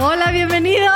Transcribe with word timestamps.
Hola, 0.00 0.30
bienvenidos. 0.32 0.92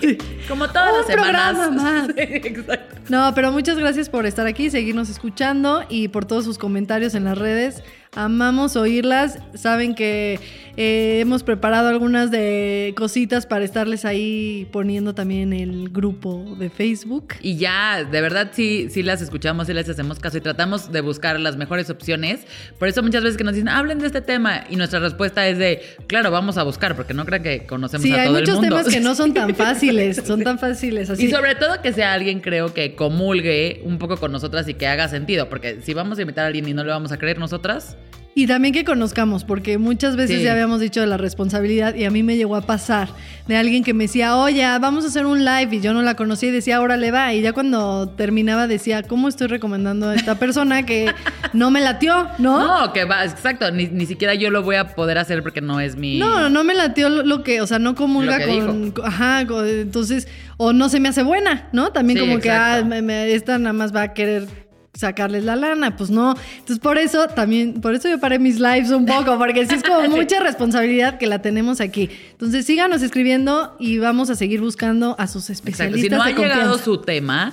Sí, 0.00 0.18
Como 0.48 0.68
todas 0.68 0.90
Un 0.92 0.96
las 0.98 1.06
semanas. 1.06 1.52
programa 1.56 1.70
más. 1.70 2.06
Sí, 2.16 2.22
exacto. 2.22 2.94
No, 3.08 3.32
pero 3.34 3.52
muchas 3.52 3.76
gracias 3.78 4.08
por 4.08 4.24
estar 4.26 4.46
aquí, 4.46 4.70
seguirnos 4.70 5.10
escuchando 5.10 5.84
y 5.88 6.08
por 6.08 6.24
todos 6.24 6.44
sus 6.44 6.58
comentarios 6.58 7.14
en 7.14 7.24
las 7.24 7.36
redes. 7.38 7.82
Amamos 8.16 8.76
oírlas. 8.76 9.38
Saben 9.54 9.94
que 9.94 10.38
eh, 10.76 11.18
hemos 11.20 11.42
preparado 11.42 11.88
algunas 11.88 12.30
de 12.30 12.92
cositas 12.96 13.46
para 13.46 13.64
estarles 13.64 14.04
ahí 14.04 14.66
poniendo 14.72 15.14
también 15.14 15.52
el 15.52 15.88
grupo 15.90 16.56
de 16.58 16.70
Facebook. 16.70 17.34
Y 17.42 17.56
ya, 17.56 18.04
de 18.04 18.20
verdad, 18.20 18.50
sí, 18.52 18.88
sí 18.90 19.02
las 19.02 19.20
escuchamos, 19.20 19.66
sí 19.66 19.72
les 19.72 19.88
hacemos 19.88 20.18
caso 20.18 20.38
y 20.38 20.40
tratamos 20.40 20.90
de 20.92 21.00
buscar 21.00 21.38
las 21.40 21.56
mejores 21.56 21.90
opciones. 21.90 22.40
Por 22.78 22.88
eso 22.88 23.02
muchas 23.02 23.22
veces 23.22 23.36
que 23.36 23.44
nos 23.44 23.54
dicen, 23.54 23.68
hablen 23.68 23.98
de 23.98 24.06
este 24.06 24.20
tema. 24.20 24.64
Y 24.70 24.76
nuestra 24.76 25.00
respuesta 25.00 25.46
es 25.48 25.58
de, 25.58 25.82
claro, 26.06 26.30
vamos 26.30 26.56
a 26.56 26.62
buscar, 26.62 26.96
porque 26.96 27.14
no 27.14 27.24
crean 27.24 27.42
que 27.42 27.66
conocemos 27.66 28.04
Sí, 28.04 28.12
a 28.12 28.22
hay 28.22 28.28
todo 28.28 28.38
el 28.38 28.42
muchos 28.42 28.60
mundo. 28.60 28.76
temas 28.76 28.92
que 28.92 29.00
no 29.00 29.14
son 29.14 29.34
tan 29.34 29.54
fáciles, 29.56 30.22
son 30.24 30.42
tan 30.42 30.58
fáciles. 30.58 31.10
Así. 31.10 31.26
Y 31.26 31.30
sobre 31.30 31.54
todo 31.56 31.82
que 31.82 31.92
sea 31.92 32.12
alguien, 32.12 32.40
creo 32.40 32.72
que 32.74 32.94
comulgue 32.94 33.80
un 33.84 33.98
poco 33.98 34.16
con 34.16 34.32
nosotras 34.32 34.68
y 34.68 34.74
que 34.74 34.86
haga 34.86 35.08
sentido. 35.08 35.48
Porque 35.48 35.80
si 35.82 35.94
vamos 35.94 36.18
a 36.18 36.22
invitar 36.22 36.44
a 36.44 36.46
alguien 36.48 36.68
y 36.68 36.74
no 36.74 36.84
le 36.84 36.90
vamos 36.90 37.12
a 37.12 37.18
creer 37.18 37.38
nosotras, 37.38 37.96
Y 38.36 38.48
también 38.48 38.74
que 38.74 38.82
conozcamos, 38.84 39.44
porque 39.44 39.78
muchas 39.78 40.16
veces 40.16 40.38
Sí. 40.38 40.42
ya 40.42 40.50
habíamos 40.50 40.80
dicho 40.80 41.00
de 41.00 41.06
la 41.06 41.16
responsabilidad 41.16 41.94
y 41.94 42.04
a 42.04 42.10
mí 42.10 42.24
me 42.24 42.36
llegó 42.36 42.56
a 42.56 42.62
pasar 42.62 43.08
de 43.46 43.56
alguien 43.56 43.84
que 43.84 43.94
me 43.94 44.04
decía, 44.04 44.36
oye, 44.36 44.62
vamos 44.80 45.04
a 45.04 45.06
hacer 45.06 45.24
un 45.24 45.44
live 45.44 45.68
y 45.76 45.80
yo 45.80 45.94
no 45.94 46.02
la 46.02 46.16
conocía 46.16 46.48
y 46.48 46.52
decía, 46.52 46.78
ahora 46.78 46.96
le 46.96 47.12
va. 47.12 47.32
Y 47.32 47.42
ya 47.42 47.52
cuando 47.52 48.08
terminaba 48.08 48.66
decía, 48.66 49.04
¿cómo 49.04 49.28
estoy 49.28 49.46
recomendando 49.46 50.08
a 50.08 50.16
esta 50.16 50.34
persona 50.40 50.84
que 50.84 51.12
no 51.52 51.70
me 51.70 51.80
latió, 51.80 52.26
no? 52.38 52.86
no, 52.86 52.92
que 52.92 53.04
va, 53.04 53.24
exacto, 53.24 53.70
ni, 53.70 53.86
ni 53.86 54.04
siquiera 54.04 54.34
yo 54.34 54.50
lo 54.50 54.64
voy 54.64 54.74
a 54.76 54.96
poder 54.96 55.16
hacer 55.18 55.40
porque 55.44 55.60
no 55.60 55.78
es 55.78 55.94
mi. 55.94 56.18
No, 56.18 56.50
no 56.50 56.64
me 56.64 56.74
latió 56.74 57.08
lo, 57.10 57.22
lo 57.22 57.44
que, 57.44 57.60
o 57.60 57.68
sea, 57.68 57.78
no 57.78 57.94
comulga 57.94 58.44
con, 58.44 58.90
con- 58.90 59.06
ajá, 59.06 59.46
con- 59.46 59.68
entonces, 59.68 60.26
o 60.56 60.72
no 60.72 60.88
se 60.88 60.98
me 60.98 61.08
hace 61.08 61.22
buena, 61.22 61.68
¿no? 61.72 61.92
También 61.92 62.18
Sí, 62.18 62.26
como 62.26 62.40
que, 62.40 62.50
ah, 62.50 62.82
me- 62.84 63.32
esta 63.32 63.58
nada 63.60 63.74
más 63.74 63.94
va 63.94 64.02
a 64.02 64.12
querer 64.12 64.48
sacarles 64.94 65.44
la 65.44 65.56
lana, 65.56 65.96
pues 65.96 66.10
no. 66.10 66.34
Entonces, 66.52 66.78
por 66.78 66.98
eso 66.98 67.26
también, 67.28 67.80
por 67.80 67.94
eso 67.94 68.08
yo 68.08 68.18
paré 68.20 68.38
mis 68.38 68.60
lives 68.60 68.90
un 68.90 69.06
poco, 69.06 69.36
porque 69.38 69.66
sí 69.66 69.74
es 69.74 69.82
como 69.82 70.08
mucha 70.16 70.40
responsabilidad 70.40 71.18
que 71.18 71.26
la 71.26 71.40
tenemos 71.42 71.80
aquí. 71.80 72.08
Entonces, 72.32 72.64
síganos 72.64 73.02
escribiendo 73.02 73.76
y 73.78 73.98
vamos 73.98 74.30
a 74.30 74.36
seguir 74.36 74.60
buscando 74.60 75.16
a 75.18 75.26
sus 75.26 75.50
Exacto. 75.50 75.70
especialistas 75.70 76.02
Si 76.10 76.16
no 76.16 76.22
ha 76.22 76.26
de 76.26 76.32
llegado 76.34 76.60
confianza. 76.60 76.84
su 76.84 76.98
tema, 76.98 77.52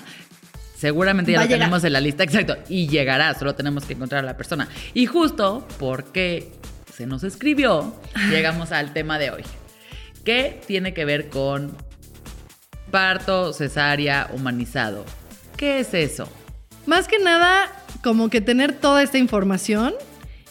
seguramente 0.78 1.32
ya 1.32 1.40
Va 1.40 1.44
lo 1.44 1.48
llegar. 1.50 1.60
tenemos 1.62 1.84
en 1.84 1.94
la 1.94 2.00
lista. 2.00 2.24
Exacto. 2.24 2.58
Y 2.70 2.88
llegará, 2.88 3.34
solo 3.34 3.56
tenemos 3.56 3.86
que 3.86 3.94
encontrar 3.94 4.24
a 4.24 4.26
la 4.28 4.38
persona. 4.38 4.68
Y 4.94 5.06
justo 5.08 5.68
porque 5.80 6.52
se 6.96 7.06
nos 7.08 7.24
escribió, 7.24 7.96
llegamos 8.30 8.72
al 8.72 8.94
tema 8.94 9.18
de 9.18 9.32
hoy. 9.32 9.44
¿Qué 10.24 10.62
tiene 10.68 10.94
que 10.94 11.06
ver 11.06 11.30
con 11.30 11.76
parto 12.92 13.54
cesárea 13.54 14.30
humanizado? 14.34 15.06
¿Qué 15.58 15.80
es 15.80 15.94
eso? 15.96 16.28
Más 16.92 17.08
que 17.08 17.20
nada, 17.20 17.72
como 18.04 18.30
que 18.30 18.42
tener 18.42 18.74
toda 18.74 19.02
esta 19.02 19.18
información. 19.18 19.94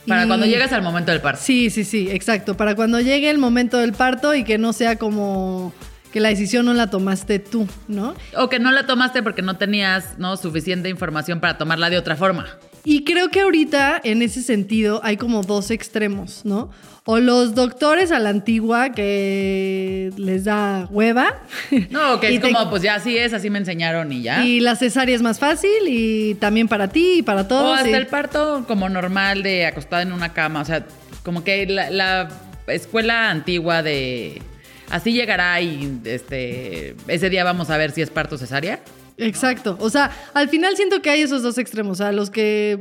Para 0.08 0.24
y- 0.24 0.26
cuando 0.26 0.46
llegas 0.46 0.72
al 0.72 0.80
momento 0.80 1.12
del 1.12 1.20
parto. 1.20 1.42
Sí, 1.44 1.68
sí, 1.68 1.84
sí, 1.84 2.08
exacto. 2.10 2.56
Para 2.56 2.74
cuando 2.74 2.98
llegue 2.98 3.28
el 3.28 3.36
momento 3.36 3.76
del 3.76 3.92
parto 3.92 4.34
y 4.34 4.42
que 4.42 4.56
no 4.56 4.72
sea 4.72 4.96
como 4.96 5.74
que 6.10 6.18
la 6.18 6.30
decisión 6.30 6.64
no 6.64 6.72
la 6.72 6.88
tomaste 6.88 7.40
tú, 7.40 7.68
¿no? 7.88 8.14
O 8.38 8.48
que 8.48 8.58
no 8.58 8.72
la 8.72 8.86
tomaste 8.86 9.22
porque 9.22 9.42
no 9.42 9.58
tenías 9.58 10.18
¿no? 10.18 10.38
suficiente 10.38 10.88
información 10.88 11.40
para 11.40 11.58
tomarla 11.58 11.90
de 11.90 11.98
otra 11.98 12.16
forma. 12.16 12.46
Y 12.84 13.04
creo 13.04 13.28
que 13.28 13.42
ahorita, 13.42 14.00
en 14.02 14.22
ese 14.22 14.40
sentido, 14.40 15.02
hay 15.04 15.18
como 15.18 15.42
dos 15.42 15.70
extremos, 15.70 16.46
¿no? 16.46 16.70
O 17.12 17.19
los 17.19 17.54
doctores 17.54 18.12
a 18.12 18.19
la 18.21 18.28
antigua 18.31 18.91
que 18.93 20.12
les 20.16 20.44
da 20.44 20.87
hueva. 20.91 21.41
No, 21.91 22.21
que 22.21 22.28
es 22.34 22.41
te- 22.41 22.53
como, 22.53 22.71
pues 22.71 22.82
ya 22.82 22.94
así 22.94 23.16
es, 23.19 23.32
así 23.32 23.50
me 23.50 23.59
enseñaron 23.59 24.12
y 24.12 24.22
ya. 24.22 24.44
Y 24.44 24.60
la 24.60 24.76
cesárea 24.76 25.15
es 25.16 25.22
más 25.22 25.38
fácil 25.38 25.71
y 25.88 26.34
también 26.37 26.69
para 26.69 26.88
ti 26.88 27.15
y 27.19 27.22
para 27.22 27.43
O 27.43 27.47
todos. 27.47 27.78
hasta 27.78 27.91
y- 27.91 27.94
el 27.94 28.06
parto 28.06 28.65
como 28.69 28.88
normal 28.88 29.43
de 29.43 29.66
acostada 29.66 30.03
en 30.03 30.12
una 30.12 30.32
cama. 30.32 30.60
O 30.60 30.65
sea, 30.65 30.87
como 31.25 31.43
que 31.44 31.66
la, 31.66 31.91
la 31.91 32.28
escuela 32.69 33.31
antigua 33.31 33.82
de 33.82 34.41
así 34.91 35.12
llegará 35.12 35.60
y 35.60 36.00
este 36.04 36.94
ese 37.09 37.28
día 37.31 37.44
vamos 37.44 37.71
a 37.71 37.77
ver 37.77 37.91
si 37.91 38.03
es 38.03 38.10
parto 38.10 38.38
cesárea. 38.38 38.81
Exacto. 39.16 39.77
O 39.81 39.91
sea, 39.91 40.10
al 40.32 40.48
final 40.48 40.77
siento 40.77 41.03
que 41.03 41.10
hay 41.10 41.22
esos 41.22 41.42
dos 41.42 41.59
extremos. 41.59 42.00
O 42.00 42.03
sea, 42.04 42.12
los 42.12 42.31
que 42.31 42.78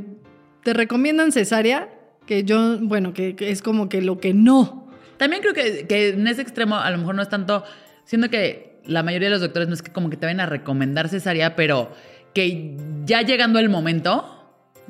te 0.64 0.74
recomiendan 0.74 1.32
cesárea, 1.32 1.90
que 2.30 2.44
yo, 2.44 2.78
bueno, 2.80 3.12
que, 3.12 3.36
es 3.40 3.64
como 3.64 3.90
que 3.90 4.04
lo 4.04 4.20
que 4.20 4.36
no. 4.36 4.88
También 5.18 5.42
creo 5.42 5.56
que, 5.56 5.88
que 5.88 6.10
en 6.10 6.28
ese 6.28 6.44
extremo 6.44 6.76
a 6.76 6.92
lo 6.92 7.00
mejor 7.00 7.16
no 7.16 7.24
es 7.24 7.30
tanto, 7.30 7.64
siendo 8.06 8.30
que 8.30 8.78
la 8.86 9.02
mayoría 9.02 9.30
de 9.30 9.32
los 9.32 9.42
doctores 9.42 9.68
no 9.68 9.74
es 9.74 9.82
que 9.82 9.92
como 9.92 10.12
que 10.12 10.16
te 10.16 10.28
vayan 10.28 10.40
a 10.40 10.46
recomendar 10.46 11.10
cesárea, 11.10 11.56
pero 11.56 11.92
que 12.36 12.78
ya 13.04 13.24
llegando 13.24 13.58
el 13.58 13.70
momento 13.70 14.39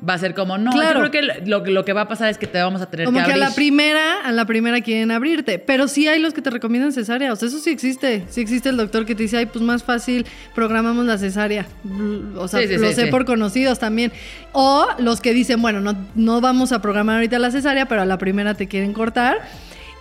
va 0.08 0.14
a 0.14 0.18
ser 0.18 0.34
como, 0.34 0.56
no, 0.58 0.70
Claro. 0.70 1.04
yo 1.04 1.10
creo 1.10 1.10
que 1.10 1.42
lo, 1.46 1.64
lo 1.64 1.84
que 1.84 1.92
va 1.92 2.02
a 2.02 2.08
pasar 2.08 2.30
es 2.30 2.38
que 2.38 2.46
te 2.46 2.58
vamos 2.60 2.80
a 2.80 2.90
tener 2.90 3.04
Como 3.06 3.18
que 3.18 3.24
que 3.24 3.30
a 3.30 3.34
abrir. 3.34 3.48
la 3.48 3.54
primera, 3.54 4.20
a 4.24 4.32
la 4.32 4.44
primera 4.46 4.80
quieren 4.80 5.10
abrirte. 5.10 5.58
Pero 5.58 5.88
sí 5.88 6.08
hay 6.08 6.20
los 6.20 6.32
que 6.34 6.42
te 6.42 6.50
recomiendan 6.50 6.92
cesárea. 6.92 7.32
O 7.32 7.36
sea, 7.36 7.48
eso 7.48 7.58
sí 7.58 7.70
existe. 7.70 8.24
Sí 8.28 8.40
existe 8.40 8.68
el 8.70 8.76
doctor 8.76 9.04
que 9.06 9.14
te 9.14 9.24
dice, 9.24 9.36
ay, 9.36 9.46
pues 9.46 9.62
más 9.64 9.84
fácil, 9.84 10.24
programamos 10.54 11.04
la 11.06 11.18
cesárea. 11.18 11.66
O 12.36 12.48
sea, 12.48 12.60
Sí, 12.60 12.68
sí, 12.68 12.76
lo 12.76 12.88
sí, 12.88 12.94
sé 12.94 13.06
por 13.08 13.24
conocidos 13.24 13.78
también. 13.78 14.12
O 14.52 14.86
los 14.98 15.20
que 15.20 15.32
dicen, 15.34 15.60
bueno, 15.62 15.80
no, 15.80 15.94
no 16.14 16.40
vamos 16.40 16.72
a 16.72 16.80
programar 16.80 17.16
ahorita 17.16 17.38
la 17.38 17.50
cesárea, 17.50 17.86
pero 17.86 18.02
a 18.02 18.06
la 18.06 18.18
primera 18.18 18.54
te 18.54 18.68
quieren 18.68 18.92
cortar. 18.92 19.38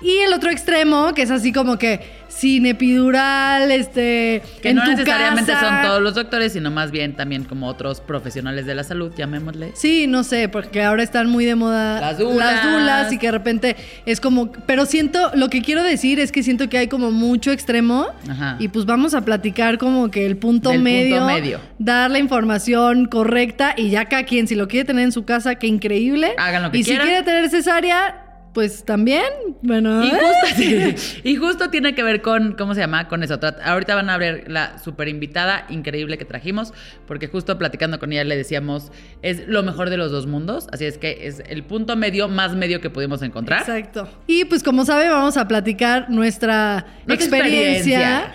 Y 0.01 0.17
el 0.19 0.33
otro 0.33 0.49
extremo, 0.49 1.13
que 1.13 1.23
es 1.23 1.31
así 1.31 1.51
como 1.51 1.77
que 1.77 2.19
sin 2.29 2.65
epidural, 2.67 3.69
este. 3.71 4.41
Que 4.61 4.69
en 4.69 4.75
no 4.77 4.83
tu 4.83 4.91
necesariamente 4.91 5.51
casa. 5.51 5.67
son 5.81 5.81
todos 5.81 6.01
los 6.01 6.15
doctores, 6.15 6.53
sino 6.53 6.71
más 6.71 6.91
bien 6.91 7.15
también 7.15 7.43
como 7.43 7.67
otros 7.67 7.99
profesionales 7.99 8.65
de 8.65 8.75
la 8.75 8.83
salud, 8.83 9.11
llamémosle. 9.17 9.71
Sí, 9.75 10.07
no 10.07 10.23
sé, 10.23 10.47
porque 10.47 10.83
ahora 10.83 11.03
están 11.03 11.27
muy 11.29 11.43
de 11.45 11.55
moda 11.55 11.99
Las 11.99 12.17
dulas. 12.17 12.37
las 12.37 12.71
dulas 12.71 13.11
y 13.13 13.17
que 13.17 13.27
de 13.27 13.31
repente 13.31 13.75
es 14.05 14.21
como, 14.21 14.51
pero 14.65 14.85
siento, 14.85 15.31
lo 15.35 15.49
que 15.49 15.61
quiero 15.61 15.83
decir 15.83 16.19
es 16.19 16.31
que 16.31 16.43
siento 16.43 16.69
que 16.69 16.77
hay 16.77 16.87
como 16.87 17.11
mucho 17.11 17.51
extremo 17.51 18.07
Ajá. 18.29 18.55
y 18.59 18.69
pues 18.69 18.85
vamos 18.85 19.13
a 19.15 19.21
platicar 19.25 19.77
como 19.77 20.09
que 20.11 20.25
el 20.25 20.37
punto 20.37 20.69
Del 20.69 20.79
punto 20.79 20.91
medio, 20.91 21.25
medio. 21.25 21.59
dar 21.77 22.09
la 22.11 22.19
información 22.19 23.05
correcta 23.07 23.73
y 23.75 23.89
ya 23.89 24.05
cada 24.05 24.23
quien 24.23 24.47
si 24.47 24.55
lo 24.55 24.67
quiere 24.67 24.85
tener 24.85 25.03
en 25.03 25.11
su 25.11 25.25
casa, 25.25 25.55
qué 25.55 25.67
increíble. 25.67 26.35
Hagan 26.37 26.63
lo 26.63 26.71
que 26.71 26.77
y 26.77 26.83
quieran. 26.83 27.05
si 27.05 27.09
quiere 27.11 27.25
tener 27.25 27.49
cesárea, 27.49 28.25
pues 28.53 28.83
también, 28.83 29.23
bueno. 29.61 30.03
Y 30.03 30.09
justo, 30.09 30.55
sí, 30.55 30.95
y 31.23 31.35
justo 31.35 31.69
tiene 31.69 31.93
que 31.95 32.03
ver 32.03 32.21
con, 32.21 32.53
¿cómo 32.53 32.73
se 32.73 32.81
llama? 32.81 33.07
Con 33.07 33.23
eso. 33.23 33.39
Ahorita 33.63 33.95
van 33.95 34.09
a 34.09 34.17
ver 34.17 34.45
la 34.49 34.79
super 34.79 35.07
invitada 35.07 35.65
increíble 35.69 36.17
que 36.17 36.25
trajimos, 36.25 36.73
porque 37.07 37.27
justo 37.27 37.57
platicando 37.57 37.99
con 37.99 38.11
ella 38.11 38.23
le 38.23 38.35
decíamos, 38.35 38.91
es 39.21 39.47
lo 39.47 39.61
mejor 39.63 39.89
de 39.89 39.97
los 39.97 40.11
dos 40.11 40.25
mundos, 40.27 40.67
así 40.71 40.85
es 40.85 40.97
que 40.97 41.27
es 41.27 41.43
el 41.47 41.63
punto 41.63 41.95
medio 41.95 42.27
más 42.27 42.55
medio 42.55 42.81
que 42.81 42.89
pudimos 42.89 43.21
encontrar. 43.21 43.61
Exacto. 43.61 44.09
Y 44.27 44.45
pues 44.45 44.63
como 44.63 44.83
sabe, 44.85 45.09
vamos 45.09 45.37
a 45.37 45.47
platicar 45.47 46.09
nuestra 46.09 46.85
Nuestra 47.05 47.13
experiencia. 47.15 47.73
experiencia. 47.77 48.33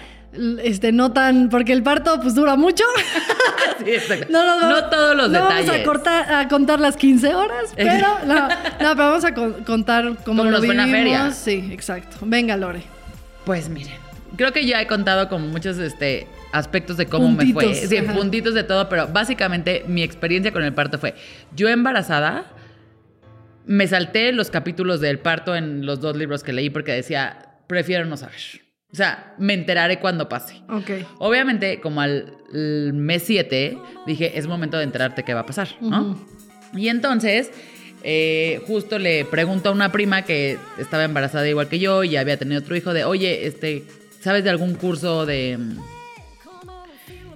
Este, 0.63 0.91
no 0.93 1.13
tan, 1.13 1.49
porque 1.49 1.73
el 1.73 1.83
parto 1.83 2.21
pues 2.21 2.35
dura 2.35 2.57
mucho. 2.57 2.85
Sí. 3.85 4.15
No, 4.31 4.45
no, 4.47 4.61
no. 4.61 4.71
No 4.71 4.85
todos 4.89 5.17
los 5.17 5.31
no 5.31 5.43
detalles. 5.43 5.67
vamos 5.67 5.81
a, 5.81 5.85
cortar, 5.85 6.33
a 6.33 6.49
contar 6.49 6.81
las 6.81 6.97
15 6.97 7.35
horas, 7.35 7.73
pero 7.77 8.07
no, 8.25 8.49
pero 8.79 8.95
vamos 8.95 9.25
a 9.25 9.35
con- 9.35 9.65
contar 9.65 10.05
cómo 10.25 10.39
Como 10.39 10.45
lo 10.45 10.51
nos 10.53 10.61
fue 10.61 10.71
en 10.71 10.77
la 10.79 10.85
vivimos. 10.87 11.05
feria. 11.05 11.31
Sí, 11.33 11.73
exacto. 11.73 12.17
Venga, 12.23 12.57
Lore. 12.57 12.83
Pues 13.45 13.69
miren, 13.69 13.97
creo 14.37 14.53
que 14.53 14.65
ya 14.65 14.81
he 14.81 14.87
contado 14.87 15.29
como 15.29 15.47
muchos 15.49 15.77
este, 15.79 16.29
aspectos 16.53 16.97
de 16.97 17.07
cómo 17.07 17.31
me 17.31 17.53
fue. 17.53 17.75
Sí, 17.75 17.97
ajá. 17.97 18.15
puntitos 18.15 18.55
de 18.55 18.63
todo, 18.65 18.89
pero 18.89 19.09
básicamente 19.09 19.85
mi 19.87 20.03
experiencia 20.03 20.53
con 20.53 20.63
el 20.63 20.73
parto 20.73 20.99
fue, 20.99 21.15
yo 21.55 21.69
embarazada, 21.69 22.45
me 23.67 23.87
salté 23.87 24.33
los 24.33 24.51
capítulos 24.51 25.01
del 25.01 25.19
parto 25.19 25.55
en 25.57 25.85
los 25.85 26.01
dos 26.01 26.17
libros 26.17 26.43
que 26.43 26.53
leí 26.53 26.71
porque 26.71 26.93
decía, 26.93 27.57
prefiero 27.67 28.05
no 28.07 28.17
saber. 28.17 28.64
O 28.95 28.97
sea, 28.97 29.35
me 29.39 29.55
enteraré 29.55 29.99
cuando 29.99 30.29
pase. 30.29 30.63
Ok. 30.69 30.89
Obviamente, 31.19 31.81
como 31.81 32.01
al 32.01 32.33
mes 32.53 33.25
7, 33.25 33.77
dije, 34.07 34.39
es 34.39 34.47
momento 34.47 34.77
de 34.79 34.85
enterarte 34.85 35.25
qué 35.25 35.35
va 35.35 35.41
a 35.41 35.47
pasar, 35.47 35.67
¿no? 35.81 36.17
Y 36.77 36.87
entonces, 36.87 37.51
eh, 38.05 38.63
justo 38.69 39.01
le 39.01 39.25
pregunto 39.25 39.71
a 39.71 39.73
una 39.73 39.91
prima 39.91 40.23
que 40.23 40.59
estaba 40.79 41.03
embarazada 41.03 41.49
igual 41.49 41.67
que 41.67 41.81
yo 41.81 42.05
y 42.05 42.17
había 42.17 42.37
tenido 42.37 42.61
otro 42.61 42.77
hijo 42.77 42.95
de, 42.95 43.05
oye, 43.05 43.49
este, 43.49 43.83
¿sabes 44.21 44.45
de 44.45 44.51
algún 44.51 44.75
curso 44.75 45.27
de... 45.27 45.59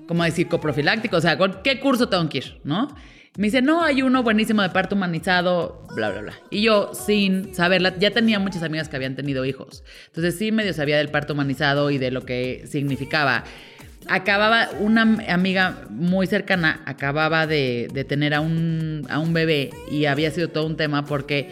como 0.07 0.23
de 0.23 0.31
psicoprofiláctico? 0.31 1.17
O 1.17 1.21
sea, 1.21 1.37
¿con 1.37 1.61
¿qué 1.65 1.81
curso 1.81 2.09
tengo 2.09 2.29
que 2.29 2.39
ir, 2.39 2.61
no? 2.63 2.95
Me 3.39 3.47
dice, 3.47 3.63
no, 3.63 3.85
hay 3.85 4.03
uno 4.03 4.25
buenísimo 4.25 4.63
de 4.63 4.71
parto 4.71 4.97
humanizado, 4.97 5.87
bla, 5.95 6.11
bla, 6.11 6.23
bla. 6.23 6.33
Y 6.51 6.63
yo, 6.63 6.91
sin 6.93 7.55
saberla, 7.55 7.97
ya 7.97 8.11
tenía 8.11 8.41
muchas 8.41 8.65
amigas 8.65 8.89
que 8.89 8.97
habían 8.97 9.15
tenido 9.15 9.45
hijos. 9.45 9.85
Entonces 10.09 10.37
sí 10.37 10.51
medio 10.51 10.75
sabía 10.75 10.99
del 10.99 11.09
parto 11.09 11.35
humanizado 11.35 11.93
y 11.93 11.99
de 11.99 12.11
lo 12.11 12.27
que 12.27 12.65
significaba. 12.67 13.45
Acababa, 14.09 14.71
una 14.81 15.03
amiga 15.29 15.87
muy 15.89 16.27
cercana 16.27 16.83
acababa 16.85 17.47
de, 17.47 17.87
de 17.93 18.03
tener 18.03 18.35
a 18.35 18.41
un, 18.41 19.07
a 19.09 19.21
un 19.21 19.33
bebé 19.33 19.71
y 19.89 20.07
había 20.07 20.33
sido 20.33 20.49
todo 20.49 20.67
un 20.67 20.77
tema 20.77 21.05
porque 21.05 21.49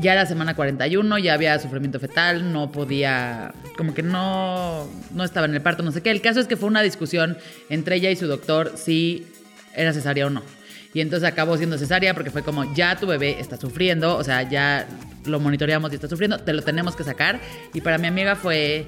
ya 0.00 0.14
era 0.14 0.24
semana 0.24 0.56
41, 0.56 1.18
ya 1.18 1.34
había 1.34 1.58
sufrimiento 1.58 2.00
fetal, 2.00 2.54
no 2.54 2.72
podía, 2.72 3.52
como 3.76 3.92
que 3.92 4.02
no, 4.02 4.88
no 5.12 5.24
estaba 5.24 5.44
en 5.44 5.52
el 5.52 5.60
parto, 5.60 5.82
no 5.82 5.92
sé 5.92 6.02
qué. 6.02 6.10
El 6.10 6.22
caso 6.22 6.40
es 6.40 6.46
que 6.46 6.56
fue 6.56 6.70
una 6.70 6.80
discusión 6.80 7.36
entre 7.68 7.96
ella 7.96 8.10
y 8.10 8.16
su 8.16 8.26
doctor 8.26 8.72
si 8.76 9.26
era 9.74 9.92
cesárea 9.92 10.28
o 10.28 10.30
no. 10.30 10.55
Y 10.96 11.02
entonces 11.02 11.28
acabó 11.28 11.58
siendo 11.58 11.76
cesárea 11.76 12.14
porque 12.14 12.30
fue 12.30 12.42
como, 12.42 12.74
ya 12.74 12.96
tu 12.96 13.06
bebé 13.06 13.38
está 13.38 13.58
sufriendo, 13.58 14.16
o 14.16 14.24
sea, 14.24 14.48
ya 14.48 14.86
lo 15.26 15.38
monitoreamos 15.40 15.92
y 15.92 15.96
está 15.96 16.08
sufriendo, 16.08 16.38
te 16.38 16.54
lo 16.54 16.62
tenemos 16.62 16.96
que 16.96 17.04
sacar. 17.04 17.38
Y 17.74 17.82
para 17.82 17.98
mi 17.98 18.06
amiga 18.06 18.34
fue, 18.34 18.86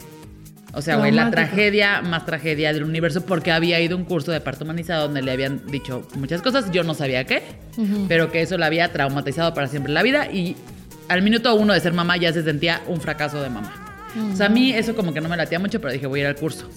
o 0.72 0.80
sea, 0.80 0.96
güey, 0.96 1.12
la 1.12 1.30
tragedia 1.30 2.00
más 2.00 2.24
tragedia 2.24 2.72
del 2.72 2.84
universo 2.84 3.26
porque 3.26 3.52
había 3.52 3.78
ido 3.78 3.94
a 3.94 3.98
un 3.98 4.06
curso 4.06 4.32
de 4.32 4.40
parto 4.40 4.64
humanizado 4.64 5.02
donde 5.02 5.20
le 5.20 5.32
habían 5.32 5.66
dicho 5.66 6.08
muchas 6.14 6.40
cosas, 6.40 6.70
yo 6.70 6.82
no 6.82 6.94
sabía 6.94 7.24
qué, 7.24 7.42
pero 8.08 8.32
que 8.32 8.40
eso 8.40 8.56
la 8.56 8.64
había 8.64 8.90
traumatizado 8.90 9.52
para 9.52 9.68
siempre 9.68 9.92
la 9.92 10.02
vida 10.02 10.32
y 10.32 10.56
al 11.08 11.20
minuto 11.20 11.54
uno 11.56 11.74
de 11.74 11.80
ser 11.80 11.92
mamá 11.92 12.16
ya 12.16 12.32
se 12.32 12.42
sentía 12.42 12.80
un 12.86 13.02
fracaso 13.02 13.42
de 13.42 13.50
mamá. 13.50 14.06
O 14.32 14.34
sea, 14.34 14.46
a 14.46 14.48
mí 14.48 14.72
eso 14.72 14.96
como 14.96 15.12
que 15.12 15.20
no 15.20 15.28
me 15.28 15.36
latía 15.36 15.58
mucho, 15.58 15.78
pero 15.78 15.92
dije, 15.92 16.06
voy 16.06 16.20
a 16.20 16.22
ir 16.22 16.28
al 16.28 16.36
curso. 16.36 16.70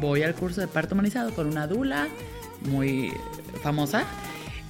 Voy 0.00 0.24
al 0.24 0.34
curso 0.34 0.60
de 0.60 0.66
parto 0.66 0.96
humanizado 0.96 1.32
con 1.36 1.46
una 1.46 1.68
dula 1.68 2.08
muy 2.62 3.12
famosa 3.62 4.04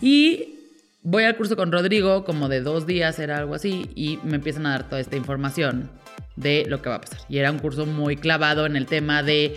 y 0.01 0.57
voy 1.03 1.25
al 1.25 1.37
curso 1.37 1.57
con 1.57 1.73
Rodrigo, 1.73 2.25
como 2.25 2.49
de 2.49 2.61
dos 2.61 2.87
días, 2.87 3.19
era 3.19 3.39
algo 3.39 3.55
así, 3.55 3.91
y 3.95 4.19
me 4.25 4.37
empiezan 4.37 4.67
a 4.67 4.71
dar 4.71 4.89
toda 4.89 5.01
esta 5.01 5.17
información 5.17 5.91
de 6.37 6.65
lo 6.69 6.83
que 6.83 6.89
va 6.89 6.97
a 6.97 7.01
pasar. 7.01 7.21
Y 7.29 7.39
era 7.39 7.51
un 7.51 7.59
curso 7.59 7.87
muy 7.87 8.17
clavado 8.17 8.67
en 8.67 8.77
el 8.77 8.87
tema 8.87 9.23
de, 9.23 9.57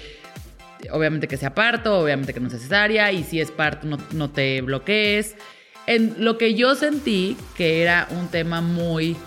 obviamente 0.92 1.28
que 1.28 1.38
sea 1.38 1.54
parto, 1.54 2.00
obviamente 2.00 2.34
que 2.34 2.40
no 2.40 2.50
sea 2.50 2.60
cesárea, 2.60 3.12
y 3.12 3.24
si 3.24 3.40
es 3.40 3.51
parto 3.51 3.88
no, 3.88 3.98
no 4.12 4.30
te 4.30 4.62
bloquees. 4.62 5.36
En 5.86 6.16
lo 6.19 6.38
que 6.38 6.54
yo 6.54 6.75
sentí 6.75 7.36
que 7.57 7.81
era 7.81 8.07
un 8.12 8.30
tema 8.30 8.62
muy 8.62 9.18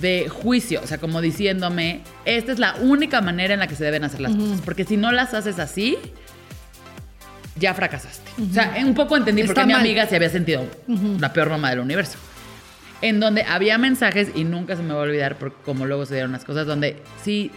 de 0.00 0.28
juicio, 0.28 0.80
o 0.82 0.86
sea, 0.86 0.98
como 0.98 1.20
diciéndome, 1.20 2.00
esta 2.24 2.52
es 2.52 2.58
la 2.58 2.74
única 2.76 3.20
manera 3.20 3.54
en 3.54 3.60
la 3.60 3.68
que 3.68 3.76
se 3.76 3.84
deben 3.84 4.04
hacer 4.04 4.20
las 4.20 4.34
cosas, 4.34 4.60
porque 4.64 4.84
si 4.84 4.96
no 4.96 5.12
las 5.12 5.34
haces 5.34 5.58
así, 5.58 5.96
ya 7.56 7.74
fracasaste. 7.74 8.30
O 8.50 8.52
sea, 8.52 8.74
un 8.84 8.94
poco 8.94 9.16
entendí 9.16 9.42
por 9.42 9.50
Está 9.50 9.62
qué 9.62 9.66
mi 9.68 9.72
amiga 9.74 10.06
se 10.06 10.16
había 10.16 10.30
sentido 10.30 10.64
la 11.20 11.32
peor 11.32 11.50
mamá 11.50 11.70
del 11.70 11.80
universo. 11.80 12.18
En 13.02 13.20
donde 13.20 13.42
había 13.42 13.76
mensajes, 13.78 14.28
y 14.34 14.44
nunca 14.44 14.76
se 14.76 14.82
me 14.82 14.94
va 14.94 15.00
a 15.00 15.02
olvidar 15.02 15.36
por 15.38 15.52
cómo 15.62 15.84
luego 15.86 16.06
se 16.06 16.14
dieron 16.14 16.32
las 16.32 16.44
cosas, 16.44 16.66
donde 16.66 17.02
si 17.22 17.50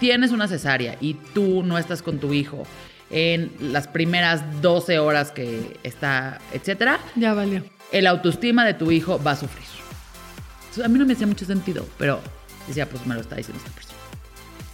tienes 0.00 0.30
una 0.30 0.48
cesárea 0.48 0.96
y 1.00 1.14
tú 1.14 1.62
no 1.62 1.76
estás 1.78 2.00
con 2.02 2.18
tu 2.18 2.32
hijo 2.32 2.64
en 3.10 3.52
las 3.60 3.86
primeras 3.88 4.42
12 4.62 4.98
horas 4.98 5.30
que 5.30 5.78
está, 5.82 6.38
etcétera, 6.52 7.00
Ya 7.16 7.34
valió. 7.34 7.62
el 7.92 8.06
autoestima 8.06 8.64
de 8.64 8.74
tu 8.74 8.90
hijo 8.90 9.20
va 9.22 9.32
a 9.32 9.36
sufrir. 9.36 9.66
Entonces, 10.60 10.84
a 10.84 10.88
mí 10.88 10.98
no 10.98 11.06
me 11.06 11.14
hacía 11.14 11.26
mucho 11.26 11.44
sentido, 11.44 11.86
pero 11.98 12.20
decía, 12.66 12.88
pues 12.88 13.04
me 13.06 13.14
lo 13.14 13.20
está 13.20 13.36
diciendo 13.36 13.62
esta 13.64 13.74
persona. 13.74 13.87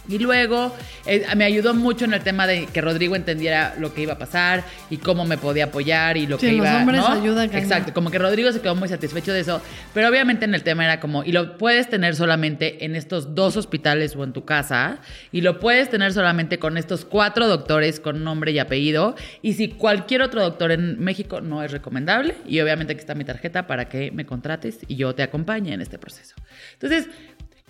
Y 0.07 0.19
luego 0.19 0.75
eh, 1.05 1.25
me 1.35 1.45
ayudó 1.45 1.73
mucho 1.73 2.05
en 2.05 2.13
el 2.13 2.21
tema 2.21 2.47
de 2.47 2.67
que 2.67 2.81
Rodrigo 2.81 3.15
entendiera 3.15 3.75
lo 3.79 3.93
que 3.93 4.01
iba 4.01 4.13
a 4.13 4.17
pasar 4.17 4.63
y 4.89 4.97
cómo 4.97 5.25
me 5.25 5.37
podía 5.37 5.65
apoyar 5.65 6.17
y 6.17 6.27
lo 6.27 6.37
Sí, 6.37 6.47
que 6.47 6.51
los 6.53 6.67
iba 6.67 6.77
hombres 6.77 7.01
¿no? 7.01 7.07
ayudan. 7.07 7.49
Exacto, 7.55 7.93
como 7.93 8.11
que 8.11 8.19
Rodrigo 8.19 8.51
se 8.51 8.61
quedó 8.61 8.75
muy 8.75 8.87
satisfecho 8.87 9.33
de 9.33 9.39
eso, 9.39 9.61
pero 9.93 10.07
obviamente 10.09 10.45
en 10.45 10.53
el 10.53 10.63
tema 10.63 10.85
era 10.85 10.99
como, 10.99 11.23
y 11.23 11.31
lo 11.31 11.57
puedes 11.57 11.89
tener 11.89 12.15
solamente 12.15 12.85
en 12.85 12.95
estos 12.95 13.35
dos 13.35 13.57
hospitales 13.57 14.15
o 14.15 14.23
en 14.23 14.33
tu 14.33 14.45
casa, 14.45 14.99
y 15.31 15.41
lo 15.41 15.59
puedes 15.59 15.89
tener 15.89 16.13
solamente 16.13 16.59
con 16.59 16.77
estos 16.77 17.05
cuatro 17.05 17.47
doctores 17.47 17.99
con 17.99 18.23
nombre 18.23 18.51
y 18.51 18.59
apellido, 18.59 19.15
y 19.41 19.53
si 19.53 19.69
cualquier 19.69 20.21
otro 20.21 20.41
doctor 20.41 20.71
en 20.71 20.99
México 20.99 21.41
no 21.41 21.63
es 21.63 21.71
recomendable, 21.71 22.35
y 22.45 22.59
obviamente 22.59 22.93
aquí 22.93 22.99
está 22.99 23.15
mi 23.15 23.25
tarjeta 23.25 23.67
para 23.67 23.89
que 23.89 24.11
me 24.11 24.25
contrates 24.25 24.79
y 24.87 24.95
yo 24.95 25.15
te 25.15 25.23
acompañe 25.23 25.73
en 25.73 25.81
este 25.81 25.97
proceso. 25.97 26.35
Entonces, 26.73 27.07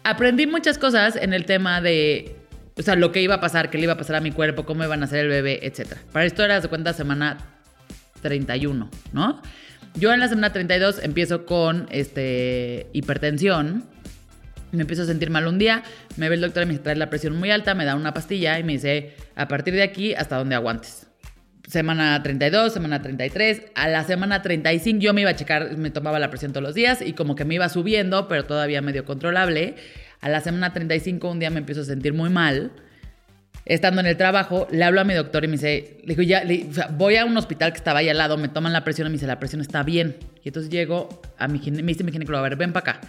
aprendí 0.06 0.46
muchas 0.46 0.78
cosas 0.78 1.16
en 1.16 1.34
el 1.34 1.46
tema 1.46 1.82
de, 1.82 2.36
o 2.78 2.82
sea, 2.82 2.96
lo 2.96 3.12
que 3.12 3.22
iba 3.22 3.36
a 3.36 3.42
pasar, 3.42 3.70
qué 3.70 3.78
le 3.78 3.86
iba 3.86 3.94
a 3.94 3.98
pasar 3.98 4.16
a 4.16 4.22
mi 4.22 4.32
cuerpo, 4.32 4.66
cómo 4.66 4.84
iban 4.84 5.04
a 5.04 5.08
ser 5.08 5.20
el 5.20 5.30
bebé, 5.30 5.60
etc. 5.64 5.96
Para 6.14 6.26
esto 6.26 6.44
era, 6.44 6.62
de 6.62 6.68
cuenta, 6.68 6.94
semana 6.94 7.38
31, 8.22 8.90
¿no? 9.12 9.42
Yo 9.96 10.14
en 10.14 10.20
la 10.20 10.28
semana 10.28 10.54
32 10.54 11.00
empiezo 11.04 11.46
con 11.46 11.88
este, 11.90 12.88
hipertensión. 12.94 13.84
Me 14.72 14.82
empiezo 14.82 15.04
a 15.04 15.06
sentir 15.06 15.30
mal 15.30 15.48
un 15.48 15.58
día, 15.58 15.84
me 16.18 16.28
ve 16.28 16.36
el 16.36 16.42
doctor 16.42 16.64
y 16.64 16.66
me 16.66 16.78
traes 16.78 16.98
la 16.98 17.10
presión 17.10 17.36
muy 17.36 17.50
alta, 17.50 17.74
me 17.76 17.86
da 17.86 17.96
una 17.96 18.14
pastilla 18.14 18.60
y 18.60 18.64
me 18.64 18.74
dice, 18.74 19.16
a 19.36 19.48
partir 19.48 19.74
de 19.74 19.84
aquí 19.84 20.14
hasta 20.14 20.38
donde 20.38 20.54
aguantes. 20.54 21.05
Semana 21.68 22.22
32, 22.22 22.74
semana 22.74 23.02
33, 23.02 23.64
a 23.74 23.88
la 23.88 24.04
semana 24.04 24.44
35 24.44 25.00
yo 25.00 25.14
me 25.14 25.22
iba 25.22 25.32
a 25.32 25.36
checar, 25.36 25.76
me 25.78 25.90
tomaba 25.90 26.20
la 26.20 26.30
presión 26.30 26.52
todos 26.52 26.64
los 26.64 26.76
días 26.76 27.02
y 27.02 27.14
como 27.14 27.36
que 27.36 27.44
me 27.44 27.56
iba 27.56 27.68
subiendo, 27.70 28.28
pero 28.28 28.46
todavía 28.46 28.82
medio 28.82 29.04
controlable. 29.04 29.76
A 30.22 30.30
la 30.30 30.42
semana 30.42 30.74
35 30.74 31.30
un 31.30 31.40
día 31.40 31.50
me 31.50 31.60
empiezo 31.60 31.82
a 31.82 31.86
sentir 31.86 32.14
muy 32.14 32.30
mal. 32.30 32.72
Estando 33.66 34.00
en 34.02 34.06
el 34.06 34.16
trabajo, 34.16 34.68
le 34.70 34.84
hablo 34.84 35.02
a 35.02 35.06
mi 35.06 35.16
doctor 35.16 35.44
y 35.44 35.48
me 35.48 35.54
dice, 35.54 35.98
le 36.04 36.16
digo, 36.16 36.22
ya, 36.22 36.44
voy 36.92 37.16
a 37.16 37.26
un 37.26 37.36
hospital 37.36 37.72
que 37.72 37.78
estaba 37.78 38.00
ahí 38.00 38.10
al 38.10 38.18
lado, 38.20 38.38
me 38.38 38.48
toman 38.48 38.72
la 38.72 38.84
presión 38.84 39.08
y 39.08 39.10
me 39.10 39.14
dice, 39.14 39.26
la 39.26 39.40
presión 39.40 39.60
está 39.60 39.82
bien. 39.82 40.18
Y 40.44 40.50
entonces 40.50 40.72
llego 40.72 41.20
a 41.40 41.48
mi, 41.48 41.60
me 41.72 41.82
dice 41.82 42.04
mi 42.04 42.12
ginecólogo, 42.12 42.46
a 42.46 42.50
ver, 42.50 42.58
ven 42.58 42.74
para 42.74 42.92
acá. 42.92 43.08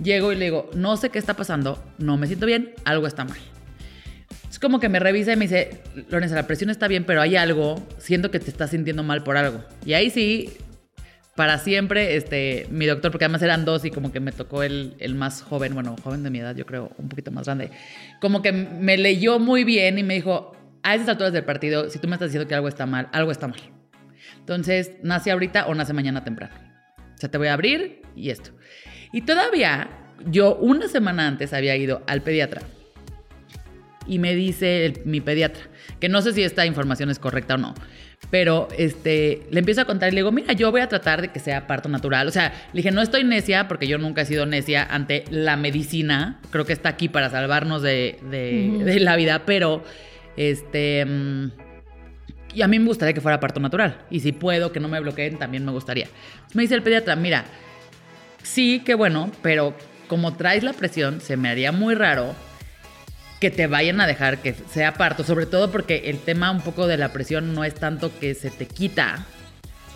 Llego 0.00 0.30
y 0.32 0.36
le 0.36 0.44
digo, 0.44 0.70
no 0.74 0.96
sé 0.96 1.10
qué 1.10 1.18
está 1.18 1.34
pasando, 1.34 1.82
no 1.98 2.16
me 2.16 2.28
siento 2.28 2.46
bien, 2.46 2.72
algo 2.84 3.08
está 3.08 3.24
mal. 3.24 3.38
Es 4.56 4.60
como 4.60 4.80
que 4.80 4.88
me 4.88 4.98
revisa 4.98 5.34
y 5.34 5.36
me 5.36 5.44
dice, 5.44 5.82
Lorenza, 6.08 6.34
la 6.34 6.46
presión 6.46 6.70
está 6.70 6.88
bien, 6.88 7.04
pero 7.04 7.20
hay 7.20 7.36
algo, 7.36 7.86
siento 7.98 8.30
que 8.30 8.40
te 8.40 8.48
estás 8.48 8.70
sintiendo 8.70 9.02
mal 9.02 9.22
por 9.22 9.36
algo. 9.36 9.62
Y 9.84 9.92
ahí 9.92 10.08
sí, 10.08 10.50
para 11.34 11.58
siempre, 11.58 12.16
este, 12.16 12.66
mi 12.70 12.86
doctor, 12.86 13.10
porque 13.10 13.26
además 13.26 13.42
eran 13.42 13.66
dos 13.66 13.84
y 13.84 13.90
como 13.90 14.12
que 14.12 14.20
me 14.20 14.32
tocó 14.32 14.62
el, 14.62 14.94
el 14.98 15.14
más 15.14 15.42
joven, 15.42 15.74
bueno, 15.74 15.94
joven 16.02 16.22
de 16.22 16.30
mi 16.30 16.38
edad, 16.38 16.56
yo 16.56 16.64
creo, 16.64 16.90
un 16.96 17.10
poquito 17.10 17.30
más 17.30 17.44
grande, 17.44 17.70
como 18.18 18.40
que 18.40 18.50
me 18.52 18.96
leyó 18.96 19.38
muy 19.38 19.62
bien 19.62 19.98
y 19.98 20.02
me 20.02 20.14
dijo, 20.14 20.56
a 20.82 20.94
esas 20.94 21.10
alturas 21.10 21.34
del 21.34 21.44
partido, 21.44 21.90
si 21.90 21.98
tú 21.98 22.08
me 22.08 22.14
estás 22.14 22.30
diciendo 22.30 22.48
que 22.48 22.54
algo 22.54 22.68
está 22.68 22.86
mal, 22.86 23.10
algo 23.12 23.32
está 23.32 23.48
mal. 23.48 23.60
Entonces, 24.38 24.92
¿nace 25.02 25.32
ahorita 25.32 25.66
o 25.66 25.74
nace 25.74 25.92
mañana 25.92 26.24
temprano? 26.24 26.54
O 27.14 27.18
sea, 27.18 27.30
te 27.30 27.36
voy 27.36 27.48
a 27.48 27.52
abrir 27.52 28.00
y 28.16 28.30
esto. 28.30 28.52
Y 29.12 29.20
todavía, 29.20 29.90
yo 30.24 30.56
una 30.56 30.88
semana 30.88 31.28
antes 31.28 31.52
había 31.52 31.76
ido 31.76 32.02
al 32.06 32.22
pediatra 32.22 32.62
y 34.06 34.18
me 34.18 34.34
dice 34.34 34.86
el- 34.86 35.00
mi 35.04 35.20
pediatra, 35.20 35.62
que 36.00 36.08
no 36.08 36.22
sé 36.22 36.32
si 36.32 36.42
esta 36.42 36.64
información 36.66 37.10
es 37.10 37.18
correcta 37.18 37.54
o 37.54 37.58
no, 37.58 37.74
pero 38.30 38.68
este, 38.78 39.42
le 39.50 39.58
empiezo 39.60 39.80
a 39.82 39.84
contar 39.84 40.08
y 40.08 40.12
le 40.12 40.18
digo, 40.20 40.32
mira, 40.32 40.52
yo 40.54 40.70
voy 40.70 40.80
a 40.80 40.88
tratar 40.88 41.20
de 41.22 41.28
que 41.28 41.38
sea 41.38 41.66
parto 41.66 41.88
natural. 41.88 42.26
O 42.26 42.30
sea, 42.30 42.52
le 42.72 42.78
dije, 42.78 42.90
no 42.90 43.02
estoy 43.02 43.24
necia, 43.24 43.68
porque 43.68 43.86
yo 43.86 43.98
nunca 43.98 44.22
he 44.22 44.26
sido 44.26 44.46
necia 44.46 44.84
ante 44.84 45.24
la 45.30 45.56
medicina, 45.56 46.40
creo 46.50 46.64
que 46.64 46.72
está 46.72 46.88
aquí 46.88 47.08
para 47.08 47.30
salvarnos 47.30 47.82
de, 47.82 48.18
de- 48.30 48.82
de 48.84 49.00
la 49.00 49.16
vida, 49.16 49.42
pero 49.46 49.84
este... 50.36 51.04
mm, 51.04 51.50
y 52.54 52.62
a 52.62 52.68
mí 52.68 52.78
me 52.78 52.86
gustaría 52.86 53.12
que 53.12 53.20
fuera 53.20 53.38
parto 53.38 53.60
natural. 53.60 53.98
Y 54.10 54.20
si 54.20 54.32
puedo, 54.32 54.72
que 54.72 54.80
no 54.80 54.88
me 54.88 54.98
bloqueen, 54.98 55.38
también 55.38 55.64
me 55.66 55.72
gustaría. 55.72 56.08
Me 56.54 56.62
dice 56.62 56.74
el 56.74 56.82
pediatra, 56.82 57.14
mira, 57.14 57.44
sí, 58.42 58.82
qué 58.84 58.94
bueno, 58.94 59.30
pero 59.42 59.74
como 60.08 60.34
traes 60.36 60.62
la 60.62 60.72
presión, 60.72 61.20
se 61.20 61.36
me 61.36 61.48
haría 61.50 61.70
muy 61.70 61.94
raro 61.94 62.34
que 63.40 63.50
te 63.50 63.66
vayan 63.66 64.00
a 64.00 64.06
dejar 64.06 64.38
que 64.38 64.54
sea 64.72 64.94
parto, 64.94 65.24
sobre 65.24 65.46
todo 65.46 65.70
porque 65.70 66.04
el 66.06 66.18
tema 66.18 66.50
un 66.50 66.62
poco 66.62 66.86
de 66.86 66.96
la 66.96 67.12
presión 67.12 67.54
no 67.54 67.64
es 67.64 67.74
tanto 67.74 68.10
que 68.18 68.34
se 68.34 68.50
te 68.50 68.66
quita. 68.66 69.26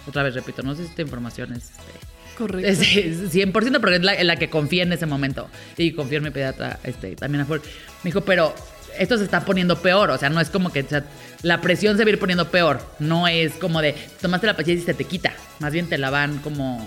Otra 0.07 0.23
vez 0.23 0.35
repito, 0.35 0.63
no 0.63 0.75
sé 0.75 0.85
si 0.85 0.91
esta 0.91 1.03
información 1.03 1.53
es, 1.53 1.71
este, 1.71 2.37
Correcto. 2.37 2.69
es, 2.69 2.81
es 2.81 3.35
100% 3.35 3.81
porque 3.81 3.97
es 3.97 4.03
la, 4.03 4.15
en 4.15 4.27
la 4.27 4.37
que 4.37 4.51
confié 4.51 4.83
en 4.83 4.93
ese 4.93 5.07
momento. 5.07 5.49
Y 5.77 5.93
confié 5.93 6.19
en 6.19 6.25
mi 6.25 6.31
pediatra 6.31 6.79
este, 6.85 7.17
también 7.17 7.43
a 7.43 7.47
full. 7.47 7.59
Me 8.03 8.09
dijo, 8.09 8.23
pero 8.23 8.55
esto 8.99 9.17
se 9.17 9.25
está 9.25 9.45
poniendo 9.45 9.81
peor. 9.81 10.11
O 10.11 10.19
sea, 10.19 10.31
no 10.31 10.41
es 10.41 10.51
como 10.51 10.73
que 10.73 10.81
o 10.81 10.89
sea, 10.89 11.05
la 11.43 11.61
presión 11.61 11.97
se 11.97 12.05
va 12.05 12.09
a 12.09 12.13
ir 12.13 12.19
poniendo 12.19 12.51
peor. 12.51 12.81
No 12.99 13.29
es 13.29 13.53
como 13.55 13.81
de 13.81 13.95
tomaste 14.21 14.47
la 14.47 14.57
pastilla 14.57 14.81
y 14.81 14.85
se 14.85 14.95
te 14.95 15.05
quita. 15.05 15.33
Más 15.59 15.73
bien 15.73 15.89
te 15.89 15.99
la 15.99 16.11
van 16.11 16.39
como 16.39 16.87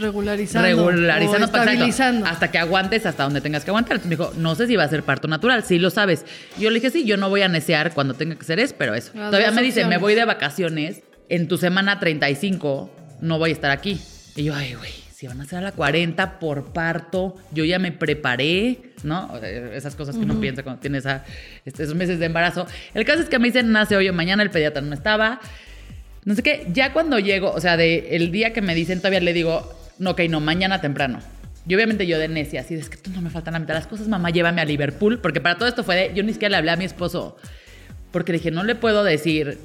Regularizando. 0.00 0.66
regularizando 0.68 1.46
exacto, 1.46 1.58
estabilizando. 1.70 2.26
hasta 2.26 2.50
que 2.50 2.58
aguantes 2.58 3.06
hasta 3.06 3.24
donde 3.24 3.40
tengas 3.40 3.64
que 3.64 3.70
aguantar. 3.70 3.96
Entonces 3.96 4.18
me 4.18 4.24
dijo, 4.24 4.32
no 4.40 4.54
sé 4.54 4.66
si 4.66 4.76
va 4.76 4.84
a 4.84 4.88
ser 4.88 5.02
parto 5.02 5.28
natural, 5.28 5.62
sí 5.64 5.78
lo 5.78 5.90
sabes. 5.90 6.24
Yo 6.58 6.70
le 6.70 6.76
dije, 6.80 6.90
sí, 6.90 7.04
yo 7.04 7.16
no 7.16 7.28
voy 7.28 7.42
a 7.42 7.48
necear 7.48 7.92
cuando 7.94 8.14
tenga 8.14 8.36
que 8.36 8.44
ser 8.44 8.58
es, 8.60 8.72
pero 8.72 8.94
eso. 8.94 9.12
Las 9.14 9.30
Todavía 9.30 9.50
me 9.50 9.62
dice, 9.62 9.80
me 9.80 9.84
opciones. 9.96 10.00
voy 10.00 10.14
de 10.14 10.24
vacaciones, 10.24 11.02
en 11.28 11.48
tu 11.48 11.56
semana 11.58 11.98
35 12.00 12.90
no 13.20 13.38
voy 13.38 13.50
a 13.50 13.52
estar 13.52 13.70
aquí. 13.70 14.00
Y 14.36 14.44
yo, 14.44 14.54
ay, 14.54 14.74
güey, 14.74 14.90
si 15.14 15.26
van 15.26 15.40
a 15.40 15.44
ser 15.46 15.58
a 15.60 15.62
la 15.62 15.72
40 15.72 16.38
por 16.38 16.72
parto, 16.72 17.36
yo 17.52 17.64
ya 17.64 17.78
me 17.78 17.92
preparé, 17.92 18.78
¿no? 19.04 19.30
O 19.32 19.38
sea, 19.38 19.48
Esas 19.48 19.94
cosas 19.94 20.16
que 20.16 20.22
uno 20.22 20.40
piensa 20.40 20.62
cuando 20.62 20.80
tiene 20.80 20.98
esa- 20.98 21.24
este, 21.64 21.84
esos 21.84 21.94
meses 21.94 22.18
de 22.18 22.26
embarazo. 22.26 22.66
El 22.94 23.04
caso 23.04 23.22
es 23.22 23.28
que 23.28 23.38
me 23.38 23.46
dicen, 23.48 23.70
nace 23.72 23.96
hoy 23.96 24.08
o 24.08 24.12
mañana, 24.12 24.42
el 24.42 24.50
pediatra 24.50 24.82
no 24.82 24.92
estaba. 24.92 25.40
No 26.24 26.34
sé 26.34 26.42
qué, 26.42 26.66
ya 26.72 26.92
cuando 26.92 27.18
llego, 27.18 27.52
o 27.52 27.60
sea, 27.60 27.76
de 27.76 28.16
el 28.16 28.32
día 28.32 28.52
que 28.52 28.60
me 28.62 28.74
dicen, 28.74 28.98
todavía 28.98 29.20
le 29.20 29.32
digo, 29.34 29.72
no, 29.98 30.10
ok, 30.10 30.20
no, 30.28 30.40
mañana 30.40 30.80
temprano. 30.80 31.20
Y 31.66 31.74
obviamente 31.74 32.06
yo 32.06 32.18
de 32.18 32.28
necia, 32.28 32.60
así 32.60 32.74
de, 32.74 32.80
es 32.82 32.90
que 32.90 32.98
tú 32.98 33.10
no 33.10 33.22
me 33.22 33.30
faltan 33.30 33.54
la 33.54 33.60
mitad 33.60 33.74
de 33.74 33.80
las 33.80 33.86
cosas, 33.86 34.08
mamá, 34.08 34.30
llévame 34.30 34.60
a 34.60 34.64
Liverpool, 34.64 35.20
porque 35.20 35.40
para 35.40 35.56
todo 35.56 35.68
esto 35.68 35.82
fue 35.82 35.96
de, 35.96 36.14
yo 36.14 36.22
ni 36.22 36.32
siquiera 36.32 36.50
le 36.50 36.56
hablé 36.58 36.70
a 36.72 36.76
mi 36.76 36.84
esposo, 36.84 37.36
porque 38.10 38.32
dije, 38.32 38.50
no 38.50 38.64
le 38.64 38.74
puedo 38.74 39.02
decir, 39.02 39.58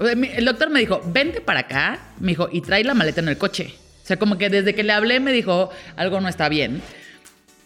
el 0.00 0.44
doctor 0.44 0.70
me 0.70 0.80
dijo, 0.80 1.00
vente 1.06 1.40
para 1.40 1.60
acá, 1.60 2.00
me 2.18 2.28
dijo, 2.32 2.48
y 2.50 2.60
trae 2.62 2.82
la 2.84 2.94
maleta 2.94 3.20
en 3.20 3.28
el 3.28 3.38
coche. 3.38 3.74
O 4.02 4.06
sea, 4.06 4.18
como 4.18 4.38
que 4.38 4.50
desde 4.50 4.74
que 4.74 4.82
le 4.82 4.92
hablé 4.92 5.20
me 5.20 5.32
dijo, 5.32 5.70
algo 5.96 6.20
no 6.20 6.28
está 6.28 6.48
bien. 6.48 6.82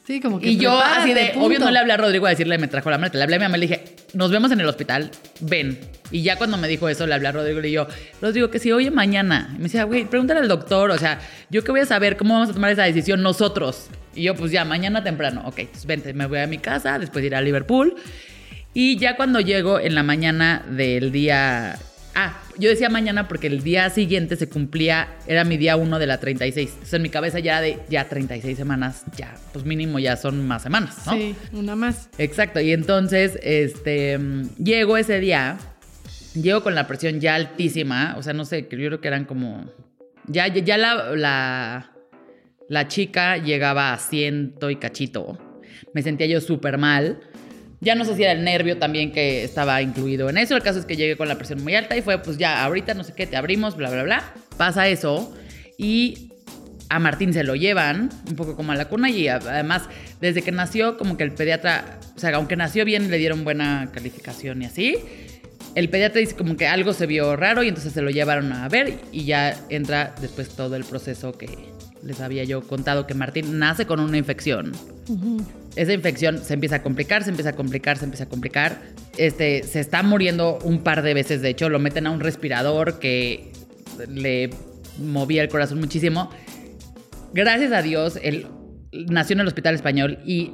Sí, 0.07 0.21
como 0.21 0.39
que 0.39 0.51
Y 0.51 0.59
yo 0.59 0.79
así 0.79 1.15
de, 1.15 1.33
obvio 1.37 1.59
no 1.59 1.71
le 1.71 1.79
hablé 1.79 1.95
a 1.95 1.97
Rodrigo 1.97 2.27
a 2.27 2.31
decirle, 2.31 2.59
me 2.59 2.69
trajo 2.69 2.91
la 2.91 2.99
maleta. 2.99 3.17
Le 3.17 3.25
hablé 3.25 3.37
a 3.37 3.39
mi 3.39 3.45
mamá 3.45 3.57
y 3.57 3.61
le 3.61 3.67
dije, 3.69 3.85
nos 4.13 4.31
vemos 4.31 4.53
en 4.53 4.61
el 4.61 4.69
hospital, 4.69 5.11
ven. 5.41 5.79
Y 6.11 6.23
ya 6.23 6.37
cuando 6.37 6.59
me 6.59 6.69
dijo 6.69 6.89
eso, 6.91 7.07
le 7.07 7.15
hablé 7.15 7.29
a 7.29 7.33
Rodrigo 7.33 7.61
y 7.61 7.63
le 7.63 7.69
digo, 7.69 7.87
Rodrigo, 8.21 8.51
que 8.51 8.59
si 8.59 8.71
oye 8.71 8.91
mañana. 8.91 9.49
Y 9.55 9.57
me 9.57 9.65
decía, 9.65 9.85
güey, 9.85 10.05
pregúntale 10.05 10.41
al 10.41 10.49
doctor, 10.49 10.91
o 10.91 10.99
sea, 10.99 11.21
yo 11.49 11.65
qué 11.65 11.71
voy 11.71 11.81
a 11.81 11.87
saber 11.87 12.19
cómo 12.19 12.35
vamos 12.35 12.51
a 12.51 12.53
tomar 12.53 12.71
esa 12.71 12.83
decisión 12.83 13.23
nosotros. 13.23 13.89
Y 14.15 14.25
yo, 14.25 14.35
pues 14.35 14.53
ya, 14.53 14.67
mañana 14.67 15.03
temprano. 15.03 15.43
Ok, 15.47 15.63
pues 15.73 15.87
vente, 15.87 16.13
me 16.13 16.27
voy 16.27 16.39
a 16.39 16.47
mi 16.47 16.59
casa, 16.59 16.99
después 16.99 17.25
iré 17.25 17.37
a 17.37 17.41
Liverpool. 17.41 17.95
Y 18.75 18.99
ya 18.99 19.17
cuando 19.17 19.41
llego 19.41 19.81
en 19.81 19.95
la 19.95 20.03
mañana 20.03 20.65
del 20.69 21.13
día... 21.13 21.79
Ah, 22.16 22.40
yo 22.59 22.68
decía 22.68 22.88
mañana 22.88 23.26
porque 23.26 23.49
el 23.49 23.62
día 23.62 23.90
siguiente 23.90 24.37
se 24.37 24.49
cumplía, 24.49 25.09
era 25.26 25.42
mi 25.42 25.56
día 25.56 25.76
1 25.76 25.99
de 25.99 26.06
la 26.06 26.18
36. 26.21 26.71
Entonces 26.71 26.94
en 26.94 27.02
mi 27.02 27.09
cabeza 27.09 27.40
ya 27.40 27.61
de 27.61 27.80
ya 27.88 28.09
36 28.09 28.56
semanas, 28.56 29.02
ya, 29.16 29.35
pues 29.52 29.64
mínimo 29.64 29.99
ya 29.99 30.16
son 30.16 30.47
más 30.47 30.62
semanas, 30.62 30.99
¿no? 31.06 31.12
Sí, 31.12 31.35
una 31.52 31.75
más. 31.75 32.09
Exacto, 32.18 32.61
y 32.61 32.73
entonces, 32.73 33.38
este, 33.42 34.18
mm, 34.18 34.54
llego 34.62 34.97
ese 34.97 35.18
día, 35.18 35.59
llego 36.35 36.62
con 36.62 36.76
la 36.76 36.87
presión 36.87 37.21
ya 37.21 37.35
altísima, 37.35 38.14
o 38.16 38.23
sea, 38.23 38.33
no 38.33 38.44
sé, 38.44 38.62
yo 38.62 38.68
creo 38.68 39.00
que 39.00 39.09
eran 39.09 39.25
como, 39.25 39.64
ya, 40.28 40.47
ya, 40.47 40.62
ya 40.62 40.78
la, 40.78 41.16
la, 41.16 41.92
la 42.68 42.88
chica 42.88 43.38
llegaba 43.38 43.92
a 43.92 43.99
ciento 43.99 44.71
y 44.71 44.76
cachito, 44.76 45.38
me 45.94 46.02
sentía 46.02 46.28
yo 46.28 46.40
súper 46.40 46.78
mal, 46.78 47.21
ya 47.81 47.95
no 47.95 48.04
sé 48.04 48.16
si 48.16 48.23
era 48.23 48.33
el 48.33 48.45
nervio 48.45 48.78
también 48.78 49.12
que 49.12 49.45
estaba 49.45 49.83
incluido 49.83 50.28
en 50.31 50.38
eso, 50.38 50.57
el 50.57 50.62
caso 50.62 50.78
es 50.78 50.87
que 50.87 50.97
llegué 50.97 51.16
con 51.16 51.28
la 51.28 51.37
presión 51.37 51.62
muy 51.62 51.75
alta 51.75 51.97
y 51.97 52.02
fue, 52.02 52.19
pues 52.19 52.38
ya, 52.38 52.64
ahorita 52.64 52.95
no 52.95 53.04
sé 53.04 53.14
qué, 53.14 53.26
te 53.26 53.37
abrimos, 53.37 53.76
bla, 53.76 53.90
bla, 53.90 54.02
bla, 54.02 54.35
pasa 54.57 54.88
eso, 54.88 55.35
y 55.76 56.31
a 56.88 56.99
Martín 56.99 57.33
se 57.33 57.45
lo 57.45 57.54
llevan 57.57 58.11
un 58.28 58.37
poco 58.37 58.57
como 58.57 58.73
a 58.73 58.76
la 58.76 58.88
cuna 58.88 59.11
y 59.11 59.28
además 59.28 59.83
desde 60.21 60.43
que 60.43 60.52
nació 60.52 60.97
como 60.97 61.16
que 61.16 61.25
el 61.25 61.33
pediatra, 61.33 61.99
o 62.16 62.19
sea, 62.19 62.35
aunque 62.37 62.57
nació 62.57 62.85
bien 62.85 63.11
le 63.11 63.19
dieron 63.19 63.45
buena 63.45 63.90
calificación 63.93 64.62
y 64.62 64.66
así, 64.66 64.97
el 65.75 65.88
pediatra 65.88 66.21
dice 66.21 66.37
como 66.37 66.57
que 66.57 66.66
algo 66.66 66.93
se 66.93 67.07
vio 67.07 67.37
raro 67.37 67.62
y 67.62 67.69
entonces 67.69 67.93
se 67.93 68.02
lo 68.02 68.11
llevaron 68.11 68.52
a 68.52 68.69
ver 68.69 68.99
y 69.12 69.25
ya 69.25 69.57
entra 69.71 70.14
después 70.21 70.50
todo 70.50 70.76
el 70.76 70.85
proceso 70.85 71.33
que 71.33 71.49
les 72.02 72.21
había 72.21 72.45
yo 72.45 72.62
contado 72.62 73.07
que 73.07 73.14
Martín 73.14 73.59
nace 73.59 73.87
con 73.87 73.99
una 73.99 74.19
infección. 74.19 74.73
Esa 75.76 75.93
infección 75.93 76.38
se 76.38 76.54
empieza 76.54 76.76
a 76.76 76.83
complicar, 76.83 77.25
se 77.25 77.31
empieza 77.31 77.50
a 77.50 77.52
complicar, 77.54 77.99
se 77.99 78.04
empieza 78.04 78.25
a 78.25 78.28
complicar. 78.28 78.83
Este, 79.16 79.62
se 79.64 79.81
está 79.81 80.02
muriendo 80.02 80.59
un 80.62 80.83
par 80.83 81.02
de 81.02 81.14
veces, 81.14 81.43
de 81.43 81.50
hecho, 81.50 81.69
lo 81.69 81.78
meten 81.78 82.07
a 82.07 82.11
un 82.11 82.21
respirador 82.21 82.99
que 82.99 83.52
le 84.09 84.50
movía 84.99 85.43
el 85.43 85.49
corazón 85.49 85.81
muchísimo. 85.81 86.31
Gracias 87.33 87.73
a 87.73 87.83
Dios, 87.83 88.19
él 88.23 88.47
nació 88.93 89.35
en 89.35 89.40
el 89.40 89.49
Hospital 89.49 89.75
Español 89.75 90.19
y 90.25 90.52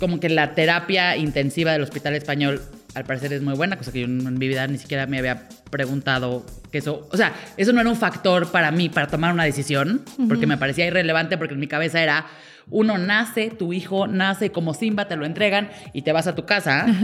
como 0.00 0.18
que 0.20 0.28
la 0.28 0.54
terapia 0.54 1.16
intensiva 1.16 1.72
del 1.72 1.82
Hospital 1.82 2.14
Español 2.16 2.60
al 2.94 3.04
parecer 3.04 3.32
es 3.34 3.42
muy 3.42 3.54
buena, 3.54 3.76
cosa 3.76 3.92
que 3.92 4.00
yo 4.00 4.06
en 4.06 4.38
mi 4.38 4.48
vida 4.48 4.66
ni 4.66 4.78
siquiera 4.78 5.06
me 5.06 5.18
había 5.18 5.48
preguntado 5.70 6.46
que 6.72 6.78
eso, 6.78 7.06
o 7.12 7.16
sea, 7.16 7.34
eso 7.58 7.74
no 7.74 7.80
era 7.82 7.90
un 7.90 7.96
factor 7.96 8.50
para 8.50 8.70
mí 8.70 8.88
para 8.88 9.06
tomar 9.06 9.34
una 9.34 9.44
decisión, 9.44 10.02
porque 10.28 10.46
me 10.46 10.56
parecía 10.56 10.86
irrelevante 10.86 11.36
porque 11.36 11.52
en 11.52 11.60
mi 11.60 11.66
cabeza 11.66 12.02
era 12.02 12.26
uno 12.70 12.98
nace, 12.98 13.50
tu 13.50 13.72
hijo 13.72 14.06
nace 14.06 14.50
como 14.50 14.74
Simba, 14.74 15.08
te 15.08 15.16
lo 15.16 15.24
entregan 15.24 15.70
y 15.92 16.02
te 16.02 16.12
vas 16.12 16.26
a 16.26 16.34
tu 16.34 16.44
casa. 16.44 16.86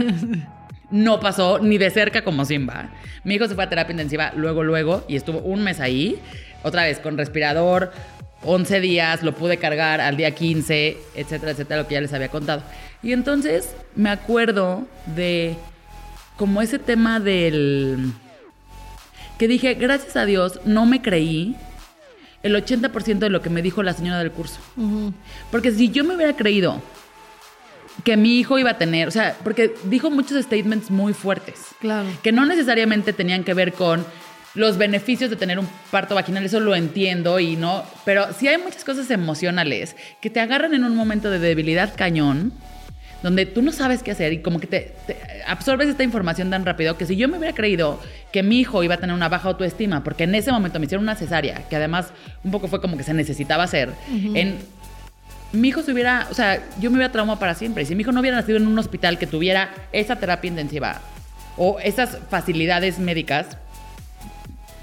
No 0.91 1.19
pasó 1.19 1.57
ni 1.57 1.79
de 1.79 1.89
cerca 1.89 2.23
como 2.23 2.45
Simba. 2.45 2.91
Mi 3.23 3.33
hijo 3.33 3.47
se 3.47 3.55
fue 3.55 3.63
a 3.63 3.69
terapia 3.69 3.93
intensiva 3.93 4.31
luego, 4.35 4.63
luego, 4.63 5.03
y 5.07 5.15
estuvo 5.15 5.39
un 5.39 5.63
mes 5.63 5.79
ahí, 5.79 6.19
otra 6.61 6.83
vez 6.83 6.99
con 6.99 7.17
respirador, 7.17 7.91
11 8.43 8.79
días, 8.79 9.23
lo 9.23 9.33
pude 9.33 9.57
cargar 9.57 10.01
al 10.01 10.17
día 10.17 10.35
15, 10.35 10.97
etcétera, 11.15 11.53
etcétera, 11.53 11.81
lo 11.81 11.87
que 11.87 11.95
ya 11.95 12.01
les 12.01 12.13
había 12.13 12.27
contado. 12.27 12.61
Y 13.01 13.11
entonces 13.11 13.75
me 13.95 14.11
acuerdo 14.11 14.85
de 15.15 15.55
como 16.37 16.61
ese 16.61 16.77
tema 16.77 17.19
del... 17.19 18.11
que 19.39 19.47
dije, 19.47 19.73
gracias 19.73 20.15
a 20.15 20.25
Dios, 20.25 20.59
no 20.63 20.85
me 20.85 21.01
creí 21.01 21.55
el 22.43 22.55
80% 22.55 23.19
de 23.19 23.29
lo 23.29 23.41
que 23.41 23.49
me 23.49 23.61
dijo 23.61 23.81
la 23.83 23.93
señora 23.93 24.19
del 24.19 24.31
curso. 24.31 24.59
Porque 25.51 25.71
si 25.71 25.89
yo 25.89 26.03
me 26.03 26.15
hubiera 26.15 26.35
creído 26.35 26.81
que 28.03 28.17
mi 28.17 28.37
hijo 28.39 28.57
iba 28.59 28.71
a 28.71 28.77
tener, 28.77 29.07
o 29.07 29.11
sea, 29.11 29.37
porque 29.43 29.73
dijo 29.85 30.09
muchos 30.09 30.43
statements 30.43 30.89
muy 30.91 31.13
fuertes, 31.13 31.61
Claro. 31.79 32.07
que 32.23 32.31
no 32.31 32.45
necesariamente 32.45 33.13
tenían 33.13 33.43
que 33.43 33.53
ver 33.53 33.73
con 33.73 34.05
los 34.55 34.77
beneficios 34.77 35.29
de 35.29 35.35
tener 35.35 35.57
un 35.59 35.67
parto 35.89 36.15
vaginal, 36.15 36.43
eso 36.45 36.59
lo 36.59 36.75
entiendo 36.75 37.39
y 37.39 37.55
no, 37.55 37.83
pero 38.05 38.27
sí 38.37 38.47
hay 38.47 38.57
muchas 38.57 38.83
cosas 38.83 39.09
emocionales 39.09 39.95
que 40.21 40.29
te 40.29 40.39
agarran 40.39 40.73
en 40.73 40.83
un 40.83 40.95
momento 40.95 41.29
de 41.29 41.39
debilidad 41.39 41.93
cañón, 41.95 42.51
donde 43.23 43.45
tú 43.45 43.61
no 43.61 43.71
sabes 43.71 44.03
qué 44.03 44.11
hacer 44.11 44.33
y 44.33 44.39
como 44.39 44.59
que 44.59 44.67
te, 44.67 44.93
te 45.07 45.17
absorbes 45.47 45.87
esta 45.87 46.03
información 46.03 46.49
tan 46.49 46.65
rápido 46.65 46.97
que 46.97 47.05
si 47.05 47.15
yo 47.15 47.27
me 47.27 47.37
hubiera 47.37 47.55
creído 47.55 47.99
que 48.31 48.43
mi 48.43 48.59
hijo 48.59 48.83
iba 48.83 48.95
a 48.95 48.97
tener 48.97 49.15
una 49.15 49.29
baja 49.29 49.47
autoestima, 49.47 50.03
porque 50.03 50.25
en 50.25 50.35
ese 50.35 50.51
momento 50.51 50.79
me 50.79 50.85
hicieron 50.85 51.03
una 51.03 51.15
cesárea, 51.15 51.67
que 51.69 51.75
además 51.77 52.07
un 52.43 52.51
poco 52.51 52.67
fue 52.67 52.81
como 52.81 52.97
que 52.97 53.03
se 53.03 53.13
necesitaba 53.13 53.63
hacer, 53.63 53.93
en 54.11 54.57
mi 55.53 55.69
hijo 55.69 55.83
se 55.83 55.93
hubiera, 55.93 56.27
o 56.29 56.33
sea, 56.33 56.61
yo 56.79 56.89
me 56.89 56.97
hubiera 56.97 57.11
traumado 57.11 57.39
para 57.39 57.53
siempre. 57.53 57.83
Y 57.83 57.85
si 57.85 57.95
mi 57.95 58.01
hijo 58.01 58.11
no 58.11 58.19
hubiera 58.19 58.35
nacido 58.37 58.57
en 58.57 58.67
un 58.67 58.77
hospital 58.77 59.17
que 59.19 59.27
tuviera 59.27 59.69
esa 59.91 60.15
terapia 60.15 60.49
intensiva 60.49 60.99
o 61.57 61.79
esas 61.79 62.17
facilidades 62.29 62.97
médicas, 62.97 63.57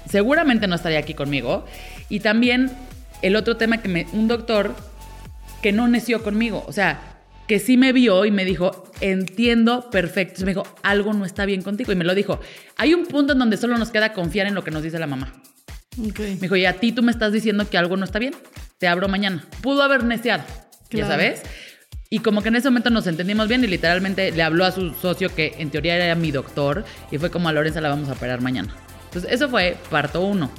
seguramente 0.09 0.67
no 0.67 0.75
estaría 0.75 0.99
aquí 0.99 1.13
conmigo. 1.13 1.65
Y 2.07 2.21
también 2.21 2.71
el 3.21 3.35
otro 3.35 3.57
tema 3.57 3.79
que 3.79 3.89
me, 3.89 4.07
un 4.13 4.29
doctor 4.29 4.73
que 5.61 5.73
no 5.73 5.87
neció 5.89 6.23
conmigo, 6.23 6.63
o 6.67 6.71
sea, 6.71 7.10
que 7.51 7.59
sí 7.59 7.75
me 7.75 7.91
vio 7.91 8.23
y 8.23 8.31
me 8.31 8.45
dijo, 8.45 8.89
entiendo 9.01 9.89
perfecto. 9.89 10.35
Entonces 10.35 10.45
me 10.45 10.51
dijo, 10.51 10.63
algo 10.83 11.11
no 11.11 11.25
está 11.25 11.43
bien 11.43 11.63
contigo. 11.63 11.91
Y 11.91 11.97
me 11.97 12.05
lo 12.05 12.15
dijo, 12.15 12.39
hay 12.77 12.93
un 12.93 13.05
punto 13.05 13.33
en 13.33 13.39
donde 13.39 13.57
solo 13.57 13.77
nos 13.77 13.89
queda 13.89 14.13
confiar 14.13 14.47
en 14.47 14.55
lo 14.55 14.63
que 14.63 14.71
nos 14.71 14.81
dice 14.83 14.97
la 14.99 15.05
mamá. 15.05 15.33
Me 15.97 16.37
dijo, 16.37 16.55
y 16.55 16.65
a 16.65 16.79
ti 16.79 16.93
tú 16.93 17.03
me 17.03 17.11
estás 17.11 17.33
diciendo 17.33 17.69
que 17.69 17.77
algo 17.77 17.97
no 17.97 18.05
está 18.05 18.19
bien. 18.19 18.33
Te 18.77 18.87
abro 18.87 19.09
mañana. 19.09 19.43
Pudo 19.61 19.83
haber 19.83 20.05
neceado, 20.05 20.45
ya 20.91 21.05
sabes. 21.05 21.41
Y 22.09 22.19
como 22.19 22.41
que 22.41 22.47
en 22.47 22.55
ese 22.55 22.69
momento 22.69 22.89
nos 22.89 23.05
entendimos 23.05 23.49
bien 23.49 23.61
y 23.65 23.67
literalmente 23.67 24.31
le 24.31 24.43
habló 24.43 24.63
a 24.63 24.71
su 24.71 24.93
socio 24.93 25.27
que 25.35 25.55
en 25.57 25.71
teoría 25.71 25.97
era 25.97 26.15
mi 26.15 26.31
doctor 26.31 26.85
y 27.11 27.17
fue 27.17 27.31
como 27.31 27.49
a 27.49 27.51
Lorenza 27.51 27.81
la 27.81 27.89
vamos 27.89 28.07
a 28.07 28.13
operar 28.13 28.39
mañana. 28.39 28.73
Entonces 29.07 29.29
eso 29.29 29.49
fue 29.49 29.75
parto 29.89 30.21
uno. 30.21 30.49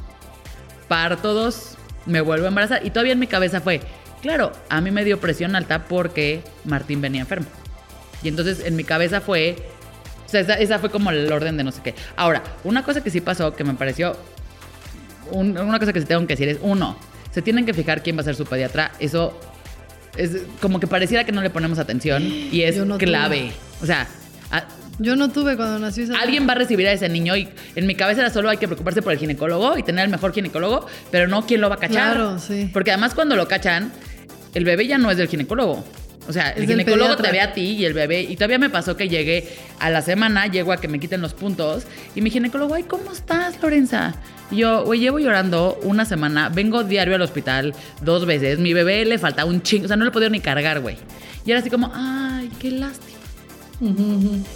Parto 0.88 1.32
dos, 1.32 1.78
me 2.04 2.20
vuelvo 2.20 2.44
a 2.44 2.48
embarazar 2.48 2.84
y 2.84 2.90
todavía 2.90 3.14
en 3.14 3.18
mi 3.18 3.28
cabeza 3.28 3.62
fue, 3.62 3.80
claro, 4.22 4.52
a 4.68 4.80
mí 4.80 4.90
me 4.90 5.04
dio 5.04 5.20
presión 5.20 5.54
alta 5.56 5.84
porque 5.84 6.42
Martín 6.64 7.00
venía 7.00 7.20
enfermo. 7.20 7.46
Y 8.22 8.28
entonces 8.28 8.64
en 8.64 8.76
mi 8.76 8.84
cabeza 8.84 9.20
fue, 9.20 9.56
o 10.26 10.28
sea, 10.28 10.40
esa, 10.40 10.54
esa 10.54 10.78
fue 10.78 10.90
como 10.90 11.10
el 11.10 11.30
orden 11.32 11.56
de 11.56 11.64
no 11.64 11.72
sé 11.72 11.80
qué. 11.82 11.94
Ahora, 12.16 12.42
una 12.64 12.82
cosa 12.84 13.02
que 13.02 13.10
sí 13.10 13.20
pasó 13.20 13.54
que 13.54 13.64
me 13.64 13.74
pareció 13.74 14.16
un- 15.30 15.56
una 15.58 15.78
cosa 15.78 15.92
que 15.92 16.00
se 16.00 16.06
tengo 16.06 16.20
que 16.26 16.34
decir 16.34 16.48
es, 16.48 16.58
uno, 16.62 16.96
se 17.32 17.42
tienen 17.42 17.64
que 17.66 17.74
fijar 17.74 18.02
quién 18.02 18.16
va 18.16 18.20
a 18.20 18.24
ser 18.24 18.34
su 18.36 18.44
pediatra. 18.44 18.92
Eso 18.98 19.38
es 20.16 20.42
como 20.60 20.78
que 20.78 20.86
pareciera 20.86 21.24
que 21.24 21.32
no 21.32 21.40
le 21.42 21.50
ponemos 21.50 21.78
atención 21.78 22.22
y 22.22 22.62
es 22.62 22.76
no 22.76 22.98
clave. 22.98 23.52
O 23.82 23.86
sea, 23.86 24.06
a- 24.50 24.64
Yo 24.98 25.16
no 25.16 25.30
tuve 25.30 25.56
cuando 25.56 25.78
nació 25.78 26.04
esa 26.04 26.20
alguien 26.20 26.46
va 26.46 26.52
a 26.52 26.56
recibir 26.56 26.86
a 26.86 26.92
ese 26.92 27.08
niño 27.08 27.34
y 27.34 27.48
en 27.74 27.86
mi 27.86 27.94
cabeza 27.94 28.20
era 28.20 28.30
solo 28.30 28.50
hay 28.50 28.58
que 28.58 28.68
preocuparse 28.68 29.00
por 29.00 29.12
el 29.14 29.18
ginecólogo 29.18 29.78
y 29.78 29.82
tener 29.82 30.04
el 30.04 30.10
mejor 30.10 30.34
ginecólogo, 30.34 30.86
pero 31.10 31.26
no 31.28 31.46
quién 31.46 31.62
lo 31.62 31.70
va 31.70 31.76
a 31.76 31.78
cachar. 31.78 32.14
Claro, 32.14 32.38
sí. 32.38 32.68
Porque 32.72 32.90
además 32.92 33.14
cuando 33.14 33.34
lo 33.34 33.48
cachan, 33.48 33.90
el 34.54 34.64
bebé 34.64 34.86
ya 34.86 34.98
no 34.98 35.10
es 35.10 35.16
del 35.16 35.28
ginecólogo. 35.28 35.84
O 36.28 36.32
sea, 36.32 36.50
el 36.50 36.64
Es 36.64 36.68
ginecólogo 36.68 37.16
te 37.16 37.32
ve 37.32 37.40
a 37.40 37.52
ti 37.52 37.72
y 37.72 37.84
el 37.84 37.94
bebé. 37.94 38.22
Y 38.22 38.36
todavía 38.36 38.58
me 38.58 38.70
pasó 38.70 38.96
que 38.96 39.08
llegué 39.08 39.48
a 39.80 39.90
la 39.90 40.02
semana, 40.02 40.46
llego 40.46 40.72
a 40.72 40.80
que 40.80 40.86
me 40.86 41.00
quiten 41.00 41.20
los 41.20 41.34
puntos. 41.34 41.84
Y 42.14 42.20
mi 42.20 42.30
ginecólogo, 42.30 42.74
ay, 42.74 42.84
¿cómo 42.84 43.12
estás, 43.12 43.60
Lorenza? 43.60 44.14
Y 44.50 44.56
yo, 44.58 44.84
güey, 44.84 45.00
llevo 45.00 45.18
llorando 45.18 45.80
una 45.82 46.04
semana, 46.04 46.48
vengo 46.48 46.84
diario 46.84 47.14
al 47.14 47.22
hospital 47.22 47.74
dos 48.02 48.26
veces, 48.26 48.58
mi 48.58 48.74
bebé 48.74 49.04
le 49.06 49.18
falta 49.18 49.46
un 49.46 49.62
chingo, 49.62 49.86
o 49.86 49.88
sea, 49.88 49.96
no 49.96 50.04
le 50.04 50.10
he 50.10 50.12
podido 50.12 50.30
ni 50.30 50.40
cargar, 50.40 50.80
güey. 50.80 50.98
Y 51.46 51.50
era 51.50 51.60
así 51.60 51.70
como, 51.70 51.90
ay, 51.94 52.50
qué 52.60 52.70
lástima. 52.70 53.11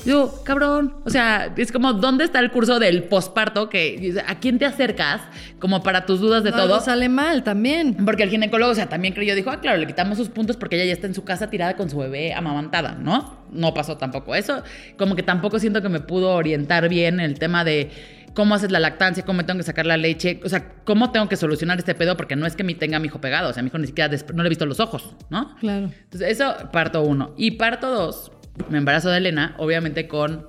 Digo, 0.04 0.40
cabrón, 0.44 0.94
o 1.04 1.10
sea, 1.10 1.52
es 1.56 1.72
como, 1.72 1.92
¿dónde 1.94 2.24
está 2.24 2.38
el 2.38 2.50
curso 2.50 2.78
del 2.78 3.04
posparto? 3.04 3.68
Que, 3.68 4.14
¿A 4.26 4.38
quién 4.38 4.58
te 4.58 4.64
acercas 4.66 5.20
como 5.58 5.82
para 5.82 6.06
tus 6.06 6.20
dudas 6.20 6.44
de 6.44 6.50
No, 6.50 6.56
todo? 6.56 6.74
algo 6.74 6.84
sale 6.84 7.08
mal 7.08 7.42
también. 7.42 7.96
Porque 8.04 8.22
el 8.22 8.30
ginecólogo, 8.30 8.72
o 8.72 8.74
sea, 8.74 8.88
también 8.88 9.14
creyó, 9.14 9.34
dijo, 9.34 9.50
ah, 9.50 9.60
claro, 9.60 9.78
le 9.78 9.86
quitamos 9.86 10.16
sus 10.18 10.28
puntos 10.28 10.56
porque 10.56 10.76
ella 10.76 10.86
ya 10.86 10.92
está 10.92 11.06
en 11.06 11.14
su 11.14 11.24
casa 11.24 11.50
tirada 11.50 11.76
con 11.76 11.90
su 11.90 11.98
bebé 11.98 12.34
amamantada, 12.34 12.92
¿no? 12.94 13.44
No 13.50 13.74
pasó 13.74 13.96
tampoco 13.96 14.34
eso. 14.34 14.62
Como 14.96 15.16
que 15.16 15.22
tampoco 15.22 15.58
siento 15.58 15.82
que 15.82 15.88
me 15.88 16.00
pudo 16.00 16.30
orientar 16.30 16.88
bien 16.88 17.20
el 17.20 17.38
tema 17.38 17.64
de 17.64 17.90
cómo 18.34 18.54
haces 18.54 18.70
la 18.70 18.78
lactancia, 18.78 19.24
cómo 19.24 19.46
tengo 19.46 19.56
que 19.58 19.64
sacar 19.64 19.86
la 19.86 19.96
leche, 19.96 20.40
o 20.44 20.48
sea, 20.50 20.74
cómo 20.84 21.10
tengo 21.10 21.26
que 21.26 21.36
solucionar 21.36 21.78
este 21.78 21.94
pedo 21.94 22.18
porque 22.18 22.36
no 22.36 22.44
es 22.44 22.54
que 22.54 22.64
mi 22.64 22.74
tenga 22.74 22.98
a 22.98 23.00
mi 23.00 23.06
hijo 23.06 23.18
pegado, 23.18 23.48
o 23.48 23.52
sea, 23.54 23.62
mi 23.62 23.68
hijo 23.68 23.78
ni 23.78 23.86
siquiera 23.86 24.14
no 24.34 24.42
le 24.42 24.48
he 24.48 24.50
visto 24.50 24.66
los 24.66 24.78
ojos, 24.78 25.14
¿no? 25.30 25.56
Claro. 25.56 25.90
Entonces, 26.04 26.32
eso 26.32 26.54
parto 26.70 27.02
uno. 27.02 27.32
Y 27.38 27.52
parto 27.52 27.88
dos, 27.90 28.30
me 28.68 28.78
embarazo 28.78 29.10
de 29.10 29.18
Elena, 29.18 29.54
obviamente 29.58 30.08
con 30.08 30.48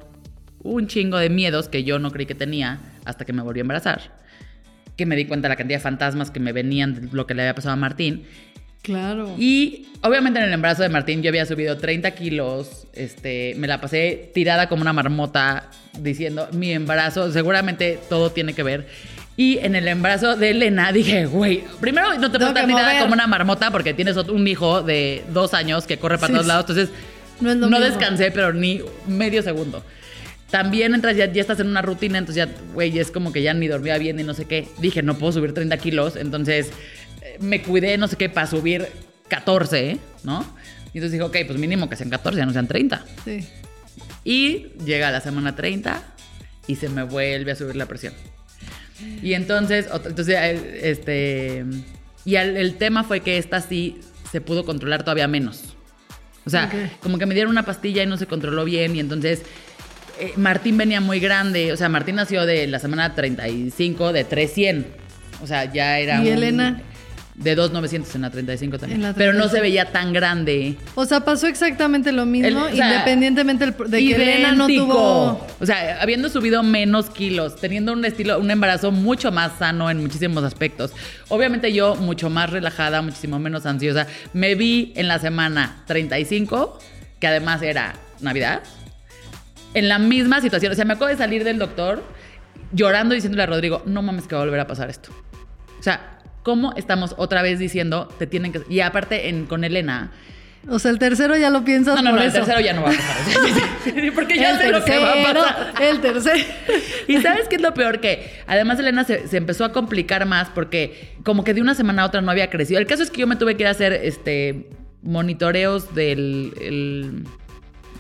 un 0.64 0.88
chingo 0.88 1.18
de 1.18 1.30
miedos 1.30 1.70
que 1.70 1.84
yo 1.84 2.00
no 2.00 2.12
creí 2.12 2.26
que 2.26 2.36
tenía 2.36 2.80
hasta 3.06 3.26
que 3.26 3.34
me 3.34 3.42
volví 3.42 3.60
a 3.60 3.62
embarazar. 3.62 4.16
Que 4.96 5.06
me 5.06 5.16
di 5.16 5.26
cuenta 5.26 5.48
de 5.48 5.50
la 5.50 5.56
cantidad 5.56 5.78
de 5.80 5.84
fantasmas 5.84 6.32
que 6.32 6.40
me 6.40 6.52
venían 6.52 6.96
de 6.96 7.16
lo 7.16 7.28
que 7.28 7.34
le 7.36 7.44
había 7.44 7.54
pasado 7.56 7.74
a 7.74 7.78
Martín. 7.78 8.24
Claro. 8.82 9.36
Y 9.38 9.88
obviamente 10.02 10.40
en 10.40 10.46
el 10.46 10.54
embarazo 10.54 10.82
de 10.84 10.90
Martín 10.90 11.22
yo 11.22 11.30
había 11.30 11.46
subido 11.46 11.78
30 11.78 12.12
kilos, 12.12 12.88
este, 12.94 13.54
me 13.58 13.68
la 13.68 13.82
pasé 13.82 14.32
tirada 14.34 14.70
como 14.70 14.82
una 14.82 14.94
marmota 14.94 15.70
diciendo 16.00 16.48
mi 16.54 16.72
embarazo, 16.72 17.32
seguramente 17.32 18.00
todo 18.10 18.32
tiene 18.32 18.54
que 18.54 18.64
ver. 18.64 18.88
Y 19.36 19.60
en 19.60 19.76
el 19.76 19.88
embarazo 19.88 20.36
de 20.36 20.52
Elena 20.52 20.92
dije, 20.92 21.26
güey, 21.28 21.64
primero 21.80 22.18
no 22.18 22.32
te 22.32 22.40
puedo 22.40 22.54
tirada 22.54 22.68
mover. 22.68 23.02
como 23.02 23.14
una 23.14 23.28
marmota 23.28 23.70
porque 23.72 23.94
tienes 23.94 24.16
un 24.18 24.48
hijo 24.48 24.82
de 24.82 25.24
dos 25.32 25.54
años 25.54 25.86
que 25.86 25.98
corre 25.98 26.18
para 26.18 26.28
Sí, 26.28 26.34
todos 26.34 26.48
lados, 26.48 26.66
entonces 26.70 26.90
No 27.40 27.48
no, 27.48 27.52
es 27.54 27.58
lo 27.58 27.68
mismo. 27.68 27.86
descansé, 27.86 28.32
pero 28.32 28.54
ni 28.54 28.82
medio 29.08 29.42
segundo. 29.42 29.84
También 30.50 30.94
entras, 30.94 31.18
ya, 31.18 31.32
ya 31.32 31.42
estás 31.42 31.60
en 31.60 31.68
una 31.68 31.82
rutina, 31.82 32.18
entonces 32.18 32.48
ya, 32.48 32.54
güey, 32.74 32.98
es 32.98 33.12
como 33.12 33.34
que 33.34 33.42
ya 33.42 33.54
ni 33.54 33.68
dormía 33.68 33.98
bien 33.98 34.20
y 34.20 34.24
no 34.24 34.34
sé 34.34 34.46
qué. 34.46 34.68
Dije, 34.80 35.04
no 35.04 35.18
puedo 35.18 35.34
subir 35.34 35.54
30 35.54 35.78
kilos, 35.78 36.16
entonces 36.16 36.72
eh, 37.22 37.38
me 37.42 37.62
cuidé, 37.62 37.98
no 37.98 38.08
sé 38.08 38.16
qué, 38.16 38.30
para 38.30 38.48
subir 38.48 38.88
14, 39.28 39.98
¿no? 40.24 40.46
Y 40.94 41.00
entonces 41.00 41.12
dije, 41.12 41.24
ok, 41.24 41.38
pues 41.48 41.60
mínimo 41.60 41.90
que 41.90 41.98
sean 41.98 42.10
14, 42.10 42.40
ya 42.40 42.46
no 42.46 42.54
sean 42.54 42.68
30. 42.68 43.06
Sí. 43.26 43.46
Y 44.24 44.68
llega 44.86 45.12
la 45.12 45.20
semana 45.20 45.56
30 45.56 46.02
y 46.68 46.76
se 46.76 46.88
me 46.88 47.04
vuelve 47.04 47.52
a 47.52 47.56
subir 47.56 47.76
la 47.76 47.86
presión. 47.86 48.14
Y 49.22 49.34
entonces, 49.34 49.88
entonces 49.94 50.38
este, 50.82 51.66
y 52.26 52.36
el, 52.36 52.58
el 52.58 52.76
tema 52.76 53.04
fue 53.04 53.20
que 53.20 53.38
esta 53.38 53.62
sí 53.62 54.00
se 54.32 54.42
pudo 54.42 54.66
controlar 54.66 55.04
todavía 55.04 55.28
menos. 55.28 55.77
O 56.48 56.50
sea, 56.50 56.70
como 57.02 57.18
que 57.20 57.26
me 57.26 57.34
dieron 57.36 57.52
una 57.52 57.64
pastilla 57.64 58.02
y 58.04 58.06
no 58.08 58.18
se 58.18 58.26
controló 58.26 58.64
bien 58.66 58.96
y 58.96 59.00
entonces 59.00 59.44
eh, 60.20 60.34
Martín 60.38 60.78
venía 60.78 61.00
muy 61.02 61.20
grande. 61.20 61.72
O 61.74 61.78
sea, 61.78 61.90
Martín 61.90 62.16
nació 62.16 62.46
de 62.46 62.66
la 62.68 62.80
semana 62.80 63.14
35 63.14 64.14
de 64.14 64.24
300. 64.24 64.92
O 65.44 65.46
sea, 65.48 65.72
ya 65.72 66.00
era 66.00 66.18
¿Y 66.24 66.28
un- 66.30 66.34
Elena? 66.34 66.82
De 67.38 67.54
2,900 67.54 68.16
en 68.16 68.22
la 68.24 68.32
35 68.32 68.80
también. 68.80 69.14
Pero 69.16 69.32
no 69.34 69.44
se 69.44 69.60
35. 69.60 69.62
veía 69.62 69.92
tan 69.92 70.12
grande. 70.12 70.76
O 70.96 71.06
sea, 71.06 71.20
pasó 71.20 71.46
exactamente 71.46 72.12
lo 72.12 72.26
mismo, 72.26 72.48
El- 72.48 72.58
o 72.58 72.76
sea, 72.76 72.92
independientemente 72.94 73.68
de 73.68 74.00
que 74.00 74.16
Elena 74.16 74.54
no 74.54 74.66
tuvo. 74.66 75.48
O 75.60 75.66
sea, 75.66 76.02
habiendo 76.02 76.30
subido 76.30 76.64
menos 76.64 77.12
kilos, 77.12 77.56
teniendo 77.58 77.94
un 77.94 78.04
estilo, 78.06 78.40
un 78.40 78.50
embarazo 78.50 78.92
mucho 78.92 79.32
más 79.32 79.52
sano 79.60 79.92
en 79.92 80.02
muchísimos 80.02 80.44
aspectos. 80.44 80.94
Obviamente 81.30 81.72
yo 81.72 81.96
mucho 81.96 82.32
más 82.32 82.50
relajada, 82.50 83.04
muchísimo 83.04 83.38
menos 83.38 83.68
ansiosa. 83.68 84.08
Me 84.34 84.56
vi 84.56 84.92
en 84.96 85.08
la 85.08 85.20
semana 85.20 85.84
35, 85.86 86.80
que 87.20 87.28
además 87.28 87.62
era 87.62 87.94
Navidad, 88.20 88.64
en 89.76 89.88
la 89.90 90.00
misma 90.00 90.42
situación. 90.42 90.72
O 90.72 90.76
sea, 90.76 90.86
me 90.86 90.94
acabo 90.94 91.08
de 91.08 91.18
salir 91.18 91.44
del 91.44 91.60
doctor 91.60 92.04
llorando 92.74 93.14
y 93.14 93.18
diciéndole 93.18 93.44
a 93.44 93.46
Rodrigo, 93.46 93.84
no 93.86 94.02
mames 94.02 94.26
que 94.28 94.34
va 94.34 94.42
a 94.42 94.46
volver 94.46 94.60
a 94.60 94.66
pasar 94.66 94.90
esto. 94.90 95.12
O 95.80 95.84
sea, 95.84 96.17
¿cómo 96.48 96.72
estamos 96.78 97.14
otra 97.18 97.42
vez 97.42 97.60
diciendo, 97.60 98.08
te 98.18 98.26
tienen 98.26 98.54
que... 98.54 98.62
Y 98.70 98.80
aparte 98.80 99.28
en, 99.28 99.48
con 99.48 99.66
Elena... 99.66 100.14
O 100.70 100.80
sea, 100.80 100.92
el 100.92 100.98
tercero 100.98 101.36
ya 101.36 101.50
lo 101.50 101.66
piensas 101.66 101.96
No, 101.96 102.04
no, 102.04 102.10
por 102.12 102.20
no, 102.20 102.26
el 102.26 102.32
tercero 102.32 102.62
ya 102.62 102.72
no 102.72 102.84
va 102.84 102.92
a 102.92 102.94
pasar. 102.94 104.14
Porque 104.16 104.38
ya 104.38 104.52
el 104.52 104.58
sé 104.58 104.70
lo 104.72 104.82
que 104.86 104.98
va 104.98 105.10
a 105.12 105.14
tercero, 105.16 105.42
pasar. 105.42 105.84
El 105.84 106.00
tercero. 106.00 106.40
Y 107.10 107.18
sabes 107.22 107.50
qué 107.50 107.58
es 107.58 107.62
lo 107.62 107.74
peor 107.74 108.00
que 108.00 108.32
además 108.48 108.80
Elena 108.80 109.04
se, 109.04 109.28
se 109.28 109.36
empezó 109.36 109.66
a 109.66 109.74
complicar 109.74 110.26
más 110.26 110.48
porque 110.56 111.16
como 111.24 111.44
que 111.44 111.54
de 111.54 111.60
una 111.60 111.76
semana 111.76 112.04
a 112.04 112.06
otra 112.06 112.22
no 112.22 112.32
había 112.32 112.50
crecido. 112.50 112.80
El 112.80 112.88
caso 112.88 113.04
es 113.04 113.12
que 113.12 113.20
yo 113.20 113.28
me 113.28 113.36
tuve 113.36 113.56
que 113.58 113.64
ir 113.64 113.68
a 113.68 113.72
hacer 113.72 113.92
este 113.92 114.70
monitoreos 115.04 115.94
del 115.94 116.54
el- 116.62 117.24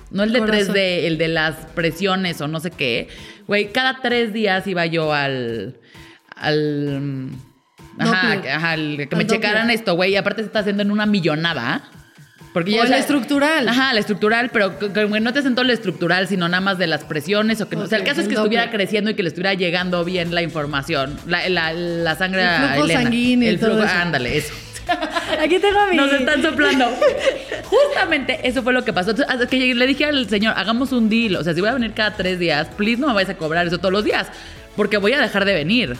no 0.10 0.24
el 0.24 0.32
de 0.32 0.40
Corazón. 0.40 0.74
3D, 0.74 0.78
el 1.04 1.18
de 1.18 1.28
las 1.28 1.56
presiones 1.76 2.40
o 2.40 2.48
no 2.48 2.62
sé 2.62 2.72
qué. 2.72 3.10
Güey, 3.46 3.74
cada 3.74 4.00
tres 4.02 4.32
días 4.32 4.66
iba 4.68 4.86
yo 4.86 5.12
al 5.14 5.76
al 6.36 7.30
ajá, 8.00 8.42
que- 8.42 8.50
ajá, 8.52 8.76
que 8.76 9.16
me 9.16 9.26
checaran 9.28 9.70
esto, 9.70 9.96
güey, 9.96 10.12
y 10.14 10.16
aparte 10.16 10.42
se 10.42 10.48
está 10.48 10.60
haciendo 10.60 10.84
en 10.84 10.92
una 10.92 11.06
millonada. 11.06 11.82
Porque 12.54 12.72
O 12.80 12.84
ya 12.86 12.96
el 12.96 13.02
estructural. 13.02 13.68
Ajá, 13.70 13.92
el 13.92 14.00
estructural, 14.00 14.50
pero 14.52 14.80
que, 14.80 14.92
que 14.92 15.06
no 15.08 15.32
te 15.34 15.40
hacen 15.40 15.54
todo 15.54 15.64
el 15.66 15.70
estructural, 15.70 16.28
sino 16.28 16.48
nada 16.50 16.62
más 16.62 16.80
de 16.80 16.88
las 16.88 17.04
presiones. 17.04 17.62
O, 17.62 17.70
que, 17.70 17.76
no- 17.76 17.84
o 17.84 17.88
sea, 17.88 18.00
el 18.00 18.04
caso 18.04 18.22
es 18.22 18.28
que 18.28 18.34
estuviera 18.34 18.72
creciendo 18.72 19.12
y 19.12 19.14
que 19.14 19.22
le 19.22 19.30
estuviera 19.30 19.54
llegando 19.54 20.04
bien 20.04 20.34
la 20.34 20.42
información, 20.42 21.20
la, 21.28 21.48
la- 21.50 21.74
la 21.74 22.16
sangre 22.16 22.42
El 22.44 22.50
flujo 22.64 22.86
Elena. 22.86 23.02
sanguíneo 23.04 23.50
El 23.50 23.60
flujo, 23.60 23.84
eso. 23.84 23.94
ándale, 23.96 24.38
eso. 24.38 24.54
Aquí 25.44 25.60
tengo 25.60 25.80
a 25.80 25.88
mi. 25.88 25.98
Nos 25.98 26.12
están 26.14 26.42
soplando. 26.42 26.86
Justamente 27.66 28.40
eso 28.48 28.64
fue 28.64 28.74
lo 28.74 28.84
que 28.84 28.94
pasó. 28.94 29.12
Entonces, 29.12 29.48
que 29.50 29.76
le 29.76 29.88
dije 29.88 30.06
al 30.06 30.28
señor, 30.30 30.54
hagamos 30.58 30.92
un 30.94 31.10
deal. 31.10 31.36
O 31.36 31.44
sea, 31.44 31.54
si 31.54 31.60
voy 31.62 31.70
a 31.70 31.74
venir 31.74 31.94
cada 31.94 32.16
tres 32.16 32.40
días, 32.40 32.68
please 32.78 33.00
no 33.00 33.08
me 33.08 33.14
vayas 33.14 33.30
a 33.32 33.38
cobrar 33.38 33.68
eso 33.68 33.78
todos 33.78 33.92
los 33.92 34.04
días. 34.04 34.28
Porque 34.76 34.98
voy 34.98 35.14
a 35.14 35.20
dejar 35.22 35.46
de 35.46 35.54
venir. 35.54 35.96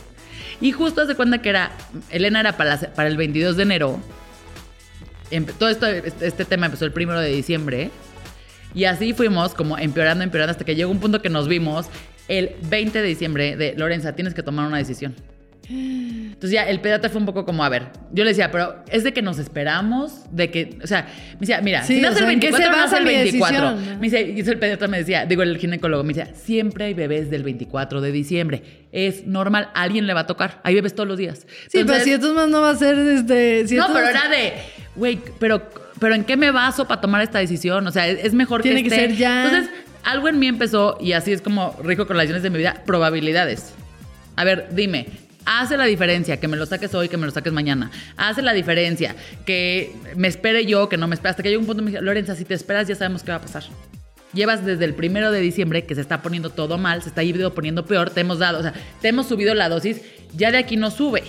Y 0.60 0.72
justo 0.72 1.02
hace 1.02 1.16
cuenta 1.16 1.42
que 1.42 1.50
era, 1.50 1.72
Elena 2.10 2.40
era 2.40 2.58
para, 2.58 3.08
el 3.08 3.18
22 3.18 3.58
de 3.58 3.64
enero. 3.64 4.00
Todo 5.60 5.70
este, 5.70 6.14
este 6.22 6.46
tema 6.46 6.66
empezó 6.68 6.86
el 6.86 6.94
primero 6.94 7.20
de 7.20 7.30
diciembre. 7.30 7.92
Y 8.74 8.86
así 8.86 9.14
fuimos 9.14 9.54
como 9.54 9.78
empeorando, 9.78 10.24
empeorando, 10.24 10.52
hasta 10.52 10.66
que 10.66 10.76
llegó 10.76 10.92
un 10.92 11.00
punto 11.00 11.22
que 11.22 11.30
nos 11.30 11.48
vimos 11.48 11.88
el 12.28 12.56
20 12.64 13.02
de 13.02 13.08
diciembre 13.08 13.56
de 13.56 13.74
Lorenza, 13.78 14.14
tienes 14.14 14.34
que 14.34 14.44
tomar 14.44 14.68
una 14.68 14.78
decisión. 14.78 15.16
Entonces 15.70 16.52
ya 16.52 16.64
el 16.64 16.80
pediatra 16.80 17.10
fue 17.10 17.20
un 17.20 17.26
poco 17.26 17.46
como, 17.46 17.64
a 17.64 17.70
ver, 17.70 17.88
yo 18.14 18.24
le 18.24 18.30
decía, 18.30 18.52
pero 18.52 18.84
es 18.90 19.04
de 19.04 19.12
que 19.14 19.22
nos 19.22 19.38
esperamos, 19.38 20.22
de 20.32 20.50
que, 20.50 20.78
o 20.82 20.88
sea, 20.88 21.08
me 21.34 21.40
decía, 21.42 21.62
mira, 21.62 21.84
Sí, 21.84 21.96
si 21.96 22.02
no 22.02 22.10
es 22.10 22.14
el 22.18 22.24
sea, 22.24 22.32
¿en 22.32 22.40
qué 22.40 22.52
24, 22.52 22.74
se 22.74 22.80
no 22.80 22.86
es 22.86 22.94
el 22.94 23.06
mi 23.06 23.14
24. 23.16 23.72
decisión? 23.72 24.00
Me 24.00 24.06
dice, 24.10 24.22
y 24.36 24.40
el 24.40 24.60
pediatra 24.60 24.88
me 24.88 24.98
decía, 25.00 25.26
digo, 25.26 25.44
el 25.44 25.58
ginecólogo 25.58 26.04
me 26.04 26.14
decía, 26.14 26.34
siempre 26.34 26.86
hay 26.86 26.94
bebés 26.94 27.30
del 27.30 27.44
24 27.44 28.00
de 28.02 28.12
diciembre. 28.12 28.64
Es 28.92 29.28
normal, 29.28 29.70
a 29.74 29.82
alguien 29.82 30.08
le 30.08 30.14
va 30.14 30.22
a 30.22 30.28
tocar. 30.28 30.62
Hay 30.64 30.74
bebés 30.76 30.96
todos 30.96 31.08
los 31.10 31.18
días. 31.18 31.46
Sí, 31.70 31.84
pero 31.86 32.00
si 32.00 32.12
esto 32.14 32.34
más 32.34 32.48
no 32.48 32.62
va 32.62 32.70
a 32.72 32.76
ser 32.76 32.98
este. 32.98 33.68
si 33.68 33.76
no, 33.76 33.88
pero 33.92 34.08
era 34.08 34.30
de, 34.30 34.54
güey, 34.96 35.20
pero, 35.40 35.70
pero 36.00 36.16
¿en 36.16 36.24
qué 36.24 36.38
me 36.38 36.52
baso 36.52 36.88
para 36.88 37.02
tomar 37.02 37.22
esta 37.22 37.40
decisión? 37.40 37.86
O 37.86 37.92
sea, 37.92 38.08
es, 38.08 38.34
mejor 38.34 38.62
Tiene 38.62 38.84
que 38.84 38.90
que 38.90 38.96
esté- 38.96 39.08
ser 39.10 39.16
ya. 39.18 39.46
Entonces, 39.46 39.70
algo 40.06 40.30
en 40.30 40.40
mí 40.40 40.48
empezó, 40.48 40.98
y 41.02 41.12
así 41.12 41.34
es 41.34 41.42
como 41.42 41.76
rico 41.84 42.08
con 42.08 42.16
las 42.16 42.24
decisiones 42.24 42.44
de 42.44 42.50
mi 42.52 42.58
vida, 42.60 42.82
probabilidades. 42.86 43.74
A 44.38 44.44
ver, 44.46 44.70
dime, 44.72 45.08
hace 45.48 45.78
la 45.78 45.86
diferencia 45.86 46.40
que 46.40 46.48
me 46.48 46.58
lo 46.58 46.66
saques 46.66 46.94
hoy, 46.94 47.08
que 47.08 47.18
me 47.18 47.26
lo 47.26 47.32
saques 47.32 47.54
mañana. 47.54 47.90
Hace 48.18 48.42
la 48.42 48.54
diferencia 48.54 49.16
que 49.46 49.96
me 50.16 50.28
espere 50.28 50.66
yo, 50.66 50.90
que 50.90 50.98
no 50.98 51.08
me 51.08 51.16
espere. 51.16 51.32
Hasta 51.32 51.42
que 51.42 51.50
llegó 51.50 51.62
un 51.62 51.68
punto 51.68 51.82
me 51.82 51.92
dije, 51.92 52.04
Lorenza, 52.04 52.36
si 52.36 52.46
te 52.46 52.54
esperas 52.54 52.88
ya 52.88 52.96
sabemos 52.96 53.24
qué 53.24 53.32
va 53.32 53.38
a 53.38 53.42
pasar. 53.42 53.64
Llevas 54.34 54.66
desde 54.66 54.84
el 54.84 54.94
primero 54.94 55.32
de 55.32 55.40
diciembre 55.40 55.86
que 55.86 55.96
se 55.96 56.02
está 56.02 56.22
poniendo 56.22 56.50
todo 56.50 56.78
mal, 56.78 57.02
se 57.02 57.10
está 57.10 57.24
ido 57.24 57.54
poniendo 57.54 57.86
peor, 57.86 58.10
te 58.10 58.22
hemos 58.22 58.40
dado, 58.40 58.60
o 58.60 58.62
sea, 58.62 58.74
te 59.02 59.08
hemos 59.08 59.28
subido 59.28 59.54
la 59.56 59.70
dosis, 59.70 60.02
ya 60.36 60.52
de 60.52 60.58
aquí 60.58 60.76
no 60.76 60.92
sube. 60.92 61.24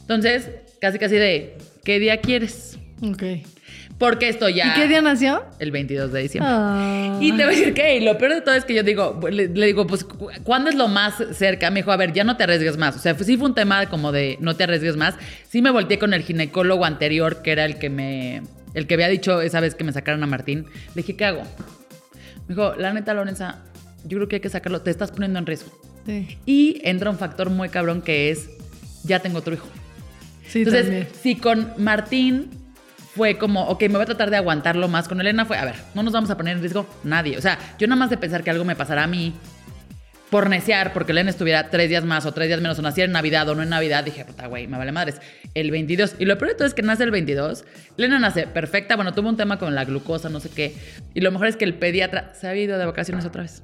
Entonces, 0.00 0.48
casi 0.80 0.98
casi 0.98 1.16
de, 1.16 1.58
¿qué 1.84 1.98
día 1.98 2.20
quieres? 2.20 2.78
Ok. 3.02 3.22
Porque 3.98 4.28
esto 4.28 4.48
ya... 4.48 4.68
¿Y 4.68 4.80
qué 4.80 4.88
día 4.88 5.00
nació? 5.00 5.44
El 5.60 5.70
22 5.70 6.12
de 6.12 6.22
diciembre. 6.22 6.50
Ah. 6.52 7.16
Y 7.20 7.30
te 7.30 7.44
voy 7.44 7.54
a 7.54 7.56
decir 7.58 7.74
que, 7.74 8.00
lo 8.00 8.18
peor 8.18 8.34
de 8.34 8.40
todo 8.40 8.54
es 8.54 8.64
que 8.64 8.74
yo 8.74 8.82
digo, 8.82 9.20
le, 9.30 9.48
le 9.48 9.66
digo, 9.66 9.86
pues, 9.86 10.02
cu- 10.04 10.28
¿cuándo 10.42 10.68
es 10.68 10.74
lo 10.76 10.88
más 10.88 11.14
cerca? 11.32 11.70
Me 11.70 11.80
dijo, 11.80 11.92
a 11.92 11.96
ver, 11.96 12.12
ya 12.12 12.24
no 12.24 12.36
te 12.36 12.42
arriesgues 12.42 12.76
más. 12.76 12.96
O 12.96 12.98
sea, 12.98 13.14
sí 13.16 13.36
fue 13.36 13.46
un 13.48 13.54
tema 13.54 13.86
como 13.86 14.10
de 14.10 14.36
no 14.40 14.56
te 14.56 14.64
arriesgues 14.64 14.96
más. 14.96 15.14
Sí 15.48 15.62
me 15.62 15.70
volteé 15.70 15.98
con 16.00 16.12
el 16.12 16.22
ginecólogo 16.22 16.84
anterior, 16.84 17.40
que 17.42 17.52
era 17.52 17.64
el 17.64 17.78
que 17.78 17.88
me, 17.88 18.42
el 18.74 18.86
que 18.88 18.94
había 18.94 19.08
dicho 19.08 19.40
esa 19.40 19.60
vez 19.60 19.76
que 19.76 19.84
me 19.84 19.92
sacaron 19.92 20.22
a 20.24 20.26
Martín. 20.26 20.66
Le 20.94 21.02
dije, 21.02 21.14
¿qué 21.16 21.24
hago? 21.26 21.42
Me 22.48 22.54
dijo, 22.56 22.74
la 22.76 22.92
neta, 22.92 23.14
Lorenza, 23.14 23.62
yo 24.04 24.18
creo 24.18 24.28
que 24.28 24.36
hay 24.36 24.40
que 24.42 24.50
sacarlo, 24.50 24.82
te 24.82 24.90
estás 24.90 25.12
poniendo 25.12 25.38
en 25.38 25.46
riesgo. 25.46 25.70
Sí, 26.04 26.36
Y 26.44 26.80
entra 26.84 27.10
un 27.10 27.16
factor 27.16 27.48
muy 27.48 27.68
cabrón 27.68 28.02
que 28.02 28.30
es, 28.30 28.50
ya 29.04 29.20
tengo 29.20 29.38
otro 29.38 29.54
hijo. 29.54 29.66
sí 30.48 30.58
Entonces, 30.58 30.82
también. 30.82 31.08
si 31.22 31.36
con 31.36 31.72
Martín 31.78 32.50
fue 33.14 33.38
como, 33.38 33.68
ok, 33.68 33.82
me 33.82 33.94
voy 33.94 34.02
a 34.02 34.06
tratar 34.06 34.30
de 34.30 34.36
aguantarlo 34.36 34.88
más, 34.88 35.08
con 35.08 35.20
Elena 35.20 35.44
fue, 35.44 35.56
a 35.56 35.64
ver, 35.64 35.76
no 35.94 36.02
nos 36.02 36.12
vamos 36.12 36.30
a 36.30 36.36
poner 36.36 36.56
en 36.56 36.60
riesgo 36.60 36.86
nadie. 37.04 37.38
O 37.38 37.40
sea, 37.40 37.58
yo 37.78 37.86
nada 37.86 37.98
más 37.98 38.10
de 38.10 38.16
pensar 38.16 38.42
que 38.42 38.50
algo 38.50 38.64
me 38.64 38.76
pasará 38.76 39.04
a 39.04 39.06
mí, 39.06 39.34
por 40.34 40.50
neciar, 40.50 40.92
porque 40.92 41.12
Elena 41.12 41.30
estuviera 41.30 41.70
tres 41.70 41.88
días 41.88 42.04
más 42.04 42.26
o 42.26 42.32
tres 42.32 42.48
días 42.48 42.60
menos, 42.60 42.76
o 42.80 42.82
naciera 42.82 43.06
en 43.06 43.12
Navidad 43.12 43.48
o 43.48 43.54
no 43.54 43.62
en 43.62 43.68
Navidad, 43.68 44.02
dije, 44.02 44.24
puta, 44.24 44.48
güey, 44.48 44.66
me 44.66 44.76
vale 44.76 44.90
madres. 44.90 45.20
El 45.54 45.70
22. 45.70 46.16
Y 46.18 46.24
lo 46.24 46.36
peor 46.38 46.50
de 46.50 46.56
todo 46.56 46.66
es 46.66 46.74
que 46.74 46.82
nace 46.82 47.04
el 47.04 47.12
22. 47.12 47.64
Elena 47.96 48.18
nace 48.18 48.48
perfecta. 48.48 48.96
Bueno, 48.96 49.14
tuvo 49.14 49.28
un 49.28 49.36
tema 49.36 49.60
con 49.60 49.76
la 49.76 49.84
glucosa, 49.84 50.28
no 50.30 50.40
sé 50.40 50.50
qué. 50.50 50.74
Y 51.14 51.20
lo 51.20 51.30
mejor 51.30 51.46
es 51.46 51.54
que 51.54 51.64
el 51.64 51.74
pediatra 51.74 52.32
se 52.34 52.48
ha 52.48 52.56
ido 52.56 52.78
de 52.78 52.84
vacaciones 52.84 53.24
otra 53.24 53.42
vez. 53.42 53.62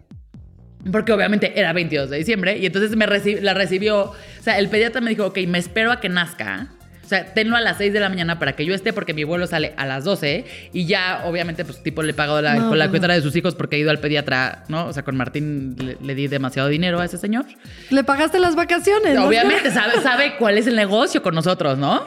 Porque 0.92 1.12
obviamente 1.12 1.58
era 1.58 1.72
22 1.72 2.08
de 2.08 2.18
diciembre 2.18 2.56
y 2.56 2.66
entonces 2.66 2.94
me 2.94 3.06
la 3.40 3.54
recibió. 3.54 4.02
O 4.02 4.14
sea, 4.40 4.56
el 4.60 4.68
pediatra 4.68 5.00
me 5.00 5.10
dijo, 5.10 5.26
ok, 5.26 5.38
me 5.48 5.58
espero 5.58 5.90
a 5.90 5.98
que 5.98 6.08
nazca. 6.08 6.68
O 7.10 7.12
sea, 7.12 7.34
tenlo 7.34 7.56
a 7.56 7.60
las 7.60 7.78
6 7.78 7.92
de 7.92 7.98
la 7.98 8.08
mañana 8.08 8.38
para 8.38 8.52
que 8.54 8.64
yo 8.64 8.72
esté 8.72 8.92
porque 8.92 9.12
mi 9.14 9.24
vuelo 9.24 9.48
sale 9.48 9.72
a 9.76 9.84
las 9.84 10.04
12 10.04 10.44
y 10.72 10.86
ya 10.86 11.22
obviamente 11.24 11.64
pues 11.64 11.82
tipo 11.82 12.04
le 12.04 12.12
he 12.12 12.14
pagado 12.14 12.40
la, 12.40 12.54
No, 12.54 12.68
con 12.68 12.78
la 12.78 12.88
cuenta 12.88 13.08
de 13.08 13.20
sus 13.20 13.34
hijos 13.34 13.56
porque 13.56 13.74
he 13.74 13.78
ido 13.80 13.90
al 13.90 13.98
pediatra, 13.98 14.62
¿no? 14.68 14.86
O 14.86 14.92
sea, 14.92 15.02
con 15.02 15.16
Martín 15.16 15.74
le, 15.76 15.96
le 16.00 16.14
di 16.14 16.28
demasiado 16.28 16.68
dinero 16.68 17.00
a 17.00 17.04
ese 17.04 17.18
señor. 17.18 17.46
Le 17.90 18.04
pagaste 18.04 18.38
las 18.38 18.54
vacaciones. 18.54 19.16
¿no? 19.16 19.26
Obviamente 19.26 19.72
sabe, 19.72 20.00
sabe 20.02 20.36
cuál 20.38 20.56
es 20.56 20.68
el 20.68 20.76
negocio 20.76 21.20
con 21.20 21.34
nosotros, 21.34 21.78
¿no? 21.78 22.04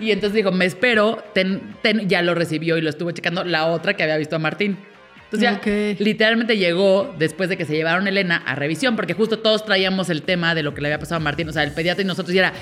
Y 0.00 0.12
entonces 0.12 0.34
dijo, 0.36 0.52
me 0.52 0.64
espero, 0.64 1.24
ten- 1.34 1.74
ten- 1.82 2.08
ya 2.08 2.22
lo 2.22 2.36
recibió 2.36 2.76
y 2.78 2.82
lo 2.82 2.90
estuvo 2.90 3.10
checando 3.10 3.42
la 3.42 3.66
otra 3.66 3.94
que 3.94 4.04
había 4.04 4.16
visto 4.16 4.36
a 4.36 4.38
Martín. 4.38 4.78
Entonces 5.24 5.40
ya 5.50 5.60
literalmente 5.98 6.56
llegó 6.56 7.12
después 7.18 7.48
de 7.48 7.56
que 7.56 7.64
se 7.64 7.74
llevaron 7.74 8.06
a 8.06 8.10
Elena 8.10 8.44
a 8.46 8.54
revisión, 8.54 8.94
porque 8.94 9.12
justo 9.14 9.40
todos 9.40 9.64
traíamos 9.64 10.08
el 10.08 10.22
tema 10.22 10.54
de 10.54 10.62
lo 10.62 10.72
que 10.72 10.82
le 10.82 10.86
había 10.86 11.00
pasado 11.00 11.16
a 11.16 11.18
Martín, 11.18 11.48
o 11.48 11.52
sea, 11.52 11.64
el 11.64 11.72
pediatra 11.72 12.04
y 12.04 12.06
nosotros 12.06 12.32
y 12.32 12.38
era, 12.38 12.52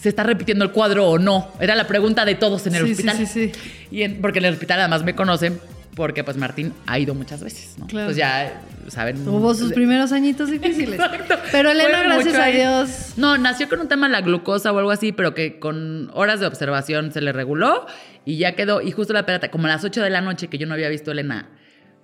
¿se 0.00 0.08
está 0.08 0.22
repitiendo 0.22 0.64
el 0.64 0.72
cuadro 0.72 1.08
o 1.08 1.18
no? 1.18 1.52
Era 1.60 1.74
la 1.74 1.86
pregunta 1.86 2.24
de 2.24 2.34
todos 2.34 2.66
en 2.66 2.74
el 2.76 2.82
Sí, 2.86 2.94
sí, 2.94 3.06
hospital. 3.08 3.26
sí, 3.26 3.26
sí. 3.26 3.52
Y 3.90 4.02
en- 4.02 4.20
porque 4.20 4.38
en 4.38 4.44
el 4.46 4.54
hospital 4.54 4.80
además 4.80 5.02
me 5.04 5.14
conocen 5.14 5.58
porque 5.94 6.22
pues 6.22 6.36
Martín 6.36 6.72
ha 6.86 6.98
ido 7.00 7.12
muchas 7.14 7.42
veces, 7.42 7.76
¿no? 7.76 7.86
Claro. 7.88 8.06
Pues 8.06 8.16
ya 8.16 8.60
saben. 8.86 9.24
Tuvo 9.24 9.52
sus 9.54 9.72
primeros 9.72 10.12
añitos 10.12 10.48
difíciles. 10.48 10.94
Exacto. 11.00 11.34
Pero 11.50 11.70
Elena, 11.72 12.04
gracias 12.04 12.34
a. 12.36 12.46
Dios. 12.46 12.90
No, 13.16 13.36
nació 13.36 13.68
con 13.68 13.80
un 13.80 13.88
tema 13.88 14.06
de 14.06 14.12
la 14.12 14.20
glucosa 14.20 14.70
o 14.72 14.78
algo 14.78 14.92
así, 14.92 15.10
pero 15.10 15.34
que 15.34 15.58
con 15.58 16.08
horas 16.14 16.38
de 16.38 16.46
observación 16.46 17.10
se 17.12 17.20
le 17.20 17.32
reguló 17.32 17.86
y 18.24 18.36
ya 18.38 18.54
quedó. 18.54 18.80
Y 18.80 18.92
justo 18.92 19.12
la 19.12 19.26
perata, 19.26 19.50
como 19.50 19.66
a 19.66 19.70
las 19.70 19.82
8 19.82 20.00
de 20.00 20.10
la 20.10 20.20
noche 20.20 20.46
que 20.46 20.56
yo 20.58 20.68
no 20.68 20.74
había 20.74 20.88
visto 20.88 21.10
a 21.10 21.14
Elena 21.14 21.48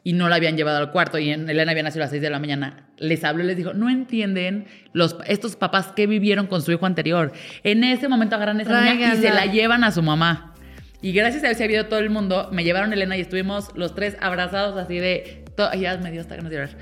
y 0.07 0.13
no 0.13 0.29
la 0.29 0.37
habían 0.37 0.57
llevado 0.57 0.79
al 0.79 0.91
cuarto 0.93 1.19
y 1.19 1.31
en- 1.31 1.49
Elena 1.49 1.73
había 1.73 1.83
nacido 1.83 2.03
a 2.03 2.05
las 2.05 2.11
6 2.11 2.23
de 2.23 2.31
la 2.31 2.39
mañana, 2.39 2.87
les 2.99 3.25
habló 3.25 3.43
y 3.43 3.47
les 3.47 3.57
dijo, 3.57 3.73
no 3.73 3.89
entienden 3.91 4.67
los, 4.93 5.17
estos 5.27 5.57
papás 5.57 5.89
que 5.97 6.07
vivieron 6.07 6.47
con 6.47 6.61
su 6.63 6.71
hijo 6.73 6.85
anterior. 6.87 7.33
En 7.65 7.83
ese 7.83 8.07
momento 8.09 8.37
agarran 8.37 8.61
a 8.61 8.63
esa 8.63 8.81
niña 8.83 9.15
y 9.15 9.17
se 9.17 9.31
la 9.31 9.47
llevan 9.47 9.83
a 9.83 9.91
su 9.91 10.03
mamá. 10.03 10.55
Y 11.01 11.13
gracias 11.13 11.43
a 11.43 11.47
Dios 11.49 11.57
se 11.59 11.65
ha 11.65 11.67
habido 11.67 11.87
todo 11.87 11.99
el 12.01 12.11
mundo, 12.11 12.49
me 12.53 12.65
llevaron 12.65 12.91
a 12.91 12.95
Elena 12.95 13.17
y 13.17 13.21
estuvimos 13.23 13.71
los 13.75 13.95
tres 13.95 14.17
abrazados 14.21 14.77
así 14.79 14.99
de... 14.99 15.45
ya 15.79 15.97
me 15.99 16.11
dio 16.11 16.21
hasta 16.21 16.37
ganas 16.37 16.51
de 16.51 16.57
llorar. 16.57 16.77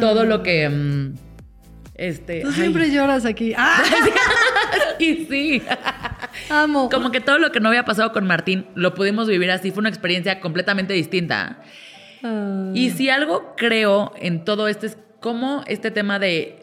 Todo 0.00 0.24
lo 0.24 0.42
que... 0.42 0.68
mm, 0.68 1.14
este, 1.94 2.42
Tú 2.42 2.48
ay. 2.48 2.54
siempre 2.54 2.90
lloras 2.92 3.24
aquí. 3.24 3.54
¡Ah! 3.58 3.82
Y 4.98 5.26
sí. 5.26 5.62
Amo. 6.50 6.88
Como 6.90 7.10
que 7.10 7.20
todo 7.20 7.38
lo 7.38 7.50
que 7.52 7.60
no 7.60 7.68
había 7.68 7.84
pasado 7.84 8.12
con 8.12 8.26
Martín 8.26 8.66
lo 8.74 8.94
pudimos 8.94 9.28
vivir 9.28 9.50
así. 9.50 9.70
Fue 9.70 9.80
una 9.80 9.88
experiencia 9.88 10.40
completamente 10.40 10.92
distinta. 10.92 11.60
Ah. 12.22 12.70
Y 12.74 12.90
si 12.90 13.10
algo 13.10 13.54
creo 13.56 14.12
en 14.16 14.44
todo 14.44 14.68
esto 14.68 14.86
es 14.86 14.98
cómo 15.20 15.62
este 15.66 15.90
tema 15.90 16.18
de 16.18 16.62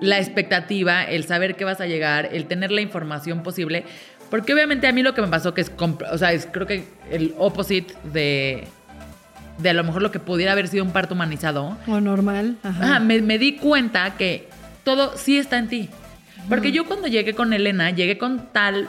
la 0.00 0.18
expectativa, 0.18 1.04
el 1.04 1.24
saber 1.24 1.56
que 1.56 1.64
vas 1.64 1.80
a 1.80 1.86
llegar, 1.86 2.30
el 2.32 2.46
tener 2.46 2.70
la 2.70 2.80
información 2.80 3.42
posible. 3.42 3.84
Porque 4.30 4.54
obviamente 4.54 4.86
a 4.86 4.92
mí 4.92 5.02
lo 5.02 5.14
que 5.14 5.22
me 5.22 5.28
pasó 5.28 5.54
que 5.54 5.60
es, 5.60 5.72
o 5.78 6.18
sea, 6.18 6.32
es 6.32 6.46
creo 6.50 6.66
que 6.66 6.84
el 7.10 7.34
opposite 7.36 7.94
de, 8.04 8.64
de 9.58 9.70
a 9.70 9.74
lo 9.74 9.84
mejor 9.84 10.02
lo 10.02 10.10
que 10.10 10.20
pudiera 10.20 10.52
haber 10.52 10.68
sido 10.68 10.84
un 10.84 10.92
parto 10.92 11.14
humanizado. 11.14 11.76
O 11.86 12.00
normal. 12.00 12.56
Ajá. 12.62 12.84
Ajá, 12.84 13.00
me, 13.00 13.20
me 13.20 13.38
di 13.38 13.56
cuenta 13.56 14.14
que 14.16 14.48
todo 14.84 15.16
sí 15.16 15.36
está 15.36 15.58
en 15.58 15.68
ti. 15.68 15.90
Porque 16.48 16.72
yo 16.72 16.86
cuando 16.86 17.08
llegué 17.08 17.34
con 17.34 17.52
Elena, 17.52 17.90
llegué 17.90 18.18
con 18.18 18.52
tal 18.52 18.88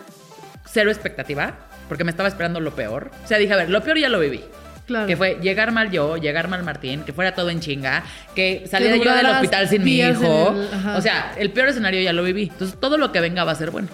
cero 0.66 0.90
expectativa, 0.90 1.56
porque 1.90 2.04
me 2.04 2.12
estaba 2.12 2.30
esperando 2.30 2.60
lo 2.60 2.74
peor. 2.74 3.12
O 3.24 3.28
sea, 3.28 3.38
dije, 3.38 3.54
a 3.54 3.58
ver, 3.58 3.70
lo 3.70 3.82
peor 3.82 3.98
ya 3.98 4.10
lo 4.10 4.20
viví. 4.20 4.42
Claro. 4.92 5.08
Que 5.08 5.16
fue 5.16 5.38
llegar 5.42 5.72
mal 5.72 5.90
yo, 5.90 6.18
llegar 6.18 6.48
mal 6.50 6.64
Martín, 6.64 7.04
que 7.04 7.14
fuera 7.14 7.34
todo 7.34 7.50
en 7.50 7.62
chinga, 7.62 8.04
que 8.36 8.66
saliera 8.70 8.98
yo 8.98 9.04
del 9.16 9.26
hospital 9.38 9.70
sin 9.70 9.84
mi 9.86 10.00
hijo. 10.00 10.56
el- 10.84 10.90
o 10.98 11.02
sea, 11.02 11.34
el 11.38 11.50
peor 11.52 11.70
escenario 11.70 12.02
ya 12.02 12.12
lo 12.12 12.24
viví. 12.24 12.44
Entonces, 12.52 12.78
todo 12.80 12.98
lo 12.98 13.12
que 13.14 13.22
venga 13.22 13.44
va 13.46 13.54
a 13.54 13.56
ser 13.56 13.72
bueno. 13.72 13.88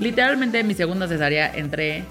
Literalmente, 0.00 0.60
en 0.60 0.66
mi 0.66 0.74
segunda 0.74 1.06
cesárea 1.08 1.52
entré, 1.54 2.04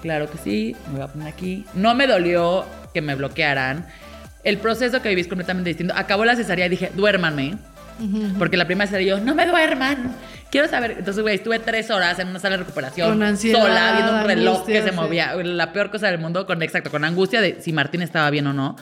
claro 0.00 0.30
que 0.30 0.38
sí, 0.38 0.74
me 0.88 0.94
voy 0.94 1.02
a 1.02 1.08
poner 1.08 1.28
aquí. 1.28 1.64
No 1.74 1.94
me 1.94 2.06
dolió 2.06 2.64
que 2.94 3.02
me 3.02 3.14
bloquearan. 3.14 3.86
El 4.44 4.58
proceso 4.58 5.02
que 5.02 5.08
viví 5.10 5.20
es 5.20 5.28
completamente 5.28 5.68
distinto. 5.70 5.94
Acabó 5.96 6.24
la 6.24 6.36
cesárea 6.36 6.66
y 6.66 6.70
dije, 6.70 6.90
duérmanme. 6.94 7.56
Porque 8.38 8.56
la 8.56 8.66
primera 8.66 8.86
cesárea 8.86 9.16
yo, 9.16 9.24
no 9.24 9.34
me 9.34 9.46
duerman. 9.46 10.14
Quiero 10.50 10.68
saber. 10.68 10.96
Entonces, 10.98 11.22
güey, 11.22 11.36
estuve 11.36 11.58
tres 11.58 11.90
horas 11.90 12.18
en 12.18 12.28
una 12.28 12.38
sala 12.38 12.56
de 12.56 12.64
recuperación. 12.64 13.08
Con 13.08 13.22
ansiedad, 13.22 13.62
sola, 13.62 13.92
viendo 13.94 14.12
un 14.14 14.24
reloj 14.24 14.54
angustia, 14.54 14.74
que 14.74 14.82
se 14.82 14.90
sí. 14.90 14.94
movía. 14.94 15.34
La 15.34 15.72
peor 15.72 15.90
cosa 15.90 16.08
del 16.08 16.18
mundo, 16.18 16.46
con 16.46 16.62
exacto, 16.62 16.90
con 16.90 17.04
angustia 17.04 17.40
de 17.40 17.60
si 17.60 17.72
Martín 17.72 18.02
estaba 18.02 18.28
bien 18.30 18.46
o 18.46 18.52
no. 18.52 18.76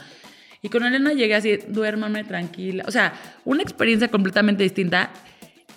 Y 0.61 0.69
con 0.69 0.83
Elena 0.83 1.13
llegué 1.13 1.35
así, 1.35 1.57
duérmame 1.67 2.23
tranquila. 2.23 2.83
O 2.87 2.91
sea, 2.91 3.13
una 3.45 3.63
experiencia 3.63 4.09
completamente 4.09 4.63
distinta. 4.63 5.11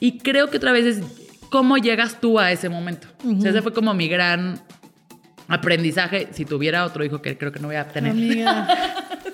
Y 0.01 0.18
creo 0.18 0.51
que 0.51 0.57
otra 0.59 0.73
vez 0.73 0.85
es 0.85 1.05
cómo 1.49 1.79
llegas 1.79 2.20
tú 2.20 2.38
a 2.38 2.51
ese 2.51 2.68
momento. 2.68 3.07
O 3.25 3.40
sea, 3.40 3.51
ese 3.51 3.62
fue 3.62 3.73
como 3.73 3.94
mi 3.94 4.09
gran 4.09 4.61
aprendizaje. 5.49 6.29
Si 6.33 6.44
tuviera 6.44 6.85
otro 6.85 7.05
hijo 7.05 7.23
que 7.23 7.38
creo 7.38 7.53
que 7.53 7.61
no 7.61 7.68
voy 7.68 7.77
a 7.77 7.87
tener. 7.87 8.11
Amiga. 8.11 8.68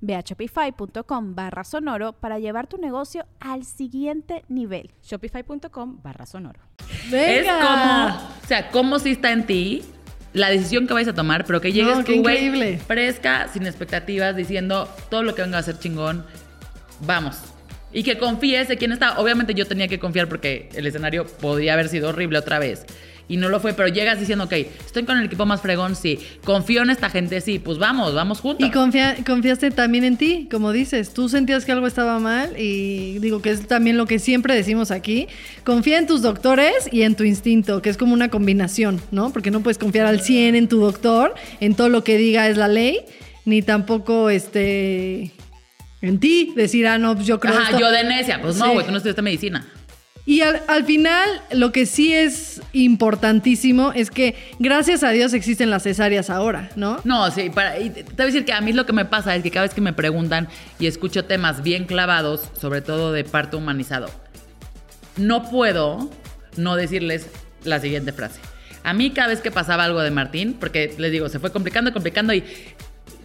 Ve 0.00 0.14
a 0.14 0.20
shopify.com 0.20 1.34
barra 1.34 1.64
sonoro 1.64 2.12
para 2.12 2.38
llevar 2.38 2.66
tu 2.66 2.78
negocio 2.78 3.26
al 3.40 3.64
siguiente 3.64 4.44
nivel. 4.48 4.90
Shopify.com 5.02 6.00
barra 6.02 6.26
sonoro. 6.26 6.60
Venga. 7.10 7.40
Es 7.40 7.46
como, 7.46 8.30
o 8.42 8.46
sea, 8.46 8.70
cómo 8.70 8.98
sí 8.98 9.12
está 9.12 9.32
en 9.32 9.46
ti 9.46 9.82
la 10.32 10.48
decisión 10.48 10.86
que 10.86 10.94
vais 10.94 11.08
a 11.08 11.14
tomar, 11.14 11.44
pero 11.44 11.60
que 11.60 11.72
llegues 11.72 11.98
No, 11.98 12.04
tú, 12.04 12.22
güey, 12.22 12.78
fresca, 12.78 13.48
sin 13.48 13.66
expectativas, 13.66 14.34
diciendo 14.34 14.88
todo 15.10 15.22
lo 15.22 15.34
que 15.34 15.42
venga 15.42 15.58
a 15.58 15.62
ser 15.62 15.78
chingón, 15.78 16.24
vamos. 17.00 17.38
Y 17.92 18.02
que 18.02 18.16
confíes 18.16 18.70
en 18.70 18.78
quién 18.78 18.92
está. 18.92 19.18
Obviamente 19.18 19.52
yo 19.54 19.66
tenía 19.66 19.88
que 19.88 19.98
confiar 19.98 20.28
porque 20.28 20.70
el 20.74 20.86
escenario 20.86 21.26
podría 21.26 21.74
haber 21.74 21.88
sido 21.88 22.08
horrible 22.08 22.38
otra 22.38 22.58
vez. 22.58 22.86
Y 23.28 23.36
no 23.38 23.48
lo 23.48 23.60
fue, 23.60 23.72
pero 23.72 23.88
llegas 23.88 24.18
diciendo, 24.20 24.44
ok, 24.44 24.52
estoy 24.52 25.04
con 25.04 25.16
el 25.18 25.24
equipo 25.24 25.46
más 25.46 25.62
fregón, 25.62 25.96
sí. 25.96 26.18
Confío 26.44 26.82
en 26.82 26.90
esta 26.90 27.08
gente, 27.08 27.40
sí. 27.40 27.58
Pues 27.58 27.78
vamos, 27.78 28.14
vamos 28.14 28.40
juntos. 28.40 28.66
Y 28.66 28.70
confía- 28.70 29.16
confiaste 29.24 29.70
también 29.70 30.04
en 30.04 30.16
ti, 30.18 30.48
como 30.50 30.72
dices. 30.72 31.14
Tú 31.14 31.28
sentías 31.28 31.64
que 31.64 31.72
algo 31.72 31.86
estaba 31.86 32.18
mal 32.18 32.58
y 32.58 33.18
digo 33.20 33.40
que 33.40 33.50
es 33.50 33.66
también 33.66 33.96
lo 33.96 34.06
que 34.06 34.18
siempre 34.18 34.54
decimos 34.54 34.90
aquí. 34.90 35.28
Confía 35.64 35.98
en 35.98 36.06
tus 36.06 36.20
doctores 36.20 36.88
y 36.92 37.02
en 37.02 37.14
tu 37.14 37.24
instinto, 37.24 37.80
que 37.80 37.88
es 37.90 37.96
como 37.96 38.12
una 38.12 38.28
combinación, 38.28 39.00
¿no? 39.12 39.32
Porque 39.32 39.50
no 39.50 39.60
puedes 39.62 39.78
confiar 39.78 40.06
al 40.06 40.20
100 40.20 40.54
en 40.56 40.68
tu 40.68 40.78
doctor, 40.80 41.34
en 41.60 41.74
todo 41.74 41.88
lo 41.88 42.04
que 42.04 42.18
diga 42.18 42.48
es 42.48 42.56
la 42.58 42.68
ley, 42.68 43.00
ni 43.46 43.62
tampoco 43.62 44.28
este 44.30 45.30
en 46.02 46.18
ti 46.18 46.52
decir, 46.56 46.86
ah, 46.88 46.98
no, 46.98 47.14
pues 47.14 47.26
yo 47.26 47.38
creo 47.38 47.54
Ajá, 47.54 47.64
esto. 47.70 47.78
yo 47.80 47.90
de 47.90 48.02
necia. 48.04 48.42
Pues 48.42 48.56
no, 48.56 48.66
Sí. 48.66 48.72
güey, 48.72 48.84
tú 48.84 48.90
no 48.90 48.96
estudiaste 48.98 49.22
medicina. 49.22 49.64
Y 50.24 50.42
al, 50.42 50.62
al 50.68 50.84
final, 50.84 51.28
lo 51.50 51.72
que 51.72 51.84
sí 51.84 52.12
es 52.14 52.60
importantísimo 52.72 53.92
es 53.92 54.10
que 54.10 54.36
gracias 54.60 55.02
a 55.02 55.10
Dios 55.10 55.32
existen 55.32 55.68
las 55.68 55.82
cesáreas 55.82 56.30
ahora, 56.30 56.70
¿no? 56.76 57.00
No, 57.04 57.28
sí, 57.32 57.50
para, 57.50 57.80
y 57.80 57.90
te 57.90 58.02
voy 58.04 58.14
a 58.18 58.26
decir 58.26 58.44
que 58.44 58.52
a 58.52 58.60
mí 58.60 58.72
lo 58.72 58.86
que 58.86 58.92
me 58.92 59.04
pasa 59.04 59.34
es 59.34 59.42
que 59.42 59.50
cada 59.50 59.66
vez 59.66 59.74
que 59.74 59.80
me 59.80 59.92
preguntan 59.92 60.48
y 60.78 60.86
escucho 60.86 61.24
temas 61.24 61.64
bien 61.64 61.86
clavados, 61.86 62.48
sobre 62.60 62.82
todo 62.82 63.12
de 63.12 63.24
parto 63.24 63.58
humanizado, 63.58 64.08
no 65.16 65.50
puedo 65.50 66.08
no 66.56 66.76
decirles 66.76 67.26
la 67.64 67.80
siguiente 67.80 68.12
frase. 68.12 68.40
A 68.84 68.94
mí 68.94 69.10
cada 69.10 69.28
vez 69.28 69.40
que 69.40 69.50
pasaba 69.50 69.84
algo 69.84 70.00
de 70.00 70.10
Martín, 70.10 70.56
porque 70.58 70.94
les 70.98 71.12
digo, 71.12 71.28
se 71.28 71.38
fue 71.38 71.52
complicando, 71.52 71.92
complicando 71.92 72.32
y 72.32 72.44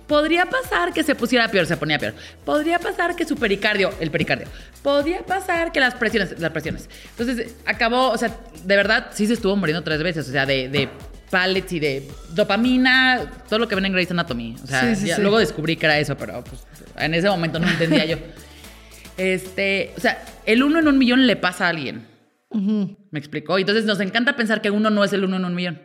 podría 0.07 0.45
pasar 0.45 0.93
que 0.93 1.03
se 1.03 1.15
pusiera 1.15 1.47
peor, 1.49 1.65
se 1.65 1.77
ponía 1.77 1.99
peor. 1.99 2.13
Podría 2.45 2.79
pasar 2.79 3.15
que 3.15 3.25
su 3.25 3.35
pericardio, 3.35 3.91
el 3.99 4.09
pericardio. 4.11 4.47
Podría 4.81 5.21
pasar 5.25 5.71
que 5.71 5.79
las 5.79 5.93
presiones, 5.95 6.39
las 6.39 6.51
presiones. 6.51 6.89
Entonces 7.17 7.55
acabó, 7.65 8.09
o 8.11 8.17
sea, 8.17 8.35
de 8.63 8.75
verdad 8.75 9.07
sí 9.13 9.27
se 9.27 9.33
estuvo 9.33 9.55
muriendo 9.55 9.83
tres 9.83 10.01
veces, 10.01 10.27
o 10.29 10.31
sea, 10.31 10.45
de, 10.45 10.69
de 10.69 10.89
pallets 11.29 11.73
y 11.73 11.79
de 11.79 12.07
dopamina, 12.29 13.29
todo 13.49 13.59
lo 13.59 13.67
que 13.67 13.75
ven 13.75 13.85
en 13.85 13.91
Grey's 13.93 14.11
Anatomy. 14.11 14.55
O 14.63 14.67
sea, 14.67 14.81
Sí, 14.95 15.01
sí, 15.01 15.07
ya 15.07 15.17
sí. 15.17 15.21
luego 15.21 15.39
descubrí 15.39 15.75
que 15.75 15.85
era 15.85 15.99
eso, 15.99 16.15
pero 16.17 16.43
pues, 16.43 16.65
en 16.97 17.13
ese 17.13 17.27
momento 17.29 17.59
no 17.59 17.67
entendía 17.67 18.05
yo. 18.05 18.17
Este, 19.17 19.93
o 19.97 19.99
sea, 19.99 20.23
el 20.45 20.63
uno 20.63 20.79
en 20.79 20.87
un 20.87 20.97
millón 20.97 21.25
le 21.27 21.35
pasa 21.35 21.65
a 21.65 21.69
alguien. 21.69 22.05
¿Me 22.51 23.19
explicó? 23.19 23.57
Entonces 23.57 23.85
nos 23.85 23.99
encanta 23.99 24.35
pensar 24.35 24.61
que 24.61 24.71
uno 24.71 24.89
no 24.89 25.03
es 25.03 25.11
el 25.13 25.23
uno 25.25 25.35
en 25.37 25.45
un 25.45 25.53
millón. 25.53 25.81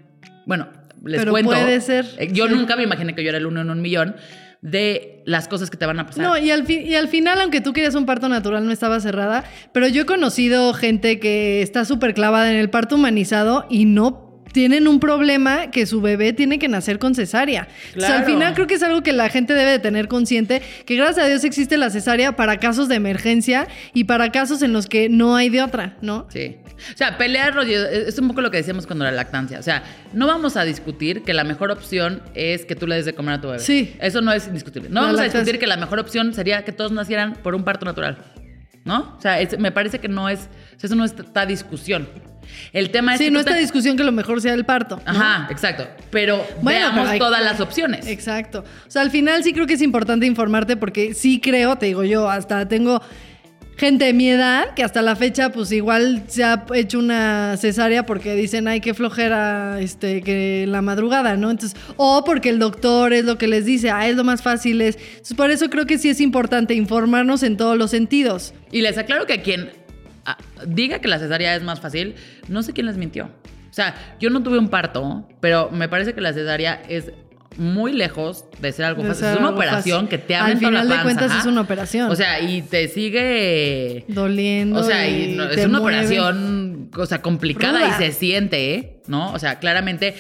Bueno, 0.47 0.69
les 1.05 1.21
Pero 1.21 1.33
cuento. 1.33 1.51
puede 1.51 1.81
ser, 1.81 2.07
eh, 2.19 2.29
Yo 2.33 2.47
sí. 2.49 2.55
nunca 2.55 2.77
me 2.77 2.83
imaginé 2.83 3.15
que 3.15 3.23
yo 3.23 3.29
era 3.31 3.39
el 3.39 3.47
uno 3.47 3.61
en 3.61 3.71
un 3.71 3.81
millón 3.81 4.17
de 4.61 5.23
las 5.27 5.49
cosas 5.49 5.71
que 5.71 5.77
te 5.77 5.87
van 5.87 5.99
a 5.99 6.07
pasar. 6.07 6.25
No, 6.25 6.39
y 6.39 6.51
al, 6.51 6.71
y 6.71 6.95
al 6.95 7.09
final, 7.09 7.41
aunque 7.41 7.61
tú 7.61 7.73
querías 7.73 7.95
un 7.97 8.07
parto 8.07 8.29
natural, 8.29 8.65
no 8.65 8.71
estaba 8.73 9.01
cerrada. 9.01 9.45
Pero 9.73 9.89
yo 9.89 10.03
he 10.03 10.07
conocido 10.07 10.73
gente 10.73 11.19
que 11.19 11.63
está 11.63 11.85
súper 11.85 12.15
clavada 12.15 12.51
en 12.51 12.57
el 12.59 12.71
parto 12.71 12.95
humanizado 12.95 13.67
y 13.69 13.85
no 13.87 14.32
tienen 14.53 14.87
un 14.89 15.01
problema 15.01 15.71
que 15.71 15.87
su 15.87 16.01
bebé 16.01 16.33
tiene 16.33 16.59
que 16.59 16.69
nacer 16.69 16.99
con 16.99 17.15
cesárea. 17.15 17.69
Al 18.03 18.25
final 18.25 18.55
creo 18.55 18.67
que 18.67 18.75
es 18.75 18.83
algo 18.83 19.03
que 19.03 19.13
la 19.13 19.29
gente 19.29 19.55
debe 19.55 19.71
de 19.73 19.79
tener 19.79 20.09
consciente, 20.09 20.63
que 20.87 20.97
gracias 20.97 21.19
a 21.25 21.29
Dios 21.29 21.45
existe 21.45 21.77
la 21.77 21.91
cesárea 21.91 22.37
para 22.37 22.59
casos 22.59 22.89
de 22.89 22.97
emergencia 22.97 23.67
y 23.95 24.05
para 24.05 24.31
casos 24.31 24.63
en 24.63 24.73
los 24.73 24.87
que 24.87 25.09
no 25.09 25.37
hay 25.37 25.49
de 25.49 25.63
otra, 25.63 25.97
¿no? 26.03 26.27
Sí. 26.31 26.57
O 26.93 26.97
sea, 26.97 27.17
pelear 27.17 27.57
es 27.69 28.19
un 28.19 28.29
poco 28.29 28.41
lo 28.41 28.51
que 28.51 28.57
decíamos 28.57 28.87
cuando 28.87 29.05
la 29.05 29.13
lactancia. 29.13 29.59
O 29.59 29.63
sea, 29.63 29.85
no 30.13 30.27
vamos 30.27 30.57
a 30.57 30.65
discutir 30.65 31.23
que 31.23 31.33
la 31.33 31.45
mejor 31.45 31.71
opción 31.71 32.23
es 32.35 32.65
que 32.65 32.75
tú 32.75 32.87
le 32.89 32.97
des 32.97 33.05
de 33.05 33.15
comer 33.15 33.35
a 33.35 33.41
tu 33.41 33.47
bebé. 33.49 33.61
Sí. 33.61 33.95
Eso 34.01 34.21
no 34.21 34.33
es 34.33 34.49
indiscutible. 34.49 34.89
No 34.89 34.97
La 34.97 35.07
vamos 35.07 35.21
a 35.21 35.25
discutir 35.25 35.59
que 35.61 35.67
la 35.69 35.77
mejor 35.77 36.01
opción 36.01 36.35
sería 36.35 36.65
que 36.65 36.73
todos 36.73 36.91
nacieran 36.93 37.35
por 37.35 37.55
un 37.55 37.63
parto 37.65 37.85
natural. 37.87 38.19
¿No? 38.85 39.15
O 39.17 39.21
sea, 39.21 39.41
es- 39.41 39.57
me 39.61 39.71
parece 39.71 40.01
que 40.01 40.09
no 40.09 40.29
es, 40.29 40.41
o 40.77 40.81
sea, 40.81 40.89
eso 40.89 40.97
no 40.97 41.05
está 41.05 41.47
discusión. 41.47 42.09
El 42.73 42.91
tema 42.91 43.15
es 43.15 43.19
Sí, 43.19 43.25
que 43.27 43.31
no 43.31 43.41
esta 43.41 43.55
te- 43.55 43.61
discusión 43.61 43.97
que 43.97 44.05
lo 44.05 44.13
mejor 44.13 44.41
sea 44.41 44.55
el 44.55 44.65
parto. 44.65 44.97
¿no? 44.97 45.03
Ajá, 45.11 45.49
exacto. 45.51 45.87
Pero 46.11 46.37
Bueno, 46.63 46.79
veamos 46.81 47.01
pero 47.01 47.11
hay- 47.11 47.19
todas 47.19 47.43
las 47.43 47.61
opciones. 47.61 48.07
Exacto. 48.07 48.65
O 48.87 48.91
sea, 48.91 49.03
al 49.03 49.11
final 49.11 49.43
sí 49.45 49.53
creo 49.53 49.67
que 49.67 49.75
es 49.75 49.83
importante 49.83 50.27
informarte 50.27 50.77
porque 50.77 51.15
sí 51.15 51.41
creo, 51.41 51.77
te 51.77 51.87
digo 51.87 52.05
yo, 52.05 52.29
hasta 52.31 52.67
tengo 52.69 53.01
gente 53.77 54.05
de 54.05 54.13
mi 54.13 54.29
edad 54.29 54.75
que 54.75 54.85
hasta 54.85 55.03
la 55.03 55.17
fecha 55.17 55.51
pues 55.51 55.73
igual 55.73 56.25
se 56.29 56.45
ha 56.45 56.65
hecho 56.75 56.99
una 56.99 57.57
cesárea 57.57 58.05
porque 58.07 58.35
dicen, 58.37 58.69
ay, 58.69 58.81
qué 58.81 58.95
flojera 58.95 59.81
este, 59.81 60.21
que 60.23 60.67
la 60.69 60.83
madrugada, 60.83 61.37
¿no? 61.37 61.51
Entonces, 61.51 61.79
o 61.97 62.23
porque 62.25 62.51
el 62.51 62.59
doctor 62.59 63.13
es 63.13 63.25
lo 63.25 63.39
que 63.39 63.49
les 63.49 63.65
dice, 63.65 63.91
ah, 63.91 64.07
es 64.09 64.15
lo 64.15 64.25
más 64.25 64.43
fácil 64.43 64.81
es. 64.83 64.97
Entonces, 64.97 65.37
por 65.37 65.51
eso 65.51 65.69
creo 65.71 65.87
que 65.87 65.99
sí 65.99 66.11
es 66.11 66.21
importante 66.21 66.75
informarnos 66.75 67.43
en 67.43 67.57
todos 67.57 67.77
los 67.77 67.91
sentidos. 67.91 68.53
Y 68.71 68.83
les 68.83 68.99
aclaro 68.99 69.27
que 69.27 69.41
quien 69.43 69.71
ah, 69.71 69.82
diga 70.67 70.99
que 71.01 71.09
la 71.09 71.19
cesárea 71.19 71.55
es 71.57 71.63
más 71.63 71.81
fácil, 71.81 72.15
no 72.49 72.63
sé 72.63 72.73
quién 72.73 72.87
les 72.87 72.97
mintió. 72.97 73.27
O 73.71 73.75
sea, 73.75 73.95
yo 74.21 74.29
no 74.31 74.43
tuve 74.43 74.59
un 74.59 74.69
parto, 74.69 75.27
pero 75.41 75.71
me 75.71 75.89
parece 75.89 76.13
que 76.15 76.21
la 76.21 76.33
cesárea 76.33 76.83
es 76.89 77.11
muy 77.59 77.93
lejos 77.93 78.47
de 78.61 78.73
ser 78.73 78.87
algo 78.87 79.03
De 79.03 79.09
fácil. 79.09 79.25
ser 79.25 79.35
Es 79.35 79.39
una 79.41 79.51
operación 79.51 80.07
fácil. 80.07 80.09
que 80.09 80.19
te 80.19 80.35
Al 80.35 80.43
abren 80.43 80.59
toda 80.61 80.71
la 80.73 80.81
final 80.83 80.89
de 80.89 80.95
panza, 81.05 81.19
cuentas 81.21 81.39
es 81.41 81.47
una 81.47 81.61
operación. 81.61 82.11
O 82.11 82.17
sea, 82.17 82.41
y 82.41 82.63
te 82.63 82.89
sigue 82.89 84.05
Doliendo. 84.09 84.81
o 84.81 84.83
sea, 84.83 85.09
y 85.09 85.35
no- 85.35 85.45
es 85.45 85.67
una 85.67 85.81
mueve. 85.81 85.99
operación, 85.99 86.91
o 86.97 87.07
sea, 87.07 87.21
complicada 87.21 87.79
Ruda. 87.79 87.89
y 87.89 87.93
se 88.05 88.13
siente, 88.13 88.75
¿eh? 88.75 88.97
¿no? 89.07 89.33
O 89.33 89.39
sea, 89.39 89.59
claramente 89.59 90.15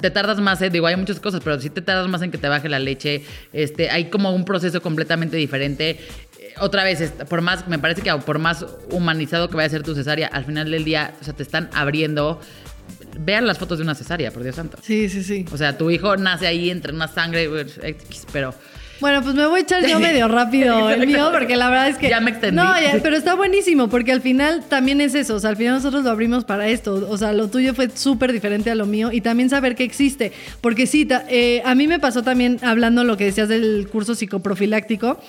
te 0.00 0.10
tardas 0.10 0.40
más, 0.40 0.60
¿eh? 0.60 0.68
digo, 0.70 0.86
hay 0.86 0.96
muchas 0.96 1.20
cosas, 1.20 1.40
pero 1.42 1.58
sí 1.60 1.70
te 1.70 1.80
tardas 1.82 2.08
más 2.08 2.20
en 2.22 2.30
que 2.30 2.38
te 2.38 2.48
baje 2.48 2.68
la 2.68 2.78
leche. 2.78 3.22
Este, 3.52 3.90
hay 3.90 4.06
como 4.06 4.32
un 4.34 4.44
proceso 4.44 4.82
completamente 4.82 5.36
diferente. 5.36 5.98
Otra 6.60 6.84
vez, 6.84 7.12
por 7.28 7.40
más, 7.40 7.66
me 7.68 7.78
parece 7.78 8.02
que 8.02 8.12
por 8.24 8.38
más 8.38 8.64
humanizado 8.90 9.48
que 9.48 9.56
vaya 9.56 9.66
a 9.66 9.70
ser 9.70 9.82
tu 9.82 9.94
cesárea, 9.94 10.28
al 10.28 10.44
final 10.44 10.70
del 10.70 10.84
día, 10.84 11.14
o 11.20 11.24
sea, 11.24 11.34
te 11.34 11.42
están 11.42 11.68
abriendo. 11.74 12.40
Vean 13.18 13.46
las 13.46 13.58
fotos 13.58 13.78
de 13.78 13.84
una 13.84 13.94
cesárea, 13.94 14.30
por 14.30 14.42
Dios 14.42 14.56
santo. 14.56 14.78
Sí, 14.82 15.08
sí, 15.08 15.22
sí. 15.22 15.44
O 15.52 15.56
sea, 15.56 15.78
tu 15.78 15.90
hijo 15.90 16.16
nace 16.16 16.46
ahí 16.46 16.70
entre 16.70 16.92
una 16.92 17.08
sangre, 17.08 17.48
pero 18.32 18.54
Bueno, 19.00 19.22
pues 19.22 19.34
me 19.34 19.46
voy 19.46 19.60
a 19.60 19.62
echar 19.62 19.86
yo 19.86 20.00
medio 20.08 20.26
rápido 20.28 20.90
el 20.90 21.06
mío, 21.06 21.30
porque 21.32 21.56
la 21.56 21.70
verdad 21.70 21.88
es 21.88 21.96
que. 21.96 22.08
Ya 22.08 22.20
me 22.20 22.30
extendí. 22.30 22.56
No, 22.56 22.80
ya, 22.80 22.98
pero 23.02 23.16
está 23.16 23.34
buenísimo, 23.34 23.88
porque 23.88 24.12
al 24.12 24.20
final 24.20 24.64
también 24.68 25.00
es 25.00 25.14
eso. 25.14 25.36
O 25.36 25.40
sea, 25.40 25.50
al 25.50 25.56
final 25.56 25.74
nosotros 25.74 26.04
lo 26.04 26.10
abrimos 26.10 26.44
para 26.44 26.68
esto. 26.68 27.06
O 27.08 27.16
sea, 27.16 27.32
lo 27.32 27.48
tuyo 27.48 27.74
fue 27.74 27.88
súper 27.90 28.32
diferente 28.32 28.70
a 28.70 28.74
lo 28.74 28.86
mío 28.86 29.10
y 29.12 29.20
también 29.20 29.48
saber 29.48 29.76
que 29.76 29.84
existe. 29.84 30.32
Porque 30.60 30.86
sí, 30.86 31.06
eh, 31.28 31.62
a 31.64 31.74
mí 31.74 31.86
me 31.86 31.98
pasó 32.00 32.22
también 32.22 32.58
hablando 32.62 33.04
lo 33.04 33.16
que 33.16 33.24
decías 33.24 33.48
del 33.48 33.88
curso 33.90 34.14
psicoprofiláctico. 34.14 35.20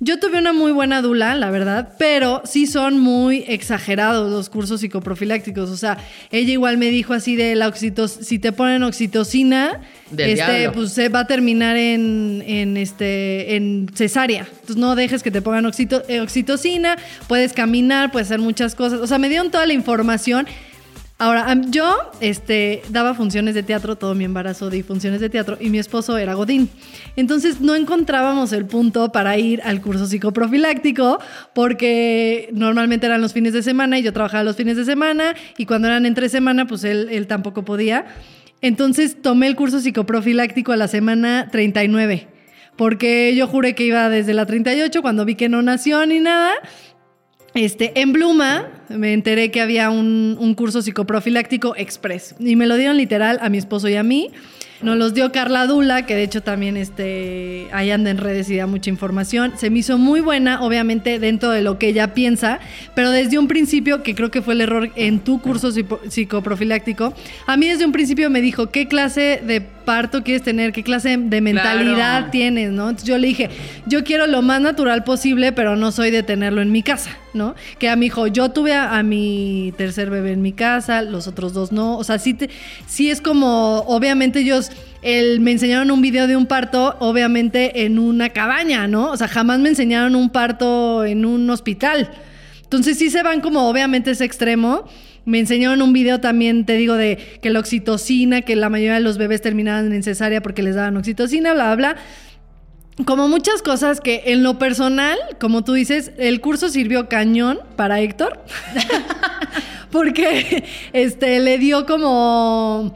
Yo 0.00 0.20
tuve 0.20 0.38
una 0.38 0.52
muy 0.52 0.70
buena 0.70 1.02
dula, 1.02 1.34
la 1.34 1.50
verdad, 1.50 1.94
pero 1.98 2.40
sí 2.44 2.68
son 2.68 3.00
muy 3.00 3.44
exagerados 3.48 4.30
los 4.30 4.48
cursos 4.48 4.80
psicoprofilácticos. 4.80 5.70
O 5.70 5.76
sea, 5.76 5.98
ella 6.30 6.52
igual 6.52 6.78
me 6.78 6.86
dijo 6.90 7.14
así 7.14 7.34
de 7.34 7.56
la 7.56 7.66
oxitocina, 7.66 8.24
si 8.24 8.38
te 8.38 8.52
ponen 8.52 8.84
oxitocina, 8.84 9.80
Del 10.10 10.30
este, 10.38 10.58
diablo. 10.60 10.72
pues 10.80 10.92
se 10.92 11.08
va 11.08 11.20
a 11.20 11.26
terminar 11.26 11.76
en, 11.76 12.44
en, 12.46 12.76
este, 12.76 13.56
en 13.56 13.90
cesárea. 13.92 14.46
Entonces 14.48 14.76
no 14.76 14.94
dejes 14.94 15.24
que 15.24 15.32
te 15.32 15.42
pongan 15.42 15.64
oxito- 15.66 16.04
eh, 16.08 16.20
oxitocina, 16.20 16.96
puedes 17.26 17.52
caminar, 17.52 18.12
puedes 18.12 18.28
hacer 18.28 18.38
muchas 18.40 18.76
cosas. 18.76 19.00
O 19.00 19.06
sea, 19.08 19.18
me 19.18 19.28
dieron 19.28 19.50
toda 19.50 19.66
la 19.66 19.72
información. 19.72 20.46
Ahora, 21.20 21.60
yo 21.68 21.96
este, 22.20 22.80
daba 22.90 23.12
funciones 23.12 23.56
de 23.56 23.64
teatro, 23.64 23.96
todo 23.96 24.14
mi 24.14 24.24
embarazo 24.24 24.70
di 24.70 24.84
funciones 24.84 25.20
de 25.20 25.28
teatro 25.28 25.56
y 25.58 25.68
mi 25.68 25.80
esposo 25.80 26.16
era 26.16 26.34
Godín. 26.34 26.70
Entonces 27.16 27.60
no 27.60 27.74
encontrábamos 27.74 28.52
el 28.52 28.66
punto 28.66 29.10
para 29.10 29.36
ir 29.36 29.60
al 29.62 29.80
curso 29.80 30.06
psicoprofiláctico 30.06 31.18
porque 31.56 32.50
normalmente 32.52 33.06
eran 33.06 33.20
los 33.20 33.32
fines 33.32 33.52
de 33.52 33.64
semana 33.64 33.98
y 33.98 34.04
yo 34.04 34.12
trabajaba 34.12 34.44
los 34.44 34.54
fines 34.54 34.76
de 34.76 34.84
semana 34.84 35.34
y 35.56 35.66
cuando 35.66 35.88
eran 35.88 36.06
entre 36.06 36.28
semana 36.28 36.68
pues 36.68 36.84
él, 36.84 37.08
él 37.10 37.26
tampoco 37.26 37.64
podía. 37.64 38.06
Entonces 38.60 39.20
tomé 39.20 39.48
el 39.48 39.56
curso 39.56 39.80
psicoprofiláctico 39.80 40.70
a 40.70 40.76
la 40.76 40.86
semana 40.86 41.48
39 41.50 42.28
porque 42.76 43.34
yo 43.34 43.48
juré 43.48 43.74
que 43.74 43.82
iba 43.82 44.08
desde 44.08 44.34
la 44.34 44.46
38 44.46 45.02
cuando 45.02 45.24
vi 45.24 45.34
que 45.34 45.48
no 45.48 45.62
nació 45.62 46.06
ni 46.06 46.20
nada. 46.20 46.52
Este, 47.54 48.00
en 48.00 48.12
Bluma 48.12 48.68
me 48.88 49.12
enteré 49.12 49.50
que 49.50 49.60
había 49.60 49.90
un, 49.90 50.54
curso 50.56 50.82
psicoprofiláctico 50.82 51.74
express 51.76 52.34
y 52.38 52.56
me 52.56 52.66
lo 52.66 52.76
dieron 52.76 52.96
literal 52.96 53.38
a 53.42 53.48
mi 53.48 53.58
esposo 53.58 53.88
y 53.88 53.96
a 53.96 54.02
mí. 54.02 54.30
Nos 54.80 54.96
los 54.96 55.12
dio 55.12 55.32
Carla 55.32 55.66
Dula, 55.66 56.06
que 56.06 56.14
de 56.14 56.22
hecho 56.22 56.40
también 56.40 56.76
este, 56.76 57.66
ahí 57.72 57.90
anda 57.90 58.10
en 58.10 58.18
redes 58.18 58.48
y 58.48 58.56
da 58.56 58.68
mucha 58.68 58.90
información. 58.90 59.54
Se 59.56 59.70
me 59.70 59.80
hizo 59.80 59.98
muy 59.98 60.20
buena, 60.20 60.62
obviamente 60.62 61.18
dentro 61.18 61.50
de 61.50 61.62
lo 61.62 61.80
que 61.80 61.88
ella 61.88 62.14
piensa, 62.14 62.60
pero 62.94 63.10
desde 63.10 63.40
un 63.40 63.48
principio, 63.48 64.04
que 64.04 64.14
creo 64.14 64.30
que 64.30 64.40
fue 64.40 64.54
el 64.54 64.60
error 64.60 64.92
en 64.94 65.18
tu 65.18 65.40
curso 65.40 65.72
psico- 65.72 65.98
psicoprofiláctico, 66.08 67.12
a 67.48 67.56
mí 67.56 67.66
desde 67.66 67.86
un 67.86 67.92
principio 67.92 68.30
me 68.30 68.40
dijo, 68.40 68.68
¿qué 68.70 68.86
clase 68.86 69.42
de 69.44 69.66
parto 69.88 70.22
quieres 70.22 70.42
tener? 70.42 70.72
¿Qué 70.72 70.82
clase 70.82 71.16
de 71.16 71.40
mentalidad 71.40 71.94
Claro. 72.18 72.30
tienes? 72.30 72.70
¿no? 72.72 72.90
Entonces 72.90 73.08
yo 73.08 73.16
le 73.16 73.28
dije, 73.28 73.48
yo 73.86 74.04
quiero 74.04 74.26
lo 74.26 74.42
más 74.42 74.60
natural 74.60 75.02
posible, 75.02 75.52
pero 75.52 75.76
no 75.76 75.92
soy 75.92 76.10
de 76.10 76.22
tenerlo 76.22 76.60
en 76.60 76.70
mi 76.70 76.82
casa, 76.82 77.16
¿no? 77.32 77.54
Que 77.78 77.88
a 77.88 77.96
mi 77.96 78.06
hijo, 78.06 78.26
yo 78.26 78.50
tuve 78.50 78.74
a, 78.74 78.98
a 78.98 79.02
mi 79.02 79.72
tercer 79.78 80.10
bebé 80.10 80.32
en 80.32 80.42
mi 80.42 80.52
casa, 80.52 81.00
los 81.00 81.26
otros 81.26 81.54
dos 81.54 81.72
no. 81.72 81.96
O 81.96 82.04
sea, 82.04 82.18
sí, 82.18 82.34
te- 82.34 82.50
sí 82.86 83.10
es 83.10 83.22
como, 83.22 83.78
obviamente 83.86 84.40
ellos, 84.40 84.70
el- 85.00 85.40
me 85.40 85.52
enseñaron 85.52 85.90
un 85.90 86.02
video 86.02 86.26
de 86.26 86.36
un 86.36 86.44
parto, 86.44 86.96
obviamente 86.98 87.84
en 87.86 87.98
una 87.98 88.28
cabaña, 88.28 88.86
¿no? 88.88 89.10
O 89.10 89.16
sea, 89.16 89.26
jamás 89.28 89.58
me 89.58 89.70
enseñaron 89.70 90.14
un 90.16 90.28
parto 90.28 91.04
en 91.06 91.24
un 91.24 91.48
hospital. 91.48 92.10
Entonces 92.62 92.98
sí 92.98 93.08
se 93.08 93.22
van 93.22 93.40
como 93.40 93.66
obviamente 93.70 94.10
ese 94.10 94.26
extremo. 94.26 94.84
Me 95.24 95.38
enseñaron 95.38 95.82
un 95.82 95.92
video 95.92 96.20
también, 96.20 96.64
te 96.64 96.76
digo, 96.76 96.94
de 96.94 97.18
que 97.42 97.50
la 97.50 97.60
oxitocina, 97.60 98.42
que 98.42 98.56
la 98.56 98.70
mayoría 98.70 98.94
de 98.94 99.00
los 99.00 99.18
bebés 99.18 99.42
terminaban 99.42 99.92
en 99.92 100.02
cesárea 100.02 100.42
porque 100.42 100.62
les 100.62 100.74
daban 100.74 100.96
oxitocina, 100.96 101.52
bla, 101.52 101.74
bla, 101.74 101.94
bla. 101.94 101.96
Como 103.04 103.28
muchas 103.28 103.62
cosas 103.62 104.00
que 104.00 104.22
en 104.26 104.42
lo 104.42 104.58
personal, 104.58 105.16
como 105.38 105.62
tú 105.62 105.74
dices, 105.74 106.12
el 106.18 106.40
curso 106.40 106.68
sirvió 106.68 107.08
cañón 107.08 107.60
para 107.76 108.00
Héctor. 108.00 108.42
porque 109.90 110.64
este 110.92 111.40
le 111.40 111.58
dio 111.58 111.86
como 111.86 112.94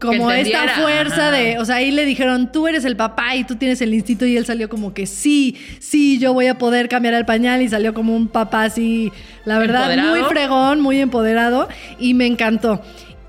como 0.00 0.30
esta 0.30 0.68
fuerza 0.80 1.28
ajá. 1.28 1.30
de, 1.30 1.58
o 1.58 1.64
sea, 1.64 1.76
ahí 1.76 1.90
le 1.90 2.06
dijeron, 2.06 2.50
tú 2.50 2.66
eres 2.66 2.84
el 2.84 2.96
papá 2.96 3.36
y 3.36 3.44
tú 3.44 3.56
tienes 3.56 3.80
el 3.82 3.92
instinto 3.92 4.24
y 4.24 4.36
él 4.36 4.46
salió 4.46 4.68
como 4.68 4.94
que 4.94 5.06
sí, 5.06 5.56
sí, 5.78 6.18
yo 6.18 6.32
voy 6.32 6.46
a 6.46 6.56
poder 6.56 6.88
cambiar 6.88 7.14
el 7.14 7.26
pañal 7.26 7.60
y 7.60 7.68
salió 7.68 7.92
como 7.92 8.16
un 8.16 8.28
papá 8.28 8.64
así, 8.64 9.12
la 9.44 9.58
verdad, 9.58 9.92
Empoderado. 9.92 10.16
muy 10.16 10.28
fregón, 10.30 10.80
muy 10.80 11.00
empoderado 11.00 11.68
y 11.98 12.14
me 12.14 12.26
encantó. 12.26 12.82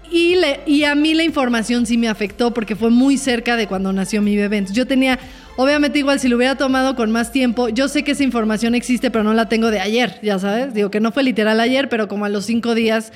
Y, 0.09 0.35
le, 0.35 0.59
y 0.65 0.83
a 0.83 0.95
mí 0.95 1.13
la 1.13 1.23
información 1.23 1.85
sí 1.85 1.97
me 1.97 2.09
afectó 2.09 2.53
porque 2.53 2.75
fue 2.75 2.89
muy 2.89 3.17
cerca 3.17 3.55
de 3.55 3.67
cuando 3.67 3.93
nació 3.93 4.21
mi 4.21 4.35
bebé. 4.35 4.57
Entonces 4.57 4.75
yo 4.75 4.85
tenía, 4.85 5.19
obviamente 5.55 5.99
igual 5.99 6.19
si 6.19 6.27
lo 6.27 6.35
hubiera 6.35 6.55
tomado 6.55 6.95
con 6.95 7.11
más 7.11 7.31
tiempo, 7.31 7.69
yo 7.69 7.87
sé 7.87 8.03
que 8.03 8.11
esa 8.11 8.23
información 8.23 8.75
existe, 8.75 9.09
pero 9.09 9.23
no 9.23 9.33
la 9.33 9.47
tengo 9.47 9.71
de 9.71 9.79
ayer, 9.79 10.19
ya 10.21 10.37
sabes. 10.37 10.73
Digo 10.73 10.91
que 10.91 10.99
no 10.99 11.11
fue 11.13 11.23
literal 11.23 11.59
ayer, 11.61 11.87
pero 11.87 12.09
como 12.09 12.25
a 12.25 12.29
los 12.29 12.45
cinco 12.45 12.75
días 12.75 13.13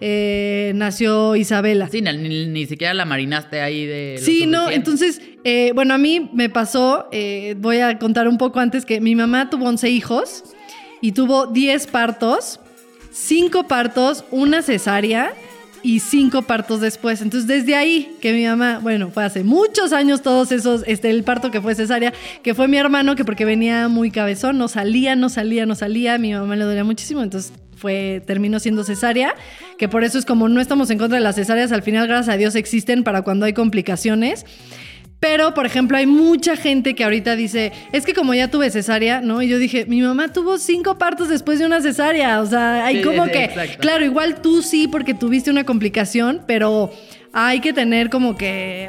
eh, 0.00 0.72
nació 0.74 1.36
Isabela. 1.36 1.88
Sí, 1.88 2.02
ni, 2.02 2.46
ni 2.46 2.66
siquiera 2.66 2.94
la 2.94 3.04
marinaste 3.04 3.60
ahí 3.60 3.86
de... 3.86 4.20
Sí, 4.20 4.46
no, 4.46 4.70
entonces, 4.70 5.20
eh, 5.44 5.72
bueno, 5.74 5.94
a 5.94 5.98
mí 5.98 6.30
me 6.32 6.48
pasó, 6.48 7.08
eh, 7.12 7.54
voy 7.58 7.78
a 7.78 7.98
contar 7.98 8.28
un 8.28 8.38
poco 8.38 8.60
antes 8.60 8.84
que 8.84 9.00
mi 9.00 9.14
mamá 9.14 9.50
tuvo 9.50 9.66
11 9.66 9.90
hijos 9.90 10.44
y 11.00 11.12
tuvo 11.12 11.46
10 11.46 11.86
partos, 11.88 12.60
5 13.12 13.66
partos, 13.66 14.24
una 14.30 14.62
cesárea 14.62 15.32
y 15.82 16.00
5 16.00 16.42
partos 16.42 16.80
después. 16.80 17.22
Entonces, 17.22 17.46
desde 17.46 17.74
ahí 17.76 18.16
que 18.20 18.32
mi 18.32 18.44
mamá, 18.44 18.80
bueno, 18.82 19.10
fue 19.10 19.24
hace 19.24 19.44
muchos 19.44 19.92
años 19.92 20.20
todos 20.20 20.52
esos, 20.52 20.82
este, 20.86 21.10
el 21.10 21.22
parto 21.22 21.50
que 21.50 21.60
fue 21.60 21.74
cesárea, 21.74 22.12
que 22.42 22.54
fue 22.54 22.68
mi 22.68 22.76
hermano, 22.76 23.14
que 23.14 23.24
porque 23.24 23.44
venía 23.44 23.88
muy 23.88 24.10
cabezón, 24.10 24.58
no 24.58 24.68
salía, 24.68 25.16
no 25.16 25.28
salía, 25.28 25.64
no 25.64 25.74
salía, 25.74 26.18
mi 26.18 26.34
mamá 26.34 26.56
le 26.56 26.64
dolía 26.64 26.84
muchísimo, 26.84 27.22
entonces 27.22 27.52
fue, 27.76 28.22
terminó 28.26 28.58
siendo 28.58 28.82
cesárea, 28.82 29.34
que 29.78 29.88
por 29.88 30.02
eso 30.02 30.18
es 30.18 30.24
como 30.24 30.48
no 30.48 30.60
estamos 30.60 30.90
en 30.90 30.98
contra 30.98 31.18
de 31.18 31.22
las 31.24 31.36
cesáreas, 31.36 31.70
al 31.72 31.82
final, 31.82 32.06
gracias 32.08 32.34
a 32.34 32.36
Dios, 32.38 32.54
existen 32.56 33.04
para 33.04 33.22
cuando 33.22 33.46
hay 33.46 33.52
complicaciones. 33.52 34.44
Pero, 35.18 35.54
por 35.54 35.64
ejemplo, 35.64 35.96
hay 35.96 36.04
mucha 36.06 36.56
gente 36.56 36.94
que 36.94 37.02
ahorita 37.02 37.36
dice, 37.36 37.72
es 37.92 38.04
que 38.04 38.12
como 38.12 38.34
ya 38.34 38.50
tuve 38.50 38.70
cesárea, 38.70 39.22
¿no? 39.22 39.40
Y 39.40 39.48
yo 39.48 39.58
dije, 39.58 39.86
mi 39.86 40.02
mamá 40.02 40.28
tuvo 40.30 40.58
cinco 40.58 40.98
partos 40.98 41.30
después 41.30 41.58
de 41.58 41.64
una 41.64 41.80
cesárea. 41.80 42.40
O 42.42 42.46
sea, 42.46 42.84
hay 42.84 42.98
Sí, 42.98 43.02
como 43.02 43.24
sí, 43.24 43.30
que, 43.32 43.44
exacto. 43.44 43.78
claro, 43.80 44.04
igual 44.04 44.42
tú 44.42 44.60
sí 44.62 44.88
porque 44.88 45.14
tuviste 45.14 45.50
una 45.50 45.64
complicación, 45.64 46.42
pero 46.46 46.92
hay 47.38 47.60
que 47.60 47.74
tener 47.74 48.08
como 48.08 48.34
que, 48.36 48.88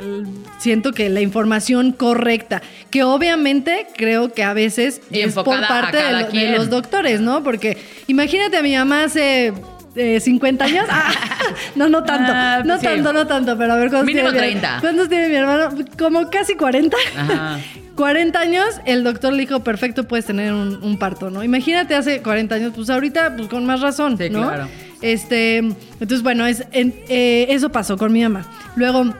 siento 0.57 0.93
que 0.93 1.10
la 1.10 1.19
información 1.19 1.91
correcta, 1.91 2.62
que 2.89 3.03
obviamente 3.03 3.88
creo 3.97 4.31
que 4.31 4.41
a 4.43 4.53
veces 4.53 5.01
Y 5.12 5.19
es 5.19 5.33
por 5.33 5.45
parte 5.67 5.97
de, 5.97 6.12
lo- 6.51 6.57
los 6.57 6.69
doctores, 6.69 7.19
¿no? 7.19 7.43
Porque 7.43 7.77
imagínate 8.07 8.55
a 8.55 8.62
mi 8.62 8.73
mamá 8.73 9.03
hace... 9.03 9.51
eh, 9.97 10.19
50 10.21 10.63
años. 10.63 10.86
Ah, 10.89 11.12
no, 11.75 11.89
no 11.89 12.03
tanto. 12.05 12.31
Ah, 12.33 12.62
no 12.63 12.77
sí. 12.77 12.86
tanto, 12.86 13.12
no 13.12 13.27
tanto. 13.27 13.57
Pero 13.57 13.73
a 13.73 13.75
ver, 13.75 13.89
¿cuántos 13.89 14.05
Mínimo 14.05 14.29
tiene 14.31 14.47
mi- 14.47 14.51
30. 14.53 14.77
¿Cuántos 14.79 15.10
tiene 15.10 15.27
mi 15.27 15.36
hermano? 15.36 15.69
Como 15.99 16.29
casi 16.29 16.55
40. 16.55 16.95
Ajá. 17.17 17.60
40 17.97 18.39
años, 18.39 18.65
el 18.86 19.03
doctor 19.03 19.33
le 19.33 19.39
dijo, 19.41 19.60
perfecto, 19.65 20.05
puedes 20.07 20.25
tener 20.25 20.53
un, 20.53 20.81
un 20.81 20.97
parto, 20.97 21.29
¿no? 21.29 21.43
Imagínate 21.43 21.95
hace 21.95 22.21
40 22.21 22.55
años, 22.55 22.71
pues 22.73 22.89
ahorita, 22.89 23.36
pues 23.36 23.49
con 23.49 23.65
más 23.65 23.81
razón, 23.81 24.17
Sí, 24.17 24.29
¿no? 24.29 24.43
claro. 24.47 24.67
Este, 25.01 25.57
entonces, 25.57 26.23
bueno, 26.23 26.45
es, 26.47 26.63
en- 26.71 26.95
eh, 27.10 27.47
eso 27.49 27.69
pasó 27.69 27.97
con 27.97 28.13
mi 28.13 28.23
mamá. 28.23 28.45
Luego, 28.77 29.13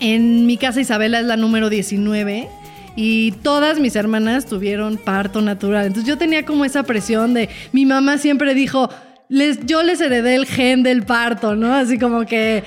en 0.00 0.46
mi 0.46 0.56
casa 0.56 0.80
Isabela 0.80 1.20
es 1.20 1.26
la 1.26 1.36
número 1.36 1.68
19 1.70 2.48
y 2.96 3.32
todas 3.42 3.78
mis 3.78 3.96
hermanas 3.96 4.46
tuvieron 4.46 4.96
parto 4.98 5.40
natural. 5.40 5.86
Entonces 5.86 6.08
yo 6.08 6.18
tenía 6.18 6.44
como 6.44 6.64
esa 6.64 6.82
presión 6.82 7.32
de, 7.34 7.48
mi 7.72 7.86
mamá 7.86 8.18
siempre 8.18 8.54
dijo, 8.54 8.90
les, 9.28 9.64
yo 9.66 9.82
les 9.82 10.00
heredé 10.00 10.34
el 10.34 10.46
gen 10.46 10.82
del 10.82 11.04
parto, 11.04 11.54
¿no? 11.56 11.72
Así 11.74 11.98
como 11.98 12.26
que... 12.26 12.64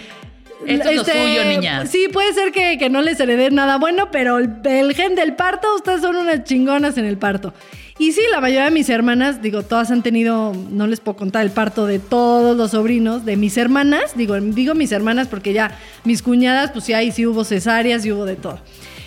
Esto 0.67 0.89
es 0.89 0.95
lo 0.97 1.05
suyo, 1.05 1.45
niñas. 1.45 1.89
Sí, 1.89 2.07
puede 2.11 2.33
ser 2.33 2.51
que, 2.51 2.77
que 2.77 2.89
no 2.89 3.01
les 3.01 3.19
heredé 3.19 3.51
nada 3.51 3.77
bueno, 3.77 4.11
pero 4.11 4.37
el, 4.37 4.55
el 4.65 4.93
gen 4.93 5.15
del 5.15 5.35
parto, 5.35 5.75
ustedes 5.75 6.01
son 6.01 6.15
unas 6.15 6.43
chingonas 6.43 6.97
en 6.97 7.05
el 7.05 7.17
parto. 7.17 7.53
Y 7.99 8.11
sí, 8.11 8.21
la 8.31 8.41
mayoría 8.41 8.65
de 8.65 8.71
mis 8.71 8.89
hermanas, 8.89 9.41
digo, 9.41 9.61
todas 9.61 9.91
han 9.91 10.01
tenido, 10.01 10.53
no 10.71 10.87
les 10.87 10.99
puedo 10.99 11.15
contar 11.15 11.43
el 11.43 11.51
parto 11.51 11.85
de 11.85 11.99
todos 11.99 12.57
los 12.57 12.71
sobrinos, 12.71 13.23
de 13.23 13.37
mis 13.37 13.55
hermanas, 13.55 14.13
digo, 14.15 14.39
digo 14.39 14.73
mis 14.73 14.91
hermanas 14.91 15.27
porque 15.27 15.53
ya 15.53 15.77
mis 16.03 16.23
cuñadas, 16.23 16.71
pues 16.71 16.85
sí, 16.85 16.93
ahí 16.93 17.11
sí 17.11 17.27
hubo 17.27 17.43
cesáreas 17.43 18.03
y 18.05 18.11
hubo 18.11 18.25
de 18.25 18.35
todo. 18.35 18.59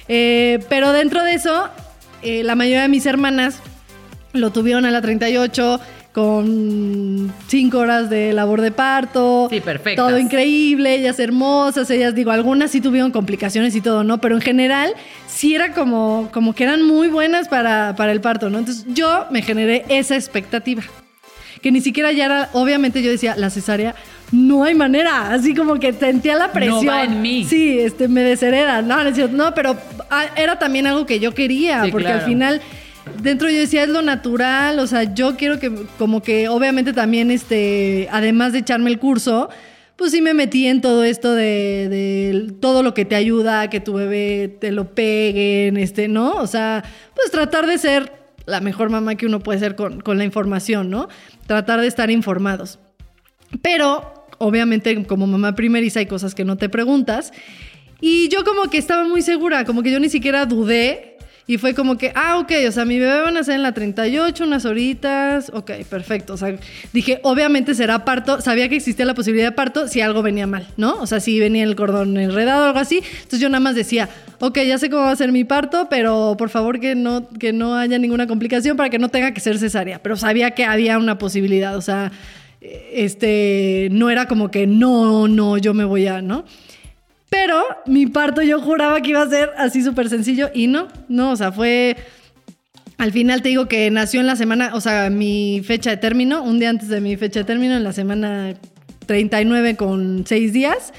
Eh, 0.07 0.61
pero 0.69 0.93
dentro 0.93 1.25
de 1.25 1.35
eso, 1.35 1.69
eh, 2.23 2.45
la 2.45 2.55
mayoría 2.55 2.83
de 2.83 2.89
mis 2.89 3.07
hermanas 3.07 3.61
lo 4.33 4.51
tuvieron 4.51 4.85
a 4.85 4.91
la 4.93 5.03
38 5.03 5.81
con 6.17 7.31
cinco 7.47 7.77
horas 7.77 8.09
de 8.09 8.33
labor 8.33 8.63
de 8.63 8.71
parto. 8.71 9.49
Sí, 9.51 9.61
perfectas. 9.61 10.03
Todo 10.03 10.19
increíble, 10.19 10.95
ellas 10.95 11.19
hermosas, 11.19 11.91
ellas, 11.91 12.15
digo, 12.15 12.31
algunas 12.31 12.71
sí 12.71 12.81
tuvieron 12.81 13.11
complicaciones 13.11 13.77
y 13.77 13.83
todo, 13.83 14.03
¿no? 14.03 14.17
Pero 14.19 14.35
en 14.35 14.41
general 14.41 14.95
sí 15.29 15.55
era 15.55 15.75
como, 15.75 16.31
como 16.33 16.55
que 16.55 16.65
eran 16.65 16.83
muy 16.83 17.09
buenas 17.09 17.49
para, 17.49 17.95
para 17.97 18.13
el 18.13 18.23
parto, 18.23 18.49
¿no? 18.49 18.59
Entonces 18.59 18.87
yo 18.89 19.27
me 19.31 19.43
generé 19.43 19.85
esa 19.91 20.15
expectativa. 20.15 20.83
Que 21.61 21.71
ni 21.71 21.83
siquiera 21.83 22.11
ya 22.13 22.25
era, 22.25 22.49
obviamente 22.55 23.03
yo 23.03 23.11
decía, 23.11 23.35
la 23.37 23.51
cesárea, 23.51 23.95
no 24.33 24.65
hay 24.65 24.75
manera, 24.75 25.35
así 25.35 25.55
como 25.55 25.79
que 25.79 25.93
sentía 25.93 26.35
la 26.37 26.51
presión. 26.51 26.89
va 26.89 27.05
en 27.05 27.21
mí. 27.21 27.45
Sí, 27.45 27.79
este, 27.79 28.09
me 28.09 28.23
deshereda, 28.23 28.81
no, 28.81 29.05
no, 29.05 29.29
no, 29.29 29.55
pero 29.55 29.77
ah, 30.09 30.25
era 30.35 30.59
también 30.59 30.87
algo 30.87 31.05
que 31.05 31.21
yo 31.21 31.35
quería, 31.35 31.85
Sí, 31.85 31.91
porque 31.91 32.07
claro. 32.07 32.21
al 32.21 32.27
final 32.27 32.63
dentro 33.23 33.49
yo 33.51 33.59
decía 33.59 33.83
es 33.83 33.89
lo 33.89 34.03
natural, 34.03 34.79
o 34.79 34.87
sea, 34.87 35.15
yo 35.15 35.37
quiero 35.37 35.59
que 35.59 35.73
como 35.99 36.23
que 36.23 36.49
obviamente 36.49 36.93
también 36.93 37.31
este, 37.31 38.09
además 38.11 38.53
de 38.53 38.61
echarme 38.61 38.91
el 38.91 38.99
curso, 38.99 39.49
pues 39.97 40.13
sí 40.13 40.21
me 40.21 40.35
metí 40.35 40.67
en 40.67 40.81
todo 40.81 41.05
esto 41.05 41.35
de, 41.35 41.89
de 41.89 42.53
todo 42.61 42.83
lo 42.83 42.93
que 42.93 43.05
te 43.05 43.15
ayuda 43.15 43.71
que 43.71 43.81
tu 43.81 43.95
bebé 43.95 44.57
te 44.61 44.71
lo 44.71 44.95
peguen, 44.95 45.77
este, 45.77 46.09
¿no? 46.09 46.33
O 46.33 46.47
sea, 46.47 46.85
pues 47.15 47.31
tratar 47.31 47.67
de 47.67 47.79
ser 47.79 48.13
la 48.47 48.61
mejor 48.61 48.91
mamá 48.91 49.17
que 49.17 49.27
uno 49.27 49.41
puede 49.41 49.59
ser 49.59 49.75
con, 49.75 50.01
con 50.01 50.19
la 50.19 50.25
información, 50.25 50.91
¿no? 50.91 51.09
Tratar 51.47 51.81
de 51.81 51.89
estar 51.89 52.11
informados. 52.11 52.79
Pero, 53.63 54.27
obviamente, 54.39 55.05
como 55.05 55.27
mamá 55.27 55.55
primeriza 55.55 56.01
hay 56.01 56.07
cosas 56.07 56.35
que 56.35 56.45
no 56.45 56.57
te 56.57 56.69
preguntas. 56.69 57.33
Y 58.01 58.29
yo 58.29 58.45
como 58.45 58.71
que 58.71 58.79
estaba 58.79 59.07
muy 59.09 59.23
segura, 59.23 59.65
como 59.65 59.83
que 59.83 59.91
yo 59.91 60.01
ni 60.01 60.09
siquiera 60.09 60.47
dudé. 60.47 61.16
Y 61.49 61.59
fue 61.59 61.75
como 61.75 61.97
que, 61.97 62.11
ah, 62.17 62.39
ok, 62.39 62.51
o 62.69 62.73
sea, 62.73 62.85
mi 62.85 62.99
bebé 62.99 63.21
va 63.21 63.29
a 63.29 63.31
nacer 63.31 63.55
en 63.55 63.63
la 63.63 63.73
38, 63.73 64.43
unas 64.43 64.65
horitas. 64.65 65.53
Ok, 65.55 65.71
perfecto. 65.89 66.35
O 66.35 66.37
sea, 66.37 66.57
dije, 66.93 67.21
obviamente 67.23 67.75
será 67.77 68.05
parto. 68.05 68.41
Sabía 68.41 68.69
que 68.69 68.75
existía 68.75 69.05
la 69.05 69.15
posibilidad 69.15 69.49
de 69.49 69.53
parto 69.53 69.87
si 69.87 70.01
algo 70.01 70.23
venía 70.23 70.49
mal, 70.49 70.67
¿no? 70.77 70.97
O 70.97 71.07
sea, 71.07 71.21
si 71.21 71.39
venía 71.39 71.63
el 71.63 71.77
cordón 71.77 72.17
enredado 72.17 72.65
o 72.65 72.67
algo 72.67 72.81
así. 72.81 72.97
Entonces 72.97 73.39
yo 73.39 73.49
nada 73.49 73.61
más 73.61 73.77
decía, 73.77 74.09
ok, 74.41 74.59
ya 74.67 74.77
sé 74.79 74.91
cómo 74.91 75.03
va 75.03 75.13
a 75.13 75.17
ser 75.17 75.31
mi 75.31 75.45
parto, 75.45 75.87
pero 75.89 76.35
por 76.37 76.51
favor 76.51 76.81
que 76.81 76.97
no, 76.97 77.29
que 77.29 77.53
no 77.53 77.77
haya 77.77 77.97
ninguna 77.99 78.27
complicación 78.27 78.77
para 78.77 78.91
que 78.91 78.99
no 78.99 79.09
tenga 79.09 79.33
que 79.33 79.41
ser 79.41 79.59
cesárea. 79.59 80.03
Pero 80.03 80.17
sabía 80.17 80.51
que 80.51 80.65
había 80.65 80.99
una 80.99 81.17
posibilidad, 81.17 81.77
o 81.77 81.81
sea, 81.81 82.11
este, 82.61 83.89
no 83.93 84.11
era 84.11 84.27
como 84.27 84.51
que 84.51 84.67
no, 84.67 85.29
no, 85.29 85.59
yo 85.59 85.75
me 85.75 85.85
voy 85.85 86.09
a, 86.09 86.23
¿no? 86.23 86.45
Pero 87.31 87.63
mi 87.87 88.07
parto 88.07 88.43
yo 88.43 88.61
juraba 88.61 89.01
que 89.01 89.11
iba 89.11 89.23
a 89.23 89.29
ser 89.29 89.51
así 89.59 89.83
súper 89.83 90.09
sencillo 90.09 90.51
y 90.55 90.67
no, 90.69 90.89
no, 91.09 91.33
o 91.33 91.37
sea, 91.37 91.53
fue... 91.53 91.97
Al 92.99 93.13
final 93.13 93.43
te 93.43 93.51
digo 93.51 93.67
que 93.69 93.91
nació 93.91 94.21
en 94.21 94.27
la 94.27 94.37
semana, 94.37 94.71
o 94.75 94.81
sea, 94.81 95.11
mi 95.11 95.61
fecha 95.63 95.91
de 95.91 95.97
término, 95.99 96.43
un 96.43 96.59
día 96.59 96.71
antes 96.71 96.89
de 96.89 97.03
mi 97.03 97.15
fecha 97.17 97.41
de 97.41 97.45
término, 97.45 97.75
en 97.77 97.85
la 97.85 97.93
semana 97.93 98.55
39 99.05 99.77
con 99.77 100.25
6 100.27 100.53
días. 100.55 100.95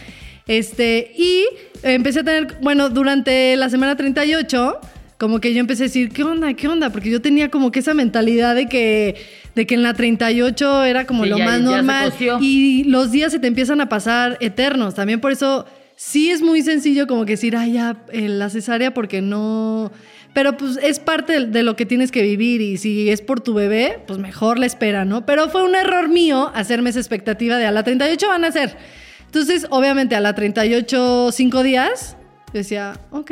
Este, 0.48 1.12
y 1.18 1.46
empecé 1.82 2.20
a 2.20 2.24
tener, 2.24 2.58
bueno, 2.62 2.90
durante 2.90 3.56
la 3.56 3.70
semana 3.72 3.96
38, 3.96 4.80
como 5.18 5.40
que 5.40 5.56
yo 5.56 5.60
empecé 5.60 5.84
a 5.84 5.88
decir, 5.88 6.10
¿qué 6.10 6.24
onda? 6.24 6.54
¿Qué 6.54 6.68
onda? 6.68 6.92
Porque 6.92 7.10
yo 7.10 7.20
tenía 7.20 7.50
como 7.50 7.72
que 7.72 7.80
esa 7.80 7.96
mentalidad 7.96 8.54
de 8.54 8.68
que, 8.68 9.16
de 9.56 9.66
que 9.66 9.74
en 9.74 9.82
la 9.82 9.96
38 9.96 10.84
era 10.84 11.08
como 11.08 11.24
Sí, 11.24 11.30
lo 11.32 11.40
ya- 11.40 11.46
más 11.46 11.58
ya 11.62 11.64
normal. 11.64 12.14
Y 12.42 12.84
los 12.84 13.12
días 13.12 13.32
se 13.32 13.40
te 13.40 13.48
empiezan 13.48 13.82
a 13.82 13.90
pasar 13.90 14.38
eternos. 14.40 14.94
También 14.94 15.20
por 15.20 15.32
eso 15.32 15.66
sí 15.98 16.30
es 16.30 16.42
muy 16.42 16.62
sencillo 16.62 17.08
como 17.08 17.26
que 17.26 17.34
decir, 17.34 17.58
ay, 17.58 17.74
ya, 17.74 17.98
eh, 18.14 18.30
la 18.30 18.50
cesárea 18.50 18.94
porque 18.94 19.22
no... 19.22 19.92
Pero 20.34 20.56
pues 20.56 20.78
es 20.84 21.00
parte 21.00 21.48
de, 21.48 21.64
lo 21.64 21.76
que 21.76 21.88
tienes 21.88 22.12
que 22.12 22.22
vivir 22.22 22.62
y 22.62 22.78
si 22.78 23.10
es 23.10 23.22
por 23.22 23.42
tu 23.42 23.56
bebé, 23.56 24.00
pues 24.06 24.20
mejor 24.20 24.60
la 24.60 24.68
espera, 24.68 25.04
¿no? 25.04 25.26
Pero 25.26 25.50
fue 25.50 25.64
un 25.64 25.74
error 25.74 26.10
mío 26.10 26.52
hacerme 26.54 26.92
esa 26.92 27.00
expectativa 27.00 27.58
de 27.58 27.66
a 27.66 27.72
la 27.72 27.84
38 27.84 28.28
van 28.28 28.46
a 28.46 28.52
ser. 28.52 28.78
Entonces, 29.26 29.66
obviamente 29.72 30.16
a 30.16 30.20
la 30.20 30.36
38, 30.36 31.32
cinco 31.32 31.64
días, 31.64 32.16
yo 32.54 32.60
decía, 32.60 33.00
ok, 33.10 33.32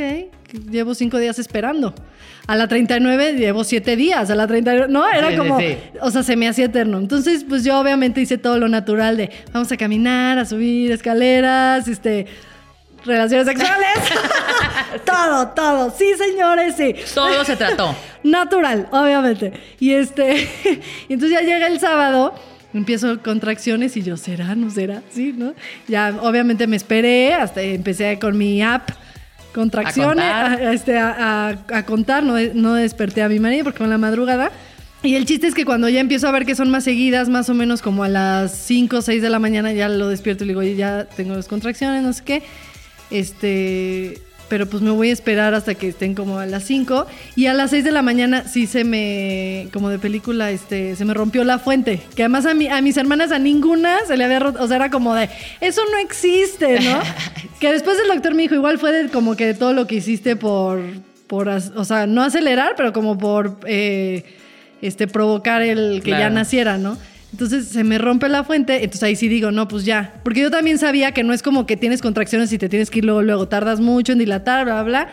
llevo 0.72 0.96
cinco 0.96 1.20
días 1.20 1.38
esperando. 1.38 1.94
A 2.48 2.56
la 2.56 2.68
39 2.68 3.34
llevo 3.34 3.64
siete 3.64 3.96
días, 3.96 4.32
a 4.32 4.36
la 4.36 4.48
39, 4.48 4.92
no, 4.92 5.08
era 5.08 5.30
sí, 5.30 5.38
como, 5.38 5.60
sí. 5.60 5.78
o 6.02 6.10
sea, 6.10 6.24
se 6.24 6.36
me 6.36 6.48
hacía 6.48 6.66
eterno. 6.66 6.98
Entonces, 6.98 7.46
pues 7.48 7.64
yo 7.64 7.80
obviamente 7.80 8.20
hice 8.20 8.40
todo 8.40 8.58
lo 8.58 8.68
natural 8.68 9.18
de 9.18 9.30
vamos 9.54 9.72
a 9.72 9.78
caminar, 9.78 10.40
a 10.40 10.46
subir 10.46 10.92
escaleras, 10.92 11.88
este, 11.88 12.26
relaciones 13.06 13.48
sexuales. 13.48 13.88
todo, 15.06 15.48
todo. 15.50 15.94
Sí, 15.98 16.06
señores, 16.18 16.76
sí. 16.78 16.96
Todo 17.14 17.44
se 17.46 17.56
trató. 17.56 17.96
Natural, 18.24 18.88
obviamente. 18.92 19.54
Y 19.80 19.92
este, 19.92 20.48
y 21.10 21.14
entonces 21.14 21.40
ya 21.40 21.46
llega 21.46 21.68
el 21.68 21.80
sábado, 21.80 22.34
empiezo 22.74 23.22
contracciones 23.22 23.96
y 23.98 24.02
yo, 24.04 24.18
¿será? 24.18 24.56
¿No 24.56 24.70
será? 24.70 25.02
Sí, 25.12 25.34
¿no? 25.38 25.54
Ya 25.88 26.14
obviamente 26.22 26.68
me 26.68 26.76
esperé, 26.76 27.34
hasta 27.34 27.62
empecé 27.62 28.18
con 28.20 28.38
mi 28.38 28.62
app. 28.62 28.90
Contracciones, 29.54 30.26
A 30.26 30.46
a, 30.46 30.50
contar. 30.50 30.74
este, 30.74 30.98
a, 30.98 31.48
a- 31.50 31.78
a 31.78 31.86
contar, 31.86 32.24
no, 32.24 32.36
no 32.56 32.74
desperté 32.74 33.22
a 33.22 33.30
mi 33.30 33.40
marido 33.40 33.64
porque 33.64 33.78
fue 33.78 33.86
en 33.86 33.92
la 33.92 33.98
madrugada. 33.98 34.52
Y 35.02 35.16
el 35.16 35.26
chiste 35.26 35.48
es 35.48 35.54
que 35.54 35.64
cuando 35.66 35.88
ya 35.88 36.00
empiezo 36.02 36.28
a 36.28 36.32
ver 36.32 36.46
que 36.46 36.56
son 36.56 36.70
más 36.72 36.84
seguidas, 36.84 37.30
más 37.30 37.48
o 37.50 37.54
menos 37.54 37.82
como 37.82 38.04
a 38.04 38.10
las 38.10 38.52
5 38.54 38.98
o 38.98 39.02
6 39.02 39.22
de 39.22 39.30
la 39.30 39.40
mañana, 39.40 39.72
ya 39.72 39.88
lo 39.88 40.10
despierto 40.10 40.44
y 40.44 40.48
le 40.48 40.54
digo, 40.54 40.64
ya 40.64 41.06
tengo 41.06 41.36
las 41.36 41.48
contracciones, 41.48 42.02
no 42.04 42.12
sé 42.12 42.24
qué. 42.26 42.44
Este, 43.12 44.22
pero 44.50 44.68
pues 44.68 44.84
me 44.84 44.92
voy 44.92 45.10
a 45.10 45.14
esperar 45.14 45.54
hasta 45.54 45.76
que 45.76 45.88
estén 45.90 46.14
como 46.16 46.40
a 46.40 46.46
las 46.46 46.64
5 46.64 47.08
y 47.36 47.48
a 47.48 47.54
las 47.54 47.72
6 47.72 47.84
de 47.84 47.92
la 47.92 48.02
mañana 48.02 48.48
sí 48.48 48.68
se 48.68 48.84
me 48.84 49.68
como 49.74 49.90
de 49.90 50.00
película 50.00 50.52
este 50.52 50.96
se 50.96 51.06
me 51.06 51.14
rompió 51.14 51.44
la 51.44 51.60
fuente, 51.60 52.02
que 52.16 52.24
además 52.24 52.46
a 52.46 52.54
mi, 52.54 52.68
a 52.68 52.82
mis 52.82 52.98
hermanas 52.98 53.32
a 53.32 53.40
ninguna 53.40 53.98
se 54.08 54.18
le 54.18 54.24
había 54.24 54.40
roto, 54.40 54.64
o 54.64 54.68
sea, 54.68 54.78
era 54.78 54.90
como 54.90 55.16
de 55.16 55.30
eso 55.62 55.82
no 55.92 55.98
existe, 55.98 56.80
¿no? 56.82 57.00
que 57.60 57.72
después 57.72 57.98
el 58.00 58.08
doctor 58.08 58.36
me 58.36 58.44
dijo, 58.44 58.56
igual 58.56 58.78
fue 58.78 58.92
de, 58.92 59.10
como 59.10 59.36
que 59.36 59.48
de 59.48 59.54
todo 59.54 59.74
lo 59.74 59.88
que 59.88 59.96
hiciste 59.96 60.36
por 60.36 60.80
por 61.28 61.48
o 61.50 61.86
sea, 61.86 62.06
no 62.06 62.22
acelerar, 62.22 62.76
pero 62.78 62.94
como 62.94 63.18
por 63.18 63.58
eh, 63.66 64.24
este 64.82 65.08
provocar 65.08 65.64
el 65.64 66.02
que 66.04 66.12
ya 66.12 66.30
naciera, 66.30 66.78
¿no? 66.78 66.98
Entonces 67.36 67.68
se 67.68 67.84
me 67.84 67.98
rompe 67.98 68.30
la 68.30 68.46
fuente, 68.46 68.78
entonces 68.78 69.04
ahí 69.04 69.18
sí 69.18 69.28
digo, 69.28 69.52
no, 69.52 69.68
pues 69.68 69.84
ya. 69.84 70.22
Porque 70.24 70.40
yo 70.40 70.50
también 70.50 70.78
sabía 70.78 71.12
que 71.12 71.22
no 71.22 71.34
es 71.34 71.44
como 71.44 71.66
que 71.66 71.76
tienes 71.76 72.02
contracciones 72.02 72.54
y 72.54 72.58
te 72.58 72.70
tienes 72.70 72.90
que 72.90 73.00
ir 73.00 73.04
luego, 73.04 73.22
luego, 73.24 73.50
tardas 73.50 73.82
mucho 73.82 74.14
en 74.14 74.20
dilatar, 74.20 74.64
bla, 74.64 74.82
bla. 74.84 75.10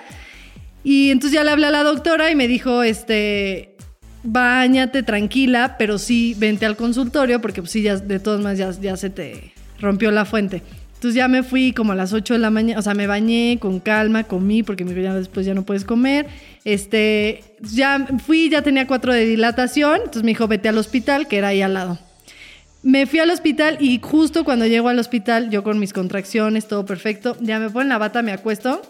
Y 0.85 1.11
entonces 1.11 1.35
ya 1.35 1.43
le 1.43 1.51
hablé 1.51 1.67
a 1.67 1.73
la 1.73 1.83
doctora 1.83 2.31
y 2.31 2.37
me 2.37 2.47
dijo, 2.47 2.85
este, 2.85 3.75
bañate 4.23 5.03
tranquila, 5.03 5.75
pero 5.81 5.99
sí 5.99 6.37
vente 6.39 6.65
al 6.65 6.77
consultorio 6.77 7.41
porque 7.41 7.61
pues 7.61 7.73
sí, 7.73 7.83
ya, 7.83 7.97
de 7.97 8.21
todas 8.21 8.41
maneras 8.41 8.81
ya, 8.81 8.97
se 8.97 9.11
te 9.11 9.53
rompió 9.81 10.13
la 10.13 10.25
fuente. 10.25 10.63
Entonces 10.95 11.17
ya 11.17 11.27
me 11.27 11.43
fui 11.43 11.73
como 11.73 11.91
a 11.91 11.97
las 11.97 12.13
8 12.13 12.35
de 12.35 12.39
la 12.39 12.51
mañana, 12.51 12.79
o 12.79 12.83
sea, 12.83 12.95
me 12.95 13.09
bañé 13.09 13.59
con 13.61 13.81
calma, 13.81 14.23
comí 14.23 14.63
porque 14.63 14.85
me 14.85 15.03
ya 15.03 15.13
después 15.13 15.45
ya 15.45 15.55
no 15.55 15.65
puedes 15.65 15.85
comer. 15.85 16.29
Este, 16.65 17.43
ya 17.63 18.07
fui, 18.25 18.49
ya 18.49 18.63
tenía 18.63 18.87
4 18.87 19.13
de 19.13 19.25
dilatación, 19.25 19.97
entonces 19.97 20.23
me 20.23 20.29
dijo, 20.29 20.47
vete 20.47 20.69
al 20.69 20.79
hospital, 20.79 21.27
que 21.27 21.39
era 21.39 21.49
ahí 21.49 21.63
al 21.63 21.75
lado. 21.75 21.99
Me 22.83 23.07
fui 23.07 23.21
al 23.21 23.31
hospital 23.31 23.77
y 23.81 24.01
justo 24.03 24.45
cuando 24.45 24.67
llego 24.67 24.89
al 24.89 24.99
hospital, 24.99 25.51
yo 25.51 25.63
con 25.63 25.79
mis 25.79 25.93
contracciones, 25.93 26.67
todo 26.67 26.85
perfecto, 26.85 27.37
ya 27.41 27.61
me 27.61 27.71
ponen 27.71 27.91
la 27.91 27.99
bata, 27.99 28.23
me 28.23 28.33
acuesto, 28.33 28.83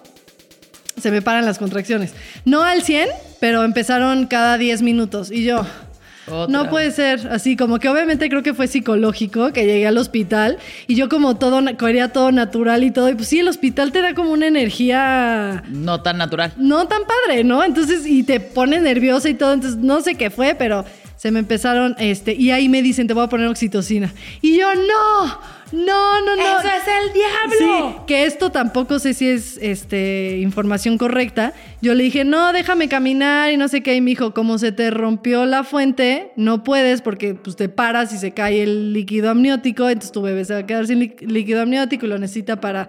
se 0.99 1.11
me 1.11 1.20
paran 1.20 1.45
las 1.45 1.59
contracciones. 1.59 2.14
No 2.47 2.62
al 2.62 2.82
100, 2.82 3.09
pero 3.38 3.64
empezaron 3.64 4.26
cada 4.26 4.57
10 4.59 4.82
minutos 4.82 5.30
y 5.30 5.45
yo... 5.45 5.66
Otra. 6.28 6.53
No 6.53 6.70
puede 6.70 6.93
ser 6.93 7.26
así, 7.32 7.57
como 7.57 7.80
que 7.80 7.88
obviamente 7.88 8.28
creo 8.28 8.45
que 8.45 8.55
fue 8.55 8.68
psicológico 8.68 9.53
que 9.53 9.66
llegué 9.66 9.88
al 9.88 9.99
hospital 9.99 10.57
y 10.86 10.95
yo 10.95 11.09
como 11.09 11.36
todo, 11.36 11.61
quería 11.76 12.12
todo 12.12 12.30
natural 12.30 12.84
y 12.84 12.93
todo, 12.93 13.11
y 13.11 13.16
pues 13.16 13.26
sí, 13.26 13.40
el 13.40 13.49
hospital 13.49 13.90
te 13.90 14.01
da 14.03 14.14
como 14.14 14.30
una 14.30 14.47
energía 14.47 15.64
No 15.68 16.01
tan 16.01 16.18
natural. 16.18 16.53
no 16.57 16.86
tan 16.86 17.03
padre, 17.03 17.43
¿no? 17.43 17.64
Entonces, 17.64 18.07
y 18.07 18.22
te 18.22 18.38
pone 18.38 18.80
nerviosa 18.80 19.28
y 19.30 19.34
todo, 19.34 19.53
entonces 19.53 19.80
no 19.80 20.01
sé 20.01 20.14
qué 20.14 20.30
fue, 20.30 20.55
pero 20.55 20.84
se 21.23 21.31
me 21.31 21.39
empezaron, 21.39 21.95
este, 22.01 22.35
y 22.35 22.51
ahí 22.51 22.68
me 22.68 22.83
dicen, 22.83 23.07
te 23.07 23.14
voy 23.14 23.23
a 23.23 23.29
poner 23.29 23.47
oxitocina. 23.47 24.12
Y 24.41 24.59
yo, 24.59 24.66
no, 24.75 25.27
no, 25.70 26.20
no, 26.20 26.35
no. 26.35 26.43
¡Eso 26.43 26.66
es 26.66 27.07
el 27.07 27.12
diablo! 27.12 27.91
Sí, 27.93 27.97
que 28.09 28.25
esto 28.25 28.51
tampoco 28.51 28.99
sé 28.99 29.14
si 29.14 29.29
es 29.29 29.57
este, 29.62 30.41
información 30.43 30.99
correcta. 30.99 31.53
Yo 31.81 31.95
le 31.95 32.03
dije, 32.03 32.25
no, 32.25 32.53
déjame 32.53 32.89
caminar 32.89 33.53
y 33.53 33.57
no 33.57 33.68
sé 33.68 33.85
qué. 33.85 33.95
Y 33.95 34.01
me 34.01 34.11
dijo, 34.11 34.35
como 34.35 34.59
se 34.59 34.73
te 34.73 34.91
rompió 34.91 35.47
la 35.47 35.62
fuente, 35.62 36.33
no 36.35 36.64
puedes 36.64 37.03
porque 37.03 37.35
pues, 37.35 37.55
te 37.55 37.68
paras 37.68 38.12
y 38.12 38.18
se 38.18 38.33
cae 38.33 38.61
el 38.64 38.93
líquido 38.93 39.31
amniótico. 39.31 39.89
Entonces 39.89 40.11
tu 40.11 40.23
bebé 40.23 40.45
se 40.45 40.55
va 40.55 40.59
a 40.59 40.66
quedar 40.66 40.89
sin 40.89 40.99
lí- 40.99 41.14
líquido 41.20 41.62
amniótico 41.62 42.05
y 42.05 42.09
lo 42.09 42.18
necesita 42.18 42.61
para 42.61 42.89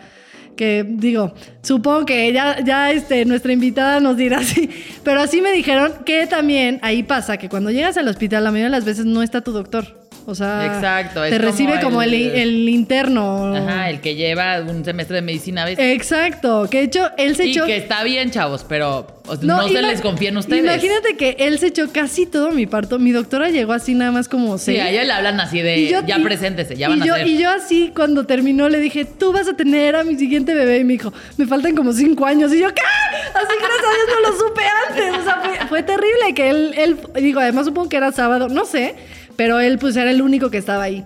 que, 0.56 0.86
digo, 0.88 1.34
supongo 1.62 2.06
que 2.06 2.32
ya, 2.34 2.60
ya 2.64 2.92
este, 2.92 3.26
nuestra 3.26 3.54
invitada 3.54 4.00
nos 4.00 4.18
dirá 4.18 4.38
así. 4.40 4.70
Pero 5.04 5.22
así 5.22 5.42
me 5.42 5.52
dijeron 5.52 5.92
que 6.06 6.28
también 6.28 6.80
ahí 6.82 7.04
pasa 7.04 7.38
que 7.38 7.50
cuando 7.50 7.72
llegas 7.72 7.98
al 7.98 8.08
hospital, 8.08 8.44
la 8.44 8.52
mayoría 8.52 8.66
de 8.66 8.78
las 8.78 8.86
veces 8.86 9.06
no 9.06 9.24
está 9.24 9.42
tu 9.42 9.52
doctor. 9.52 10.03
O 10.26 10.36
sea, 10.36 10.66
Exacto, 10.68 11.22
te 11.22 11.38
recibe 11.38 11.82
como 11.82 12.02
el, 12.02 12.14
el- 12.14 12.32
el 12.36 12.70
interno. 12.70 13.54
Ajá, 13.56 13.90
el 13.90 14.00
que 14.00 14.16
lleva 14.16 14.62
un 14.62 14.86
semestre 14.86 15.16
de 15.18 15.22
medicina 15.22 15.64
a 15.64 15.66
veces. 15.66 15.84
Exacto, 15.94 16.68
que 16.70 16.78
de 16.78 16.84
hecho 16.86 17.10
él 17.18 17.36
se 17.36 17.46
y 17.48 17.52
echó. 17.52 17.66
que 17.66 17.76
está 17.76 18.04
bien, 18.04 18.32
chavos, 18.32 18.66
pero 18.68 19.06
o 19.28 19.36
sea, 19.36 19.46
no, 19.46 19.68
se 19.68 19.82
les 19.82 20.00
confía 20.02 20.30
en 20.30 20.38
ustedes. 20.38 20.64
Imagínate 20.64 21.18
que 21.18 21.36
él 21.40 21.60
se 21.60 21.68
echó 21.68 21.92
casi 21.92 22.26
todo 22.26 22.52
mi 22.52 22.66
parto. 22.68 23.00
Mi 23.00 23.12
doctora 23.12 23.50
llegó 23.50 23.74
así 23.74 23.96
nada 23.96 24.12
más 24.12 24.30
como 24.30 24.58
Sí, 24.58 24.66
seis. 24.68 24.82
a 24.82 24.90
ella 24.90 25.04
le 25.04 25.12
hablan 25.12 25.40
así 25.42 25.62
de 25.62 25.78
Y 25.80 25.90
yo- 25.90 26.06
ya 26.06 26.18
y- 26.18 26.24
preséntese, 26.24 26.76
ya 26.78 26.88
y 26.88 26.92
van 26.92 27.02
a 27.02 27.06
yo, 27.06 27.16
ser. 27.16 27.28
Y 27.28 27.38
yo 27.38 27.50
así, 27.50 27.92
cuando 27.94 28.26
terminó, 28.26 28.70
le 28.70 28.80
dije, 28.80 29.04
tú 29.06 29.34
vas 29.34 29.48
a 29.50 29.54
tener 29.58 29.96
a 29.98 30.04
mi 30.06 30.16
siguiente 30.16 30.54
bebé. 30.54 30.78
Y 30.80 30.84
me 30.86 30.94
dijo, 30.94 31.12
me 31.38 31.46
faltan 31.48 31.76
como 31.76 31.92
cinco 31.92 32.26
años. 32.26 32.54
Y 32.54 32.60
yo, 32.60 32.74
¿qué? 32.74 32.82
Así, 32.82 33.56
gracias 33.60 33.84
a 33.84 33.94
Dios, 33.94 34.08
no 34.24 34.30
lo 34.32 34.38
supe 34.38 34.62
antes. 34.90 35.20
O 35.20 35.24
sea, 35.24 35.42
fue, 35.42 35.68
fue 35.68 35.84
terrible 35.84 36.34
que 36.34 36.50
él, 36.50 36.74
él, 36.78 36.98
digo, 37.22 37.40
además 37.42 37.66
supongo 37.66 37.90
que 37.90 37.98
era 37.98 38.12
sábado, 38.14 38.48
no 38.50 38.66
sé, 38.66 38.96
pero 39.36 39.60
él 39.60 39.78
pues 39.80 39.96
era 39.96 40.12
el 40.12 40.22
único 40.22 40.50
que 40.50 40.58
estaba 40.58 40.84
ahí. 40.84 41.04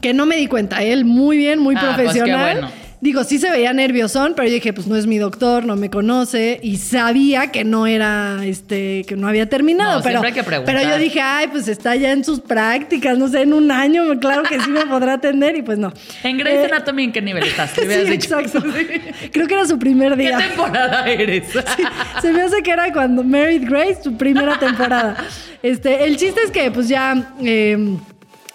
Que 0.00 0.12
no 0.14 0.26
me 0.26 0.36
di 0.36 0.46
cuenta, 0.46 0.82
él 0.82 1.04
muy 1.04 1.36
bien, 1.36 1.58
muy 1.58 1.74
Ah, 1.76 1.80
pues, 1.80 1.96
qué 1.96 2.02
profesional. 2.20 2.52
bueno. 2.60 2.87
Digo, 3.00 3.22
sí 3.22 3.38
se 3.38 3.48
veía 3.50 3.72
nerviosón, 3.72 4.32
pero 4.34 4.48
yo 4.48 4.54
dije, 4.54 4.72
pues 4.72 4.88
no 4.88 4.96
es 4.96 5.06
mi 5.06 5.18
doctor, 5.18 5.64
no 5.64 5.76
me 5.76 5.88
conoce 5.88 6.58
y 6.62 6.78
sabía 6.78 7.52
que 7.52 7.62
no 7.64 7.86
era, 7.86 8.40
este, 8.44 9.04
que 9.06 9.14
no 9.14 9.28
había 9.28 9.48
terminado. 9.48 9.98
No, 9.98 10.02
pero, 10.02 10.20
siempre 10.20 10.28
hay 10.30 10.34
que 10.34 10.42
preguntar. 10.42 10.74
pero 10.74 10.90
yo 10.90 10.98
dije, 10.98 11.20
ay, 11.20 11.46
pues 11.46 11.68
está 11.68 11.94
ya 11.94 12.10
en 12.10 12.24
sus 12.24 12.40
prácticas, 12.40 13.16
no 13.16 13.28
sé, 13.28 13.42
en 13.42 13.52
un 13.52 13.70
año, 13.70 14.18
claro 14.18 14.42
que 14.42 14.60
sí 14.60 14.70
me 14.70 14.84
podrá 14.86 15.12
atender 15.14 15.56
y 15.56 15.62
pues 15.62 15.78
no. 15.78 15.92
En 16.24 16.38
Grey's 16.38 16.58
Eh, 16.58 16.64
Anatomy, 16.64 17.04
¿en 17.04 17.12
qué 17.12 17.22
nivel 17.22 17.44
estás? 17.44 17.72
Te 17.74 17.82
sí, 17.82 18.10
dicho. 18.10 18.38
exacto. 18.40 18.62
Creo 19.32 19.46
que 19.46 19.54
era 19.54 19.64
su 19.66 19.78
primer 19.78 20.16
¿Qué 20.16 20.22
día. 20.22 20.38
temporada 20.38 21.08
eres? 21.08 21.44
Se 22.20 22.32
me 22.32 22.42
hace 22.42 22.62
que 22.64 22.70
era 22.72 22.92
cuando 22.92 23.22
Married 23.22 23.62
Grace, 23.68 23.98
su 24.02 24.16
primera 24.16 24.58
temporada. 24.58 25.16
Este, 25.62 26.04
el 26.04 26.16
chiste 26.16 26.40
es 26.44 26.50
que 26.50 26.70
pues 26.72 26.88
ya 26.88 27.32
eh, 27.42 27.96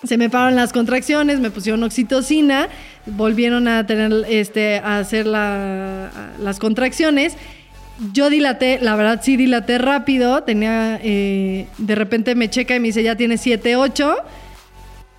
se 0.03 0.17
me 0.17 0.29
pararon 0.29 0.55
las 0.57 0.73
contracciones, 0.73 1.39
me 1.39 1.49
pusieron 1.49 1.81
oxitocina, 1.83 2.67
volvieron 3.05 3.67
a 3.67 3.85
tener 3.85 4.11
este 4.29 4.79
a 4.79 4.99
hacer 4.99 5.25
la- 5.27 6.09
las 6.39 6.59
contracciones. 6.59 7.35
Yo 8.11 8.29
dilaté, 8.29 8.79
la 8.81 8.95
verdad 8.95 9.21
sí 9.23 9.37
dilaté 9.37 9.77
rápido, 9.77 10.43
tenía 10.43 10.99
eh, 11.03 11.67
de 11.77 11.95
repente 11.95 12.33
me 12.35 12.49
checa 12.49 12.75
y 12.75 12.79
me 12.79 12.87
dice 12.87 13.03
ya 13.03 13.15
tiene 13.15 13.37
7, 13.37 13.75
8 13.75 14.15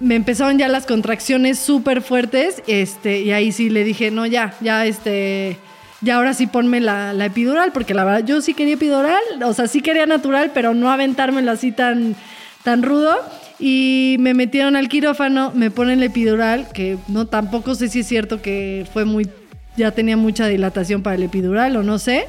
me 0.01 0.17
empezaron 0.17 0.59
ya 0.59 0.69
las 0.69 0.87
contracciones 0.87 1.59
súper 1.59 2.03
fuertes, 2.03 2.63
este, 2.67 3.21
y 3.21 3.31
ahí 3.31 3.53
sí 3.53 3.71
le 3.71 3.85
dije, 3.85 4.11
no, 4.11 4.27
ya, 4.27 4.55
ya, 4.61 4.85
este, 4.85 5.57
ya 6.03 6.17
ahora 6.17 6.35
sí 6.35 6.47
ponme 6.47 6.81
la, 6.81 7.13
la 7.15 7.27
epidural, 7.27 7.71
porque 7.73 7.95
la 7.95 8.05
verdad 8.05 8.25
yo 8.27 8.41
sí 8.43 8.53
quería 8.55 8.75
epidural, 8.75 9.23
o 9.45 9.55
sea, 9.55 9.67
sí 9.69 9.81
quería 9.81 10.05
natural, 10.05 10.51
pero 10.53 10.75
no 10.75 10.91
aventármelo 10.91 11.51
así 11.53 11.71
tan, 11.73 12.17
tan 12.65 12.83
rudo. 12.83 13.17
Y 13.59 14.17
me 14.19 14.35
metieron 14.35 14.77
al 14.77 14.89
quirófano, 14.89 15.53
me 15.55 15.71
ponen 15.71 16.01
la 16.01 16.07
epidural, 16.07 16.69
que 16.73 16.99
no, 17.09 17.27
tampoco 17.27 17.75
sé 17.75 17.89
si 17.89 18.01
es 18.01 18.07
cierto 18.09 18.43
que 18.43 18.87
fue 18.93 19.05
muy, 19.05 19.29
ya 19.77 19.93
tenía 19.93 20.17
mucha 20.17 20.47
dilatación 20.49 21.03
para 21.03 21.17
el 21.17 21.23
epidural 21.23 21.77
o 21.77 21.83
no 21.83 21.99
sé. 21.99 22.27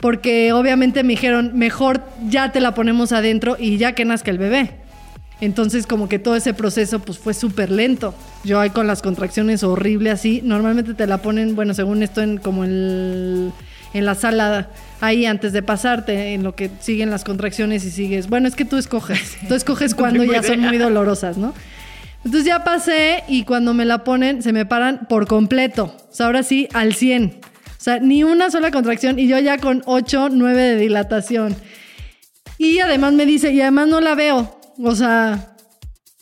Porque 0.00 0.52
obviamente 0.52 1.02
me 1.02 1.10
dijeron, 1.10 1.52
mejor 1.54 2.02
ya 2.28 2.52
te 2.52 2.60
la 2.60 2.74
ponemos 2.74 3.12
adentro 3.12 3.56
y 3.58 3.78
ya 3.78 3.92
que 3.92 4.04
nazca 4.04 4.30
el 4.30 4.38
bebé. 4.38 4.72
Entonces 5.40 5.86
como 5.86 6.08
que 6.08 6.18
todo 6.18 6.36
ese 6.36 6.52
proceso 6.54 6.98
pues 6.98 7.18
fue 7.18 7.32
súper 7.34 7.70
lento. 7.70 8.14
Yo 8.44 8.60
ahí 8.60 8.70
con 8.70 8.86
las 8.86 9.00
contracciones 9.00 9.62
horrible 9.62 10.10
así. 10.10 10.42
Normalmente 10.44 10.92
te 10.94 11.06
la 11.06 11.18
ponen, 11.18 11.56
bueno, 11.56 11.72
según 11.74 12.02
esto 12.02 12.20
en 12.20 12.36
como 12.38 12.64
el- 12.64 13.50
en 13.94 14.04
la 14.04 14.14
sala 14.14 14.68
ahí 15.00 15.24
antes 15.24 15.52
de 15.52 15.62
pasarte, 15.62 16.34
en 16.34 16.42
lo 16.42 16.54
que 16.54 16.70
siguen 16.80 17.10
las 17.10 17.24
contracciones 17.24 17.84
y 17.84 17.90
sigues. 17.90 18.28
Bueno, 18.28 18.48
es 18.48 18.56
que 18.56 18.64
tú 18.64 18.76
escoges. 18.76 19.38
Tú 19.48 19.54
escoges 19.54 19.94
cuando 19.94 20.24
ya 20.24 20.42
son 20.42 20.60
muy 20.60 20.76
dolorosas, 20.76 21.38
¿no? 21.38 21.54
Entonces 22.24 22.46
ya 22.46 22.64
pasé 22.64 23.22
y 23.28 23.44
cuando 23.44 23.74
me 23.74 23.84
la 23.84 24.02
ponen 24.02 24.42
se 24.42 24.52
me 24.52 24.66
paran 24.66 25.06
por 25.08 25.26
completo. 25.26 25.94
O 26.10 26.14
sea, 26.14 26.26
ahora 26.26 26.42
sí 26.42 26.68
al 26.72 26.94
100. 26.94 27.40
O 27.40 27.82
sea, 27.84 27.98
ni 27.98 28.24
una 28.24 28.50
sola 28.50 28.70
contracción 28.70 29.18
y 29.18 29.28
yo 29.28 29.38
ya 29.38 29.58
con 29.58 29.82
8, 29.84 30.30
9 30.32 30.60
de 30.60 30.76
dilatación. 30.76 31.54
Y 32.56 32.78
además 32.80 33.12
me 33.12 33.26
dice, 33.26 33.52
y 33.52 33.60
además 33.60 33.88
no 33.88 34.00
la 34.00 34.14
veo. 34.14 34.58
O 34.78 34.94
sea, 34.94 35.53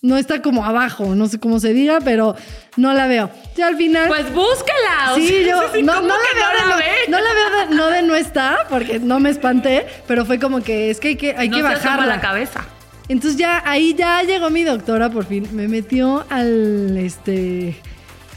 no 0.03 0.17
está 0.17 0.43
como 0.43 0.65
abajo, 0.65 1.15
no 1.15 1.29
sé 1.29 1.39
cómo 1.39 1.61
se 1.61 1.73
diga, 1.73 2.01
pero 2.05 2.35
no 2.77 2.93
la 2.93 3.07
veo. 3.07 3.31
Y 3.57 3.61
al 3.63 3.77
final... 3.77 4.09
Pues 4.09 4.33
búscala. 4.33 5.13
o 5.13 5.15
Sí, 5.15 5.29
sea, 5.29 5.47
yo 5.47 5.63
sí, 5.75 5.83
no, 5.85 5.95
¿cómo 5.95 6.09
no 6.09 6.15
la 6.15 6.25
veo, 6.35 6.45
no 6.65 6.69
la 6.71 6.77
ve? 6.77 6.85
no 7.09 7.19
la 7.19 7.33
veo 7.35 7.69
de, 7.69 7.75
no 7.77 7.87
de 7.89 8.03
no 8.03 8.15
está, 8.17 8.59
porque 8.69 8.99
no 8.99 9.21
me 9.21 9.31
espanté, 9.31 9.87
pero 10.09 10.25
fue 10.27 10.41
como 10.41 10.61
que 10.61 10.91
es 10.91 10.99
que 10.99 11.09
hay 11.09 11.17
que, 11.17 11.35
hay 11.37 11.49
no 11.49 11.57
que 11.57 11.63
bajarla. 11.63 12.07
la 12.07 12.21
cabeza. 12.21 12.65
Entonces 13.09 13.39
ya 13.39 13.63
ahí 13.65 13.95
ya 13.95 14.23
llegó 14.25 14.51
mi 14.51 14.65
doctora 14.65 15.09
por 15.11 15.25
fin, 15.25 15.47
me 15.53 15.69
metió 15.69 16.25
al 16.31 16.97
este 16.99 17.77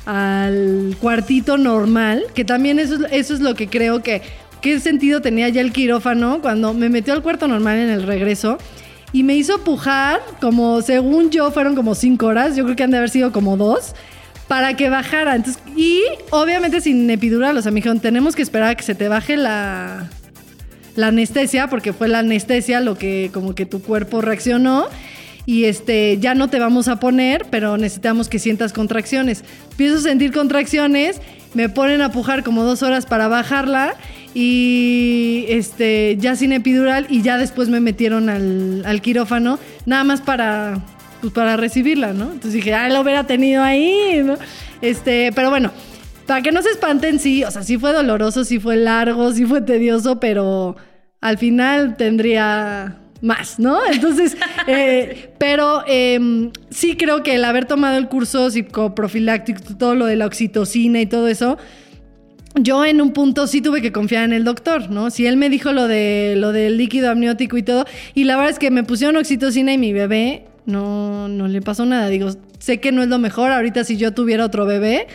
al 0.05 0.95
cuartito 1.01 1.57
normal, 1.57 2.26
que 2.36 2.45
también 2.45 2.78
eso, 2.80 2.95
es- 2.95 3.11
eso 3.11 3.34
es 3.34 3.39
lo 3.39 3.55
que 3.55 3.68
creo 3.68 4.03
que 4.03 4.22
qué 4.61 4.80
sentido 4.80 5.22
tenía 5.22 5.49
ya 5.49 5.61
el 5.61 5.72
quirófano 5.72 6.41
cuando 6.41 6.74
me 6.74 6.89
metió 6.89 7.13
al 7.13 7.24
cuarto 7.24 7.47
normal 7.47 7.78
en 7.78 7.89
el 7.89 8.03
regreso 8.03 8.57
y 9.16 9.24
me 9.24 9.34
hizo 9.34 9.63
pujar 9.63 10.20
como 10.41 10.82
según 10.82 11.30
yo 11.30 11.49
fueron 11.49 11.74
como 11.74 11.95
cinco 11.95 12.26
horas, 12.26 12.57
yo 12.57 12.66
creo 12.66 12.76
que 12.76 12.84
han 12.84 12.91
de 12.91 12.97
haber 12.97 13.09
sido 13.09 13.32
como 13.32 13.55
dos 13.55 13.95
para 14.49 14.76
que 14.76 14.89
bajara. 14.89 15.38
Entonces, 15.38 15.63
y 15.74 16.01
obviamente 16.32 16.82
sin 16.82 17.09
epidural, 17.09 17.55
o 17.55 17.61
sea, 17.61 17.72
me 17.72 17.78
dijeron, 17.78 18.01
tenemos 18.01 18.36
que 18.36 18.41
esperar 18.41 18.72
a 18.72 18.76
que 18.76 18.84
se 18.84 18.93
te 18.93 19.07
baje 19.07 19.38
la, 19.38 20.09
la 20.97 21.07
anestesia, 21.07 21.68
porque 21.68 21.93
fue 21.93 22.09
la 22.09 22.20
anestesia 22.20 22.82
lo 22.82 22.97
que 22.97 23.30
como 23.34 23.55
que 23.55 23.66
tu 23.66 23.82
cuerpo 23.82 24.20
reaccionó. 24.20 24.88
Y 25.45 25.63
este, 25.63 26.18
ya 26.20 26.36
no 26.36 26.49
te 26.49 26.59
vamos 26.59 26.89
a 26.89 26.99
poner, 26.99 27.45
pero 27.49 27.78
necesitamos 27.78 28.28
que 28.28 28.38
sientas 28.38 28.74
contracciones. 28.74 29.45
Empiezo 29.72 29.95
a 29.95 30.01
sentir 30.01 30.34
contracciones, 30.34 31.22
me 31.53 31.70
ponen 31.70 32.01
a 32.01 32.11
pujar 32.11 32.43
como 32.43 32.63
dos 32.63 32.84
horas 32.84 33.05
para 33.05 33.30
bajarla. 33.30 33.95
Y 34.36 35.46
este 35.48 36.18
ya 36.20 36.36
sin 36.36 36.52
epidural 36.52 37.08
y 37.10 37.22
ya 37.22 37.38
después 37.38 37.70
me 37.70 37.80
metieron 37.80 38.30
al, 38.30 39.02
quirófano, 39.02 39.58
nada 39.86 40.04
más 40.04 40.20
para, 40.22 40.86
pues, 41.22 41.32
para 41.32 41.56
recibirla, 41.56 42.12
¿no? 42.12 42.26
Entonces 42.26 42.54
dije, 42.54 42.74
ah, 42.74 42.90
lo 42.90 43.00
hubiera 43.00 43.26
tenido 43.26 43.64
ahí, 43.64 44.22
¿no? 44.24 44.38
Este, 44.82 45.32
pero 45.34 45.50
bueno, 45.50 45.72
para 46.28 46.42
que 46.42 46.52
no 46.52 46.62
se 46.62 46.70
espanten, 46.70 47.18
sí, 47.20 47.46
o 47.46 47.50
sea, 47.50 47.64
sí 47.64 47.78
fue 47.78 47.94
doloroso, 47.94 48.44
sí 48.44 48.60
fue 48.60 48.76
largo, 48.76 49.32
sí 49.32 49.46
fue 49.46 49.62
tedioso, 49.62 50.20
pero 50.20 50.76
al 51.22 51.38
final 51.38 51.96
tendría 51.96 52.98
más, 53.22 53.58
¿no? 53.58 53.80
Entonces, 53.92 54.36
eh, 54.68 55.34
pero 55.38 55.84
em, 55.88 56.52
sí 56.70 56.98
creo 56.98 57.24
que 57.24 57.36
el 57.36 57.46
haber 57.46 57.66
tomado 57.66 57.98
el 57.98 58.10
curso 58.10 58.52
psicoprofiláctico, 58.52 59.62
todo 59.78 59.96
lo 59.96 60.08
de 60.08 60.18
la 60.18 60.26
oxitocina 60.26 61.00
y 61.00 61.06
todo 61.06 61.30
eso, 61.30 61.58
yo 62.56 62.86
en 62.86 63.01
un 63.01 63.12
punto 63.12 63.47
sí 63.47 63.62
tuve 63.62 63.82
que 63.82 63.91
confiar 63.91 64.24
en 64.24 64.34
el 64.34 64.43
doctor, 64.43 64.89
¿no? 64.89 65.10
Si 65.10 65.26
él 65.26 65.38
me 65.38 65.49
dijo 65.49 65.72
lo 65.72 65.88
de 65.88 66.36
lo 66.38 66.51
del 66.51 66.78
líquido 66.78 67.12
amniótico 67.12 67.58
y 67.58 67.64
todo, 67.64 67.86
y 68.14 68.24
la 68.24 68.36
verdad 68.36 68.51
es 68.51 68.60
que 68.60 68.72
me 68.72 68.84
pusieron 68.84 69.18
oxitocina 69.18 69.74
y 69.74 69.78
mi 69.78 69.93
bebé 69.93 70.45
no, 70.66 71.28
no 71.28 71.47
le 71.47 71.62
pasó 71.62 71.86
nada. 71.86 72.08
Digo, 72.08 72.30
sé 72.60 72.80
que 72.80 72.91
no 72.91 73.03
es 73.03 73.10
lo 73.10 73.20
mejor. 73.20 73.51
Ahorita 73.51 73.84
si 73.84 73.97
yo 73.97 74.14
tuviera 74.14 74.45
otro 74.45 74.66
bebé, 74.66 75.08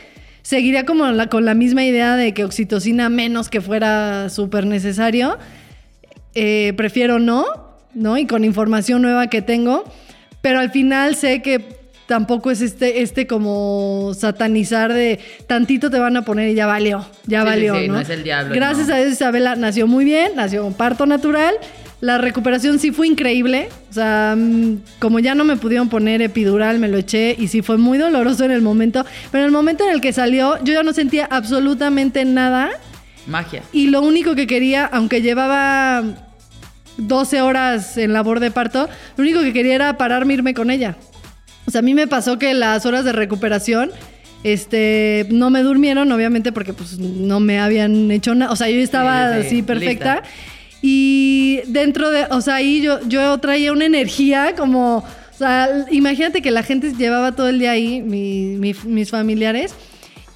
seguiría 0.43 0.85
como 0.85 1.05
con 1.29 1.45
la 1.45 1.55
misma 1.55 1.85
idea 1.85 2.17
de 2.17 2.35
que 2.35 2.45
oxitocina 2.45 3.09
menos 3.09 3.49
que 3.49 3.61
fuera 3.61 4.29
súper 4.29 4.67
necesario. 4.67 5.39
Eh, 6.35 6.75
prefiero 6.77 7.19
no, 7.19 7.47
¿no? 7.95 8.19
Y 8.19 8.27
con 8.27 8.45
información 8.45 9.03
nueva 9.03 9.29
que 9.29 9.43
tengo. 9.43 9.85
Pero 10.43 10.61
al 10.61 10.71
final 10.71 11.17
sé 11.17 11.43
que 11.43 11.80
tampoco 12.11 12.51
es 12.51 12.61
este, 12.61 13.03
este 13.03 13.29
como 13.29 14.11
satanizar 14.19 14.93
de 14.93 15.21
tantito 15.47 15.91
te 15.91 16.01
van 16.01 16.17
a 16.17 16.25
poner 16.25 16.49
y 16.49 16.55
ya 16.55 16.67
valió, 16.67 17.07
ya 17.29 17.45
valió. 17.45 17.77
Sí, 17.77 17.87
¿no? 17.87 17.95
no 17.95 18.01
es 18.01 18.11
el 18.11 18.25
diablo. 18.25 18.53
Gracias 18.53 18.89
no. 18.89 18.95
a 18.95 18.99
Dios 18.99 19.13
Isabela 19.13 19.55
nació 19.55 19.87
muy 19.87 20.05
bien, 20.05 20.33
nació 20.35 20.65
con 20.65 20.75
parto 20.75 21.07
natural. 21.07 21.55
La 22.01 22.19
recuperación 22.19 22.81
sí 22.81 22.91
fue 22.91 23.07
increíble. 23.07 23.69
O 23.91 23.93
sea, 23.93 24.35
mm, 24.37 24.79
como 24.99 25.21
ya 25.21 25.37
no 25.37 25.45
me 25.45 25.57
pudieron 25.57 25.89
poner 25.89 26.21
epidural, 26.21 26.81
me 26.81 26.89
lo 26.89 26.99
eché 26.99 27.37
y 27.39 27.47
sí 27.47 27.63
fue 27.63 27.79
muy 27.79 27.97
doloroso 27.97 28.45
en 28.45 28.51
el 28.51 28.61
momento. 28.61 29.07
Pero 29.31 29.45
en 29.45 29.47
el 29.47 29.53
momento 29.53 29.85
en 29.85 29.91
el 29.91 30.01
que 30.01 30.13
salió, 30.13 30.57
yo 30.65 30.73
ya 30.73 30.83
no 30.83 30.93
sentía 30.93 31.29
absolutamente 31.31 32.25
nada. 32.25 32.71
Magia. 33.29 33.63
Y 33.73 33.87
lo 33.87 34.03
único 34.03 34.35
que 34.35 34.49
quería, 34.49 34.85
aunque 34.85 35.23
llevaba 35.23 36.03
12 36.97 37.41
horas 37.41 37.97
en 37.99 38.13
labor 38.13 38.41
de 38.41 38.51
parto, 38.51 38.89
lo 39.17 39.23
único 39.23 39.43
que 39.43 39.53
quería 39.53 39.77
era 39.77 39.97
pararme, 39.97 40.35
irme 40.35 40.55
con 40.55 40.73
ella. 40.73 40.97
O 41.71 41.73
sea, 41.73 41.79
a 41.79 41.83
mí 41.83 41.95
me 41.95 42.09
pasó 42.09 42.37
que 42.37 42.53
las 42.53 42.85
horas 42.85 43.05
de 43.05 43.13
recuperación, 43.13 43.93
este, 44.43 45.27
no 45.31 45.51
me 45.51 45.63
durmieron, 45.63 46.11
obviamente, 46.11 46.51
porque 46.51 46.73
pues 46.73 46.99
no 46.99 47.39
me 47.39 47.61
habían 47.61 48.11
hecho 48.11 48.35
nada. 48.35 48.51
O 48.51 48.57
sea, 48.57 48.69
yo 48.69 48.81
estaba 48.81 49.35
Sí, 49.37 49.41
sí, 49.43 49.47
así 49.47 49.63
perfecta. 49.63 50.15
lista. 50.17 50.29
Y 50.83 51.61
dentro 51.69 52.11
de, 52.11 52.25
o 52.31 52.41
sea, 52.41 52.57
ahí 52.57 52.81
yo, 52.83 52.99
yo 53.07 53.39
traía 53.39 53.71
una 53.71 53.85
energía 53.85 54.55
como, 54.57 54.97
o 54.99 55.05
sea, 55.39 55.69
imagínate 55.93 56.43
que 56.43 56.51
la 56.51 56.65
gente 56.65 56.93
llevaba 56.93 57.33
todo 57.33 57.49
el 57.49 57.61
día 57.61 57.71
ahí, 57.71 58.03
mi- 58.03 58.57
mi- 58.57 58.75
mis 58.87 59.11
familiares. 59.11 59.73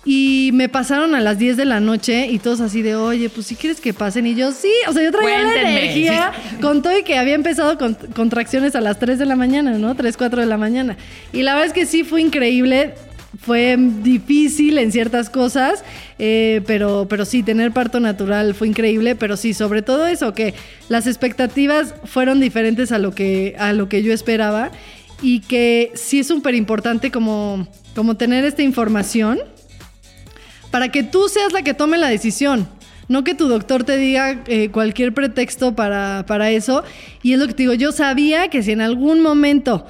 Y 0.05 0.51
me 0.53 0.69
pasaron 0.69 1.15
a 1.15 1.21
las 1.21 1.39
10 1.39 1.57
de 1.57 1.65
la 1.65 1.81
noche 1.81 2.27
y 2.31 2.39
todos 2.39 2.61
así 2.61 2.83
de, 2.83 2.95
oye, 2.95 3.31
pues 3.31 3.47
si 3.47 3.57
quieres 3.57 3.81
que 3.81 3.95
pasen. 3.95 4.27
Y 4.27 4.35
yo, 4.35 4.53
sí, 4.53 4.71
o 4.87 4.93
sea, 4.93 5.03
yo 5.03 5.11
traía 5.11 5.39
la 5.39 5.45
Cuéntenme. 5.45 5.79
energía 5.83 6.33
con 6.61 6.83
todo 6.83 6.99
y 6.99 7.03
que 7.05 7.17
había 7.17 7.35
empezado 7.35 7.79
con 7.79 7.95
contracciones 8.15 8.77
a 8.77 8.81
las 8.83 8.99
3 8.99 9.19
de 9.19 9.27
la 9.27 9.37
mañana, 9.37 9.79
¿no? 9.79 9.95
3, 9.95 10.17
4 10.17 10.41
de 10.43 10.47
la 10.47 10.59
mañana. 10.59 10.97
Y 11.33 11.43
la 11.43 11.55
verdad 11.55 11.69
es 11.69 11.73
que 11.73 11.87
sí 11.87 12.05
fue 12.05 12.21
increíble. 12.21 12.95
Fue 13.41 13.77
difícil 13.77 14.79
en 14.79 14.93
ciertas 14.93 15.29
cosas, 15.29 15.83
eh, 16.21 16.63
pero, 16.69 17.07
pero 17.11 17.25
sí, 17.25 17.43
tener 17.43 17.73
parto 17.73 17.99
natural 17.99 18.55
fue 18.55 18.69
increíble, 18.69 19.17
pero 19.17 19.37
sí, 19.37 19.55
sobre 19.55 19.83
todo 19.83 20.07
eso, 20.07 20.35
que 20.35 20.55
las 20.89 21.09
expectativas 21.09 21.97
fueron 22.05 22.39
diferentes 22.39 22.93
a 22.93 23.01
lo 23.01 23.13
que, 23.13 23.57
a 23.59 23.73
lo 23.73 23.89
que 23.89 24.05
yo 24.05 24.13
esperaba 24.13 24.71
y 25.21 25.41
que 25.41 25.91
sí 25.95 26.21
es 26.21 26.29
súper 26.29 26.55
importante 26.55 27.11
como, 27.11 27.67
como 27.97 28.17
tener 28.17 28.45
esta 28.45 28.63
información 28.63 29.41
para 30.75 30.89
que 30.89 31.05
tú 31.05 31.29
seas 31.29 31.53
la 31.53 31.63
que 31.63 31.73
tome 31.73 31.99
la 31.99 32.09
decisión. 32.09 32.67
No 33.07 33.23
que 33.23 33.37
tu 33.37 33.47
doctor 33.47 33.85
te 33.85 33.97
diga 33.97 34.43
eh, 34.49 34.71
cualquier 34.71 35.15
pretexto 35.15 35.77
para, 35.77 36.25
para 36.27 36.51
eso. 36.51 36.83
Y 37.23 37.33
es 37.33 37.39
lo 37.39 37.47
que 37.47 37.53
te 37.53 37.63
digo, 37.63 37.75
yo 37.75 37.93
sabía 37.93 38.49
que 38.49 38.61
si 38.61 38.73
en 38.73 38.81
algún 38.81 39.23
momento 39.23 39.87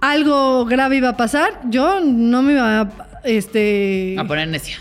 algo 0.00 0.64
grave 0.64 0.98
iba 0.98 1.08
a 1.08 1.16
pasar, 1.16 1.60
yo 1.70 1.98
no 1.98 2.40
me 2.42 2.52
iba 2.52 2.82
a, 2.82 2.92
este, 3.24 4.14
A 4.16 4.24
poner 4.24 4.46
necia. 4.46 4.76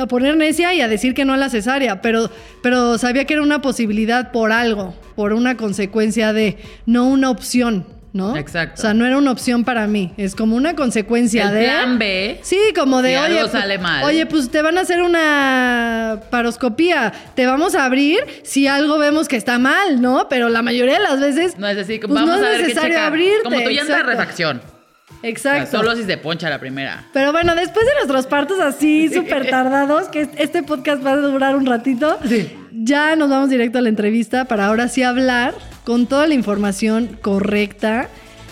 a 0.00 0.06
poner 0.06 0.34
necia 0.34 0.72
y 0.72 0.80
a 0.80 0.88
decir 0.88 1.12
que 1.12 1.26
no 1.26 1.34
a 1.34 1.36
la 1.36 1.50
cesárea, 1.50 2.00
pero, 2.00 2.30
pero 2.62 2.96
sabía 2.96 3.26
que 3.26 3.34
era 3.34 3.42
una 3.42 3.60
posibilidad 3.60 4.32
por 4.32 4.50
algo, 4.50 4.94
por 5.14 5.34
una 5.34 5.58
consecuencia 5.58 6.32
de, 6.32 6.56
no 6.86 7.06
una 7.06 7.28
opción, 7.28 7.84
¿no? 8.16 8.36
Exacto. 8.36 8.74
O 8.78 8.82
sea, 8.82 8.94
no 8.94 9.06
era 9.06 9.18
una 9.18 9.30
opción 9.30 9.64
para 9.64 9.86
mí, 9.86 10.12
es 10.16 10.34
como 10.34 10.56
una 10.56 10.74
consecuencia 10.74 11.48
El 11.48 11.54
de... 11.54 11.64
plan 11.66 11.98
B. 11.98 12.40
Sí, 12.42 12.58
como 12.74 13.02
de, 13.02 13.10
Si 13.10 13.16
oye, 13.16 13.26
algo 13.26 13.40
pues- 13.40 13.52
sale 13.52 13.78
mal. 13.78 14.04
oye, 14.04 14.26
pues 14.26 14.50
te 14.50 14.62
van 14.62 14.78
a 14.78 14.80
hacer 14.80 15.02
una 15.02 16.20
paroscopía, 16.30 17.12
te 17.34 17.46
vamos 17.46 17.74
a 17.74 17.84
abrir 17.84 18.18
si 18.42 18.66
algo 18.66 18.98
vemos 18.98 19.28
que 19.28 19.36
está 19.36 19.58
mal, 19.58 20.00
¿no? 20.00 20.28
Pero 20.28 20.48
la 20.48 20.62
mayoría 20.62 20.94
de 20.94 21.00
las 21.04 21.20
veces 21.20 21.58
No 21.58 21.68
es 21.68 21.76
decir, 21.76 22.00
pues, 22.00 22.12
vamos 22.12 22.28
no 22.28 22.36
es 22.36 22.42
a 22.42 22.48
ver 22.50 22.60
necesario 22.62 23.00
abrirte, 23.00 23.42
Como 23.44 23.60
tu 23.62 23.70
llanta 23.70 23.96
de 23.98 24.75
exacto. 25.22 25.68
O 25.68 25.70
sea, 25.70 25.80
solo 25.80 25.96
si 25.96 26.04
se 26.04 26.16
poncha 26.18 26.50
la 26.50 26.58
primera. 26.60 27.04
Pero 27.12 27.32
bueno, 27.32 27.54
después 27.54 27.86
de 27.86 27.92
nuestros 27.94 28.26
partos 28.26 28.60
así 28.60 29.08
súper 29.12 29.48
tardados, 29.50 30.08
que 30.08 30.28
este 30.36 30.62
podcast 30.62 31.04
va 31.04 31.12
a 31.12 31.16
durar 31.16 31.56
un 31.56 31.66
ratito, 31.66 32.18
ya 32.72 33.16
nos 33.16 33.30
vamos 33.30 33.50
directo 33.50 33.78
a 33.78 33.80
la 33.82 33.88
entrevista 33.88 34.44
para 34.46 34.66
ahora 34.66 34.88
sí 34.88 35.02
hablar 35.02 35.54
con 35.84 36.06
toda 36.06 36.26
la 36.26 36.34
información 36.34 37.18
correcta 37.22 38.08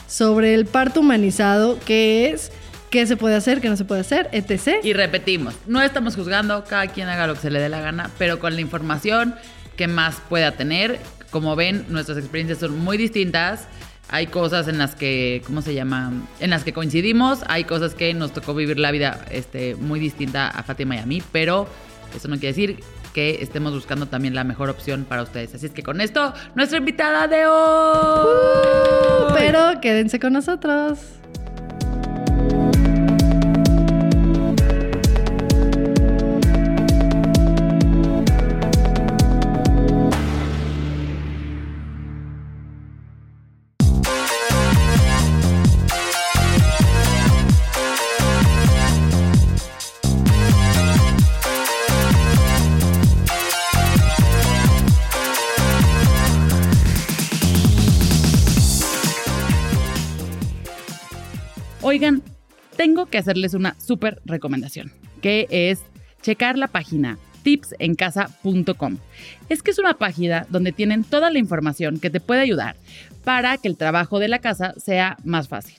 sobre 0.07 0.55
el 0.55 0.67
parto 0.67 1.01
humanizado, 1.01 1.79
qué 1.85 2.31
es, 2.31 2.53
qué 2.91 3.07
se 3.07 3.17
puede 3.17 3.35
hacer, 3.35 3.61
qué 3.61 3.69
no 3.69 3.77
se 3.77 3.85
puede 3.85 4.03
hacer, 4.03 4.29
etc. 4.33 4.85
Y 4.85 4.93
repetimos, 4.93 5.55
no 5.67 5.83
estamos 5.83 6.15
juzgando, 6.15 6.65
cada 6.65 6.87
quien 6.87 7.09
haga 7.09 7.27
lo 7.27 7.35
que 7.35 7.41
se 7.41 7.51
le 7.51 7.59
dé 7.59 7.69
la 7.69 7.81
gana, 7.81 8.11
pero 8.19 8.39
con 8.39 8.55
la 8.55 8.61
información 8.61 9.35
que 9.77 9.89
más 9.89 10.17
pueda 10.29 10.53
tener. 10.53 11.01
Como 11.31 11.57
ven, 11.57 11.87
nuestras 11.89 12.19
experiencias 12.19 12.59
son 12.59 12.79
muy 12.79 12.97
distintas. 12.97 13.67
Hay 14.09 14.27
cosas 14.29 14.69
en 14.69 14.79
las 14.79 14.95
que, 14.95 15.43
¿cómo 15.47 15.63
se 15.63 15.75
llama? 15.75 16.13
En 16.41 16.51
las 16.51 16.63
que 16.65 16.73
coincidimos. 16.73 17.41
Hay 17.49 17.65
cosas 17.65 17.95
que 17.95 18.15
nos 18.15 18.33
tocó 18.33 18.55
vivir 18.55 18.79
la 18.79 18.91
vida 18.91 19.25
este, 19.31 19.75
muy 19.75 19.99
distinta 19.99 20.49
a 20.49 20.63
Fátima 20.63 20.97
y 20.97 20.99
a 20.99 21.07
mí, 21.07 21.23
pero 21.33 21.67
eso 22.15 22.29
no 22.29 22.35
quiere 22.37 22.49
decir 22.49 22.81
que 23.13 23.39
estemos 23.43 23.73
buscando 23.73 24.07
también 24.07 24.35
la 24.35 24.45
mejor 24.45 24.69
opción 24.69 25.05
para 25.09 25.23
ustedes. 25.23 25.55
Así 25.55 25.67
es 25.67 25.73
que 25.73 25.83
con 25.83 26.01
esto, 26.01 26.35
nuestra 26.55 26.79
invitada 26.79 27.29
de 27.29 27.47
hoy. 27.47 29.33
Pero 29.35 29.81
quédense 29.81 30.21
con 30.21 30.33
nosotros. 30.33 30.99
Que 63.15 63.19
hacerles 63.19 63.55
una 63.55 63.77
súper 63.79 64.21
recomendación, 64.25 64.91
que 65.23 65.47
es 65.49 65.83
checar 66.21 66.59
la 66.59 66.67
página 66.67 67.17
tipsencasa.com. 67.45 68.99
Es 69.49 69.63
que 69.63 69.71
es 69.71 69.79
una 69.79 69.95
página 69.95 70.49
donde 70.51 70.73
tienen 70.73 71.05
toda 71.05 71.31
la 71.31 71.39
información 71.39 72.01
que 72.01 72.11
te 72.11 72.19
puede 72.19 72.41
ayudar 72.41 72.75
para 73.23 73.57
que 73.59 73.69
el 73.69 73.77
trabajo 73.77 74.19
de 74.19 74.27
la 74.27 74.41
casa 74.41 74.75
sea 74.79 75.17
más 75.23 75.47
fácil. 75.47 75.77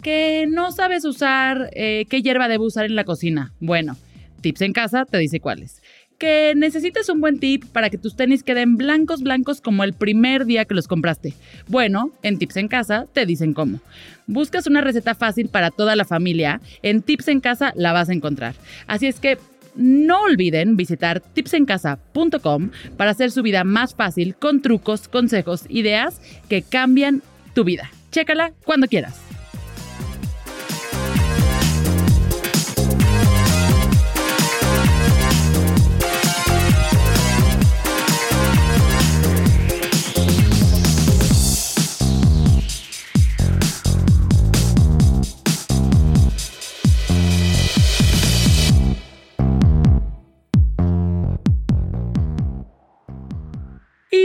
Que 0.00 0.46
no 0.48 0.72
sabes 0.72 1.04
usar, 1.04 1.68
eh, 1.74 2.06
qué 2.08 2.22
hierba 2.22 2.48
debo 2.48 2.64
usar 2.64 2.86
en 2.86 2.96
la 2.96 3.04
cocina. 3.04 3.52
Bueno, 3.60 3.98
Tips 4.40 4.62
en 4.62 4.72
Casa 4.72 5.04
te 5.04 5.18
dice 5.18 5.38
cuáles. 5.38 5.79
Que 6.20 6.52
necesitas 6.54 7.08
un 7.08 7.20
buen 7.20 7.40
tip 7.40 7.64
para 7.72 7.88
que 7.88 7.96
tus 7.96 8.14
tenis 8.14 8.42
queden 8.42 8.76
blancos, 8.76 9.22
blancos 9.22 9.62
como 9.62 9.84
el 9.84 9.94
primer 9.94 10.44
día 10.44 10.66
que 10.66 10.74
los 10.74 10.86
compraste. 10.86 11.32
Bueno, 11.66 12.12
en 12.22 12.38
Tips 12.38 12.58
en 12.58 12.68
Casa 12.68 13.06
te 13.12 13.24
dicen 13.24 13.54
cómo. 13.54 13.80
Buscas 14.26 14.66
una 14.66 14.82
receta 14.82 15.14
fácil 15.14 15.48
para 15.48 15.70
toda 15.70 15.96
la 15.96 16.04
familia, 16.04 16.60
en 16.82 17.00
Tips 17.00 17.28
en 17.28 17.40
Casa 17.40 17.72
la 17.74 17.94
vas 17.94 18.10
a 18.10 18.12
encontrar. 18.12 18.54
Así 18.86 19.06
es 19.06 19.18
que 19.18 19.38
no 19.74 20.20
olviden 20.20 20.76
visitar 20.76 21.20
tipsencasa.com 21.20 22.70
para 22.98 23.12
hacer 23.12 23.30
su 23.30 23.42
vida 23.42 23.64
más 23.64 23.94
fácil 23.94 24.34
con 24.34 24.60
trucos, 24.60 25.08
consejos, 25.08 25.64
ideas 25.70 26.20
que 26.50 26.60
cambian 26.60 27.22
tu 27.54 27.64
vida. 27.64 27.90
Chécala 28.10 28.52
cuando 28.64 28.88
quieras. 28.88 29.29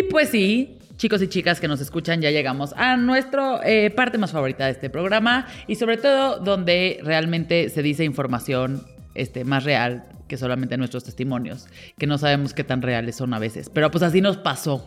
Pues 0.03 0.29
sí, 0.29 0.77
chicos 0.97 1.21
y 1.21 1.27
chicas 1.27 1.59
que 1.59 1.67
nos 1.67 1.81
escuchan, 1.81 2.21
ya 2.21 2.31
llegamos 2.31 2.73
a 2.77 2.97
nuestra 2.97 3.61
parte 3.95 4.17
más 4.17 4.31
favorita 4.31 4.65
de 4.65 4.71
este 4.71 4.89
programa 4.89 5.47
y 5.67 5.75
sobre 5.75 5.97
todo 5.97 6.39
donde 6.39 6.99
realmente 7.03 7.69
se 7.69 7.81
dice 7.81 8.03
información 8.03 8.83
este, 9.15 9.43
más 9.45 9.63
real 9.63 10.05
que 10.27 10.37
solamente 10.37 10.77
nuestros 10.77 11.03
testimonios, 11.03 11.67
que 11.97 12.07
no 12.07 12.17
sabemos 12.17 12.53
qué 12.53 12.63
tan 12.63 12.81
reales 12.81 13.15
son 13.15 13.33
a 13.33 13.39
veces. 13.39 13.69
Pero 13.69 13.91
pues 13.91 14.03
así 14.03 14.21
nos 14.21 14.37
pasó 14.37 14.85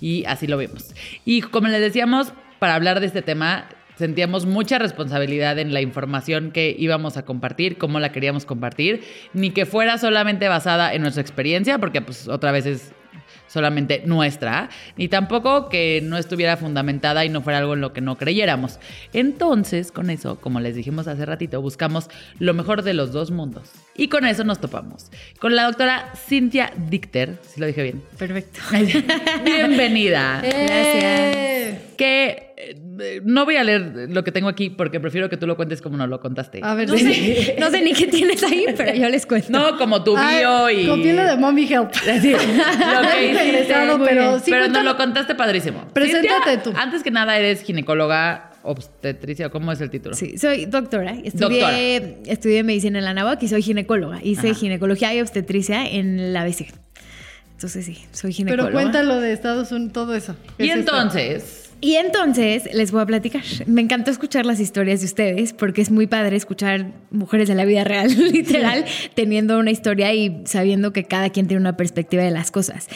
y 0.00 0.24
así 0.26 0.46
lo 0.46 0.56
vemos. 0.56 0.94
Y 1.24 1.42
como 1.42 1.68
les 1.68 1.80
decíamos, 1.80 2.32
para 2.58 2.74
hablar 2.74 3.00
de 3.00 3.06
este 3.06 3.22
tema, 3.22 3.68
sentíamos 3.96 4.46
mucha 4.46 4.78
responsabilidad 4.78 5.58
en 5.58 5.72
la 5.74 5.80
información 5.80 6.52
que 6.52 6.74
íbamos 6.78 7.16
a 7.16 7.24
compartir, 7.24 7.76
cómo 7.76 7.98
la 7.98 8.12
queríamos 8.12 8.44
compartir, 8.44 9.02
ni 9.32 9.50
que 9.50 9.66
fuera 9.66 9.98
solamente 9.98 10.48
basada 10.48 10.94
en 10.94 11.02
nuestra 11.02 11.20
experiencia, 11.20 11.78
porque 11.78 12.00
pues 12.00 12.28
otra 12.28 12.52
vez 12.52 12.66
es 12.66 12.92
solamente 13.48 14.02
nuestra, 14.06 14.68
ni 14.96 15.08
tampoco 15.08 15.68
que 15.68 16.00
no 16.04 16.16
estuviera 16.16 16.56
fundamentada 16.56 17.24
y 17.24 17.28
no 17.28 17.42
fuera 17.42 17.58
algo 17.58 17.74
en 17.74 17.80
lo 17.80 17.92
que 17.92 18.00
no 18.00 18.16
creyéramos. 18.16 18.78
Entonces, 19.12 19.90
con 19.90 20.10
eso, 20.10 20.40
como 20.40 20.60
les 20.60 20.76
dijimos 20.76 21.08
hace 21.08 21.26
ratito, 21.26 21.60
buscamos 21.60 22.08
lo 22.38 22.54
mejor 22.54 22.82
de 22.82 22.94
los 22.94 23.12
dos 23.12 23.30
mundos. 23.30 23.70
Y 23.96 24.08
con 24.08 24.24
eso 24.24 24.44
nos 24.44 24.60
topamos. 24.60 25.10
Con 25.40 25.56
la 25.56 25.64
doctora 25.64 26.12
Cynthia 26.14 26.72
Dichter, 26.76 27.38
si 27.42 27.60
lo 27.60 27.66
dije 27.66 27.82
bien. 27.82 28.02
Perfecto. 28.16 28.60
Bienvenida. 29.44 30.40
Gracias. 30.42 31.78
Que 31.96 32.47
eh, 32.60 33.20
no 33.24 33.44
voy 33.44 33.56
a 33.56 33.62
leer 33.64 34.08
lo 34.10 34.24
que 34.24 34.32
tengo 34.32 34.48
aquí 34.48 34.70
porque 34.70 34.98
prefiero 35.00 35.28
que 35.28 35.36
tú 35.36 35.46
lo 35.46 35.56
cuentes 35.56 35.80
como 35.80 35.96
nos 35.96 36.08
lo 36.08 36.20
contaste. 36.20 36.60
A 36.62 36.74
ver, 36.74 36.88
No 36.88 36.96
sé, 36.98 37.56
no 37.58 37.70
sé 37.70 37.80
ni 37.82 37.92
qué 37.92 38.06
tienes 38.08 38.42
ahí, 38.42 38.66
pero 38.76 38.94
yo 38.94 39.08
les 39.08 39.26
cuento. 39.26 39.48
No, 39.50 39.76
como 39.78 40.02
tu 40.02 40.16
Ay, 40.16 40.38
bio 40.38 40.70
y. 40.70 40.86
Copié 40.86 41.12
lo 41.12 41.24
de 41.24 41.36
Mommy 41.36 41.72
Help. 41.72 41.92
Sí, 42.20 42.32
lo 42.32 42.38
que 42.38 43.26
hiciste. 43.30 43.74
pero 44.04 44.38
sí, 44.40 44.50
pero 44.50 44.60
nos 44.62 44.68
cuéntalo. 44.70 44.82
lo 44.90 44.96
contaste 44.96 45.34
padrísimo. 45.34 45.86
Preséntate 45.92 46.28
Cintia, 46.52 46.62
tú. 46.62 46.72
Antes 46.76 47.02
que 47.02 47.10
nada, 47.10 47.38
eres 47.38 47.62
ginecóloga 47.62 48.50
obstetricia. 48.62 49.48
¿Cómo 49.50 49.70
es 49.72 49.80
el 49.80 49.90
título? 49.90 50.14
Sí, 50.16 50.36
soy 50.36 50.66
doctora. 50.66 51.12
Estudié, 51.22 51.60
Doctora. 52.00 52.32
estudié 52.32 52.62
medicina 52.64 52.98
en 52.98 53.04
la 53.04 53.14
NAWAC 53.14 53.42
y 53.44 53.48
soy 53.48 53.62
ginecóloga. 53.62 54.18
Hice 54.22 54.50
Ajá. 54.50 54.58
ginecología 54.58 55.14
y 55.14 55.20
obstetricia 55.20 55.86
en 55.88 56.32
la 56.32 56.42
ABC. 56.42 56.66
Entonces 57.52 57.86
sí, 57.86 57.98
soy 58.12 58.32
ginecóloga. 58.32 58.68
Pero 58.70 58.80
cuéntalo 58.80 59.20
de 59.20 59.32
Estados 59.32 59.72
Unidos, 59.72 59.92
todo 59.92 60.14
eso. 60.14 60.36
¿Qué 60.58 60.66
Y 60.66 60.70
es 60.70 60.78
esto? 60.78 60.92
Y 61.80 61.94
entonces 61.94 62.68
les 62.74 62.90
voy 62.90 63.02
a 63.02 63.06
platicar. 63.06 63.42
Me 63.66 63.80
encantó 63.80 64.10
escuchar 64.10 64.44
las 64.46 64.58
historias 64.58 64.98
de 65.00 65.06
ustedes 65.06 65.52
porque 65.52 65.80
es 65.80 65.90
muy 65.92 66.06
padre 66.08 66.36
escuchar 66.36 66.86
mujeres 67.12 67.48
de 67.48 67.54
la 67.54 67.64
vida 67.64 67.84
real, 67.84 68.08
literal, 68.32 68.84
teniendo 69.14 69.58
una 69.58 69.70
historia 69.70 70.12
y 70.12 70.42
sabiendo 70.44 70.92
que 70.92 71.04
cada 71.04 71.30
quien 71.30 71.46
tiene 71.46 71.60
una 71.60 71.76
perspectiva 71.76 72.22
de 72.24 72.32
las 72.32 72.50
cosas. 72.50 72.88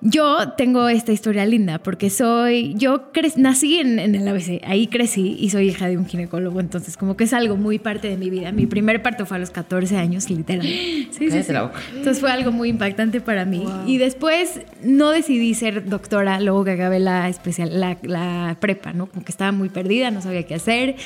Yo 0.00 0.52
tengo 0.58 0.88
esta 0.88 1.12
historia 1.12 1.46
linda 1.46 1.78
porque 1.78 2.10
soy, 2.10 2.74
yo 2.76 3.10
cre- 3.12 3.36
nací 3.36 3.78
en, 3.78 3.98
en 3.98 4.14
el 4.14 4.26
ABC, 4.28 4.60
ahí 4.66 4.86
crecí 4.88 5.36
y 5.38 5.48
soy 5.50 5.68
hija 5.68 5.88
de 5.88 5.96
un 5.96 6.04
ginecólogo, 6.06 6.60
entonces 6.60 6.96
como 6.98 7.16
que 7.16 7.24
es 7.24 7.32
algo 7.32 7.56
muy 7.56 7.78
parte 7.78 8.08
de 8.08 8.16
mi 8.18 8.28
vida. 8.30 8.52
Mi 8.52 8.66
primer 8.66 9.00
parto 9.00 9.24
fue 9.24 9.36
a 9.38 9.40
los 9.40 9.50
14 9.50 9.96
años, 9.96 10.28
literal. 10.28 10.66
Sí, 10.66 11.08
sí, 11.30 11.42
sí. 11.42 11.52
la 11.52 11.62
boca. 11.62 11.80
Entonces 11.94 12.20
fue 12.20 12.30
algo 12.30 12.50
muy 12.52 12.68
impactante 12.68 13.20
para 13.20 13.44
mí. 13.46 13.64
Y 13.86 13.96
después 13.98 14.60
no 14.82 15.10
decidí 15.10 15.54
ser 15.54 15.88
doctora 15.88 16.40
luego 16.40 16.64
que 16.64 16.72
acabé 16.72 16.98
la, 16.98 17.28
especial, 17.30 17.80
la, 17.80 17.96
la 18.02 18.23
prepa, 18.60 18.92
¿no? 18.92 19.06
Como 19.06 19.24
que 19.24 19.32
estaba 19.32 19.52
muy 19.52 19.68
perdida, 19.68 20.10
no 20.10 20.20
sabía 20.20 20.44
qué 20.44 20.54
hacer. 20.54 20.96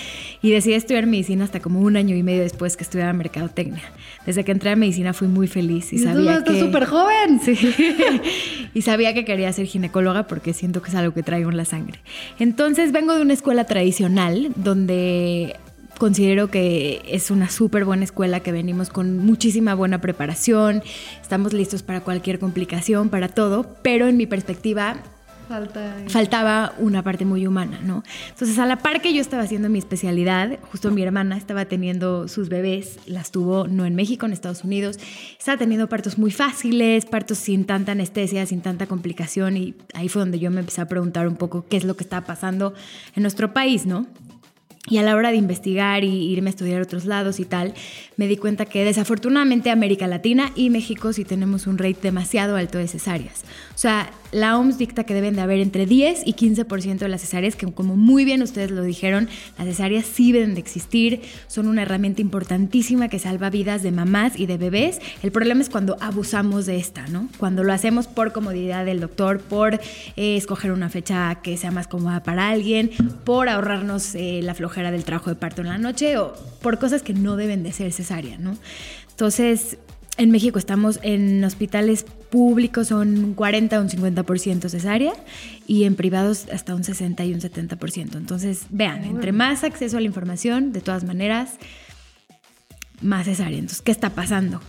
Y 0.43 0.51
decidí 0.51 0.75
estudiar 0.75 1.07
medicina 1.07 1.45
hasta 1.45 1.61
como 1.61 1.81
un 1.81 1.97
año 1.97 2.17
y 2.17 2.23
medio 2.23 2.43
después 2.43 2.77
que 2.77 2.85
estudiaba 2.85 3.13
mercadotecnia. 3.13 3.83
Desde 4.27 4.45
que 4.45 4.53
entré 4.53 4.71
a 4.71 4.77
medicina 4.77 5.13
fui 5.13 5.29
muy 5.29 5.47
feliz 5.49 5.93
y, 5.93 5.97
Y 5.97 5.99
tú 6.01 6.05
sabía 6.05 6.39
estás 6.39 6.55
que... 6.55 6.61
súper 6.61 6.85
joven. 6.87 7.41
Sí. 7.49 7.57
y 8.75 8.83
sabía 8.83 9.15
que 9.15 9.25
quería 9.25 9.53
ser 9.53 9.67
ginecóloga 9.67 10.27
porque 10.27 10.53
siento 10.53 10.83
que 10.83 10.91
es 10.91 10.95
algo 10.95 11.15
que 11.15 11.23
traigo 11.23 11.51
en 11.51 11.57
la 11.57 11.65
sangre. 11.65 12.01
Entonces 12.39 12.93
vengo 12.93 13.15
de 13.15 13.23
una 13.23 13.33
escuela 13.33 13.65
tradicional 13.65 14.51
donde 14.57 15.57
considero 15.99 16.51
que 16.51 17.03
es 17.09 17.31
una 17.31 17.51
súper 17.51 17.85
buena 17.85 18.05
escuela, 18.05 18.41
que 18.41 18.53
venimos 18.53 18.89
con 18.89 19.19
muchísima 19.19 19.75
buena 19.75 20.01
preparación, 20.01 20.83
estamos 21.21 21.53
listos 21.53 21.83
para 21.83 22.01
cualquier 22.01 22.39
complicación, 22.39 23.09
para 23.11 23.29
todo, 23.29 23.77
pero 23.83 24.07
en 24.07 24.17
mi 24.17 24.27
perspectiva 24.27 24.97
Falta. 25.49 25.97
faltaba 26.09 26.75
una 26.79 27.03
parte 27.03 27.25
muy 27.25 27.47
humana, 27.47 27.81
¿no? 27.83 28.05
Entonces, 28.29 28.59
a 28.59 28.67
la 28.67 28.77
par 28.77 29.01
que 29.01 29.15
yo 29.15 29.21
estaba 29.21 29.43
haciendo 29.43 29.69
mi 29.69 29.79
especialidad, 29.79 30.59
justo 30.71 30.91
mi 30.91 31.03
hermana 31.03 31.37
estaba 31.37 31.65
teniendo 31.65 32.29
sus 32.29 32.49
bebés, 32.49 32.99
las 33.07 33.31
tuvo 33.31 33.67
no 33.67 33.87
en 33.87 33.95
México, 33.95 34.27
en 34.27 34.33
Estados 34.33 34.63
Unidos, 34.65 34.99
estaba 35.39 35.57
teniendo 35.57 35.89
partos 35.89 36.19
muy 36.19 36.31
fáciles, 36.31 37.07
partos 37.07 37.39
sin 37.39 37.65
tanta 37.65 37.93
anestesia, 37.93 38.45
sin 38.47 38.61
tanta 38.61 38.87
complicación, 38.87 39.57
y 39.57 39.75
ahí 39.95 40.09
fue 40.09 40.21
donde 40.21 40.39
yo 40.39 40.51
me 40.51 40.61
empecé 40.61 40.83
a 40.83 40.87
preguntar 40.87 41.27
un 41.27 41.37
poco 41.37 41.65
qué 41.69 41.79
es 41.79 41.85
lo 41.85 41.97
que 41.97 42.05
estaba 42.05 42.27
pasando 42.27 42.75
en 43.17 43.23
nuestro 43.23 43.55
país, 43.55 43.87
¿no? 43.87 44.07
Y 44.91 44.99
a 44.99 45.03
la 45.03 45.17
hora 45.17 45.31
de 45.31 45.37
investigar 45.37 46.03
y 46.05 46.33
irme 46.33 46.49
a 46.49 46.51
estudiar 46.51 46.81
a 46.81 46.85
otros 46.85 47.05
lados 47.05 47.41
y 47.41 47.45
tal, 47.45 47.75
me 48.17 48.27
di 48.27 48.37
cuenta 48.37 48.65
que 48.65 48.85
desafortunadamente 48.85 49.71
América 49.71 50.07
Latina 50.07 50.51
y 50.55 50.71
México 50.71 51.13
sí 51.13 51.25
tenemos 51.25 51.67
un 51.67 51.77
rate 51.79 51.99
demasiado 52.01 52.57
alto 52.57 52.79
de 52.79 52.89
cesáreas. 52.89 53.43
O 53.75 53.79
sea, 53.79 54.11
la 54.33 54.59
OMS 54.59 54.79
dicta 54.79 55.05
que 55.05 55.15
deben 55.15 55.37
de 55.37 55.41
haber 55.41 55.61
entre 55.61 55.87
10 55.87 56.23
y 56.27 56.35
15% 56.35 56.99
de 56.99 57.09
las 57.09 57.23
cesáreas, 57.23 57.57
que 57.57 57.71
como 57.73 57.97
muy 57.97 58.25
bien 58.25 58.43
ustedes 58.43 58.71
lo 58.71 58.83
dijeron, 58.83 59.29
las 59.57 59.67
cesáreas 59.67 60.05
sí 60.07 60.33
deben 60.33 60.55
de 60.55 60.61
existir, 60.61 61.23
son 61.47 61.67
una 61.67 61.83
herramienta 61.83 62.21
importantísima 62.21 63.09
que 63.09 63.19
salva 63.19 63.51
vidas 63.51 63.83
de 63.83 63.93
mamás 63.93 64.39
y 64.39 64.47
de 64.47 64.59
bebés. 64.59 65.01
El 65.23 65.33
problema 65.33 65.63
es 65.63 65.71
cuando 65.71 65.97
abusamos 66.01 66.67
de 66.67 66.77
esta, 66.77 67.07
¿no? 67.09 67.29
Cuando 67.39 67.65
lo 67.65 67.73
hacemos 67.73 68.07
por 68.07 68.33
comodidad 68.33 68.85
del 68.85 69.01
doctor, 69.01 69.41
por 69.41 69.75
eh, 69.75 70.37
escoger 70.37 70.73
una 70.73 70.91
fecha 70.91 71.37
que 71.43 71.57
sea 71.57 71.71
más 71.71 71.87
cómoda 71.87 72.23
para 72.23 72.51
alguien, 72.51 72.91
por 73.25 73.49
ahorrarnos 73.49 74.15
eh, 74.15 74.41
la 74.43 74.55
flojera 74.55 74.91
del 74.91 75.05
trabajo 75.05 75.31
de 75.31 75.37
parto 75.37 75.63
en 75.63 75.69
la 75.69 75.79
noche 75.79 76.19
o 76.19 76.35
por 76.61 76.79
cosas 76.79 77.03
que 77.03 77.15
no 77.15 77.37
deben 77.37 77.63
de 77.63 77.73
ser 77.73 77.93
cesáreas, 77.93 78.41
¿no? 78.41 78.57
Entonces, 79.11 79.79
en 80.19 80.31
México 80.31 80.59
estamos 80.59 80.99
en 81.03 81.43
hospitales 81.45 82.05
públicos 82.31 82.89
son 82.89 83.25
un 83.25 83.35
40 83.35 83.79
o 83.79 83.83
un 83.83 83.89
50% 83.89 84.69
cesárea 84.69 85.13
y 85.67 85.85
en 85.85 85.95
privados 85.95 86.47
hasta 86.53 86.75
un 86.75 86.85
60 86.85 87.25
y 87.25 87.33
un 87.33 87.41
70%. 87.41 88.17
Entonces, 88.17 88.67
vean, 88.71 89.05
entre 89.05 89.33
más 89.33 89.65
acceso 89.65 89.97
a 89.97 90.01
la 90.01 90.07
información, 90.07 90.73
de 90.73 90.81
todas 90.81 91.05
maneras, 91.05 91.55
más 93.01 93.27
cesárea. 93.27 93.59
Entonces, 93.59 93.81
¿qué 93.81 93.93
está 93.93 94.11
pasando? 94.11 94.61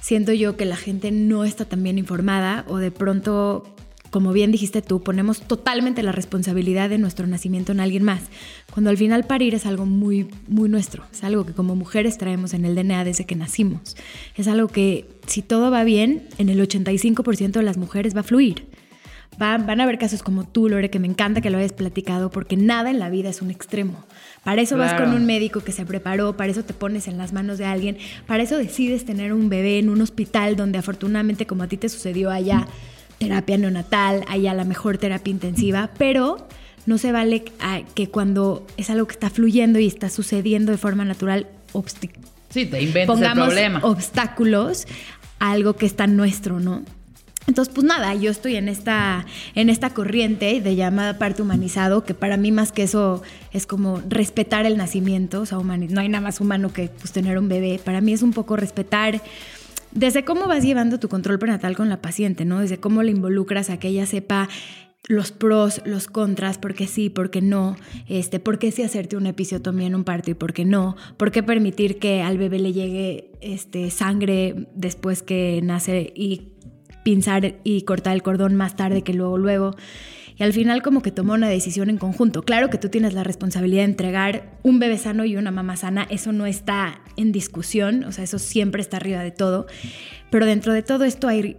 Siento 0.00 0.32
yo 0.32 0.56
que 0.56 0.64
la 0.64 0.76
gente 0.76 1.12
no 1.12 1.44
está 1.44 1.64
tan 1.64 1.82
bien 1.82 1.98
informada 1.98 2.64
o 2.68 2.78
de 2.78 2.90
pronto, 2.90 3.74
como 4.10 4.32
bien 4.32 4.52
dijiste 4.52 4.82
tú, 4.82 5.02
ponemos 5.02 5.42
totalmente 5.42 6.02
la 6.02 6.12
responsabilidad 6.12 6.88
de 6.88 6.98
nuestro 6.98 7.26
nacimiento 7.26 7.72
en 7.72 7.80
alguien 7.80 8.02
más, 8.02 8.22
cuando 8.72 8.90
al 8.90 8.96
final 8.96 9.24
parir 9.24 9.54
es 9.54 9.66
algo 9.66 9.86
muy, 9.86 10.28
muy 10.46 10.68
nuestro, 10.68 11.04
es 11.12 11.24
algo 11.24 11.44
que 11.44 11.52
como 11.52 11.76
mujeres 11.76 12.18
traemos 12.18 12.54
en 12.54 12.64
el 12.64 12.74
DNA 12.74 13.04
desde 13.04 13.26
que 13.26 13.36
nacimos, 13.36 13.96
es 14.36 14.48
algo 14.48 14.68
que 14.68 15.06
si 15.26 15.42
todo 15.42 15.70
va 15.70 15.84
bien, 15.84 16.28
en 16.38 16.48
el 16.48 16.60
85% 16.60 17.52
de 17.52 17.62
las 17.62 17.76
mujeres 17.76 18.16
va 18.16 18.20
a 18.20 18.24
fluir. 18.24 18.66
Van, 19.36 19.66
van, 19.66 19.80
a 19.80 19.84
haber 19.84 19.98
casos 19.98 20.24
como 20.24 20.48
tú, 20.48 20.68
Lore, 20.68 20.90
que 20.90 20.98
me 20.98 21.06
encanta 21.06 21.40
que 21.40 21.50
lo 21.50 21.58
hayas 21.58 21.72
platicado, 21.72 22.30
porque 22.30 22.56
nada 22.56 22.90
en 22.90 22.98
la 22.98 23.08
vida 23.08 23.28
es 23.28 23.40
un 23.40 23.52
extremo. 23.52 24.04
Para 24.42 24.62
eso 24.62 24.74
claro. 24.74 24.92
vas 24.92 25.00
con 25.00 25.14
un 25.14 25.26
médico 25.26 25.60
que 25.60 25.70
se 25.70 25.86
preparó, 25.86 26.36
para 26.36 26.50
eso 26.50 26.64
te 26.64 26.74
pones 26.74 27.06
en 27.06 27.18
las 27.18 27.32
manos 27.32 27.58
de 27.58 27.64
alguien, 27.64 27.98
para 28.26 28.42
eso 28.42 28.56
decides 28.56 29.04
tener 29.04 29.32
un 29.32 29.48
bebé 29.48 29.78
en 29.78 29.90
un 29.90 30.00
hospital 30.00 30.56
donde 30.56 30.78
afortunadamente, 30.78 31.46
como 31.46 31.62
a 31.62 31.68
ti 31.68 31.76
te 31.76 31.88
sucedió 31.88 32.30
allá, 32.30 32.66
terapia 33.18 33.58
neonatal, 33.58 34.24
allá 34.28 34.54
la 34.54 34.64
mejor 34.64 34.98
terapia 34.98 35.30
intensiva, 35.30 35.90
pero 35.98 36.48
no 36.86 36.98
se 36.98 37.12
vale 37.12 37.44
que 37.94 38.08
cuando 38.08 38.66
es 38.76 38.90
algo 38.90 39.06
que 39.06 39.12
está 39.12 39.30
fluyendo 39.30 39.78
y 39.78 39.86
está 39.86 40.08
sucediendo 40.08 40.72
de 40.72 40.78
forma 40.78 41.04
natural, 41.04 41.46
sí, 42.48 42.66
te 42.66 42.82
inventas 42.82 43.20
el 43.20 43.32
problema. 43.32 43.80
obstáculos 43.82 44.86
a 45.38 45.52
algo 45.52 45.74
que 45.76 45.86
está 45.86 46.06
nuestro, 46.06 46.60
¿no? 46.60 46.82
Entonces, 47.46 47.72
pues 47.74 47.86
nada, 47.86 48.14
yo 48.14 48.30
estoy 48.30 48.56
en 48.56 48.68
esta, 48.68 49.24
en 49.54 49.70
esta 49.70 49.90
corriente 49.90 50.60
de 50.60 50.76
llamada 50.76 51.16
parte 51.16 51.40
humanizado, 51.40 52.04
que 52.04 52.12
para 52.12 52.36
mí 52.36 52.52
más 52.52 52.72
que 52.72 52.82
eso 52.82 53.22
es 53.52 53.66
como 53.66 54.02
respetar 54.06 54.66
el 54.66 54.76
nacimiento, 54.76 55.40
o 55.40 55.46
sea, 55.46 55.56
no 55.58 56.00
hay 56.00 56.08
nada 56.10 56.20
más 56.20 56.42
humano 56.42 56.74
que 56.74 56.88
pues, 56.88 57.12
tener 57.12 57.38
un 57.38 57.48
bebé. 57.48 57.80
Para 57.82 58.02
mí 58.02 58.12
es 58.12 58.22
un 58.22 58.34
poco 58.34 58.56
respetar 58.56 59.22
desde 59.92 60.24
cómo 60.24 60.46
vas 60.46 60.64
llevando 60.64 60.98
tu 60.98 61.08
control 61.08 61.38
prenatal 61.38 61.76
con 61.76 61.88
la 61.88 62.00
paciente, 62.00 62.44
¿no? 62.44 62.60
Desde 62.60 62.78
cómo 62.78 63.02
le 63.02 63.10
involucras 63.10 63.70
a 63.70 63.78
que 63.78 63.88
ella 63.88 64.06
sepa 64.06 64.48
los 65.08 65.32
pros, 65.32 65.80
los 65.86 66.06
contras, 66.06 66.58
por 66.58 66.74
qué 66.74 66.86
sí, 66.86 67.08
por 67.08 67.30
qué 67.30 67.40
no, 67.40 67.76
este, 68.08 68.40
por 68.40 68.58
qué 68.58 68.70
sí 68.70 68.82
hacerte 68.82 69.16
una 69.16 69.30
episiotomía 69.30 69.86
en 69.86 69.94
un 69.94 70.04
parto 70.04 70.30
y 70.30 70.34
por 70.34 70.52
qué 70.52 70.64
no, 70.64 70.96
por 71.16 71.30
qué 71.30 71.42
permitir 71.42 71.98
que 71.98 72.20
al 72.20 72.36
bebé 72.36 72.58
le 72.58 72.72
llegue 72.72 73.32
este, 73.40 73.90
sangre 73.90 74.68
después 74.74 75.22
que 75.22 75.60
nace 75.62 76.12
y 76.14 76.52
pinzar 77.04 77.54
y 77.64 77.82
cortar 77.82 78.14
el 78.14 78.22
cordón 78.22 78.54
más 78.54 78.76
tarde 78.76 79.02
que 79.02 79.14
luego, 79.14 79.38
luego. 79.38 79.74
Y 80.38 80.44
al 80.44 80.52
final 80.52 80.82
como 80.82 81.02
que 81.02 81.10
tomó 81.10 81.34
una 81.34 81.48
decisión 81.48 81.90
en 81.90 81.98
conjunto. 81.98 82.42
Claro 82.42 82.70
que 82.70 82.78
tú 82.78 82.88
tienes 82.88 83.12
la 83.12 83.24
responsabilidad 83.24 83.82
de 83.82 83.90
entregar 83.90 84.58
un 84.62 84.78
bebé 84.78 84.96
sano 84.96 85.24
y 85.24 85.36
una 85.36 85.50
mamá 85.50 85.76
sana, 85.76 86.06
eso 86.10 86.32
no 86.32 86.46
está 86.46 87.00
en 87.16 87.32
discusión, 87.32 88.04
o 88.04 88.12
sea, 88.12 88.24
eso 88.24 88.38
siempre 88.38 88.80
está 88.80 88.98
arriba 88.98 89.22
de 89.22 89.32
todo. 89.32 89.66
Pero 90.30 90.46
dentro 90.46 90.72
de 90.72 90.82
todo 90.82 91.04
esto 91.04 91.26
hay, 91.26 91.56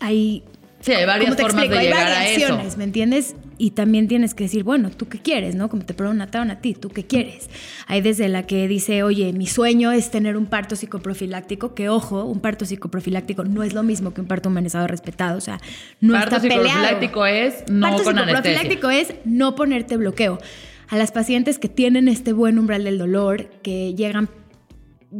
hay 0.00 0.44
Sí, 0.82 0.92
hay 0.92 1.06
varias 1.06 1.30
¿Cómo 1.30 1.36
te 1.36 1.42
formas 1.42 1.68
de 1.68 1.76
explico? 1.76 1.80
Hay 1.80 1.86
llegar 1.86 2.06
a 2.06 2.18
variaciones, 2.18 2.66
eso. 2.66 2.76
¿me 2.76 2.84
entiendes? 2.84 3.36
Y 3.56 3.70
también 3.70 4.08
tienes 4.08 4.34
que 4.34 4.44
decir, 4.44 4.64
bueno, 4.64 4.90
¿tú 4.90 5.08
qué 5.08 5.20
quieres? 5.20 5.54
¿No? 5.54 5.68
Como 5.68 5.84
te 5.84 5.94
preguntaron 5.94 6.50
a 6.50 6.60
ti, 6.60 6.74
¿tú 6.74 6.88
qué 6.88 7.06
quieres? 7.06 7.48
Hay 7.86 8.00
desde 8.00 8.28
la 8.28 8.42
que 8.42 8.66
dice, 8.66 9.04
oye, 9.04 9.32
mi 9.32 9.46
sueño 9.46 9.92
es 9.92 10.10
tener 10.10 10.36
un 10.36 10.46
parto 10.46 10.74
psicoprofiláctico, 10.74 11.74
que 11.74 11.88
ojo, 11.88 12.24
un 12.24 12.40
parto 12.40 12.64
psicoprofiláctico 12.64 13.44
no 13.44 13.62
es 13.62 13.74
lo 13.74 13.84
mismo 13.84 14.12
que 14.12 14.20
un 14.20 14.26
parto 14.26 14.48
humanizado 14.48 14.88
respetado, 14.88 15.38
o 15.38 15.40
sea, 15.40 15.60
no 16.00 16.14
Parto 16.14 16.36
está 16.36 16.48
peleado. 16.48 16.66
psicoprofiláctico 16.66 17.26
es 17.26 17.64
no 17.70 17.86
parto 17.86 18.04
con 18.04 18.18
anestesia. 18.18 18.60
psicoprofiláctico 18.62 18.90
es 18.90 19.14
no 19.24 19.54
ponerte 19.54 19.96
bloqueo. 19.96 20.40
A 20.88 20.98
las 20.98 21.12
pacientes 21.12 21.58
que 21.58 21.68
tienen 21.68 22.08
este 22.08 22.32
buen 22.32 22.58
umbral 22.58 22.84
del 22.84 22.98
dolor, 22.98 23.48
que 23.62 23.94
llegan 23.94 24.28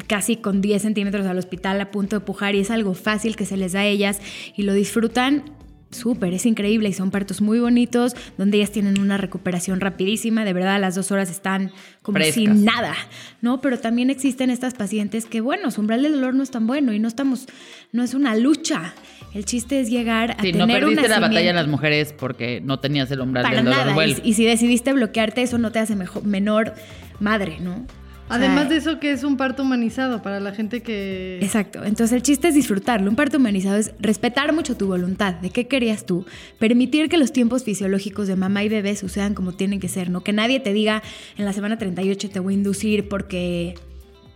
casi 0.06 0.36
con 0.36 0.60
10 0.60 0.82
centímetros 0.82 1.26
al 1.26 1.38
hospital 1.38 1.80
a 1.80 1.90
punto 1.90 2.16
de 2.18 2.20
pujar 2.24 2.54
y 2.54 2.60
es 2.60 2.70
algo 2.70 2.94
fácil 2.94 3.36
que 3.36 3.44
se 3.46 3.56
les 3.56 3.72
da 3.72 3.80
a 3.80 3.86
ellas 3.86 4.20
y 4.56 4.62
lo 4.62 4.72
disfrutan. 4.74 5.44
Súper, 5.90 6.32
es 6.32 6.46
increíble 6.46 6.88
y 6.88 6.94
son 6.94 7.10
partos 7.10 7.42
muy 7.42 7.58
bonitos 7.60 8.14
donde 8.38 8.56
ellas 8.56 8.70
tienen 8.72 8.98
una 8.98 9.18
recuperación 9.18 9.78
rapidísima, 9.78 10.42
de 10.46 10.54
verdad 10.54 10.76
a 10.76 10.78
las 10.78 10.94
dos 10.94 11.12
horas 11.12 11.30
están 11.30 11.70
como 12.00 12.16
Frescas. 12.16 12.34
sin 12.34 12.64
nada, 12.64 12.94
¿no? 13.42 13.60
Pero 13.60 13.78
también 13.78 14.08
existen 14.08 14.48
estas 14.48 14.72
pacientes 14.72 15.26
que, 15.26 15.42
bueno, 15.42 15.70
su 15.70 15.82
umbral 15.82 16.02
del 16.02 16.12
dolor 16.12 16.32
no 16.34 16.42
es 16.44 16.50
tan 16.50 16.66
bueno 16.66 16.94
y 16.94 16.98
no 16.98 17.08
estamos, 17.08 17.44
no 17.92 18.02
es 18.02 18.14
una 18.14 18.34
lucha. 18.36 18.94
El 19.34 19.44
chiste 19.44 19.80
es 19.80 19.90
llegar 19.90 20.30
a 20.30 20.36
Sí, 20.36 20.52
tener 20.52 20.56
no 20.60 20.64
un 20.64 20.94
perdiste 20.94 21.08
la 21.10 21.20
batalla 21.20 21.50
en 21.50 21.56
las 21.56 21.68
mujeres 21.68 22.14
porque 22.18 22.62
no 22.62 22.80
tenías 22.80 23.10
el 23.10 23.20
umbral 23.20 23.42
Para 23.44 23.56
del 23.56 23.64
dolor. 23.66 23.78
nada. 23.80 23.92
Bueno, 23.92 24.14
Y, 24.24 24.30
y 24.30 24.32
si 24.32 24.46
decidiste 24.46 24.94
bloquearte, 24.94 25.42
eso 25.42 25.58
no 25.58 25.72
te 25.72 25.78
hace 25.78 25.94
mejor, 25.94 26.24
menor 26.24 26.72
madre, 27.20 27.58
¿no? 27.60 27.84
Además 28.32 28.68
de 28.68 28.76
eso, 28.76 28.98
que 28.98 29.12
es 29.12 29.24
un 29.24 29.36
parto 29.36 29.62
humanizado 29.62 30.22
para 30.22 30.40
la 30.40 30.52
gente 30.52 30.82
que... 30.82 31.38
Exacto. 31.42 31.84
Entonces 31.84 32.12
el 32.12 32.22
chiste 32.22 32.48
es 32.48 32.54
disfrutarlo. 32.54 33.10
Un 33.10 33.16
parto 33.16 33.36
humanizado 33.36 33.76
es 33.76 33.92
respetar 34.00 34.52
mucho 34.52 34.76
tu 34.76 34.86
voluntad, 34.86 35.34
de 35.34 35.50
qué 35.50 35.68
querías 35.68 36.06
tú, 36.06 36.26
permitir 36.58 37.08
que 37.08 37.18
los 37.18 37.32
tiempos 37.32 37.64
fisiológicos 37.64 38.28
de 38.28 38.36
mamá 38.36 38.64
y 38.64 38.68
bebé 38.68 38.96
sucedan 38.96 39.34
como 39.34 39.52
tienen 39.52 39.80
que 39.80 39.88
ser, 39.88 40.10
¿no? 40.10 40.22
Que 40.24 40.32
nadie 40.32 40.60
te 40.60 40.72
diga 40.72 41.02
en 41.36 41.44
la 41.44 41.52
semana 41.52 41.78
38 41.78 42.30
te 42.30 42.40
voy 42.40 42.54
a 42.54 42.56
inducir 42.56 43.08
porque 43.08 43.74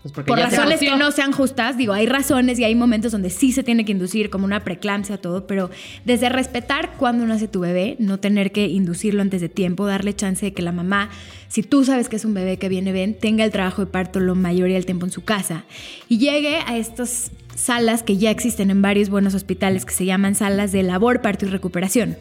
pues 0.07 0.13
porque 0.13 0.29
por 0.29 0.39
ya 0.39 0.47
razones 0.47 0.81
que 0.81 0.97
no 0.97 1.11
sean 1.11 1.33
justas, 1.33 1.77
digo, 1.77 1.93
hay 1.93 2.07
razones 2.07 2.59
y 2.59 2.65
hay 2.65 2.75
momentos 2.75 3.13
donde 3.13 3.31
sí 3.31 3.53
se 3.53 3.63
tiene 3.63 3.85
que 3.85 3.93
inducir, 3.93 4.31
como 4.31 4.45
una 4.45 4.63
preeclampsia, 4.63 5.19
todo, 5.19 5.47
pero 5.47 5.71
desde 6.05 6.29
respetar 6.29 6.93
cuándo 6.97 7.27
nace 7.27 7.49
tu 7.49 7.61
bebé, 7.61 7.97
no 7.99 8.19
tener 8.19 8.53
que 8.53 8.67
inducirlo 8.67 9.23
antes 9.23 9.41
de 9.41 9.49
tiempo, 9.49 9.87
darle 9.87 10.15
chance 10.15 10.47
de 10.47 10.53
que 10.53 10.63
la 10.63 10.73
mamá, 10.73 11.11
si 11.49 11.63
tú 11.63 11.85
sabes 11.85 12.09
que 12.09 12.17
es 12.17 12.25
un 12.25 12.35
bebé 12.35 12.59
que 12.59 12.69
viene 12.69 12.93
bien, 12.93 13.19
tenga 13.19 13.45
el 13.45 13.51
trabajo 13.51 13.85
de 13.85 13.91
parto 13.91 14.21
la 14.21 14.35
mayoría 14.35 14.77
del 14.77 14.87
tiempo 14.87 15.07
en 15.07 15.13
su 15.13 15.25
casa. 15.25 15.65
Y 16.09 16.19
llegue 16.19 16.59
a 16.67 16.77
estas 16.77 17.31
salas 17.57 18.03
que 18.03 18.19
ya 18.19 18.31
existen 18.31 18.71
en 18.71 18.83
varios 18.83 19.09
buenos 19.09 19.35
hospitales 19.35 19.85
que 19.85 19.93
se 19.93 20.05
llaman 20.05 20.35
salas 20.35 20.71
de 20.73 20.83
labor, 20.83 21.23
parto 21.23 21.47
y 21.47 21.49
recuperación, 21.49 22.17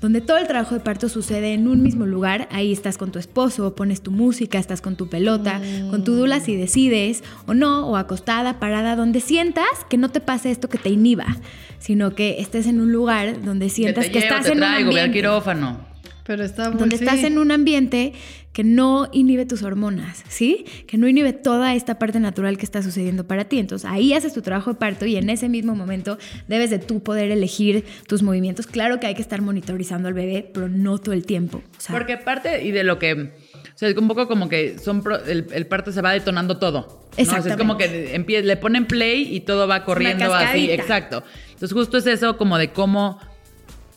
donde 0.00 0.20
todo 0.20 0.36
el 0.36 0.46
trabajo 0.46 0.74
de 0.74 0.80
parto 0.80 1.08
sucede 1.08 1.54
en 1.54 1.68
un 1.68 1.82
mismo 1.82 2.06
lugar, 2.06 2.48
ahí 2.50 2.72
estás 2.72 2.98
con 2.98 3.12
tu 3.12 3.18
esposo, 3.18 3.74
pones 3.74 4.02
tu 4.02 4.10
música, 4.10 4.58
estás 4.58 4.80
con 4.80 4.96
tu 4.96 5.08
pelota, 5.08 5.60
con 5.90 6.04
tu 6.04 6.14
dula 6.14 6.40
si 6.40 6.56
decides 6.56 7.22
o 7.46 7.54
no, 7.54 7.86
o 7.88 7.96
acostada, 7.96 8.58
parada, 8.58 8.96
donde 8.96 9.20
sientas 9.20 9.64
que 9.88 9.96
no 9.96 10.10
te 10.10 10.20
pase 10.20 10.50
esto 10.50 10.68
que 10.68 10.78
te 10.78 10.90
inhiba, 10.90 11.36
sino 11.78 12.14
que 12.14 12.40
estés 12.40 12.66
en 12.66 12.80
un 12.80 12.92
lugar 12.92 13.42
donde 13.42 13.66
Que 13.66 13.70
sientas 13.70 14.06
te 14.06 14.12
que, 14.12 14.20
llevo, 14.20 14.34
estás 14.34 14.46
te 14.46 14.52
en 14.52 14.58
un 14.58 14.98
al 14.98 15.12
quirófano. 15.12 15.89
Pero 16.30 16.44
está 16.44 16.70
muy... 16.70 16.78
donde 16.78 16.96
sí. 16.96 17.02
estás 17.02 17.24
en 17.24 17.38
un 17.38 17.50
ambiente 17.50 18.12
que 18.52 18.62
no 18.62 19.08
inhibe 19.12 19.46
tus 19.46 19.64
hormonas, 19.64 20.22
¿sí? 20.28 20.64
Que 20.86 20.96
no 20.96 21.08
inhibe 21.08 21.32
toda 21.32 21.74
esta 21.74 21.98
parte 21.98 22.20
natural 22.20 22.56
que 22.56 22.64
está 22.64 22.84
sucediendo 22.84 23.26
para 23.26 23.46
ti. 23.46 23.58
Entonces 23.58 23.90
ahí 23.90 24.12
haces 24.12 24.32
tu 24.32 24.40
trabajo 24.40 24.70
de 24.72 24.78
parto 24.78 25.06
y 25.06 25.16
en 25.16 25.28
ese 25.28 25.48
mismo 25.48 25.74
momento 25.74 26.18
debes 26.46 26.70
de 26.70 26.78
tú 26.78 27.02
poder 27.02 27.32
elegir 27.32 27.84
tus 28.06 28.22
movimientos. 28.22 28.68
Claro 28.68 29.00
que 29.00 29.08
hay 29.08 29.14
que 29.16 29.22
estar 29.22 29.42
monitorizando 29.42 30.06
al 30.06 30.14
bebé, 30.14 30.48
pero 30.54 30.68
no 30.68 30.98
todo 30.98 31.14
el 31.14 31.26
tiempo. 31.26 31.58
O 31.76 31.80
sea, 31.80 31.96
Porque 31.96 32.16
parte 32.16 32.62
y 32.64 32.70
de 32.70 32.84
lo 32.84 33.00
que. 33.00 33.12
O 33.14 33.78
sea, 33.80 33.88
es 33.88 33.96
un 33.96 34.06
poco 34.06 34.28
como 34.28 34.48
que 34.48 34.78
son 34.78 35.02
pro- 35.02 35.24
el, 35.24 35.48
el 35.52 35.66
parto 35.66 35.90
se 35.90 36.00
va 36.00 36.12
detonando 36.12 36.58
todo. 36.58 36.80
¿no? 36.80 36.86
O 36.86 37.14
sea, 37.16 37.22
es 37.24 37.28
Exactamente. 37.28 37.58
como 37.58 37.76
que 37.76 38.14
empie- 38.16 38.42
le 38.44 38.56
ponen 38.56 38.86
play 38.86 39.34
y 39.34 39.40
todo 39.40 39.66
va 39.66 39.84
corriendo 39.84 40.32
así. 40.32 40.70
Exacto. 40.70 41.24
Entonces, 41.46 41.72
justo 41.72 41.98
es 41.98 42.06
eso 42.06 42.36
como 42.36 42.56
de 42.56 42.70
cómo 42.72 43.18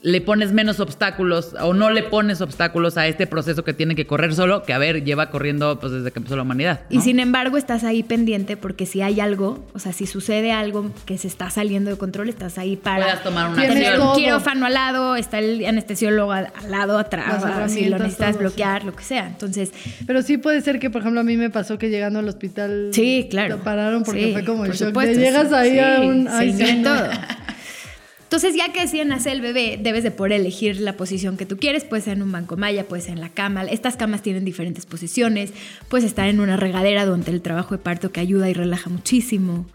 le 0.03 0.19
pones 0.19 0.51
menos 0.51 0.81
obstáculos 0.81 1.55
o 1.61 1.73
no 1.73 1.89
le 1.89 2.03
pones 2.03 2.41
obstáculos 2.41 2.97
a 2.97 3.07
este 3.07 3.25
proceso 3.25 3.63
que 3.63 3.73
tiene 3.73 3.95
que 3.95 4.05
correr 4.05 4.35
solo, 4.35 4.63
que 4.63 4.73
a 4.73 4.77
ver, 4.77 5.05
lleva 5.05 5.29
corriendo 5.29 5.79
pues 5.79 5.93
desde 5.93 6.11
que 6.11 6.19
empezó 6.19 6.35
la 6.35 6.41
humanidad. 6.41 6.81
Y 6.89 6.99
sin 6.99 7.21
embargo 7.21 7.55
estás 7.55 7.85
ahí 7.85 8.03
pendiente 8.03 8.57
porque 8.57 8.85
si 8.85 9.01
hay 9.01 9.21
algo, 9.21 9.65
o 9.73 9.79
sea, 9.79 9.93
si 9.93 10.05
sucede 10.05 10.51
algo 10.51 10.91
que 11.05 11.17
se 11.17 11.29
está 11.29 11.49
saliendo 11.49 11.89
de 11.89 11.97
control, 11.97 12.27
estás 12.27 12.57
ahí 12.57 12.75
para 12.75 13.05
Puedas 13.05 13.23
tomar 13.23 13.49
una 13.49 13.61
acción. 13.61 14.01
un 14.01 14.15
quirófano 14.15 14.65
al 14.65 14.73
lado, 14.73 15.15
está 15.15 15.39
el 15.39 15.65
anestesiólogo 15.65 16.33
al, 16.33 16.49
lado 16.67 16.97
atrás, 16.97 17.71
si 17.71 17.85
lo 17.85 17.97
necesitas 17.97 18.31
todo, 18.31 18.39
bloquear, 18.41 18.83
lo 18.83 18.93
que 18.93 19.05
sea. 19.05 19.27
Entonces, 19.27 19.71
Pero 20.05 20.21
sí 20.21 20.37
puede 20.37 20.59
ser 20.59 20.79
que, 20.79 20.89
por 20.89 20.99
ejemplo, 20.99 21.21
a 21.21 21.23
mí 21.23 21.37
me 21.37 21.49
pasó 21.49 21.77
que 21.77 21.89
llegando 21.89 22.19
al 22.19 22.27
hospital... 22.27 22.89
Sí, 22.91 23.27
claro. 23.29 23.55
Te 23.55 23.63
pararon 23.63 24.03
porque 24.03 24.25
Sí, 24.25 24.33
fue 24.33 24.43
como 24.43 24.65
el 24.65 24.71
por 24.71 24.77
shock. 24.77 24.87
supuesto, 24.89 25.17
de 25.17 25.19
llegas 25.23 25.47
sí, 25.47 25.55
ahí 25.55 25.79
a 25.79 26.01
un... 26.01 26.27
ay, 26.27 26.51
sí, 26.51 26.61
inhibe 26.61 26.75
no. 26.81 26.89
todo. 26.89 27.09
Entonces, 28.33 28.55
ya 28.55 28.73
que 28.73 28.81
deciden 28.81 29.09
nacer 29.09 29.33
el 29.33 29.41
bebé, 29.41 29.79
debes 29.79 30.03
de 30.03 30.09
poder 30.09 30.31
elegir 30.33 30.79
la 30.81 30.97
posición 30.97 31.37
que 31.37 31.45
tú 31.45 31.57
quieres. 31.57 31.83
Puede 31.83 32.01
ser 32.01 32.13
en 32.13 32.23
un 32.23 32.31
banco 32.31 32.57
maya, 32.57 32.85
puede 32.85 33.03
ser 33.03 33.11
en 33.13 33.21
la 33.21 33.29
cama. 33.29 33.63
Estas 33.65 33.95
camas 33.95 34.23
tienen 34.23 34.43
diferentes 34.43 34.87
posiciones. 34.87 35.51
Puedes 35.87 36.03
estar 36.05 36.27
en 36.27 36.39
una 36.39 36.57
regadera 36.57 37.05
durante 37.05 37.29
el 37.29 37.41
trabajo 37.43 37.75
de 37.75 37.83
parto 37.83 38.11
que 38.11 38.19
ayuda 38.21 38.49
y 38.49 38.53
relaja 38.53 38.89
muchísimo. 38.89 39.67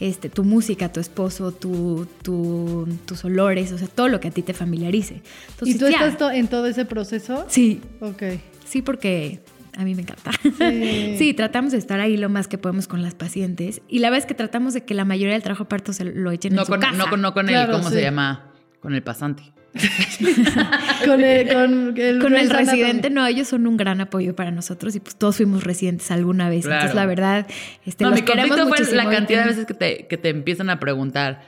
Este, 0.00 0.30
tu 0.30 0.44
música, 0.44 0.90
tu 0.92 1.00
esposo, 1.00 1.52
tu, 1.52 2.06
tu- 2.22 2.88
tus 3.04 3.22
olores, 3.26 3.72
o 3.72 3.78
sea, 3.78 3.88
todo 3.88 4.08
lo 4.08 4.18
que 4.20 4.28
a 4.28 4.30
ti 4.30 4.40
te 4.42 4.54
familiarice. 4.54 5.20
Entonces, 5.50 5.76
¿Y 5.76 5.78
tú 5.78 5.88
ya. 5.90 6.06
estás 6.06 6.34
en 6.34 6.48
todo 6.48 6.66
ese 6.66 6.86
proceso? 6.86 7.44
Sí, 7.48 7.80
Ok. 8.00 8.22
Sí, 8.66 8.82
porque 8.82 9.40
a 9.76 9.84
mí 9.84 9.94
me 9.94 10.02
encanta. 10.02 10.30
Sí. 10.42 11.16
Sí. 11.18 11.34
tratamos 11.34 11.72
de 11.72 11.78
estar 11.78 12.00
ahí 12.00 12.16
lo 12.16 12.28
más 12.28 12.48
que 12.48 12.58
podemos 12.58 12.88
con 12.88 13.02
las 13.02 13.14
pacientes. 13.14 13.82
Y 13.88 13.98
la 13.98 14.08
verdad 14.10 14.24
es 14.24 14.26
que 14.26 14.34
tratamos 14.34 14.74
de 14.74 14.84
que 14.84 14.94
la 14.94 15.04
mayoría 15.04 15.34
del 15.34 15.42
trabajo 15.42 15.66
parto 15.68 15.92
se 15.92 16.04
lo 16.04 16.30
echen 16.30 16.54
No 16.54 16.62
en 16.62 16.66
su 16.66 16.72
con, 16.72 16.80
casa. 16.80 16.96
no 16.96 17.08
con, 17.10 17.20
no 17.20 17.34
con 17.34 17.46
Claro, 17.46 17.72
el, 17.72 17.78
¿cómo 17.78 17.90
sí. 17.90 17.96
se 17.96 18.02
llama? 18.02 18.52
Con 18.80 18.94
el 18.94 19.02
pasante. 19.02 19.42
Con 21.04 21.22
el, 21.22 21.52
con 21.52 21.98
el, 21.98 22.18
Con 22.18 22.34
el 22.34 22.48
residente, 22.48 23.10
no, 23.10 23.26
ellos 23.26 23.48
son 23.48 23.66
un 23.66 23.76
gran 23.76 24.00
apoyo 24.00 24.34
para 24.34 24.50
nosotros 24.50 24.96
y 24.96 25.00
pues 25.00 25.16
todos 25.16 25.36
fuimos 25.36 25.64
residentes 25.64 26.10
alguna 26.10 26.48
vez. 26.48 26.64
Claro. 26.64 26.76
Entonces, 26.76 26.96
la 26.96 27.04
verdad, 27.06 27.46
este, 27.84 28.04
no, 28.04 28.10
los 28.10 28.20
mi 28.20 28.24
queremos 28.24 28.58
fue 28.68 28.96
la 28.96 29.10
cantidad 29.10 29.42
de 29.42 29.48
veces 29.50 29.66
que 29.66 29.74
te, 29.74 30.06
que 30.06 30.16
te 30.16 30.30
empiezan 30.30 30.70
a 30.70 30.80
preguntar 30.80 31.42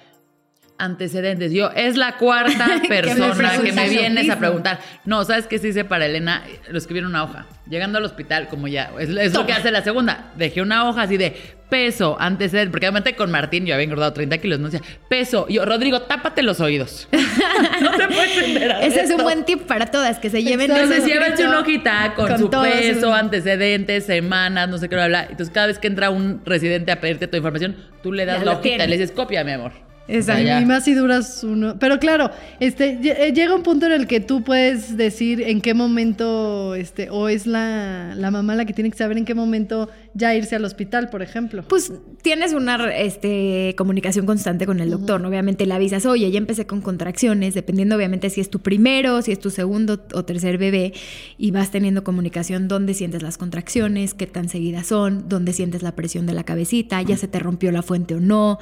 antecedentes. 0.79 1.53
Yo, 1.53 1.71
es 1.75 1.97
la 1.97 2.17
cuarta 2.17 2.81
Que 2.83 2.89
me 2.89 3.03
persona 3.03 3.59
que 3.63 3.73
me, 3.73 3.89
vienes 3.89 4.31
a 4.31 4.39
preguntar. 4.39 4.81
No, 5.05 5.25
¿sabes 5.25 5.47
qué 5.47 5.59
se 5.59 5.69
hice 5.69 5.85
para 5.85 6.07
Elena? 6.07 6.45
Lo 6.71 6.79
escribí 6.79 7.01
en 7.01 7.07
una 7.07 7.25
hoja. 7.25 7.47
Llegando 7.69 7.99
al 7.99 8.05
hospital, 8.05 8.49
como 8.49 8.67
ya, 8.69 8.91
es, 8.99 9.11
es 9.11 9.35
lo 9.35 9.45
que 9.45 9.53
hace 9.53 9.71
la 9.71 9.83
segunda. 9.83 10.33
Dejé 10.37 10.63
una 10.63 10.89
hoja 10.89 11.03
así 11.03 11.17
de 11.17 11.37
peso, 11.69 12.17
antecedentes, 12.19 12.71
porque 12.71 12.87
obviamente 12.87 13.15
con 13.15 13.31
Martín 13.31 13.67
yo 13.67 13.75
había 13.75 13.85
engordado 13.85 14.13
30 14.13 14.39
kilos, 14.39 14.59
no 14.59 14.71
decía, 14.71 14.87
peso. 15.09 15.47
Y 15.49 15.55
yo, 15.55 15.67
Rodrigo, 15.67 16.03
tápate 16.03 16.43
los 16.43 16.61
oídos. 16.61 17.09
no 17.83 17.91
te 17.91 18.07
puedes 18.09 18.39
enterar. 18.39 18.83
Ese 18.83 19.03
es 19.03 19.11
un 19.11 19.23
buen 19.23 19.45
tip 19.45 19.67
para 19.67 19.87
todas, 19.87 20.19
que 20.19 20.31
se 20.31 20.43
lleven 20.43 20.71
Entonces 20.71 21.05
llévense 21.05 21.47
una 21.47 21.61
hojita 21.61 22.15
con, 22.15 22.29
con 22.29 22.39
su 22.39 22.51
peso, 22.51 23.13
antecedentes, 23.13 24.07
semanas, 24.07 24.69
no 24.69 24.79
sé 24.79 24.89
qué, 24.89 24.95
bla, 24.95 25.09
bla. 25.09 25.23
Entonces 25.29 25.51
cada 25.53 25.67
vez 25.67 25.79
que 25.79 25.89
entra 25.89 26.11
un 26.11 26.41
residente 26.45 26.91
a 26.93 27.01
pedirte 27.01 27.27
tu 27.27 27.37
información, 27.37 27.77
tú 28.03 28.13
le 28.13 28.25
das 28.25 28.39
Ya 28.39 28.45
la 28.45 28.53
hojita 28.53 28.85
y 28.85 28.89
le 28.89 28.97
dices, 28.97 29.13
copia, 29.13 29.45
mi 29.45 29.53
amor. 29.53 29.88
Exacto. 30.09 30.61
Y 30.61 30.65
más 30.65 30.85
si 30.85 30.95
duras 30.95 31.45
uno. 31.45 31.79
Pero 31.79 31.99
claro, 31.99 32.31
este, 32.61 32.99
eh, 33.03 33.33
llega 33.33 33.55
un 33.55 33.63
punto 33.63 33.87
en 33.87 33.93
el 33.93 34.07
que 34.07 34.21
tú 34.21 34.43
puedes 34.43 34.97
decir 34.97 35.43
en 35.43 35.61
qué 35.61 35.75
momento, 35.75 36.75
este, 36.75 37.11
o 37.11 37.29
es 37.29 37.47
la, 37.47 38.15
la 38.17 38.31
mamá 38.31 38.55
la 38.55 38.65
que 38.65 38.73
tiene 38.73 38.91
que 38.91 38.97
saber 38.97 39.19
en 39.19 39.25
qué 39.25 39.35
momento 39.35 39.91
ya 40.15 40.35
irse 40.35 40.57
al 40.57 40.65
hospital, 40.65 41.11
por 41.11 41.23
ejemplo. 41.23 41.63
Pues 41.69 41.93
tienes 42.23 42.55
una 42.55 42.97
este, 42.97 43.75
comunicación 43.77 44.27
constante 44.27 44.67
con 44.67 44.81
el 44.81 44.91
doctor, 44.91 45.21
¿no? 45.21 45.29
Obviamente 45.29 45.67
le 45.67 45.75
avisas, 45.75 46.07
oye, 46.07 46.31
ya 46.31 46.39
empecé 46.39 46.67
con 46.67 46.81
contracciones, 46.81 47.55
dependiendo 47.55 47.97
obviamente 47.97 48.31
si 48.31 48.41
es 48.41 48.51
tu 48.51 48.61
primero, 48.61 49.23
si 49.23 49.33
es 49.33 49.39
tu 49.39 49.51
segundo 49.51 50.05
o 50.15 50.25
tercer 50.25 50.59
bebé, 50.59 50.95
y 51.37 51.51
vas 51.51 51.71
teniendo 51.71 52.03
comunicación 52.03 52.67
dónde 52.67 52.95
sientes 52.95 53.23
las 53.23 53.39
contracciones, 53.39 54.15
qué 54.15 54.27
tan 54.27 54.49
seguidas 54.49 54.87
son, 54.87 55.29
dónde 55.29 55.53
sientes 55.53 55.83
la 55.83 55.95
presión 55.95 56.27
de 56.27 56.33
la 56.33 56.45
cabecita, 56.45 57.01
ya 57.03 57.17
se 57.17 57.29
te 57.29 57.39
rompió 57.39 57.71
la 57.73 57.83
fuente 57.83 58.15
o 58.15 58.21
no. 58.21 58.59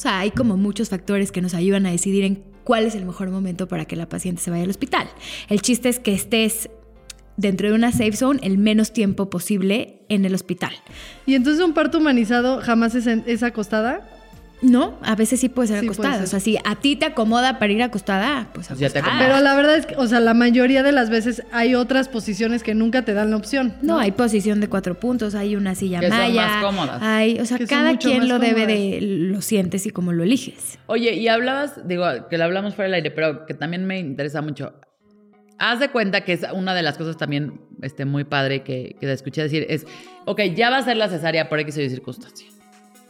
O 0.00 0.02
sea, 0.02 0.20
hay 0.20 0.30
como 0.30 0.56
muchos 0.56 0.88
factores 0.88 1.30
que 1.30 1.42
nos 1.42 1.52
ayudan 1.52 1.84
a 1.84 1.90
decidir 1.90 2.24
en 2.24 2.42
cuál 2.64 2.86
es 2.86 2.94
el 2.94 3.04
mejor 3.04 3.28
momento 3.28 3.68
para 3.68 3.84
que 3.84 3.96
la 3.96 4.08
paciente 4.08 4.40
se 4.40 4.50
vaya 4.50 4.64
al 4.64 4.70
hospital. 4.70 5.10
El 5.50 5.60
chiste 5.60 5.90
es 5.90 5.98
que 5.98 6.14
estés 6.14 6.70
dentro 7.36 7.68
de 7.68 7.74
una 7.74 7.92
safe 7.92 8.16
zone 8.16 8.40
el 8.42 8.56
menos 8.56 8.94
tiempo 8.94 9.28
posible 9.28 10.00
en 10.08 10.24
el 10.24 10.34
hospital. 10.34 10.72
Y 11.26 11.34
entonces 11.34 11.62
un 11.62 11.74
parto 11.74 11.98
humanizado 11.98 12.62
jamás 12.62 12.94
es, 12.94 13.06
es 13.06 13.42
acostada. 13.42 14.08
No, 14.62 14.98
a 15.02 15.14
veces 15.16 15.40
sí 15.40 15.48
puede 15.48 15.68
ser 15.68 15.80
Sí, 15.80 15.86
puede 15.86 15.94
acostada. 15.96 16.14
ser. 16.16 16.24
O 16.24 16.26
sea, 16.26 16.40
si 16.40 16.58
a 16.64 16.76
ti 16.76 16.94
te 16.94 17.06
acomoda 17.06 17.58
para 17.58 17.72
ir 17.72 17.82
acostada, 17.82 18.48
pues 18.52 18.68
ya 18.68 18.74
te 18.76 18.98
acostada. 18.98 19.06
acomodas. 19.06 19.26
Pero 19.28 19.40
la 19.44 19.54
verdad 19.56 19.76
es 19.76 19.86
que, 19.86 19.96
o 19.96 20.06
sea, 20.06 20.20
la 20.20 20.34
mayoría 20.34 20.82
de 20.82 20.92
las 20.92 21.08
veces 21.08 21.42
hay 21.50 21.74
otras 21.74 22.08
posiciones 22.10 22.62
que 22.62 22.74
nunca 22.74 23.02
te 23.02 23.14
dan 23.14 23.30
la 23.30 23.36
opción. 23.36 23.74
No, 23.80 23.98
hay 23.98 24.12
posición 24.12 24.60
de 24.60 24.68
cuatro 24.68 25.00
puntos, 25.00 25.34
hay 25.34 25.56
una 25.56 25.74
silla 25.74 26.00
Que 26.00 26.08
son 26.08 26.18
maya. 26.18 26.46
más 26.46 26.62
cómodas. 26.64 26.98
Hay, 27.02 27.38
o 27.40 27.46
sea, 27.46 27.56
Que 27.56 27.66
son 27.66 27.78
cada 27.78 27.96
quien 27.96 28.28
lo 28.28 28.38
debe 28.38 28.66
de, 28.66 28.98
lo 29.00 29.40
sientes 29.40 29.86
y 29.86 29.90
cómo 29.90 30.12
lo 30.12 30.24
eliges. 30.24 30.78
Oye, 30.86 31.14
y 31.14 31.28
hablabas, 31.28 31.86
digo, 31.88 32.04
que 32.28 32.36
lo 32.36 32.44
hablamos 32.44 32.74
fuera 32.74 32.88
del 32.88 32.94
aire, 32.96 33.10
pero 33.12 33.46
que 33.46 33.54
también 33.54 33.86
me 33.86 33.98
interesa 33.98 34.42
mucho. 34.42 34.74
Haz 35.58 35.80
de 35.80 35.88
cuenta 35.90 36.22
que 36.22 36.34
es 36.34 36.40
una 36.54 36.74
de 36.74 36.82
las 36.82 36.96
cosas 36.98 37.16
también 37.16 37.60
este, 37.82 38.04
muy 38.04 38.24
padre 38.24 38.62
que, 38.62 38.96
que 39.00 39.06
te 39.06 39.12
escuché 39.12 39.42
decir, 39.42 39.66
es, 39.68 39.86
ok, 40.26 40.40
ya 40.54 40.70
va 40.70 40.78
a 40.78 40.82
ser 40.82 40.96
la 40.96 41.08
cesárea 41.08 41.48
por 41.48 41.60
X 41.60 41.76
o 41.78 41.80
Y 41.82 41.88
circunstancia. 41.90 42.46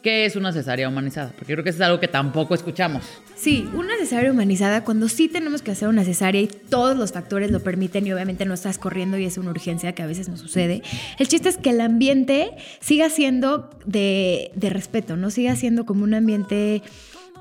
¿Qué 0.02 0.24
es 0.24 0.34
una 0.34 0.50
cesárea 0.52 0.88
humanizada? 0.88 1.32
Porque 1.36 1.52
creo 1.52 1.62
que 1.62 1.70
eso 1.70 1.78
es 1.78 1.86
algo 1.86 2.00
que 2.00 2.08
tampoco 2.08 2.54
escuchamos. 2.54 3.04
Sí, 3.36 3.68
una 3.74 3.96
cesárea 3.98 4.32
humanizada, 4.32 4.82
cuando 4.82 5.08
sí 5.08 5.28
tenemos 5.28 5.60
que 5.60 5.72
hacer 5.72 5.88
una 5.88 6.04
cesárea 6.04 6.40
y 6.40 6.46
todos 6.46 6.96
los 6.96 7.12
factores 7.12 7.50
lo 7.50 7.60
permiten 7.60 8.06
y 8.06 8.12
obviamente 8.12 8.46
no 8.46 8.54
estás 8.54 8.78
corriendo 8.78 9.18
y 9.18 9.26
es 9.26 9.36
una 9.36 9.50
urgencia 9.50 9.94
que 9.94 10.02
a 10.02 10.06
veces 10.06 10.30
nos 10.30 10.40
sucede, 10.40 10.82
el 11.18 11.28
chiste 11.28 11.50
es 11.50 11.58
que 11.58 11.70
el 11.70 11.82
ambiente 11.82 12.52
siga 12.80 13.10
siendo 13.10 13.70
de, 13.84 14.50
respeto, 14.58 15.16
¿no? 15.16 15.30
Siga 15.30 15.54
siendo 15.56 15.84
como 15.84 16.04
un 16.04 16.14
ambiente 16.14 16.82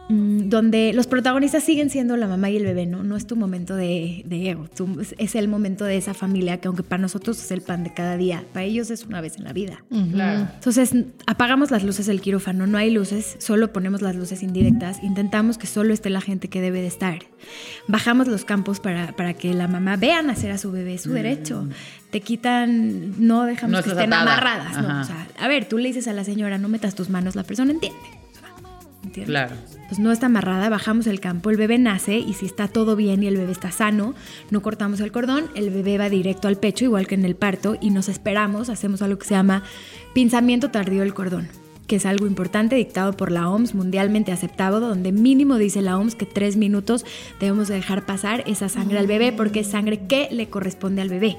donde 0.10 0.92
los 0.94 1.06
protagonistas 1.06 1.64
siguen 1.64 1.92
siendo 1.92 2.18
la 2.18 2.28
mamá 2.28 2.50
y 2.50 2.58
el 2.58 2.64
bebé, 2.66 2.88
¿no? 2.88 3.04
No 3.04 3.16
es 3.16 3.28
tu 3.28 3.36
momento 3.36 3.76
de, 3.76 4.24
de 4.26 4.50
ego, 4.50 4.68
es- 5.18 5.36
el 5.36 5.48
momento 5.48 5.86
de 5.86 5.98
esa 5.98 6.14
familia 6.16 6.58
que 6.58 6.68
aunque 6.68 6.82
para 6.82 7.00
nosotros 7.02 7.40
es 7.42 7.52
el 7.52 7.62
pan 7.62 7.84
de 7.84 7.94
cada 7.94 8.18
día, 8.18 8.44
para 8.52 8.64
ellos 8.66 8.90
es 8.90 9.06
una 9.06 9.22
vez 9.22 9.38
en 9.38 9.44
la 9.44 9.54
vida. 9.54 9.84
Claro. 10.12 10.48
Entonces, 10.56 10.94
apagamos 11.28 11.70
las 11.70 11.84
luces 11.84 12.08
del 12.08 12.22
quirófano, 12.22 12.66
no 12.66 12.78
hay 12.80 12.90
luces, 12.92 13.36
solo 13.38 13.72
ponemos 13.72 14.02
las 14.02 14.16
luces 14.16 14.42
indirectas, 14.42 15.04
intentamos 15.04 15.58
que 15.60 15.68
solo 15.68 15.94
esté 15.94 16.10
la 16.10 16.22
gente 16.22 16.48
que 16.48 16.60
debe 16.60 16.82
de 16.82 16.88
estar. 16.88 17.20
Bajamos 17.88 18.28
los 18.28 18.46
campos 18.46 18.80
para, 18.80 19.12
para 19.16 19.36
que 19.36 19.54
la 19.54 19.68
mamá 19.68 19.96
vea 19.96 20.22
nacer 20.24 20.52
a 20.52 20.58
su 20.58 20.72
bebé, 20.72 20.98
su 20.98 21.12
derecho. 21.14 21.68
Te 22.10 22.22
quitan, 22.22 23.14
no 23.26 23.44
dejamos 23.46 23.70
Mm. 23.70 23.78
No 23.80 23.84
que 23.84 23.90
estén 23.92 24.12
atada. 24.14 24.22
amarradas. 24.34 24.82
¿no? 24.82 24.90
Ajá. 24.90 25.02
O 25.02 25.04
sea, 25.06 25.28
a 25.40 25.48
ver, 25.48 25.66
tú 25.70 25.78
le 25.78 25.90
dices 25.90 26.08
a 26.08 26.14
la 26.14 26.24
señora, 26.24 26.58
no 26.58 26.68
metas 26.68 26.96
tus 26.96 27.10
manos, 27.10 27.36
la 27.36 27.44
persona 27.44 27.72
entiende. 27.72 28.00
Claro. 29.26 29.56
Pues 29.88 30.00
no 30.00 30.12
está 30.12 30.28
amarrada, 30.28 30.70
bajamos 30.70 31.08
el 31.08 31.20
campo, 31.20 31.50
el 31.50 31.58
bebé 31.58 31.78
nace 31.78 32.18
y 32.18 32.34
si 32.34 32.46
está 32.46 32.68
todo 32.68 32.96
bien 32.96 33.24
y 33.24 33.28
el 33.28 33.38
bebé 33.38 33.52
está 33.52 33.72
sano, 33.72 34.14
no 34.52 34.62
cortamos 34.62 35.00
el 35.00 35.12
cordón, 35.12 35.46
el 35.56 35.70
bebé 35.70 35.98
va 35.98 36.10
directo 36.10 36.48
al 36.48 36.58
pecho, 36.58 36.86
igual 36.86 37.08
que 37.08 37.16
en 37.16 37.26
el 37.26 37.36
parto, 37.36 37.78
y 37.80 37.90
nos 37.90 38.10
esperamos, 38.10 38.70
hacemos 38.70 39.02
algo 39.02 39.18
que 39.18 39.28
se 39.28 39.36
llama 39.36 39.64
pinzamiento 40.14 40.70
tardío 40.70 41.02
del 41.02 41.14
cordón, 41.14 41.48
que 41.88 41.96
es 41.96 42.06
algo 42.06 42.28
importante 42.28 42.76
dictado 42.76 43.14
por 43.14 43.32
la 43.32 43.50
OMS, 43.50 43.74
mundialmente 43.74 44.32
aceptado, 44.32 44.80
donde 44.80 45.12
mínimo 45.12 45.58
dice 45.58 45.82
la 45.82 45.98
OMS 45.98 46.16
que 46.16 46.26
tres 46.26 46.56
minutos 46.56 47.06
debemos 47.40 47.68
de 47.68 47.76
dejar 47.76 48.06
pasar 48.06 48.44
esa 48.48 48.70
sangre 48.70 49.00
al 49.00 49.08
bebé 49.08 49.32
porque 49.32 49.62
es 49.62 49.68
sangre 49.68 50.06
que 50.08 50.28
le 50.30 50.50
corresponde 50.50 51.02
al 51.02 51.10
bebé. 51.10 51.38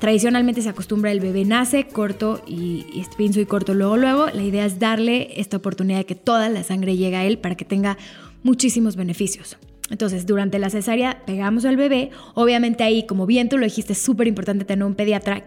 Tradicionalmente 0.00 0.62
se 0.62 0.68
acostumbra 0.68 1.10
el 1.10 1.20
bebé 1.20 1.44
nace, 1.44 1.88
corto 1.88 2.42
y, 2.46 2.86
y 2.92 3.40
y 3.40 3.46
corto 3.46 3.74
luego 3.74 3.96
luego. 3.96 4.26
La 4.32 4.42
idea 4.42 4.64
es 4.64 4.78
darle 4.78 5.40
esta 5.40 5.56
oportunidad 5.56 5.98
de 5.98 6.06
que 6.06 6.14
toda 6.14 6.48
la 6.48 6.62
sangre 6.62 6.96
llegue 6.96 7.16
a 7.16 7.24
él 7.24 7.38
para 7.38 7.56
que 7.56 7.64
tenga 7.64 7.98
muchísimos 8.42 8.94
beneficios. 8.94 9.58
Entonces, 9.90 10.26
durante 10.26 10.58
la 10.58 10.70
cesárea 10.70 11.22
pegamos 11.26 11.64
al 11.64 11.76
bebé. 11.76 12.10
Obviamente 12.34 12.84
ahí, 12.84 13.06
como 13.06 13.26
bien 13.26 13.48
tú 13.48 13.58
lo 13.58 13.64
dijiste, 13.64 13.94
es 13.94 13.98
súper 13.98 14.28
importante 14.28 14.64
tener 14.64 14.84
un 14.84 14.94
pediatra 14.94 15.44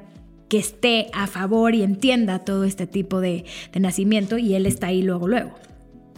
que 0.49 0.57
esté 0.57 1.07
a 1.13 1.27
favor 1.27 1.73
y 1.75 1.83
entienda 1.83 2.39
todo 2.39 2.65
este 2.65 2.87
tipo 2.87 3.21
de, 3.21 3.45
de 3.71 3.79
nacimiento 3.79 4.37
y 4.37 4.55
él 4.55 4.65
está 4.65 4.87
ahí 4.87 5.01
luego 5.01 5.27
luego. 5.27 5.51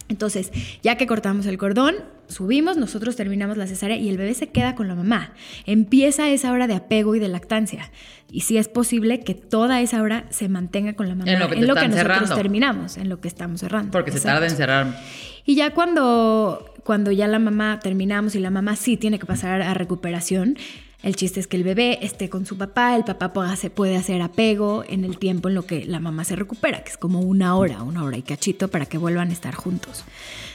Entonces, 0.08 0.52
ya 0.82 0.96
que 0.96 1.06
cortamos 1.06 1.46
el 1.46 1.56
cordón, 1.58 1.94
subimos, 2.28 2.76
nosotros 2.76 3.16
terminamos 3.16 3.56
la 3.56 3.66
cesárea 3.66 3.96
y 3.96 4.08
el 4.08 4.18
bebé 4.18 4.34
se 4.34 4.48
queda 4.48 4.74
con 4.74 4.88
la 4.88 4.94
mamá. 4.94 5.32
Empieza 5.66 6.28
esa 6.28 6.52
hora 6.52 6.66
de 6.66 6.74
apego 6.74 7.14
y 7.14 7.18
de 7.18 7.28
lactancia. 7.28 7.90
Y 8.30 8.42
si 8.42 8.58
es 8.58 8.68
posible 8.68 9.20
que 9.20 9.34
toda 9.34 9.80
esa 9.80 10.02
hora 10.02 10.26
se 10.30 10.48
mantenga 10.48 10.94
con 10.94 11.08
la 11.08 11.14
mamá 11.14 11.30
En 11.30 11.38
lo 11.38 11.48
que 11.48 11.56
te 11.56 11.60
están 11.60 11.90
nosotros 11.90 11.96
cerrando. 11.96 12.34
terminamos, 12.34 12.96
en 12.96 13.08
lo 13.08 13.20
que 13.20 13.28
estamos 13.28 13.60
cerrando. 13.60 13.92
Porque 13.92 14.12
se 14.12 14.20
tarda 14.20 14.46
en 14.46 14.56
cerrar. 14.56 15.00
Y 15.46 15.54
ya 15.54 15.72
cuando, 15.72 16.74
cuando 16.84 17.12
ya 17.12 17.28
la 17.28 17.38
mamá 17.38 17.80
terminamos 17.82 18.34
y 18.34 18.40
la 18.40 18.50
mamá 18.50 18.76
sí 18.76 18.96
tiene 18.96 19.18
que 19.18 19.26
pasar 19.26 19.62
a 19.62 19.74
recuperación, 19.74 20.56
el 21.04 21.16
chiste 21.16 21.38
es 21.38 21.46
que 21.46 21.58
el 21.58 21.64
bebé 21.64 21.98
esté 22.00 22.30
con 22.30 22.46
su 22.46 22.56
papá, 22.56 22.96
el 22.96 23.04
papá 23.04 23.34
puede 23.34 23.96
hacer 23.96 24.22
apego 24.22 24.84
en 24.88 25.04
el 25.04 25.18
tiempo 25.18 25.50
en 25.50 25.54
lo 25.54 25.66
que 25.66 25.84
la 25.84 26.00
mamá 26.00 26.24
se 26.24 26.34
recupera, 26.34 26.82
que 26.82 26.92
es 26.92 26.96
como 26.96 27.20
una 27.20 27.56
hora, 27.56 27.82
una 27.82 28.02
hora 28.02 28.16
y 28.16 28.22
cachito 28.22 28.68
para 28.68 28.86
que 28.86 28.96
vuelvan 28.96 29.28
a 29.28 29.34
estar 29.34 29.54
juntos. 29.54 30.04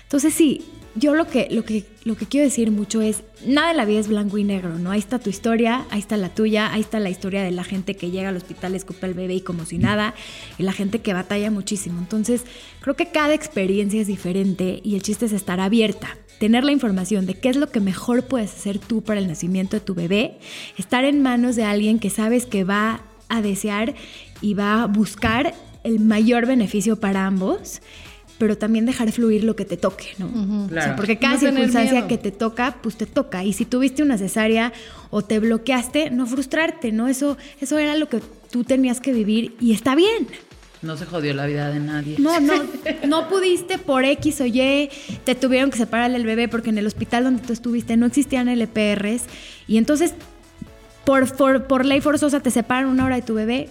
Entonces 0.02 0.34
sí, 0.34 0.66
yo 0.96 1.14
lo 1.14 1.28
que, 1.28 1.50
lo 1.52 1.64
que, 1.64 1.86
lo 2.04 2.18
que 2.18 2.26
quiero 2.26 2.46
decir 2.46 2.72
mucho 2.72 3.00
es, 3.00 3.22
nada 3.46 3.70
en 3.70 3.78
la 3.78 3.86
vida 3.86 4.00
es 4.00 4.08
blanco 4.08 4.40
y 4.40 4.44
negro, 4.44 4.80
¿no? 4.80 4.90
Ahí 4.90 4.98
está 4.98 5.20
tu 5.20 5.30
historia, 5.30 5.86
ahí 5.92 6.00
está 6.00 6.18
la 6.18 6.30
tuya, 6.30 6.74
ahí 6.74 6.82
está 6.82 7.00
la 7.00 7.12
historia 7.12 7.44
de 7.44 7.52
la 7.52 7.64
gente 7.64 7.96
que 7.96 8.10
llega 8.10 8.30
al 8.30 8.36
hospital, 8.38 8.74
escupe 8.74 9.06
al 9.06 9.14
bebé 9.14 9.36
y 9.36 9.42
como 9.42 9.68
si 9.68 9.78
nada, 9.78 10.16
y 10.58 10.64
la 10.64 10.74
gente 10.74 11.00
que 11.00 11.14
batalla 11.14 11.52
muchísimo. 11.52 12.00
Entonces, 12.00 12.44
creo 12.82 12.96
que 12.96 13.12
cada 13.12 13.36
experiencia 13.36 14.02
es 14.02 14.08
diferente 14.08 14.82
y 14.84 14.96
el 14.96 15.04
chiste 15.04 15.28
es 15.28 15.32
estar 15.32 15.60
abierta, 15.60 16.18
tener 16.40 16.64
la 16.64 16.72
información 16.72 17.26
de 17.26 17.34
qué 17.36 17.50
es 17.50 17.56
lo 17.58 17.70
que 17.70 17.80
mejor 17.80 18.24
puedes 18.24 18.54
hacer 18.54 18.80
tú 18.80 19.02
para 19.02 19.20
el 19.20 19.28
nacimiento 19.28 19.76
de 19.78 19.82
tu 19.82 19.94
bebé, 19.94 20.38
estar 20.78 21.04
en 21.06 21.22
manos 21.22 21.56
de 21.56 21.64
alguien 21.66 22.00
que 22.00 22.10
sabes 22.10 22.46
que 22.46 22.64
va 22.64 23.02
a 23.28 23.42
desear 23.42 23.94
y 24.42 24.54
va 24.54 24.84
a 24.84 24.86
buscar 24.88 25.54
el 25.84 26.00
mayor 26.00 26.46
beneficio 26.46 27.00
para 27.00 27.26
ambos 27.26 27.82
pero 28.38 28.58
también 28.58 28.86
dejar 28.86 29.12
fluir 29.12 29.44
lo 29.44 29.58
que 29.58 29.66
te 29.66 29.76
toque, 29.76 30.06
¿no? 30.18 30.28
O 30.28 30.30
sea, 30.30 30.68
Claro. 30.70 30.96
porque 30.96 31.18
cada 31.20 31.34
No 31.34 31.40
circunstancia 31.42 31.92
miedo. 31.92 32.08
que 32.08 32.18
te 32.18 32.32
toca, 32.32 32.78
pues 32.82 32.96
te 32.96 33.06
toca. 33.06 33.44
Y 33.44 33.52
si 33.52 33.66
tuviste 33.66 34.02
una 34.02 34.18
cesárea 34.18 34.72
o 35.10 35.22
te 35.22 35.40
bloqueaste, 35.40 36.10
no 36.10 36.26
frustrarte, 36.26 36.94
¿no? 36.94 37.10
Eso, 37.10 37.36
eso 37.60 37.78
era 37.78 37.98
lo 37.98 38.08
que 38.08 38.22
tú 38.50 38.64
tenías 38.64 39.02
que 39.02 39.12
vivir 39.12 39.58
y 39.60 39.74
está 39.74 39.94
bien. 39.94 40.30
No 40.82 40.96
se 40.96 41.06
jodió 41.06 41.34
la 41.34 41.46
vida 41.46 41.70
de 41.70 41.80
nadie. 41.80 42.16
No, 42.20 42.40
no, 42.40 42.54
no 43.08 43.28
pudiste 43.28 43.78
por 43.78 44.06
X 44.06 44.42
o 44.42 44.46
Y, 44.46 44.90
te 45.24 45.36
tuvieron 45.36 45.72
que 45.72 45.78
separar 45.78 46.12
del 46.12 46.26
bebé 46.26 46.48
porque 46.48 46.70
en 46.70 46.78
el 46.78 46.88
hospital 46.88 47.26
donde 47.26 47.42
tú 47.42 47.54
estuviste 47.54 47.98
no 47.98 48.06
existían 48.06 48.48
LPRs 48.48 49.24
y 49.68 49.78
entonces 49.78 50.14
por, 51.04 51.36
por, 51.36 51.68
por 51.68 51.86
ley 51.86 52.02
forzosa 52.02 52.40
te 52.40 52.52
separan 52.52 52.86
una 52.86 53.06
hora 53.06 53.16
de 53.16 53.22
tu 53.24 53.34
bebé, 53.34 53.70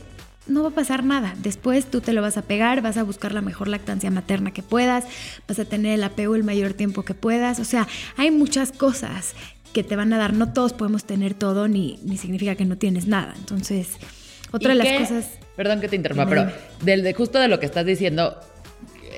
no 0.49 0.63
va 0.63 0.71
a 0.71 0.73
pasar 0.73 1.05
nada. 1.05 1.35
Después 1.39 1.87
tú 1.87 2.01
te 2.01 2.13
lo 2.13 2.23
vas 2.23 2.37
a 2.37 2.43
pegar, 2.43 2.83
vas 2.83 2.97
a 2.97 3.03
buscar 3.03 3.33
la 3.33 3.43
mejor 3.43 3.69
lactancia 3.69 4.11
materna 4.11 4.51
que 4.51 4.63
puedas, 4.63 5.05
vas 5.47 5.59
a 5.59 5.65
tener 5.65 5.93
el 5.93 6.05
apego 6.05 6.35
el 6.35 6.45
mayor 6.45 6.73
tiempo 6.73 7.05
que 7.05 7.15
puedas. 7.15 7.61
O 7.61 7.65
sea, 7.65 7.87
hay 8.17 8.31
muchas 8.31 8.73
cosas 8.73 9.35
que 9.73 9.85
te 9.85 9.97
van 9.97 10.13
a 10.13 10.19
dar. 10.19 10.33
No 10.33 10.53
todos 10.53 10.73
podemos 10.73 11.05
tener 11.05 11.35
todo, 11.35 11.69
ni, 11.69 11.99
ni 12.03 12.17
significa 12.17 12.55
que 12.57 12.65
no 12.65 12.77
tienes 12.77 13.07
nada. 13.07 13.35
Entonces, 13.39 13.91
otra 14.51 14.75
¿Y 14.75 14.79
de 14.79 14.85
las 14.85 15.01
cosas... 15.01 15.31
Perdón 15.59 15.81
que 15.81 15.89
te 15.89 15.97
interrumpa, 15.97 16.29
pero 16.29 16.47
del, 16.85 17.03
de, 17.03 17.13
justo 17.15 17.41
de 17.41 17.49
lo 17.49 17.59
que 17.59 17.67
estás 17.67 17.85
diciendo, 17.85 18.39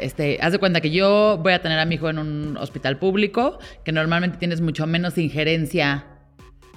este, 0.01 0.39
haz 0.41 0.53
de 0.53 0.59
cuenta 0.59 0.81
que 0.81 0.91
yo 0.91 1.39
voy 1.43 1.53
a 1.53 1.61
tener 1.61 1.79
a 1.79 1.85
mi 1.85 1.97
hijo 1.97 2.09
en 2.09 2.19
un 2.19 2.57
hospital 2.57 2.99
público, 2.99 3.59
que 3.85 3.93
normalmente 3.93 4.39
tienes 4.39 4.63
mucho 4.63 4.87
menos 4.87 5.19
injerencia 5.19 6.07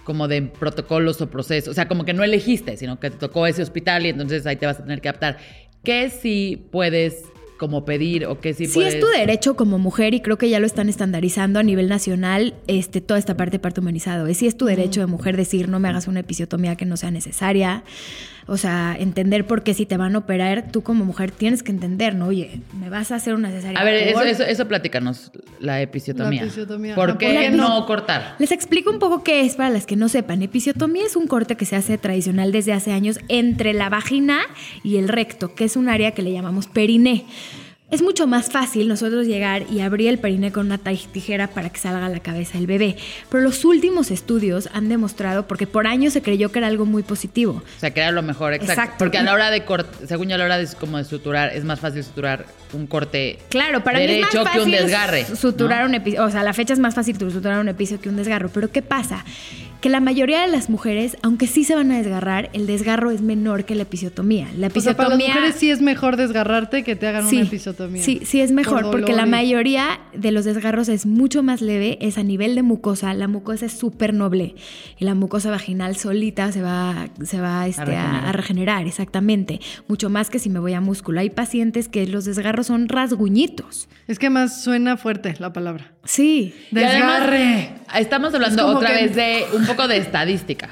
como 0.03 0.27
de 0.27 0.41
protocolos 0.41 1.21
o 1.21 1.29
procesos, 1.29 1.69
o 1.69 1.73
sea, 1.73 1.87
como 1.87 2.03
que 2.03 2.11
no 2.11 2.25
elegiste, 2.25 2.75
sino 2.75 2.99
que 2.99 3.09
te 3.09 3.15
tocó 3.15 3.47
ese 3.47 3.61
hospital 3.61 4.05
y 4.05 4.09
entonces 4.09 4.45
ahí 4.45 4.57
te 4.57 4.65
vas 4.65 4.81
a 4.81 4.83
tener 4.83 4.99
que 4.99 5.07
adaptar. 5.07 5.37
¿Qué 5.81 6.09
sí 6.09 6.67
puedes 6.69 7.23
como 7.57 7.85
pedir 7.85 8.25
o 8.25 8.41
qué 8.41 8.53
sí, 8.53 8.65
Sí, 8.65 8.73
puedes... 8.73 8.95
es 8.95 8.99
tu 8.99 9.07
derecho 9.07 9.55
como 9.55 9.79
mujer 9.79 10.13
y 10.13 10.19
creo 10.19 10.37
que 10.37 10.49
ya 10.49 10.59
lo 10.59 10.65
están 10.65 10.89
estandarizando 10.89 11.59
a 11.59 11.63
nivel 11.63 11.87
nacional, 11.87 12.55
este, 12.67 12.99
toda 12.99 13.17
esta 13.17 13.37
parte 13.37 13.53
de 13.53 13.59
parto 13.59 13.79
humanizado. 13.79 14.27
Es, 14.27 14.39
sí 14.39 14.47
es 14.47 14.57
tu 14.57 14.65
derecho 14.65 14.99
de 14.99 15.05
mujer 15.05 15.37
decir 15.37 15.69
no 15.69 15.79
me 15.79 15.87
hagas 15.87 16.09
una 16.09 16.19
episiotomía 16.19 16.75
que 16.75 16.85
no 16.85 16.97
sea 16.97 17.11
necesaria. 17.11 17.85
O 18.45 18.57
sea, 18.57 18.95
entender 18.99 19.45
por 19.47 19.63
qué 19.63 19.73
si 19.73 19.85
te 19.85 19.95
van 19.97 20.15
a 20.15 20.19
operar, 20.19 20.65
tú 20.71 20.83
como 20.83 21.05
mujer 21.05 21.31
tienes 21.31 21.63
que 21.63 21.71
entender, 21.71 22.15
¿no? 22.15 22.27
Oye, 22.27 22.59
me 22.79 22.89
vas 22.89 23.11
a 23.11 23.15
hacer 23.15 23.35
una 23.35 23.49
cesárea. 23.51 23.79
A 23.79 23.83
ver, 23.83 23.95
eso, 24.09 24.17
por- 24.19 24.27
eso, 24.27 24.43
eso 24.43 24.67
platícanos, 24.67 25.31
la 25.59 25.81
episiotomía. 25.81 26.41
La 26.41 26.47
episiotomía. 26.47 26.95
¿Por 26.95 27.17
qué 27.17 27.27
¿por 27.27 27.35
qué 27.41 27.49
no 27.51 27.69
no? 27.79 27.85
cortar? 27.85 28.35
Les 28.39 28.51
explico 28.51 28.89
un 28.91 28.99
poco 28.99 29.23
qué 29.23 29.41
es 29.45 29.55
para 29.55 29.69
las 29.69 29.85
que 29.85 29.95
no 29.95 30.09
sepan. 30.09 30.41
Episiotomía 30.41 31.05
es 31.05 31.15
un 31.15 31.27
corte 31.27 31.55
que 31.55 31.65
se 31.65 31.75
hace 31.75 31.97
tradicional 31.97 32.51
desde 32.51 32.73
hace 32.73 32.91
años 32.91 33.19
entre 33.29 33.73
la 33.73 33.89
vagina 33.89 34.39
y 34.83 34.97
el 34.97 35.07
recto, 35.07 35.55
que 35.55 35.63
es 35.65 35.75
un 35.77 35.87
área 35.89 36.11
que 36.11 36.21
le 36.21 36.31
llamamos 36.33 36.67
periné. 36.67 37.25
Es 37.91 38.01
mucho 38.01 38.25
más 38.25 38.49
fácil 38.49 38.87
nosotros 38.87 39.27
llegar 39.27 39.65
y 39.69 39.81
abrir 39.81 40.09
el 40.09 40.17
periné 40.17 40.51
con 40.51 40.65
una 40.65 40.79
tijera 40.79 41.47
para 41.47 41.69
que 41.69 41.79
salga 41.79 42.09
la 42.09 42.19
cabeza 42.21 42.57
del 42.57 42.65
bebé. 42.65 42.95
Pero 43.29 43.43
los 43.43 43.63
últimos 43.65 44.09
estudios 44.09 44.67
han 44.73 44.89
demostrado, 44.89 45.47
porque 45.47 45.67
por 45.67 45.85
años 45.85 46.13
se 46.13 46.23
creyó 46.23 46.51
que 46.51 46.57
era 46.59 46.67
algo 46.67 46.85
muy 46.85 47.03
positivo, 47.03 47.61
O 47.77 47.79
sea, 47.79 47.91
que 47.91 47.99
era 47.99 48.11
lo 48.11 48.23
mejor, 48.23 48.53
exacto. 48.53 48.73
Exacto. 48.73 48.97
Porque 48.97 49.19
a 49.19 49.23
la 49.23 49.33
hora 49.33 49.51
de 49.51 49.63
cortar, 49.63 50.07
según 50.07 50.29
yo, 50.29 50.35
a 50.35 50.37
la 50.39 50.45
hora 50.45 50.57
de 50.57 50.67
como 50.79 50.97
de 50.97 51.03
suturar, 51.03 51.53
es 51.53 51.65
más 51.65 51.79
fácil 51.79 52.03
suturar 52.03 52.47
un 52.73 52.87
corte 52.87 53.37
Claro, 53.49 53.83
para 53.83 53.99
mí 53.99 54.07
derecho 54.07 54.27
es 54.27 54.35
más 54.35 54.43
fácil 54.45 54.63
que 54.63 54.65
un 54.65 54.71
desgarre. 54.71 55.25
suturar 55.35 55.81
¿no? 55.81 55.89
un 55.89 55.95
episodio, 55.95 56.25
o 56.25 56.31
sea, 56.31 56.41
la 56.43 56.53
fecha 56.53 56.73
es 56.73 56.79
más 56.79 56.95
fácil 56.95 57.17
suturar 57.19 57.59
un 57.59 57.69
episodio 57.69 58.01
que 58.01 58.09
un 58.09 58.15
desgarro, 58.15 58.49
pero 58.49 58.71
¿qué 58.71 58.81
pasa? 58.81 59.23
Que 59.83 59.89
la 59.89 59.99
mayoría 59.99 60.39
de 60.41 60.47
las 60.47 60.69
mujeres, 60.69 61.17
aunque 61.23 61.45
sí 61.45 61.65
se 61.65 61.75
van 61.75 61.91
a 61.91 61.97
desgarrar, 61.97 62.49
el 62.53 62.67
desgarro 62.67 63.11
es 63.11 63.21
menor 63.21 63.65
que 63.65 63.75
la 63.75 63.81
episiotomía. 63.83 64.47
La 64.57 64.67
O 64.67 64.79
sea, 64.79 64.95
para 64.95 65.09
las 65.09 65.17
episiotomía 65.19 65.27
mujeres 65.35 65.55
sí 65.59 65.69
es 65.71 65.81
mejor 65.81 66.15
desgarrarte 66.15 66.85
que 66.85 66.95
te 66.95 67.05
hagan 67.05 67.27
Sí, 67.29 67.35
una 67.39 67.47
episiotomía. 67.47 68.01
Sí, 68.01 68.21
sí 68.23 68.39
es 68.39 68.53
mejor, 68.53 68.83
Por 68.83 68.91
porque 68.91 69.11
la 69.11 69.25
mayoría 69.25 69.99
de 70.13 70.31
los 70.31 70.45
desgarros 70.45 70.87
es 70.87 71.05
mucho 71.05 71.43
más 71.43 71.61
leve, 71.61 71.97
es 71.99 72.17
a 72.17 72.23
nivel 72.23 72.55
de 72.55 72.61
mucosa, 72.63 73.13
la 73.13 73.27
mucosa 73.27 73.65
es 73.65 73.73
súper 73.73 74.13
noble 74.13 74.55
y 74.97 75.03
la 75.03 75.15
mucosa 75.15 75.51
vaginal 75.51 75.97
solita 75.97 76.49
se 76.53 76.61
va, 76.61 77.09
se 77.21 77.41
va 77.41 77.67
este, 77.67 77.81
a, 77.81 77.85
regenerar. 77.85 78.25
a 78.25 78.31
regenerar, 78.31 78.87
exactamente, 78.87 79.59
mucho 79.89 80.09
más 80.09 80.29
que 80.29 80.39
si 80.39 80.49
me 80.49 80.59
voy 80.59 80.71
a 80.71 80.79
músculo. 80.79 81.19
Hay 81.19 81.29
pacientes 81.29 81.89
que 81.89 82.07
los 82.07 82.23
desgarros 82.23 82.67
son 82.67 82.87
rasguñitos. 82.87 83.89
Es 84.07 84.17
que 84.17 84.29
más 84.29 84.63
suena 84.63 84.95
fuerte 84.95 85.35
la 85.39 85.51
palabra. 85.51 85.91
Sí. 86.05 86.53
Además, 86.73 86.91
Desgarre. 86.93 87.69
estamos 87.97 88.33
hablando 88.33 88.69
Es 88.69 88.75
otra 88.75 88.89
que- 88.89 89.05
vez 89.05 89.15
de 89.15 89.43
un 89.55 89.65
poco 89.65 89.72
de 89.87 89.97
estadística. 89.97 90.69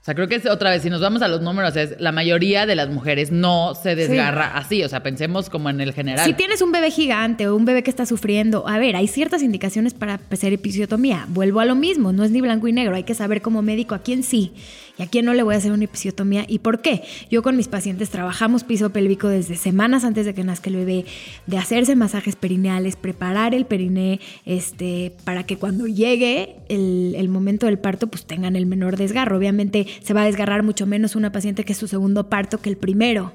O 0.00 0.04
sea, 0.04 0.14
creo 0.14 0.28
que 0.28 0.34
es 0.34 0.44
otra 0.44 0.68
vez, 0.68 0.82
si 0.82 0.90
nos 0.90 1.00
vamos 1.00 1.22
a 1.22 1.28
los 1.28 1.40
números, 1.40 1.74
es 1.76 1.98
la 1.98 2.12
mayoría 2.12 2.66
de 2.66 2.74
las 2.74 2.90
mujeres 2.90 3.32
no 3.32 3.74
se 3.74 3.94
desgarra 3.94 4.54
así. 4.54 4.82
O 4.84 4.88
sea, 4.90 5.02
pensemos 5.02 5.48
como 5.48 5.70
en 5.70 5.80
el 5.80 5.94
general. 5.94 6.26
Si 6.26 6.34
tienes 6.34 6.60
un 6.60 6.72
bebé 6.72 6.90
gigante 6.90 7.48
o 7.48 7.56
un 7.56 7.64
bebé 7.64 7.82
que 7.82 7.88
está 7.88 8.04
sufriendo, 8.04 8.68
a 8.68 8.78
ver, 8.78 8.96
hay 8.96 9.08
ciertas 9.08 9.42
indicaciones 9.42 9.94
para 9.94 10.20
hacer 10.30 10.52
episiotomía. 10.52 11.24
Vuelvo 11.30 11.60
a 11.60 11.64
lo 11.64 11.74
mismo, 11.74 12.12
no 12.12 12.22
es 12.22 12.32
ni 12.32 12.42
blanco 12.42 12.68
y 12.68 12.72
negro. 12.72 12.94
Hay 12.96 13.04
que 13.04 13.14
saber 13.14 13.40
como 13.40 13.62
médico 13.62 13.94
a 13.94 14.00
quién 14.00 14.22
sí 14.22 14.52
y 14.98 15.02
a 15.02 15.06
quién 15.06 15.24
no 15.24 15.34
le 15.34 15.42
voy 15.42 15.54
a 15.54 15.58
hacer 15.58 15.72
una 15.72 15.84
episiotomía 15.84 16.44
y 16.48 16.60
por 16.60 16.80
qué. 16.80 17.02
Yo 17.30 17.42
con 17.42 17.56
mis 17.56 17.68
pacientes 17.68 18.10
trabajamos 18.10 18.64
piso 18.64 18.90
pélvico 18.90 19.28
desde 19.28 19.56
semanas 19.56 20.04
antes 20.04 20.26
de 20.26 20.34
que 20.34 20.44
nazca 20.44 20.70
el 20.70 20.76
bebé, 20.76 21.04
de 21.46 21.58
hacerse 21.58 21.96
masajes 21.96 22.36
perineales, 22.36 22.96
preparar 22.96 23.54
el 23.54 23.66
periné, 23.66 24.20
este, 24.44 25.12
para 25.24 25.44
que 25.44 25.56
cuando 25.56 25.86
llegue 25.86 26.56
el, 26.68 27.14
el 27.16 27.28
momento 27.28 27.66
del 27.66 27.78
parto, 27.78 28.06
pues 28.06 28.26
tengan 28.26 28.56
el 28.56 28.66
menor 28.66 28.96
desgarro. 28.96 29.36
Obviamente 29.36 29.86
se 30.02 30.14
va 30.14 30.22
a 30.22 30.26
desgarrar 30.26 30.62
mucho 30.62 30.86
menos 30.86 31.16
una 31.16 31.32
paciente 31.32 31.64
que 31.64 31.72
es 31.72 31.78
su 31.78 31.88
segundo 31.88 32.28
parto 32.28 32.58
que 32.58 32.70
el 32.70 32.76
primero. 32.76 33.34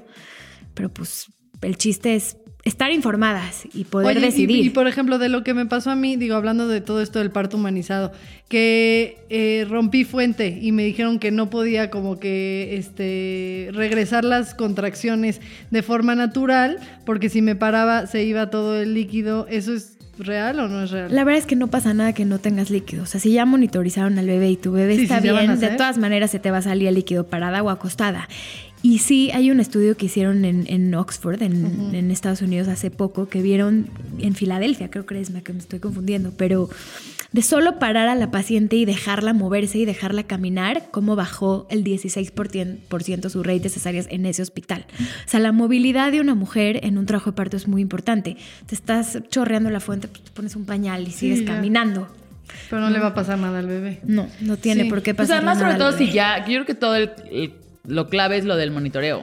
Pero 0.74 0.88
pues 0.88 1.26
el 1.62 1.76
chiste 1.76 2.14
es 2.14 2.36
estar 2.64 2.92
informadas 2.92 3.64
y 3.72 3.84
poder 3.84 4.16
Oye, 4.16 4.26
decidir. 4.26 4.64
Y, 4.64 4.70
por 4.70 4.86
ejemplo, 4.86 5.18
de 5.18 5.28
lo 5.28 5.42
que 5.42 5.54
me 5.54 5.66
pasó 5.66 5.90
a 5.90 5.96
mí, 5.96 6.16
digo, 6.16 6.36
hablando 6.36 6.68
de 6.68 6.80
todo 6.80 7.00
esto 7.00 7.18
del 7.18 7.30
parto 7.30 7.56
humanizado, 7.56 8.12
que 8.48 9.18
eh, 9.30 9.66
rompí 9.68 10.04
fuente 10.04 10.58
y 10.60 10.72
me 10.72 10.84
dijeron 10.84 11.18
que 11.18 11.30
no 11.30 11.50
podía 11.50 11.90
como 11.90 12.18
que 12.18 12.76
este 12.76 13.70
regresar 13.72 14.24
las 14.24 14.54
contracciones 14.54 15.40
de 15.70 15.82
forma 15.82 16.14
natural, 16.14 16.78
porque 17.06 17.28
si 17.28 17.42
me 17.42 17.56
paraba 17.56 18.06
se 18.06 18.24
iba 18.24 18.50
todo 18.50 18.80
el 18.80 18.94
líquido. 18.94 19.46
¿Eso 19.48 19.72
es 19.72 19.96
real 20.18 20.60
o 20.60 20.68
no 20.68 20.82
es 20.82 20.90
real? 20.90 21.14
La 21.14 21.24
verdad 21.24 21.38
es 21.38 21.46
que 21.46 21.56
no 21.56 21.68
pasa 21.68 21.94
nada 21.94 22.12
que 22.12 22.24
no 22.24 22.38
tengas 22.38 22.70
líquido. 22.70 23.04
O 23.04 23.06
sea, 23.06 23.20
si 23.20 23.32
ya 23.32 23.46
monitorizaron 23.46 24.18
al 24.18 24.26
bebé 24.26 24.50
y 24.50 24.56
tu 24.56 24.72
bebé 24.72 24.96
Sí, 24.96 25.02
está 25.04 25.20
sí, 25.20 25.30
bien, 25.30 25.58
de 25.58 25.68
todas 25.70 25.98
maneras 25.98 26.30
se 26.30 26.38
te 26.38 26.50
va 26.50 26.58
a 26.58 26.62
salir 26.62 26.88
el 26.88 26.94
líquido 26.94 27.26
parada 27.26 27.62
o 27.62 27.70
acostada. 27.70 28.28
Y 28.82 28.98
sí, 29.00 29.30
hay 29.32 29.50
un 29.50 29.60
estudio 29.60 29.96
que 29.96 30.06
hicieron 30.06 30.44
en, 30.46 30.64
en 30.66 30.94
Oxford, 30.94 31.42
en, 31.42 31.94
en 31.94 32.10
Estados 32.10 32.40
Unidos, 32.40 32.66
hace 32.68 32.90
poco, 32.90 33.28
que 33.28 33.42
vieron 33.42 33.88
en 34.18 34.34
Filadelfia, 34.34 34.90
creo 34.90 35.04
que 35.04 35.20
es, 35.20 35.30
me, 35.30 35.42
que 35.42 35.52
me 35.52 35.58
estoy 35.58 35.80
confundiendo, 35.80 36.32
pero 36.36 36.70
de 37.32 37.42
solo 37.42 37.78
parar 37.78 38.08
a 38.08 38.14
la 38.14 38.30
paciente 38.30 38.76
y 38.76 38.86
dejarla 38.86 39.34
moverse 39.34 39.76
y 39.78 39.84
dejarla 39.84 40.22
caminar, 40.24 40.88
cómo 40.90 41.14
bajó 41.14 41.66
el 41.70 41.84
16% 41.84 43.28
su 43.28 43.42
rate 43.42 43.60
de 43.60 43.68
cesáreas 43.68 44.06
en 44.10 44.24
ese 44.26 44.42
hospital. 44.42 44.86
O 45.26 45.28
sea, 45.28 45.40
la 45.40 45.52
movilidad 45.52 46.10
de 46.10 46.20
una 46.20 46.34
mujer 46.34 46.80
en 46.82 46.98
un 46.98 47.06
trabajo 47.06 47.30
de 47.32 47.36
parto 47.36 47.56
es 47.56 47.68
muy 47.68 47.82
importante. 47.82 48.36
Te 48.66 48.74
estás 48.74 49.18
chorreando 49.28 49.70
la 49.70 49.80
fuente, 49.80 50.08
pues 50.08 50.22
te 50.24 50.30
pones 50.32 50.56
un 50.56 50.64
pañal 50.64 51.06
y 51.06 51.10
sigues 51.10 51.42
caminando. 51.42 52.08
Pero 52.68 52.80
no 52.82 52.90
le 52.90 52.98
va 52.98 53.08
a 53.08 53.14
pasar 53.14 53.38
nada 53.38 53.60
al 53.60 53.66
bebé. 53.66 54.00
No, 54.04 54.26
no 54.40 54.56
tiene 54.56 54.84
Sí. 54.84 54.88
por 54.90 55.02
qué 55.02 55.14
Pues 55.14 55.28
pasar 55.28 55.38
además, 55.44 55.58
sobre 55.58 55.74
todo 55.74 55.88
al 55.88 55.98
si 55.98 56.10
ya, 56.10 56.38
yo 56.40 56.46
creo 56.54 56.66
que 56.66 56.74
todo 56.74 56.96
el, 56.96 57.10
el- 57.30 57.52
lo 57.90 58.08
clave 58.08 58.38
es 58.38 58.44
lo 58.44 58.56
del 58.56 58.70
monitoreo. 58.70 59.22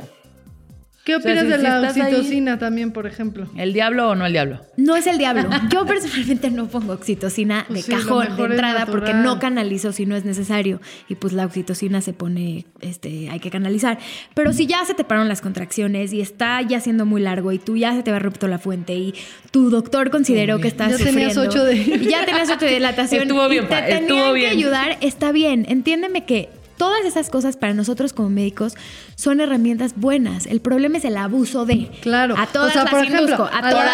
¿Qué 1.05 1.15
O 1.15 1.21
sea, 1.21 1.31
opinas 1.31 1.45
si- 1.45 1.51
de 1.51 1.57
si 1.57 1.63
la 1.63 1.77
ahí- 1.79 1.85
oxitocina 2.13 2.59
también, 2.59 2.91
por 2.91 3.07
ejemplo? 3.07 3.47
¿El 3.55 3.71
diablo 3.71 4.09
o 4.09 4.15
no 4.15 4.25
el 4.25 4.33
diablo? 4.33 4.59
No 4.75 4.97
es 4.97 5.07
el 5.07 5.17
diablo. 5.17 5.49
Yo 5.71 5.85
personalmente 5.85 6.51
no 6.51 6.67
pongo 6.67 6.91
oxitocina 6.91 7.63
Pues 7.69 7.87
de 7.87 7.93
sí, 7.95 8.03
lo 8.03 8.17
cajón, 8.19 8.35
de 8.35 8.43
entrada, 8.43 8.85
porque 8.87 9.13
no 9.13 9.39
canalizo 9.39 9.93
si 9.93 10.05
no 10.05 10.17
es 10.17 10.25
necesario. 10.25 10.81
Y 11.07 11.15
pues 11.15 11.31
la 11.31 11.45
oxitocina 11.45 12.01
se 12.01 12.11
pone, 12.11 12.65
este, 12.81 13.29
hay 13.29 13.39
que 13.39 13.49
canalizar. 13.49 13.99
Pero 14.33 14.51
si 14.51 14.65
ya 14.67 14.83
se 14.83 14.95
te 14.95 15.05
pararon 15.05 15.29
las 15.29 15.39
contracciones 15.39 16.11
y 16.11 16.19
está 16.19 16.61
ya 16.61 16.81
siendo 16.81 17.05
muy 17.05 17.21
largo 17.21 17.53
y 17.53 17.57
tú 17.59 17.77
ya 17.77 17.93
se 17.93 18.03
te 18.03 18.11
va 18.11 18.19
roto 18.19 18.49
la 18.49 18.59
fuente 18.59 18.93
y 18.95 19.13
tu 19.51 19.69
doctor 19.69 20.09
consideró 20.09 20.59
que 20.59 20.67
estás 20.67 20.91
Ya 20.91 21.05
tenías 21.05 21.35
sufriendo. 21.35 21.41
ocho 21.41 21.63
de- 21.63 21.77
y 22.03 22.07
ya 22.09 22.25
tenías 22.25 22.49
ocho 22.49 22.65
de 22.65 22.73
dilatación. 22.73 23.21
Estuvo 23.29 23.47
bien, 23.47 23.63
y 23.63 23.67
te 23.67 23.71
pa, 23.73 23.79
estuvo 23.87 24.07
tenían 24.07 24.27
que 24.33 24.39
bien. 24.39 24.51
ayudar, 24.51 24.97
está 24.99 25.31
bien. 25.31 25.65
Entiéndeme 25.69 26.25
que 26.25 26.49
todas 26.77 27.03
esas 27.05 27.29
cosas 27.29 27.57
para 27.57 27.73
nosotros 27.73 28.13
como 28.13 28.29
médicos 28.29 28.75
son 29.15 29.41
herramientas 29.41 29.93
buenas. 29.95 30.45
El 30.45 30.61
problema 30.61 30.97
es 30.97 31.05
el 31.05 31.17
abuso 31.17 31.65
de. 31.65 31.89
Claro. 32.01 32.35
A 32.37 32.45
todas 32.47 32.69
O 32.69 32.73
sea, 32.73 32.83
las 32.83 32.91
por 32.91 32.99
ejemplo, 33.03 33.21
induzco, 33.23 33.43
a 33.43 33.57
a 33.57 33.69
todas 33.69 33.85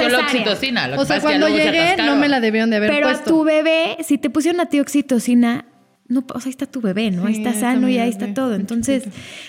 las 0.00 0.22
oxitocina. 0.22 0.88
Lo 0.88 1.00
O 1.00 1.04
sea, 1.04 1.20
cuando 1.20 1.46
se 1.48 1.52
llegué 1.52 1.96
no 1.98 2.16
me 2.16 2.28
la 2.28 2.40
debieron 2.40 2.70
de 2.70 2.76
haber 2.76 2.90
Pero 2.90 3.08
a 3.08 3.10
puesto. 3.12 3.30
tu 3.30 3.44
bebé, 3.44 3.96
si 4.04 4.18
te 4.18 4.30
pusieron 4.30 4.60
a 4.60 4.66
ti 4.66 4.80
oxitocina, 4.80 5.66
no, 6.08 6.24
o 6.34 6.40
sea, 6.40 6.46
ahí 6.48 6.50
está 6.50 6.66
tu 6.66 6.80
bebé, 6.80 7.10
¿no? 7.10 7.26
ahí 7.26 7.34
Sí, 7.34 7.40
está 7.40 7.50
ahí 7.50 7.56
está 7.56 7.72
sano 7.72 7.88
y 7.88 7.92
ahí 7.98 8.10
bebé, 8.10 8.24
está 8.24 8.34
todo. 8.34 8.54
Entonces, 8.54 9.04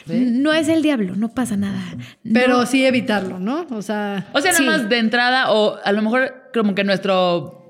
no 0.08 0.54
es 0.54 0.70
el 0.70 0.82
diablo, 0.82 1.16
no 1.16 1.30
pasa 1.30 1.58
nada. 1.58 1.80
Pero 2.32 2.60
No- 2.60 2.66
sí 2.66 2.86
evitarlo, 2.86 3.40
¿no? 3.40 3.66
O 3.72 3.82
sea, 3.82 4.28
O 4.34 4.40
sea, 4.42 4.52
nada 4.52 4.58
Sí. 4.64 4.66
más 4.66 4.88
de 4.90 4.98
entrada, 5.00 5.52
o 5.52 5.78
a 5.84 5.92
lo 5.92 6.02
mejor 6.02 6.50
como 6.54 6.74
que 6.76 6.84
nuestro 6.84 7.63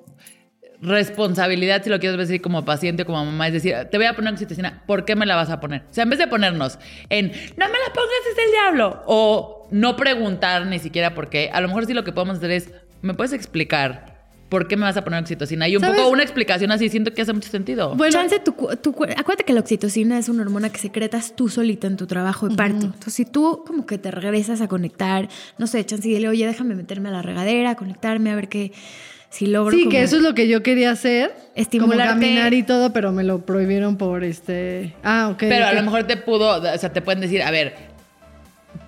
responsabilidad, 0.83 1.83
si 1.83 1.89
lo 1.89 1.99
quieres 1.99 2.17
decir 2.17 2.41
como 2.41 2.63
paciente 2.65 3.03
o 3.03 3.05
como 3.05 3.23
mamá, 3.25 3.47
es 3.47 3.53
decir, 3.53 3.75
te 3.89 3.97
voy 3.97 4.05
a 4.05 4.13
poner 4.15 4.33
oxitocina, 4.33 4.83
¿por 4.85 5.05
qué 5.05 5.15
me 5.15 5.25
la 5.25 5.35
vas 5.35 5.49
a 5.49 5.59
poner? 5.59 5.81
O 5.89 5.93
sea, 5.93 6.03
en 6.03 6.09
vez 6.09 6.19
de 6.19 6.27
ponernos 6.27 6.77
en, 7.09 7.27
no 7.27 7.65
me 7.67 7.79
la 7.79 7.93
pongas, 7.93 8.11
es 8.31 8.37
el 8.45 8.51
diablo, 8.51 9.03
o 9.07 9.67
no 9.71 9.95
preguntar 9.95 10.65
ni 10.67 10.79
siquiera 10.79 11.15
por 11.15 11.29
qué, 11.29 11.49
a 11.51 11.61
lo 11.61 11.67
mejor 11.67 11.85
sí 11.85 11.93
lo 11.93 12.03
que 12.03 12.11
podemos 12.11 12.37
hacer 12.37 12.51
es, 12.51 12.69
¿me 13.01 13.13
puedes 13.13 13.33
explicar 13.33 14.13
por 14.49 14.67
qué 14.67 14.77
me 14.77 14.83
vas 14.83 14.95
a 14.97 15.03
poner 15.03 15.19
oxitocina? 15.21 15.67
Y 15.67 15.75
un 15.77 15.81
¿Sabes? 15.81 15.97
poco 15.97 16.09
una 16.11 16.21
explicación 16.21 16.71
así, 16.71 16.87
siento 16.89 17.11
que 17.13 17.23
hace 17.23 17.33
mucho 17.33 17.49
sentido. 17.49 17.95
bueno, 17.95 18.11
Chance 18.13 18.39
tu, 18.39 18.51
tu 18.81 18.93
cu- 18.93 19.05
acuérdate 19.05 19.45
que 19.45 19.53
la 19.53 19.61
oxitocina 19.61 20.19
es 20.19 20.29
una 20.29 20.43
hormona 20.43 20.69
que 20.69 20.77
secretas 20.77 21.35
tú 21.35 21.49
solita 21.49 21.87
en 21.87 21.97
tu 21.97 22.05
trabajo 22.05 22.47
de 22.49 22.55
parto. 22.55 22.85
Entonces, 22.85 23.13
si 23.15 23.25
tú 23.25 23.63
como 23.65 23.87
que 23.87 23.97
te 23.97 24.11
regresas 24.11 24.61
a 24.61 24.67
conectar, 24.67 25.27
no 25.57 25.65
sé, 25.65 25.83
chance 25.85 26.07
y 26.07 26.13
dile, 26.13 26.29
oye, 26.29 26.45
déjame 26.45 26.75
meterme 26.75 27.09
a 27.09 27.13
la 27.13 27.21
regadera, 27.23 27.73
conectarme, 27.75 28.29
a 28.29 28.35
ver 28.35 28.47
qué, 28.47 28.71
si 29.33 29.47
logro. 29.47 29.71
sí, 29.75 29.83
como- 29.85 29.91
que 29.91 30.03
eso 30.03 30.17
es 30.17 30.21
lo 30.21 30.33
que 30.35 30.47
yo 30.47 30.61
quería 30.61 30.91
hacer. 30.91 31.33
Estimularte. 31.55 32.03
Como 32.13 32.19
caminar 32.21 32.53
y 32.53 32.63
todo, 32.63 32.93
pero 32.93 33.11
me 33.11 33.23
lo 33.23 33.39
prohibieron 33.45 33.97
por 33.97 34.23
este... 34.23 34.93
Ah, 35.03 35.29
ok. 35.31 35.39
Pero 35.39 35.65
a 35.65 35.73
lo 35.73 35.81
mejor 35.83 36.03
te 36.05 36.17
pudo, 36.17 36.59
o 36.61 36.77
sea, 36.77 36.91
te 36.93 37.01
pueden 37.01 37.19
decir, 37.21 37.41
a 37.41 37.51
ver, 37.51 37.73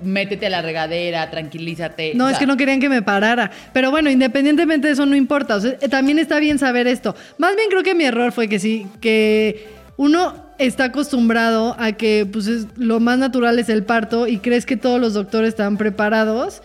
métete 0.02 0.48
a 0.48 0.50
la 0.50 0.62
regadera, 0.62 1.30
tranquilízate. 1.32 2.14
No, 2.16 2.26
o 2.26 2.30
es 2.30 2.38
que 2.38 2.46
no 2.46 2.58
querían 2.58 2.80
que 2.80 2.90
me 2.90 3.02
parara. 3.02 3.52
Pero 3.74 3.92
bueno, 3.92 4.10
independientemente 4.10 4.88
de 4.88 4.94
eso, 4.94 5.06
no 5.06 5.16
importa. 5.16 5.56
O 5.56 5.62
sea, 5.62 5.78
también 5.78 6.20
está 6.20 6.40
bien 6.40 6.60
saber 6.60 6.88
esto. 6.88 7.16
Más 7.38 7.56
bien 7.56 7.70
creo 7.70 7.84
que 7.84 7.96
mi 7.96 8.04
error 8.06 8.32
fue 8.32 8.48
que 8.48 8.60
sí, 8.60 8.88
que 9.02 9.68
uno 9.98 10.34
está 10.58 10.86
acostumbrado 10.86 11.76
a 11.80 11.92
que 11.94 12.28
pues 12.32 12.48
es- 12.48 12.68
lo 12.78 13.00
más 13.00 13.18
natural 13.20 13.60
es 13.60 13.70
el 13.70 13.84
parto 13.84 14.28
y 14.28 14.38
crees 14.40 14.66
que 14.66 14.78
todos 14.78 15.00
los 15.00 15.14
doctores 15.14 15.50
están 15.50 15.78
preparados. 15.78 16.62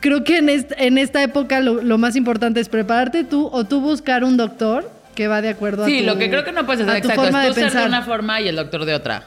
Creo 0.00 0.24
que 0.24 0.38
en, 0.38 0.48
est- 0.48 0.72
en 0.78 0.98
esta 0.98 1.22
época 1.22 1.60
lo, 1.60 1.82
lo 1.82 1.98
más 1.98 2.16
importante 2.16 2.60
es 2.60 2.68
prepararte 2.68 3.24
tú 3.24 3.48
o 3.52 3.64
tú 3.64 3.80
buscar 3.80 4.24
un 4.24 4.36
doctor 4.36 4.90
que 5.14 5.28
va 5.28 5.42
de 5.42 5.50
acuerdo 5.50 5.84
a 5.84 5.86
Sí, 5.86 6.00
tu 6.00 6.06
lo 6.06 6.18
que 6.18 6.30
creo 6.30 6.44
que 6.44 6.52
no 6.52 6.64
puedes 6.66 6.82
hacer 6.82 6.94
a 6.94 6.98
exacto 6.98 7.22
forma 7.22 7.46
es 7.46 7.54
de 7.54 7.62
tú 7.62 7.70
ser 7.70 7.80
de 7.82 7.86
una 7.86 8.02
forma 8.02 8.40
y 8.40 8.48
el 8.48 8.56
doctor 8.56 8.84
de 8.84 8.94
otra. 8.94 9.22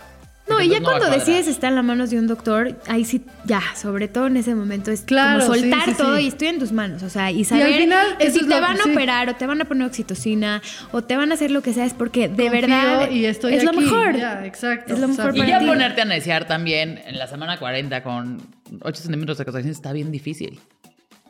No, 0.47 0.61
y 0.61 0.69
ya 0.69 0.79
no 0.79 0.85
cuando 0.85 1.09
decides 1.09 1.47
estar 1.47 1.69
en 1.69 1.75
las 1.75 1.83
manos 1.83 2.11
de 2.11 2.19
un 2.19 2.27
doctor, 2.27 2.79
ahí 2.87 3.03
sí, 3.03 3.23
ya, 3.45 3.61
sobre 3.75 4.07
todo 4.07 4.27
en 4.27 4.37
ese 4.37 4.53
momento 4.53 4.91
es 4.91 5.01
Claro, 5.01 5.39
como 5.43 5.55
soltar 5.55 5.85
sí, 5.85 5.93
todo 5.97 6.17
sí. 6.17 6.23
y 6.23 6.27
estoy 6.27 6.49
en 6.49 6.59
tus 6.59 6.71
manos, 6.71 7.01
o 7.01 7.09
sea, 7.09 7.31
y 7.31 7.39
al 7.39 7.45
saber 7.45 7.73
final, 7.79 8.17
que 8.17 8.27
eso 8.27 8.33
si 8.33 8.39
es 8.43 8.47
te 8.47 8.55
lo 8.55 8.61
van 8.61 8.79
a 8.79 8.83
sí. 8.83 8.91
operar 8.91 9.29
o 9.29 9.35
te 9.35 9.47
van 9.47 9.61
a 9.61 9.65
poner 9.65 9.87
oxitocina 9.87 10.61
o 10.91 11.01
te 11.01 11.17
van 11.17 11.31
a 11.31 11.33
hacer 11.33 11.49
lo 11.49 11.63
que 11.63 11.73
sea 11.73 11.85
es 11.85 11.93
porque 11.95 12.27
de 12.29 12.45
Confío 12.47 12.51
verdad 12.61 13.09
y 13.09 13.25
estoy 13.25 13.55
es 13.55 13.63
lo 13.63 13.71
aquí. 13.71 13.79
mejor. 13.79 14.17
Ya, 14.17 14.45
exacto. 14.45 14.93
Es 14.93 14.99
lo 14.99 15.07
mejor 15.07 15.35
Y 15.35 15.47
ya 15.47 15.57
ti. 15.59 15.65
ponerte 15.65 16.01
a 16.01 16.05
neciar 16.05 16.45
también 16.45 17.01
en 17.07 17.17
la 17.17 17.25
semana 17.27 17.57
40 17.57 18.03
con 18.03 18.37
8 18.81 19.01
centímetros 19.01 19.39
de 19.39 19.45
contracción 19.45 19.71
está 19.71 19.93
bien 19.93 20.11
difícil. 20.11 20.59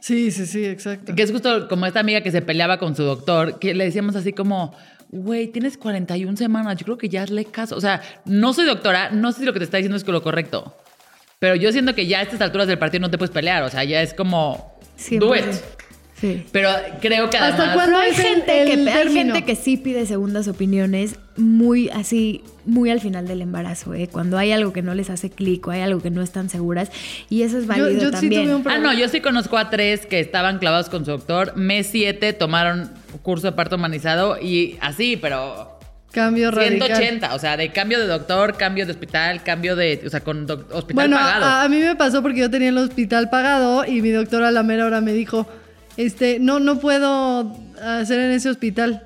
Sí, 0.02 0.30
sí, 0.30 0.46
sí, 0.46 0.64
exacto. 0.66 1.16
Que 1.16 1.24
es 1.24 1.32
justo 1.32 1.68
como 1.68 1.86
esta 1.88 2.00
amiga 2.02 2.22
que 2.22 2.30
se 2.32 2.42
peleaba 2.44 2.78
con 2.78 2.96
su 2.96 3.02
doctor, 3.04 3.58
que 3.60 3.74
le 3.74 3.86
decíamos 3.86 4.16
así 4.16 4.34
como, 4.34 4.76
güey, 5.10 5.48
tienes 5.48 5.78
41 5.78 6.38
semanas, 6.38 6.78
yo 6.78 6.86
creo 6.86 6.98
que 6.98 7.10
ya 7.10 7.24
hazle 7.24 7.46
caso. 7.46 7.76
O 7.76 7.82
sea, 7.82 8.02
no 8.26 8.54
soy 8.54 8.66
doctora, 8.66 9.10
no 9.12 9.32
sé 9.32 9.40
si 9.40 9.46
lo 9.46 9.54
que 9.54 9.60
te 9.60 9.66
está 9.66 9.78
diciendo 9.78 9.98
es 9.98 10.04
que 10.04 10.12
lo 10.12 10.22
correcto. 10.24 10.76
Pero 11.40 11.56
yo 11.56 11.72
siento 11.72 11.94
que 11.96 12.08
ya 12.08 12.20
a 12.20 12.22
estas 12.24 12.42
alturas 12.42 12.68
del 12.68 12.80
partido 12.80 13.02
no 13.02 13.12
te 13.12 13.18
puedes 13.18 13.34
pelear. 13.34 13.64
O 13.64 13.70
sea, 13.70 13.84
ya 13.84 14.02
es 14.02 14.14
como, 14.14 14.78
do 15.20 15.36
it. 15.36 15.44
100%. 15.46 15.62
Sí. 16.20 16.46
Pero 16.54 16.70
creo 17.02 17.30
que 17.30 17.38
¿Hasta 17.38 17.56
además... 17.72 17.76
cuándo? 17.76 17.86
Pero 17.86 17.98
hay 18.00 18.10
el- 18.12 18.16
gente, 18.16 18.62
el 18.74 18.86
que, 18.86 18.90
hay 18.92 19.12
gente 19.14 19.44
que 19.44 19.56
sí 19.56 19.76
pide 19.76 20.06
segundas 20.06 20.48
opiniones 20.48 21.16
muy 21.36 21.90
así, 21.90 22.42
muy 22.66 22.90
al 22.90 23.00
final 23.00 23.28
del 23.28 23.42
embarazo, 23.42 23.94
¿eh? 23.94 24.08
cuando 24.12 24.38
hay 24.38 24.52
algo 24.52 24.74
que 24.74 24.82
no 24.82 24.94
les 24.96 25.10
hace 25.10 25.30
clic 25.30 25.68
o 25.68 25.72
hay 25.72 25.82
algo 25.82 26.02
que 26.02 26.10
no 26.10 26.22
están 26.22 26.50
seguras. 26.50 26.92
Y 27.30 27.44
eso 27.44 27.58
es 27.58 27.68
válido 27.68 27.90
yo 27.92 28.06
sí 28.08 28.12
también. 28.12 28.44
tuve 28.46 28.56
un 28.56 28.68
Ah, 28.68 28.78
no, 28.80 28.94
yo 28.94 29.08
sí 29.10 29.22
conozco 29.22 29.58
a 29.58 29.70
tres 29.70 30.06
que 30.06 30.20
estaban 30.20 30.60
clavados 30.60 30.90
con 30.90 31.06
su 31.06 31.12
doctor. 31.12 31.56
Mes 31.56 31.88
7 31.92 32.34
tomaron 32.34 32.92
curso 33.22 33.48
de 33.48 33.54
parto 33.54 33.76
humanizado 33.76 34.38
y 34.42 34.78
así, 34.82 35.18
pero 35.18 35.72
Cambio 36.12 36.50
radical. 36.50 36.88
180, 36.88 37.36
o 37.36 37.40
sea, 37.40 37.58
de 37.58 37.72
cambio 37.74 38.00
de 38.00 38.08
doctor, 38.08 38.56
cambio 38.56 38.86
de 38.86 38.94
hospital, 38.94 39.44
cambio 39.44 39.76
de, 39.76 40.02
o 40.06 40.10
sea, 40.10 40.22
con 40.22 40.50
hospital 40.50 40.86
Bueno, 40.94 41.18
pagado. 41.18 41.46
a, 41.46 41.64
a 41.64 41.70
mí 41.70 41.78
me 41.80 41.96
pasó 41.98 42.22
porque 42.22 42.40
yo 42.40 42.50
tenía 42.50 42.70
el 42.70 42.78
hospital 42.78 43.30
pagado 43.30 43.84
y 43.86 44.02
mi 44.02 44.12
doctora 44.12 44.48
a 44.48 44.52
la 44.52 44.64
mera 44.64 44.86
hora 44.86 45.02
me 45.02 45.12
dijo, 45.12 45.46
este, 45.98 46.40
no, 46.40 46.60
no 46.62 46.80
puedo 46.80 47.54
hacer 47.82 48.20
en 48.22 48.32
ese 48.32 48.50
hospital. 48.50 49.04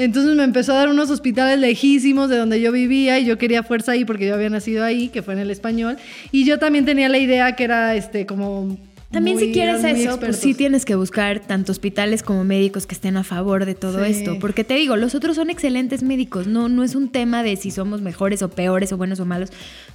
Entonces 0.00 0.34
me 0.34 0.44
empezó 0.44 0.72
a 0.72 0.76
dar 0.76 0.88
unos 0.88 1.10
hospitales 1.10 1.58
lejísimos 1.58 2.30
de 2.30 2.36
donde 2.38 2.60
yo 2.60 2.72
vivía 2.72 3.18
y 3.18 3.24
yo 3.26 3.36
quería 3.38 3.62
fuerza 3.62 3.92
ahí 3.92 4.04
porque 4.04 4.26
yo 4.26 4.34
había 4.34 4.48
nacido 4.50 4.84
ahí, 4.84 5.08
que 5.08 5.22
fue 5.22 5.34
en 5.34 5.40
el 5.40 5.50
español. 5.50 5.96
Y 6.32 6.44
yo 6.44 6.58
también 6.58 6.84
tenía 6.84 7.08
la 7.08 7.18
idea 7.18 7.54
que 7.56 7.64
era 7.64 7.94
este 7.94 8.24
como... 8.26 8.78
También 9.10 9.36
muy- 9.38 9.46
si 9.46 9.52
quieres 9.52 9.82
eso, 9.82 10.20
pues 10.20 10.36
sí 10.36 10.54
tienes 10.54 10.84
que 10.84 10.94
buscar 10.94 11.40
tanto 11.40 11.72
hospitales 11.72 12.22
como 12.22 12.44
médicos 12.44 12.86
que 12.86 12.94
estén 12.94 13.16
a 13.16 13.24
favor 13.24 13.64
de 13.66 13.74
todo 13.74 14.04
Sí. 14.04 14.12
esto. 14.12 14.38
Porque 14.38 14.62
te 14.62 14.74
digo, 14.74 14.94
los 14.96 15.16
otros 15.16 15.34
son 15.34 15.50
excelentes 15.50 16.04
médicos. 16.04 16.46
No, 16.46 16.68
no 16.68 16.84
es 16.84 16.94
un 16.94 17.08
tema 17.08 17.42
de 17.42 17.56
si 17.56 17.72
somos 17.72 18.02
mejores 18.02 18.40
o 18.42 18.50
peores 18.50 18.92
o 18.92 18.96
buenos 18.96 19.18
o 19.18 19.26
malos. 19.26 19.50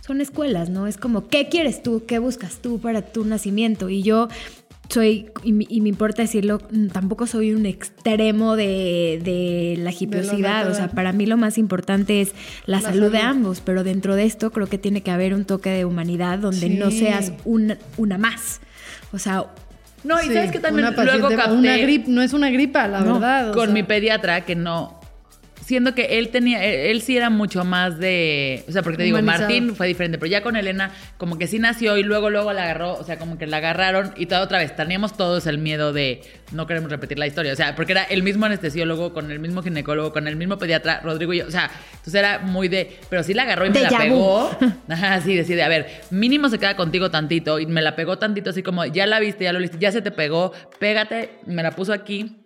Son 0.05 0.19
escuelas, 0.19 0.69
¿no? 0.69 0.85
Es 0.85 0.97
como, 0.97 1.29
¿qué 1.29 1.47
quieres 1.47 1.81
tú? 1.81 2.03
¿Qué 2.05 2.19
buscas 2.19 2.57
tú 2.61 2.79
para 2.81 3.03
tu 3.03 3.23
nacimiento? 3.23 3.89
Y 3.89 4.03
yo 4.03 4.27
soy, 4.89 5.27
y, 5.43 5.51
me- 5.51 5.65
y 5.67 5.81
me 5.81 5.89
importa 5.89 6.21
decirlo, 6.21 6.59
mm, 6.71 6.87
tampoco 6.87 7.27
soy 7.27 7.53
un 7.53 7.65
extremo 7.65 8.55
de, 8.55 9.19
de 9.23 9.75
la 9.81 9.91
hiposidad. 9.91 10.69
O 10.69 10.73
sea, 10.73 10.89
para 10.89 11.11
mí 11.11 11.25
lo 11.25 11.37
más 11.37 11.57
importante 11.57 12.21
es 12.21 12.33
la, 12.65 12.77
La 12.81 12.89
salud, 12.89 13.11
de 13.11 13.19
ambos. 13.19 13.61
Pero 13.61 13.83
dentro 13.83 14.15
de 14.15 14.25
esto 14.25 14.51
creo 14.51 14.67
que 14.67 14.77
tiene 14.77 15.01
que 15.01 15.11
haber 15.11 15.33
un 15.33 15.45
toque 15.45 15.69
de 15.69 15.85
humanidad 15.85 16.39
donde 16.39 16.69
no 16.69 16.91
seas 16.91 17.33
una, 17.45 17.77
una 17.97 18.17
más. 18.17 18.61
O 19.11 19.19
sea, 19.19 19.45
no, 20.03 20.21
y 20.21 20.27
Sí, 20.27 20.33
sabes 20.33 20.51
que 20.51 20.59
también 20.59 20.87
una 20.87 21.03
luego 21.03 21.29
capté 21.29 21.51
Una 21.53 21.77
gripe, 21.77 22.09
no 22.11 22.21
es 22.21 22.33
una 22.33 22.49
gripa, 22.51 22.87
la 22.87 23.01
No, 23.01 23.13
verdad. 23.15 23.53
con 23.53 23.65
sea. 23.65 23.73
mi 23.73 23.83
pediatra 23.83 24.41
que 24.45 24.55
no. 24.55 24.99
Siendo 25.65 25.95
que 25.95 26.19
él 26.19 26.29
tenía, 26.29 26.63
él, 26.63 27.01
sí 27.01 27.17
era 27.17 27.31
mucho 27.31 27.63
más 27.63 27.97
de, 27.97 28.63
o 28.69 28.71
sea, 28.71 28.83
porque 28.83 28.97
te 28.97 29.03
digo, 29.03 29.17
Humanizado. 29.17 29.49
Martín 29.49 29.75
fue 29.75 29.87
diferente, 29.87 30.19
pero 30.19 30.29
ya 30.29 30.43
con 30.43 30.55
Elena 30.55 30.91
como 31.17 31.39
que 31.39 31.47
sí 31.47 31.57
nació 31.57 31.97
y 31.97 32.03
luego 32.03 32.29
luego 32.29 32.53
la 32.53 32.65
agarró, 32.65 32.93
o 32.93 33.03
sea, 33.03 33.17
como 33.17 33.39
que 33.39 33.47
la 33.47 33.57
agarraron 33.57 34.13
y 34.15 34.27
toda 34.27 34.41
otra 34.43 34.59
vez 34.59 34.75
teníamos 34.75 35.17
todos 35.17 35.47
el 35.47 35.57
miedo 35.57 35.91
de 35.91 36.21
no 36.51 36.67
queremos 36.67 36.91
repetir 36.91 37.17
la 37.17 37.25
historia, 37.25 37.51
o 37.51 37.55
sea, 37.55 37.75
porque 37.75 37.93
era 37.93 38.03
el 38.03 38.21
mismo 38.21 38.45
anestesiólogo 38.45 39.11
con 39.11 39.31
el 39.31 39.39
mismo 39.39 39.63
ginecólogo 39.63 40.13
con 40.13 40.27
el 40.27 40.35
mismo 40.35 40.59
pediatra, 40.59 41.01
Rodrigo 41.03 41.33
y 41.33 41.39
yo, 41.39 41.47
o 41.47 41.51
sea, 41.51 41.71
entonces 41.93 42.13
era 42.13 42.37
muy 42.37 42.67
de, 42.67 42.99
pero 43.09 43.23
sí 43.23 43.33
la 43.33 43.41
agarró 43.41 43.65
y 43.65 43.71
me 43.71 43.81
la 43.81 43.89
pegó. 43.89 44.51
Ajá, 44.87 45.19
sí, 45.21 45.35
decide, 45.35 45.63
a 45.63 45.67
ver, 45.67 45.87
mínimo 46.11 46.47
se 46.49 46.59
queda 46.59 46.75
contigo 46.75 47.09
tantito 47.09 47.59
y 47.59 47.65
me 47.65 47.81
la 47.81 47.95
pegó 47.95 48.19
tantito 48.19 48.51
así 48.51 48.61
como, 48.61 48.85
ya 48.85 49.07
la 49.07 49.19
viste, 49.19 49.45
ya 49.45 49.51
lo 49.51 49.57
viste, 49.57 49.79
ya 49.79 49.91
se 49.91 50.03
te 50.03 50.11
pegó, 50.11 50.51
pégate, 50.77 51.39
me 51.47 51.63
la 51.63 51.71
puso 51.71 51.91
aquí. 51.91 52.44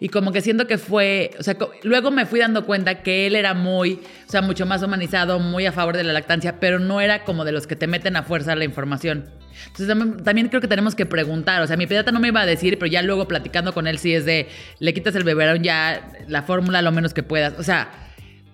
Y 0.00 0.08
como 0.08 0.32
que 0.32 0.40
siento 0.40 0.66
que 0.66 0.78
fue, 0.78 1.30
o 1.38 1.42
sea, 1.42 1.56
luego 1.82 2.10
me 2.10 2.26
fui 2.26 2.40
dando 2.40 2.66
cuenta 2.66 3.02
que 3.02 3.26
él 3.26 3.36
era 3.36 3.54
muy, 3.54 4.00
o 4.26 4.30
sea, 4.30 4.42
mucho 4.42 4.66
más 4.66 4.82
humanizado, 4.82 5.38
muy 5.38 5.66
a 5.66 5.72
favor 5.72 5.96
de 5.96 6.04
la 6.04 6.12
lactancia, 6.12 6.60
pero 6.60 6.78
no 6.78 7.00
era 7.00 7.24
como 7.24 7.44
de 7.44 7.52
los 7.52 7.66
que 7.66 7.76
te 7.76 7.86
meten 7.86 8.16
a 8.16 8.22
fuerza 8.22 8.54
la 8.54 8.64
información. 8.64 9.30
Entonces 9.66 9.88
también, 9.88 10.22
también 10.22 10.48
creo 10.48 10.60
que 10.60 10.68
tenemos 10.68 10.94
que 10.94 11.06
preguntar, 11.06 11.62
o 11.62 11.66
sea, 11.66 11.76
mi 11.76 11.86
pediatra 11.86 12.12
no 12.12 12.20
me 12.20 12.28
iba 12.28 12.40
a 12.40 12.46
decir, 12.46 12.78
pero 12.78 12.90
ya 12.90 13.02
luego 13.02 13.26
platicando 13.26 13.72
con 13.74 13.86
él 13.86 13.98
sí 13.98 14.14
es 14.14 14.24
de, 14.24 14.48
le 14.78 14.94
quitas 14.94 15.14
el 15.14 15.24
beberón 15.24 15.62
ya, 15.62 16.12
la 16.28 16.42
fórmula 16.42 16.82
lo 16.82 16.92
menos 16.92 17.12
que 17.12 17.22
puedas, 17.22 17.54
o 17.58 17.62
sea, 17.62 17.90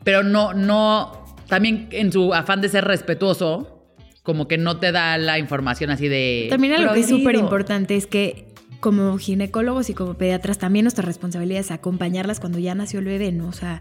pero 0.02 0.22
no, 0.22 0.54
no, 0.54 1.24
también 1.48 1.88
en 1.90 2.12
su 2.12 2.32
afán 2.32 2.60
de 2.60 2.68
ser 2.68 2.84
respetuoso, 2.84 3.86
como 4.22 4.48
que 4.48 4.56
no 4.56 4.78
te 4.78 4.90
da 4.90 5.18
la 5.18 5.38
información 5.38 5.90
así 5.90 6.08
de... 6.08 6.46
También 6.48 6.74
algo 6.74 6.94
que 6.94 7.00
es 7.00 7.08
súper 7.08 7.36
importante 7.36 7.94
es 7.94 8.06
que 8.06 8.53
como 8.84 9.16
ginecólogos 9.16 9.88
y 9.88 9.94
como 9.94 10.12
pediatras 10.12 10.58
también 10.58 10.84
nuestra 10.84 11.06
responsabilidad 11.06 11.60
es 11.60 11.70
acompañarlas 11.70 12.38
cuando 12.38 12.58
ya 12.58 12.74
nació 12.74 12.98
el 12.98 13.06
bebé, 13.06 13.32
¿no? 13.32 13.48
O 13.48 13.52
sea, 13.52 13.80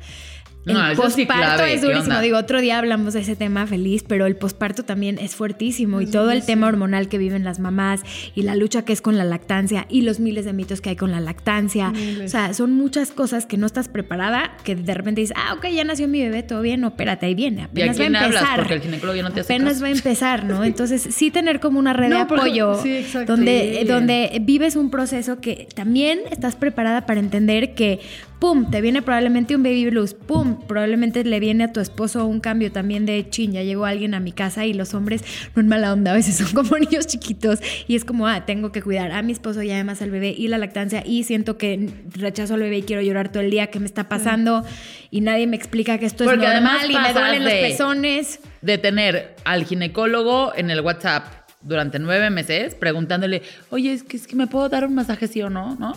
el 0.65 0.73
No, 0.73 0.89
sí, 0.91 0.95
posparto 0.95 1.33
clave, 1.55 1.73
es 1.73 1.81
¿qué 1.81 1.87
durísimo. 1.87 2.19
Digo, 2.21 2.37
otro 2.37 2.61
día 2.61 2.77
hablamos 2.79 3.13
de 3.13 3.19
ese 3.21 3.35
tema 3.35 3.67
feliz, 3.67 4.03
pero 4.07 4.25
el 4.25 4.35
posparto 4.37 4.83
también 4.83 5.19
es 5.19 5.35
fuertísimo 5.35 5.99
y 6.01 6.05
todo 6.05 6.31
el 6.31 6.45
tema 6.45 6.67
hormonal 6.67 7.09
que 7.09 7.17
viven 7.17 7.43
las 7.43 7.59
mamás 7.59 8.01
y 8.33 8.43
la 8.43 8.55
lucha 8.55 8.85
que 8.85 8.93
es 8.93 9.01
con 9.01 9.17
la 9.17 9.25
lactancia 9.25 9.85
y 9.89 10.01
los 10.01 10.19
miles 10.19 10.45
de 10.45 10.53
mitos 10.53 10.79
que 10.81 10.89
hay 10.91 10.95
con 10.95 11.11
la 11.11 11.19
lactancia. 11.19 11.89
Miles. 11.91 12.25
O 12.25 12.27
sea, 12.29 12.53
son 12.53 12.73
muchas 12.73 13.11
cosas 13.11 13.45
que 13.45 13.57
no 13.57 13.65
estás 13.65 13.87
preparada, 13.89 14.55
que 14.63 14.75
de 14.75 14.93
repente 14.93 15.21
dices, 15.21 15.35
ah, 15.37 15.53
ok, 15.55 15.67
ya 15.67 15.83
nació 15.83 16.07
mi 16.07 16.21
bebé, 16.21 16.43
todo 16.43 16.61
bien, 16.61 16.79
no, 16.81 16.87
espérate, 16.89 17.25
ahí 17.25 17.35
viene, 17.35 17.61
¿Y 17.75 17.81
a 17.81 17.91
apenas 17.91 17.95
va 17.99 18.03
quién 18.03 18.15
hablas? 18.15 18.45
Porque 18.55 18.73
el 18.75 18.81
ginecólogo 18.81 19.15
ya 19.17 19.23
no 19.23 19.31
te 19.31 19.41
hace 19.41 19.53
Apenas 19.53 19.73
caso. 19.73 19.81
va 19.83 19.87
a 19.89 19.91
empezar, 19.91 20.45
¿no? 20.45 20.63
Entonces, 20.73 21.01
sí 21.11 21.29
tener 21.31 21.59
como 21.59 21.79
una 21.79 21.93
red 21.93 22.09
de 22.09 22.15
No, 22.19 22.27
porque- 22.27 22.41
apoyo 22.49 22.81
sí, 22.81 22.95
exacto. 22.97 23.35
donde, 23.35 23.79
Sí. 23.81 23.87
donde 23.87 24.37
vives 24.41 24.75
un 24.75 24.89
proceso 24.89 25.41
que 25.41 25.67
también 25.75 26.19
estás 26.31 26.55
preparada 26.55 27.05
para 27.05 27.19
entender 27.19 27.73
que, 27.75 27.99
pum, 28.43 28.69
te 28.69 28.81
viene 28.81 29.01
probablemente 29.01 29.55
un 29.55 29.63
baby 29.63 29.89
blues, 29.89 30.13
pum, 30.13 30.59
probablemente 30.67 31.23
le 31.23 31.39
viene 31.39 31.63
a 31.63 31.71
tu 31.71 31.79
esposo 31.79 32.25
un 32.25 32.41
cambio 32.41 32.73
también 32.73 33.05
de 33.05 33.29
chin, 33.29 33.53
ya 33.53 33.63
llegó 33.63 33.85
alguien 33.85 34.13
a 34.15 34.19
mi 34.19 34.33
casa 34.33 34.65
y 34.65 34.73
los 34.73 34.93
hombres 34.93 35.23
no 35.55 35.61
en 35.61 35.69
mala 35.69 35.93
onda, 35.93 36.11
a 36.11 36.13
veces 36.13 36.35
son 36.35 36.47
como 36.53 36.77
niños 36.77 37.07
chiquitos 37.07 37.59
y 37.87 37.95
es 37.95 38.03
como, 38.03 38.27
ah, 38.27 38.45
tengo 38.45 38.73
que 38.73 38.81
cuidar 38.81 39.13
a 39.13 39.21
mi 39.21 39.31
esposo 39.31 39.61
y 39.61 39.71
además 39.71 40.01
al 40.01 40.11
bebé 40.11 40.35
y 40.37 40.49
la 40.49 40.57
lactancia 40.57 41.03
y 41.05 41.23
siento 41.23 41.57
que 41.57 41.89
rechazo 42.17 42.55
al 42.55 42.59
bebé 42.59 42.79
y 42.79 42.83
quiero 42.83 43.01
llorar 43.01 43.31
todo 43.31 43.43
el 43.43 43.49
día, 43.49 43.67
¿qué 43.67 43.79
me 43.79 43.85
está 43.85 44.09
pasando? 44.09 44.65
Y 45.09 45.21
nadie 45.21 45.47
me 45.47 45.55
explica 45.55 45.97
que 45.97 46.05
esto 46.05 46.25
Porque 46.25 46.45
es 46.45 46.53
normal 46.53 46.79
además 46.81 46.89
y 46.89 47.13
me 47.13 47.13
duelen 47.17 47.43
los 47.45 47.53
pezones. 47.53 48.39
de 48.61 48.77
tener 48.77 49.37
al 49.45 49.63
ginecólogo 49.63 50.51
en 50.53 50.69
el 50.69 50.81
WhatsApp 50.81 51.43
durante 51.61 51.97
nueve 51.97 52.29
meses 52.29 52.75
preguntándole, 52.75 53.41
oye, 53.69 53.93
es 53.93 54.03
que, 54.03 54.17
es 54.17 54.27
que 54.27 54.35
me 54.35 54.47
puedo 54.47 54.67
dar 54.67 54.85
un 54.85 54.95
masaje 54.95 55.29
sí 55.29 55.41
o 55.41 55.49
no, 55.49 55.75
¿no? 55.75 55.95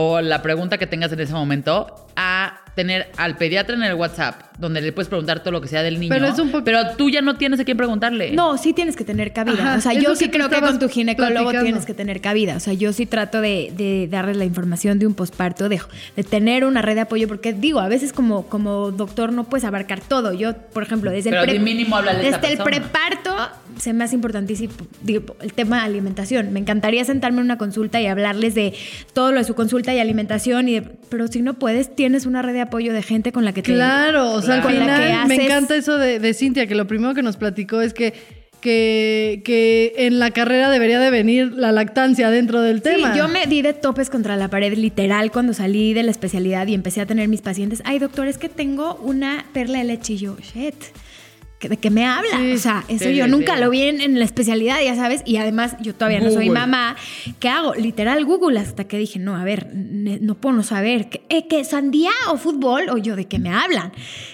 O 0.00 0.20
la 0.20 0.42
pregunta 0.42 0.78
que 0.78 0.86
tengas 0.86 1.10
en 1.10 1.18
ese 1.18 1.32
momento, 1.32 2.06
a 2.14 2.57
tener 2.78 3.08
al 3.16 3.36
pediatra 3.36 3.74
en 3.74 3.82
el 3.82 3.94
WhatsApp, 3.94 4.40
donde 4.56 4.80
le 4.80 4.92
puedes 4.92 5.08
preguntar 5.08 5.40
todo 5.40 5.50
lo 5.50 5.60
que 5.60 5.66
sea 5.66 5.82
del 5.82 5.98
niño. 5.98 6.10
Pero 6.14 6.26
es 6.28 6.38
un 6.38 6.52
pero 6.64 6.94
tú 6.96 7.10
ya 7.10 7.22
no 7.22 7.34
tienes 7.36 7.58
a 7.58 7.64
quién 7.64 7.76
preguntarle. 7.76 8.30
No, 8.30 8.56
sí 8.56 8.72
tienes 8.72 8.94
que 8.94 9.02
tener 9.04 9.32
cabida. 9.32 9.54
Ajá, 9.60 9.74
o 9.78 9.80
sea, 9.80 9.94
yo 9.94 10.14
sí 10.14 10.26
que 10.26 10.30
creo 10.38 10.48
que 10.48 10.60
con 10.60 10.78
tu 10.78 10.88
ginecólogo 10.88 11.34
platicando. 11.50 11.64
tienes 11.64 11.86
que 11.86 11.94
tener 11.94 12.20
cabida. 12.20 12.54
O 12.56 12.60
sea, 12.60 12.74
yo 12.74 12.92
sí 12.92 13.04
trato 13.04 13.40
de, 13.40 13.72
de 13.76 14.06
darles 14.08 14.36
la 14.36 14.44
información 14.44 15.00
de 15.00 15.08
un 15.08 15.14
posparto, 15.14 15.68
de, 15.68 15.80
de 16.14 16.22
tener 16.22 16.64
una 16.64 16.80
red 16.82 16.94
de 16.94 17.00
apoyo, 17.00 17.26
porque 17.26 17.52
digo, 17.52 17.80
a 17.80 17.88
veces 17.88 18.12
como, 18.12 18.46
como 18.46 18.92
doctor 18.92 19.32
no 19.32 19.42
puedes 19.44 19.64
abarcar 19.64 19.98
todo. 20.00 20.32
Yo, 20.32 20.54
por 20.56 20.84
ejemplo, 20.84 21.10
desde 21.10 21.30
Pero 21.30 21.42
el, 21.42 21.50
de 21.50 21.58
mínimo 21.58 22.00
desde 22.00 22.52
el 22.52 22.58
preparto 22.58 23.34
se 23.78 23.92
me 23.92 24.04
hace 24.04 24.14
importantísimo 24.14 24.72
digo, 25.02 25.36
el 25.40 25.52
tema 25.52 25.78
de 25.80 25.82
alimentación. 25.86 26.52
Me 26.52 26.60
encantaría 26.60 27.04
sentarme 27.04 27.38
en 27.38 27.44
una 27.44 27.58
consulta 27.58 28.00
y 28.00 28.06
hablarles 28.06 28.54
de 28.54 28.72
todo 29.12 29.30
lo 29.32 29.38
de 29.38 29.44
su 29.44 29.54
consulta 29.54 29.92
y 29.94 29.98
alimentación, 30.00 30.68
y 30.68 30.80
de- 30.80 30.82
pero 31.08 31.26
si 31.28 31.42
no 31.42 31.54
puedes, 31.54 31.94
tienes 31.94 32.26
una 32.26 32.42
red 32.42 32.52
de 32.54 32.60
apoyo 32.62 32.67
de 32.68 33.02
gente 33.02 33.32
con 33.32 33.44
la 33.44 33.52
que 33.52 33.62
te... 33.62 33.72
Claro, 33.72 34.32
o 34.32 34.42
sea, 34.42 34.56
al 34.56 34.62
final 34.62 35.26
me 35.26 35.34
encanta 35.34 35.74
eso 35.74 35.98
de, 35.98 36.20
de 36.20 36.34
Cintia, 36.34 36.66
que 36.66 36.74
lo 36.74 36.86
primero 36.86 37.14
que 37.14 37.22
nos 37.22 37.36
platicó 37.36 37.80
es 37.80 37.92
que, 37.94 38.14
que, 38.60 39.42
que 39.44 39.94
en 39.96 40.18
la 40.18 40.30
carrera 40.30 40.70
debería 40.70 41.00
de 41.00 41.10
venir 41.10 41.52
la 41.52 41.72
lactancia 41.72 42.30
dentro 42.30 42.60
del 42.60 42.82
tema. 42.82 43.12
Sí, 43.12 43.18
yo 43.18 43.28
me 43.28 43.46
di 43.46 43.62
de 43.62 43.72
topes 43.72 44.10
contra 44.10 44.36
la 44.36 44.48
pared 44.48 44.76
literal 44.76 45.32
cuando 45.32 45.54
salí 45.54 45.94
de 45.94 46.02
la 46.02 46.10
especialidad 46.10 46.66
y 46.66 46.74
empecé 46.74 47.00
a 47.00 47.06
tener 47.06 47.28
mis 47.28 47.42
pacientes. 47.42 47.82
Ay, 47.84 47.98
doctor, 47.98 48.28
es 48.28 48.38
que 48.38 48.48
tengo 48.48 48.94
una 49.02 49.44
perla 49.52 49.78
de 49.78 49.84
leche 49.84 50.12
y 50.14 50.18
yo, 50.18 50.36
shit. 50.36 50.74
¿De 51.60 51.76
qué 51.76 51.90
me 51.90 52.06
habla? 52.06 52.38
Sí. 52.38 52.52
o 52.52 52.58
sea, 52.58 52.84
eso 52.88 53.06
Sí, 53.06 53.16
yo 53.16 53.24
sí, 53.24 53.30
nunca 53.30 53.56
lo 53.58 53.68
vi 53.70 53.82
en, 53.82 54.00
en 54.00 54.18
la 54.18 54.24
especialidad, 54.24 54.76
ya 54.84 54.94
sabes. 54.94 55.22
Y 55.24 55.38
además, 55.38 55.76
yo 55.80 55.92
todavía 55.94 56.20
no 56.20 56.30
soy 56.30 56.50
mamá. 56.50 56.94
¿Qué 57.40 57.48
hago? 57.48 57.74
Literal 57.74 58.24
Google, 58.24 58.60
hasta 58.60 58.84
que 58.84 58.96
dije, 58.96 59.18
no, 59.18 59.34
a 59.34 59.42
ver, 59.42 59.68
no 59.74 60.36
puedo 60.36 60.54
no 60.54 60.62
saber. 60.62 61.08
¿Qué, 61.08 61.22
eh, 61.28 61.46
¿qué, 61.48 61.64
sandía 61.64 62.12
o 62.30 62.36
fútbol? 62.36 62.88
O 62.90 62.98
yo, 62.98 63.16
¿de 63.16 63.24
qué 63.24 63.40
me 63.40 63.50
hablan? 63.50 63.90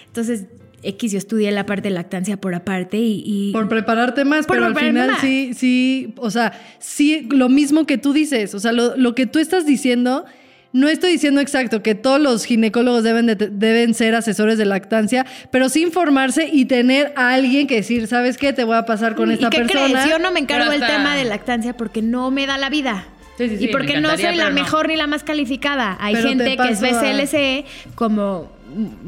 Entonces, 0.06 0.44
X, 0.82 1.12
yo 1.12 1.18
estudié 1.18 1.50
la 1.50 1.64
parte 1.64 1.88
de 1.88 1.94
lactancia 1.94 2.36
por 2.36 2.54
aparte 2.54 2.98
y... 2.98 3.22
y- 3.24 3.52
Por 3.52 3.70
prepararte 3.70 4.26
más, 4.26 4.46
Por 4.46 4.56
pero 4.56 4.66
al 4.66 4.76
final 4.76 5.12
más. 5.12 5.20
sí, 5.22 5.52
sí, 5.54 6.12
o 6.18 6.30
sea, 6.30 6.60
sí, 6.78 7.26
lo 7.30 7.48
mismo 7.48 7.86
que 7.86 7.96
tú 7.96 8.12
dices, 8.12 8.54
o 8.54 8.60
sea, 8.60 8.72
lo, 8.72 8.94
lo 8.98 9.14
que 9.14 9.24
tú 9.26 9.38
estás 9.38 9.64
diciendo, 9.64 10.26
no 10.74 10.88
estoy 10.88 11.12
diciendo 11.12 11.40
exacto 11.40 11.82
que 11.82 11.94
todos 11.94 12.20
los 12.20 12.44
ginecólogos 12.44 13.02
deben, 13.04 13.24
de- 13.26 13.36
deben 13.36 13.94
ser 13.94 14.14
asesores 14.14 14.58
de 14.58 14.66
lactancia, 14.66 15.24
pero 15.50 15.68
sí 15.70 15.82
informarse 15.82 16.50
y 16.52 16.66
tener 16.66 17.12
a 17.16 17.32
alguien 17.32 17.66
que 17.66 17.76
decir, 17.76 18.06
¿sabes 18.08 18.36
qué? 18.36 18.52
Te 18.52 18.64
voy 18.64 18.76
a 18.76 18.84
pasar 18.84 19.14
con 19.14 19.30
esta 19.30 19.46
¿Y 19.46 19.50
qué 19.50 19.58
persona. 19.58 19.86
crees? 20.02 20.10
Yo 20.10 20.18
no 20.18 20.30
me 20.32 20.40
encargo 20.40 20.70
del 20.70 20.82
hasta- 20.82 20.96
tema 20.96 21.16
de 21.16 21.24
lactancia 21.24 21.76
porque 21.76 22.02
no 22.02 22.30
me 22.30 22.46
da 22.46 22.58
la 22.58 22.68
vida. 22.68 23.06
Sí, 23.38 23.48
sí, 23.48 23.56
sí, 23.56 23.64
y 23.64 23.68
porque 23.68 24.00
no 24.00 24.16
soy 24.16 24.36
la 24.36 24.48
no. 24.50 24.54
mejor 24.54 24.86
ni 24.88 24.94
la 24.96 25.06
más 25.08 25.24
calificada. 25.24 25.96
Hay 26.00 26.14
Pero 26.14 26.28
gente 26.28 26.44
te 26.44 26.56
que 26.56 26.68
es 26.68 26.80
paso 26.80 26.98
a- 26.98 27.00
BCLC, 27.02 27.64
como, 27.96 28.52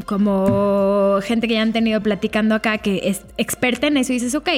como 0.06 1.18
gente 1.22 1.48
que 1.48 1.54
ya 1.54 1.62
han 1.62 1.72
tenido 1.72 2.00
platicando 2.00 2.54
acá, 2.54 2.78
que 2.78 3.00
es 3.04 3.22
experta 3.36 3.86
en 3.86 3.96
eso 3.96 4.12
y 4.12 4.16
dices, 4.16 4.34
ok, 4.34 4.48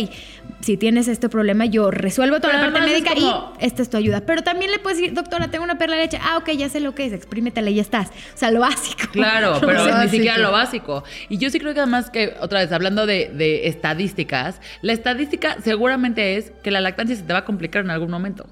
si 0.60 0.76
tienes 0.76 1.08
este 1.08 1.28
problema, 1.28 1.66
yo 1.66 1.90
resuelvo 1.90 2.40
toda 2.40 2.54
Pero 2.54 2.66
la 2.66 2.72
parte 2.72 2.90
médica 2.90 3.14
como- 3.14 3.54
y 3.60 3.64
esta 3.64 3.82
es 3.82 3.90
tu 3.90 3.96
ayuda. 3.96 4.22
Pero 4.22 4.42
también 4.42 4.70
le 4.70 4.78
puedes 4.78 4.98
decir, 4.98 5.14
doctora, 5.14 5.48
tengo 5.48 5.64
una 5.64 5.78
perla 5.78 5.96
de 5.96 6.02
leche. 6.02 6.18
Ah, 6.22 6.36
ok, 6.38 6.50
ya 6.50 6.68
sé 6.68 6.80
lo 6.80 6.94
que 6.94 7.06
es, 7.06 7.12
exprímetela 7.12 7.70
y 7.70 7.74
ya 7.76 7.82
estás. 7.82 8.08
O 8.08 8.36
sea, 8.38 8.50
lo 8.50 8.60
básico. 8.60 8.98
Claro, 9.12 9.54
Lo 9.54 9.60
pero 9.66 9.84
ni 10.02 10.08
siquiera 10.08 10.38
lo 10.38 10.52
básico. 10.52 11.02
Y 11.28 11.38
yo 11.38 11.50
sí 11.50 11.58
creo 11.58 11.74
que 11.74 11.80
además 11.80 12.10
que, 12.10 12.34
otra 12.40 12.60
vez, 12.60 12.70
hablando 12.72 13.06
de, 13.06 13.30
de 13.34 13.66
estadísticas, 13.68 14.60
la 14.82 14.92
estadística 14.92 15.56
seguramente 15.62 16.36
es 16.36 16.52
que 16.62 16.70
la 16.70 16.80
lactancia 16.80 17.16
se 17.16 17.22
te 17.22 17.32
va 17.32 17.40
a 17.40 17.44
complicar 17.44 17.84
en 17.84 17.90
algún 17.90 18.10
momento. 18.10 18.46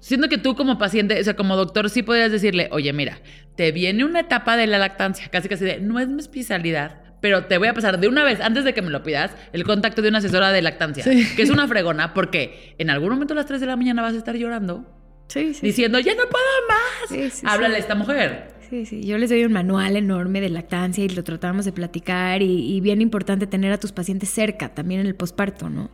Siento 0.00 0.28
que 0.28 0.38
tú 0.38 0.54
como 0.54 0.78
paciente, 0.78 1.18
o 1.20 1.24
sea, 1.24 1.34
como 1.36 1.56
doctor, 1.56 1.90
sí 1.90 2.02
podrías 2.02 2.30
decirle, 2.32 2.68
oye, 2.72 2.92
mira, 2.92 3.18
te 3.56 3.72
viene 3.72 4.04
una 4.04 4.20
etapa 4.20 4.56
de 4.56 4.66
la 4.66 4.78
lactancia, 4.78 5.28
casi 5.28 5.48
casi 5.48 5.64
de, 5.64 5.80
no 5.80 5.98
es 5.98 6.08
mi 6.08 6.20
especialidad, 6.20 7.02
pero 7.20 7.46
te 7.46 7.58
voy 7.58 7.68
a 7.68 7.74
pasar 7.74 7.98
de 7.98 8.08
una 8.08 8.22
vez, 8.24 8.40
antes 8.40 8.64
de 8.64 8.74
que 8.74 8.82
me 8.82 8.90
lo 8.90 9.02
pidas, 9.02 9.32
el 9.52 9.64
contacto 9.64 10.02
de 10.02 10.08
una 10.10 10.18
asesora 10.18 10.52
de 10.52 10.62
lactancia, 10.62 11.02
Sí. 11.02 11.26
que 11.34 11.42
es 11.42 11.50
una 11.50 11.66
fregona, 11.66 12.12
porque 12.14 12.74
en 12.78 12.90
algún 12.90 13.10
momento 13.10 13.32
a 13.32 13.36
las 13.36 13.46
3 13.46 13.60
de 13.60 13.66
la 13.66 13.76
mañana 13.76 14.02
vas 14.02 14.14
a 14.14 14.18
estar 14.18 14.36
llorando, 14.36 14.84
Sí, 15.28 15.54
sí. 15.54 15.66
diciendo, 15.66 15.98
ya 15.98 16.12
no 16.14 16.22
puedo 16.28 16.44
más. 16.68 17.08
Sí, 17.08 17.30
sí, 17.40 17.46
Háblale 17.48 17.76
a 17.76 17.78
esta 17.78 17.94
mujer. 17.94 18.54
Sí, 18.68 18.84
sí, 18.84 19.02
yo 19.04 19.16
les 19.16 19.30
doy 19.30 19.44
un 19.44 19.52
manual 19.52 19.96
enorme 19.96 20.40
de 20.40 20.48
lactancia 20.50 21.04
y 21.04 21.08
lo 21.08 21.22
tratamos 21.24 21.64
de 21.64 21.72
platicar 21.72 22.42
y, 22.42 22.74
y 22.76 22.80
bien 22.80 23.00
importante 23.00 23.46
tener 23.46 23.72
a 23.72 23.78
tus 23.78 23.92
pacientes 23.92 24.28
cerca 24.28 24.74
también 24.74 25.00
en 25.00 25.06
el 25.06 25.14
posparto, 25.14 25.70
¿no? 25.70 25.90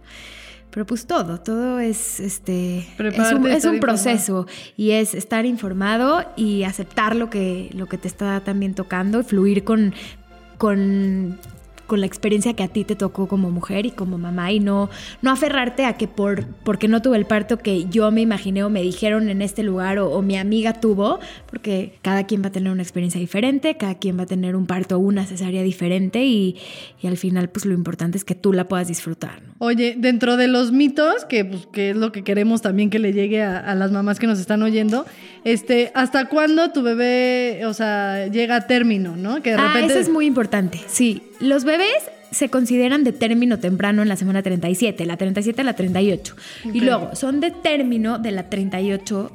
Pero 0.73 0.87
pues 0.87 1.07
todo, 1.07 1.39
todo 1.39 1.81
es 1.81 2.19
este 2.19 2.79
es 2.79 3.33
un, 3.33 3.47
es 3.47 3.65
un 3.67 3.79
proceso 3.79 4.47
y 4.75 4.93
es 4.93 5.15
estar 5.15 5.45
informado 5.45 6.25
y 6.35 6.63
aceptar 6.63 7.15
lo 7.15 7.29
que, 7.29 7.69
lo 7.75 7.87
que 7.87 7.99
te 7.99 8.09
está 8.09 8.41
también 8.41 8.75
tocando 8.75 9.21
y 9.21 9.23
fluir 9.23 9.65
con, 9.65 9.93
con, 10.57 11.39
con 11.87 12.01
la 12.01 12.07
experiencia 12.07 12.55
que 12.55 12.63
a 12.63 12.69
ti 12.69 12.85
te 12.85 12.97
tocó 12.97 13.29
como 13.29 13.51
mujer 13.51 13.85
y 13.85 13.91
como 13.91 14.17
mamá 14.17 14.51
y 14.51 14.61
no, 14.61 14.89
no 15.21 15.31
aferrarte 15.31 15.85
a 15.85 15.99
que 15.99 16.09
por 16.09 16.47
porque 16.65 16.89
no 16.89 17.03
tuve 17.03 17.19
el 17.19 17.27
parto 17.27 17.59
que 17.59 17.85
yo 17.91 18.11
me 18.11 18.23
imaginé 18.23 18.65
o 18.65 18.71
me 18.71 18.81
dijeron 18.81 19.29
en 19.29 19.43
este 19.43 19.63
lugar 19.63 19.99
o, 19.99 20.11
o 20.11 20.23
mi 20.23 20.39
amiga 20.39 20.81
tuvo, 20.81 21.19
porque 21.51 21.99
cada 22.01 22.25
quien 22.25 22.43
va 22.43 22.47
a 22.47 22.53
tener 22.53 22.73
una 22.73 22.83
experiencia 22.83 23.21
diferente, 23.21 23.77
cada 23.77 23.97
quien 23.97 24.19
va 24.19 24.23
a 24.23 24.27
tener 24.27 24.57
un 24.57 24.67
parto 24.67 24.97
o 24.97 25.01
una 25.01 25.27
cesárea 25.27 25.63
diferente 25.63 26.25
y, 26.25 26.57
y 27.03 27.09
al 27.09 27.19
final 27.19 27.51
pues 27.51 27.67
lo 27.67 27.75
importante 27.75 28.17
es 28.17 28.25
que 28.25 28.35
tú 28.35 28.55
la 28.55 28.69
puedas 28.69 28.89
disfrutar. 28.89 29.43
¿no? 29.43 29.52
Oye, 29.65 29.95
dentro 29.97 30.37
de 30.37 30.49
los 30.49 30.73
mitos, 30.73 31.25
que, 31.25 31.45
pues, 31.45 31.67
que 31.73 31.91
es 31.91 31.97
lo 31.97 32.11
que 32.11 32.25
queremos 32.25 32.63
también 32.63 32.91
que 32.91 32.99
le 32.99 33.13
llegue 33.13 33.43
a, 33.45 33.59
a 33.59 33.77
las 33.77 33.93
mamás 33.93 34.19
que 34.19 34.27
nos 34.27 34.41
están 34.41 34.61
oyendo, 34.65 35.07
este, 35.45 35.93
¿hasta 35.95 36.25
cuándo 36.29 36.73
tu 36.73 36.83
bebé, 36.83 37.61
o 37.67 37.73
sea, 37.73 38.27
llega 38.27 38.57
a 38.57 38.67
término, 38.67 39.15
no? 39.17 39.41
Que 39.41 39.51
de 39.51 39.57
Ah, 39.59 39.69
repente... 39.69 39.93
eso 39.93 40.01
es 40.01 40.09
muy 40.09 40.27
importante. 40.27 40.81
Sí, 40.89 41.23
los 41.39 41.63
bebés 41.63 41.95
se 42.33 42.49
consideran 42.49 43.05
de 43.05 43.13
término 43.13 43.61
temprano 43.61 44.03
en 44.03 44.09
la 44.09 44.17
semana 44.17 44.43
37, 44.43 45.07
la 45.07 45.17
37 45.17 45.61
a 45.61 45.65
la 45.65 45.75
38. 45.77 46.35
Y 46.75 46.81
luego 46.81 47.15
son 47.15 47.39
de 47.39 47.53
término 47.53 48.19
de 48.19 48.33
la 48.33 48.49
38 48.51 49.31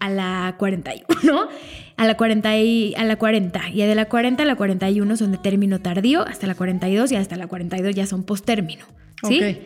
a 0.00 0.08
la 0.08 0.54
41, 0.58 1.48
a 1.98 2.06
la 2.06 2.16
40 2.16 2.56
y 2.58 2.94
a 2.96 3.04
la 3.04 3.16
40 3.16 3.68
y 3.74 3.82
de 3.82 3.94
la 3.94 4.06
40 4.06 4.44
a 4.44 4.46
la 4.46 4.54
41 4.56 5.16
son 5.18 5.32
de 5.32 5.38
término 5.38 5.80
tardío 5.80 6.22
hasta 6.26 6.46
la 6.46 6.54
42 6.54 7.12
y 7.12 7.16
hasta 7.16 7.36
la 7.36 7.48
42 7.48 7.94
ya 7.94 8.06
son 8.06 8.22
posttérmino, 8.22 8.86
¿sí? 9.26 9.38
Ok. 9.38 9.56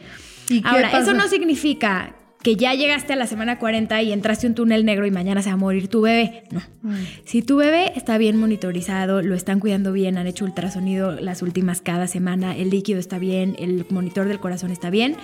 ¿Y 0.49 0.63
qué 0.63 0.69
Ahora, 0.69 0.91
pasa? 0.91 1.03
eso 1.03 1.15
no 1.15 1.29
significa 1.29 2.15
que 2.43 2.57
ya 2.57 2.75
llegaste 2.75 3.13
a 3.13 3.17
la 3.17 3.27
semana 3.27 3.59
40 3.59 4.03
y 4.03 4.13
entraste 4.13 4.47
a 4.47 4.51
un 4.51 4.55
túnel 4.55 4.85
negro 4.85 5.07
y 5.07 5.11
mañana 5.11 5.43
se 5.43 5.49
va 5.49 5.55
a 5.55 5.57
morir 5.57 5.89
tu 5.89 6.03
bebé. 6.03 6.43
No. 6.51 6.61
Mm. 6.83 6.95
Si 7.25 7.43
tu 7.43 7.57
bebé 7.57 7.93
está 7.95 8.19
bien 8.19 8.37
monitorizado, 8.37 9.23
lo 9.23 9.35
están 9.35 9.61
cuidando 9.61 9.93
bien, 9.93 10.19
han 10.19 10.27
hecho 10.27 10.45
ultrasonido 10.45 11.13
las 11.13 11.43
últimas 11.43 11.81
cada 11.81 12.09
semana, 12.09 12.57
el 12.57 12.71
líquido 12.71 12.99
está 12.99 13.19
bien, 13.19 13.55
el 13.59 13.87
monitor 13.91 14.27
del 14.27 14.41
corazón 14.41 14.73
está 14.73 14.91
bien. 14.91 15.17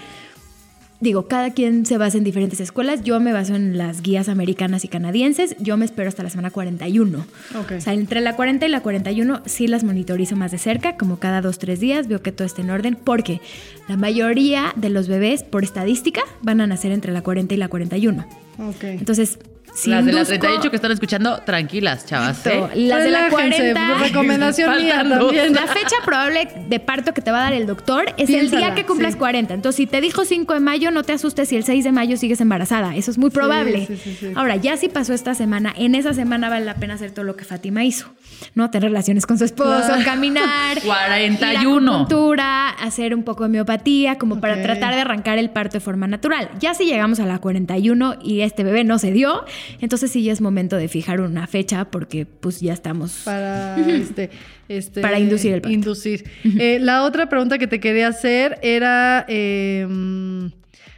Digo, 1.00 1.28
cada 1.28 1.52
quien 1.52 1.86
se 1.86 1.96
basa 1.96 2.18
en 2.18 2.24
diferentes 2.24 2.58
escuelas. 2.60 3.04
Yo 3.04 3.20
me 3.20 3.32
baso 3.32 3.54
en 3.54 3.78
las 3.78 4.02
guías 4.02 4.28
americanas 4.28 4.84
y 4.84 4.88
canadienses. 4.88 5.54
Yo 5.60 5.76
me 5.76 5.84
espero 5.84 6.08
hasta 6.08 6.24
la 6.24 6.30
semana 6.30 6.50
41. 6.50 7.24
Ok. 7.60 7.72
O 7.78 7.80
sea, 7.80 7.92
entre 7.94 8.20
la 8.20 8.34
40 8.34 8.66
y 8.66 8.68
la 8.68 8.80
41 8.80 9.42
sí 9.46 9.68
las 9.68 9.84
monitorizo 9.84 10.34
más 10.34 10.50
de 10.50 10.58
cerca, 10.58 10.96
como 10.96 11.20
cada 11.20 11.40
dos, 11.40 11.58
tres 11.58 11.78
días, 11.78 12.08
veo 12.08 12.20
que 12.20 12.32
todo 12.32 12.46
esté 12.46 12.62
en 12.62 12.70
orden, 12.70 12.96
porque 12.96 13.40
la 13.88 13.96
mayoría 13.96 14.72
de 14.74 14.90
los 14.90 15.06
bebés, 15.06 15.44
por 15.44 15.62
estadística, 15.62 16.22
van 16.42 16.60
a 16.60 16.66
nacer 16.66 16.90
entre 16.90 17.12
la 17.12 17.22
40 17.22 17.54
y 17.54 17.58
la 17.58 17.68
41. 17.68 18.26
Ok. 18.58 18.82
Entonces, 18.82 19.38
si 19.78 19.90
Las 19.90 20.04
de 20.04 20.12
la 20.12 20.20
induzco- 20.22 20.28
38 20.38 20.70
que 20.70 20.76
están 20.76 20.92
escuchando, 20.92 21.38
tranquilas, 21.42 22.04
chavas. 22.06 22.44
¿eh? 22.46 22.60
Las 22.74 23.04
de 23.04 23.10
la 23.10 23.28
Relájense, 23.28 23.72
40. 23.72 23.98
recomendación 24.04 24.76
mía 24.76 25.04
también. 25.08 25.52
La 25.54 25.66
fecha 25.66 25.96
probable 26.04 26.48
de 26.68 26.80
parto 26.80 27.14
que 27.14 27.20
te 27.22 27.30
va 27.30 27.38
a 27.38 27.42
dar 27.44 27.52
el 27.52 27.66
doctor 27.66 28.06
es 28.16 28.28
el 28.30 28.50
día 28.50 28.74
que 28.74 28.84
cumplas 28.84 29.12
sí. 29.12 29.18
40. 29.18 29.54
Entonces, 29.54 29.76
si 29.76 29.86
te 29.86 30.00
dijo 30.00 30.24
5 30.24 30.54
de 30.54 30.60
mayo, 30.60 30.90
no 30.90 31.02
te 31.04 31.12
asustes 31.12 31.48
si 31.48 31.56
el 31.56 31.64
6 31.64 31.84
de 31.84 31.92
mayo 31.92 32.16
sigues 32.16 32.40
embarazada. 32.40 32.96
Eso 32.96 33.10
es 33.10 33.18
muy 33.18 33.30
probable. 33.30 33.86
sí, 33.86 33.96
sí, 33.96 34.16
sí. 34.18 34.32
Ahora, 34.34 34.56
ya 34.56 34.76
si 34.76 34.88
pasó 34.88 35.14
esta 35.14 35.34
semana, 35.34 35.72
en 35.76 35.94
esa 35.94 36.12
semana 36.14 36.48
vale 36.48 36.64
la 36.64 36.74
pena 36.74 36.94
hacer 36.94 37.12
todo 37.12 37.24
lo 37.24 37.36
que 37.36 37.44
Fátima 37.44 37.84
hizo. 37.84 38.08
¿No? 38.54 38.70
Tener 38.70 38.90
relaciones 38.90 39.26
con 39.26 39.38
su 39.38 39.44
esposo, 39.44 39.92
caminar. 40.04 40.80
41. 40.82 41.30
ir 41.40 41.44
a 41.44 41.60
acupuntura, 41.60 42.68
hacer 42.70 43.14
un 43.14 43.22
poco 43.22 43.44
de 43.44 43.48
homeopatía, 43.48 44.18
como 44.18 44.40
para 44.40 44.62
tratar 44.62 44.94
de 44.94 45.00
arrancar 45.00 45.38
el 45.38 45.50
parto 45.50 45.74
de 45.74 45.80
forma 45.80 46.06
natural. 46.06 46.50
Ya 46.60 46.74
si 46.74 46.84
llegamos 46.84 47.20
a 47.20 47.26
la 47.26 47.38
41 47.38 48.16
y 48.22 48.40
este 48.40 48.64
bebé 48.64 48.84
no 48.84 48.98
se 48.98 49.12
dio, 49.12 49.44
entonces 49.80 50.10
sí 50.10 50.22
ya 50.22 50.32
es 50.32 50.40
momento 50.40 50.76
de 50.76 50.88
fijar 50.88 51.20
una 51.20 51.46
fecha 51.46 51.86
porque 51.86 52.26
pues 52.26 52.60
ya 52.60 52.72
estamos... 52.72 53.22
Para, 53.24 53.76
este, 53.88 54.30
este, 54.68 55.00
Para 55.00 55.18
inducir 55.18 55.54
el 55.54 55.60
parto. 55.62 55.74
inducir. 55.74 56.24
Eh, 56.44 56.78
la 56.80 57.04
otra 57.04 57.28
pregunta 57.28 57.58
que 57.58 57.66
te 57.66 57.80
quería 57.80 58.08
hacer 58.08 58.58
era 58.62 59.24
eh, 59.28 59.86
mm, 59.88 60.46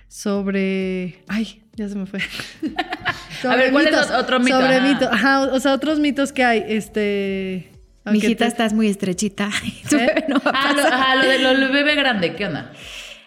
sobre. 0.09 1.23
Ay, 1.29 1.63
ya 1.77 1.89
se 1.89 1.95
me 1.97 2.07
fue. 2.07 2.21
A 3.49 3.57
ver, 3.57 3.73
¿cuál 3.73 3.87
es 3.87 4.11
otro 4.11 4.39
mito? 4.41 4.61
Sobre 4.61 4.77
Ajá. 4.77 4.87
mitos. 4.89 5.09
Ajá, 5.11 5.41
o 5.43 5.61
sea, 5.61 5.73
otros 5.73 5.99
mitos 5.99 6.33
que 6.33 6.45
hay. 6.45 6.65
Este. 6.67 7.71
Mijita, 8.05 8.45
te- 8.45 8.49
estás 8.49 8.73
muy 8.73 8.89
estrechita. 8.89 9.51
¿Eh? 9.93 9.97
bebé 9.97 10.25
no 10.29 10.37
va 10.45 10.51
a 10.51 10.69
Ah, 10.71 10.73
lo, 10.73 10.83
pasar. 10.83 10.93
ajá, 10.95 11.15
lo 11.17 11.29
de 11.29 11.39
lo 11.39 11.49
del 11.55 11.69
bebé 11.73 11.95
grande, 11.95 12.35
¿qué 12.35 12.47
onda? 12.47 12.73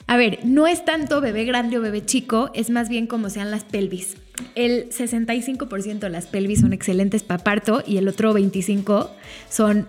A 0.05 0.17
ver, 0.17 0.39
no 0.43 0.67
es 0.67 0.83
tanto 0.83 1.21
bebé 1.21 1.45
grande 1.45 1.77
o 1.77 1.81
bebé 1.81 2.03
chico, 2.05 2.51
es 2.53 2.69
más 2.69 2.89
bien 2.89 3.07
como 3.07 3.29
sean 3.29 3.49
las 3.51 3.63
pelvis. 3.63 4.17
El 4.55 4.89
65% 4.89 5.99
de 5.99 6.09
las 6.09 6.25
pelvis 6.27 6.59
son 6.59 6.73
excelentes 6.73 7.23
para 7.23 7.41
parto 7.43 7.83
y 7.87 7.97
el 7.97 8.07
otro 8.09 8.33
25% 8.33 9.09
son 9.49 9.87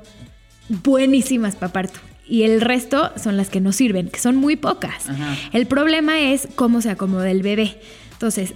buenísimas 0.69 1.57
para 1.57 1.73
parto. 1.73 1.99
Y 2.27 2.45
el 2.45 2.61
resto 2.63 3.13
son 3.23 3.37
las 3.37 3.51
que 3.51 3.61
no 3.61 3.73
sirven, 3.73 4.09
que 4.09 4.19
son 4.19 4.37
muy 4.37 4.57
pocas. 4.57 5.09
Ajá. 5.11 5.37
El 5.53 5.67
problema 5.67 6.21
es 6.21 6.49
cómo 6.55 6.81
se 6.81 6.91
acomoda 6.91 7.31
el 7.31 7.43
bebé. 7.43 7.79
Entonces, 8.25 8.55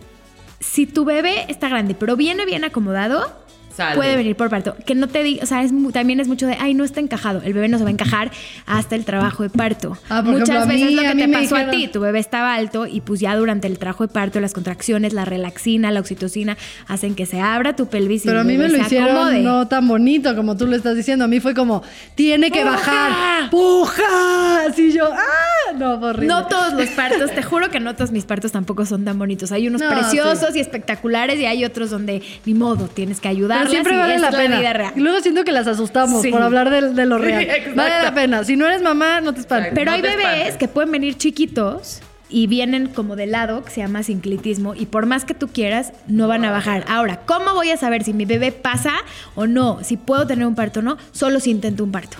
si 0.61 0.87
tu 0.87 1.05
bebé 1.05 1.45
está 1.51 1.69
grande, 1.69 1.95
pero 1.95 2.17
viene 2.17 2.47
bien 2.47 2.65
acomodado, 2.65 3.31
Sale. 3.79 3.97
puede 3.97 4.17
venir 4.17 4.37
por 4.37 4.51
parto. 4.51 4.77
Que 4.85 4.95
no 4.95 5.07
te 5.09 5.23
diga, 5.23 5.43
o 5.45 5.47
sea, 5.47 5.63
es 5.63 5.73
mu- 5.73 5.93
también 5.93 6.21
es 6.21 6.29
mucho 6.29 6.47
de, 6.47 6.57
ay, 6.61 6.75
no 6.75 6.85
está 6.85 7.01
encajado. 7.01 7.41
El 7.45 7.53
bebé 7.55 7.69
no 7.69 7.79
se 7.79 7.85
va 7.85 7.89
a 7.91 7.93
encajar 7.93 8.31
hasta 8.67 8.95
el 8.97 9.05
trabajo 9.05 9.43
de 9.45 9.51
parto. 9.51 9.97
Ah, 10.11 10.21
Muchas 10.23 10.49
ejemplo, 10.51 10.67
veces 10.75 10.89
mí- 10.91 10.95
lo 10.97 11.03
que 11.03 11.09
te 11.09 11.27
me 11.27 11.29
pasó 11.39 11.57
a 11.57 11.71
ti, 11.71 11.89
tu 11.89 12.01
bebé 12.01 12.19
estaba 12.19 12.55
alto 12.55 12.87
y 12.87 13.01
pues 13.01 13.21
ya 13.21 13.37
durante 13.37 13.67
el 13.69 13.79
trabajo 13.79 14.07
de 14.07 14.13
parto, 14.13 14.41
las 14.41 14.53
contracciones, 14.53 15.13
la 15.13 15.25
relaxina, 15.25 15.91
la 15.91 16.01
oxitocina, 16.01 16.57
hacen 16.89 17.15
que 17.15 17.25
se 17.25 17.41
abra 17.41 17.77
tu 17.77 17.87
pelvis 17.87 18.25
y 18.25 18.29
Pero 18.29 18.41
a 18.41 18.45
mí 18.45 18.59
me 18.59 18.69
lo 18.69 18.77
hicieron 18.79 19.11
acomode. 19.11 19.41
no 19.43 19.69
tan 19.69 19.87
bonito 19.87 20.35
como 20.35 20.57
tú 20.57 20.67
lo 20.67 20.75
estás 20.77 20.97
diciendo. 20.97 21.25
A 21.25 21.29
mí 21.29 21.39
fue 21.41 21.55
como, 21.55 21.83
tiene 22.17 22.51
que 22.51 22.61
¡Puja! 22.63 22.71
bajar. 22.73 23.51
¡Puja! 23.51 24.67
Así 24.69 24.93
yo, 24.93 25.05
¡ah! 25.13 25.73
No, 25.77 25.95
horrible. 25.95 26.27
No 26.27 26.47
todos 26.47 26.73
los 26.73 26.89
partos, 26.91 27.31
te 27.33 27.43
juro 27.43 27.71
que 27.71 27.79
no 27.79 27.95
todos 27.95 28.11
mis 28.11 28.25
partos 28.25 28.53
tampoco 28.53 28.87
son 28.87 29.05
tan 29.05 29.19
bonitos. 29.19 29.53
Hay 29.53 29.69
unos 29.69 29.81
No, 29.83 29.89
preciosos 29.91 30.57
y 30.57 30.61
espectaculares 30.61 31.39
y 31.39 31.47
hay 31.47 31.65
otros 31.65 31.91
donde 31.91 32.23
ni 32.47 32.55
modo, 32.55 32.89
tienes 32.89 33.21
que 33.21 33.29
ayudarlas 33.29 33.68
Pero 33.71 33.83
siempre 33.85 33.97
vale 33.97 34.19
la 34.19 34.29
es 34.29 34.35
pena. 34.37 34.59
vida 34.61 34.73
real. 34.73 34.93
Y 34.97 35.01
luego 35.01 35.21
siento 35.21 35.45
que 35.45 35.53
las 35.53 35.67
asustamos 35.67 36.23
Sí. 36.23 36.31
por 36.31 36.43
hablar 36.43 36.71
de, 36.71 36.93
de 36.93 37.07
lo 37.07 37.19
real. 37.19 37.47
vale 37.75 38.03
la 38.03 38.15
pena. 38.15 38.45
Si 38.45 38.57
no 38.57 38.67
eres 38.67 38.83
mamá, 38.83 39.21
no 39.21 39.33
te 39.35 39.41
espantes. 39.41 39.73
Pero 39.75 39.91
No 39.91 39.97
hay 39.97 40.03
bebés 40.03 40.27
espantes. 40.27 40.57
que 40.57 40.69
pueden 40.69 40.91
venir 40.93 41.17
chiquitos 41.17 42.01
y 42.31 42.47
vienen 42.47 42.89
como 42.89 43.17
de 43.17 43.27
lado, 43.27 43.65
que 43.65 43.71
se 43.71 43.81
llama 43.81 44.03
sinclitismo, 44.03 44.75
y 44.75 44.85
por 44.85 45.07
más 45.07 45.25
que 45.25 45.33
tú 45.33 45.49
quieras, 45.49 45.93
no 46.09 46.29
van 46.29 46.45
a 46.45 46.51
bajar. 46.51 46.85
Ahora, 46.89 47.21
¿cómo 47.25 47.55
voy 47.55 47.71
a 47.71 47.77
saber 47.79 48.05
si 48.05 48.13
mi 48.13 48.27
bebé 48.27 48.53
pasa 48.53 48.93
o 49.35 49.47
no? 49.47 49.79
Si 49.83 49.97
puedo 49.97 50.27
tener 50.27 50.47
un 50.47 50.55
parto 50.55 50.81
o 50.81 50.83
no, 50.83 50.99
solo 51.13 51.41
si 51.41 51.51
intento 51.51 51.85
un 51.85 51.93
parto. 51.93 52.19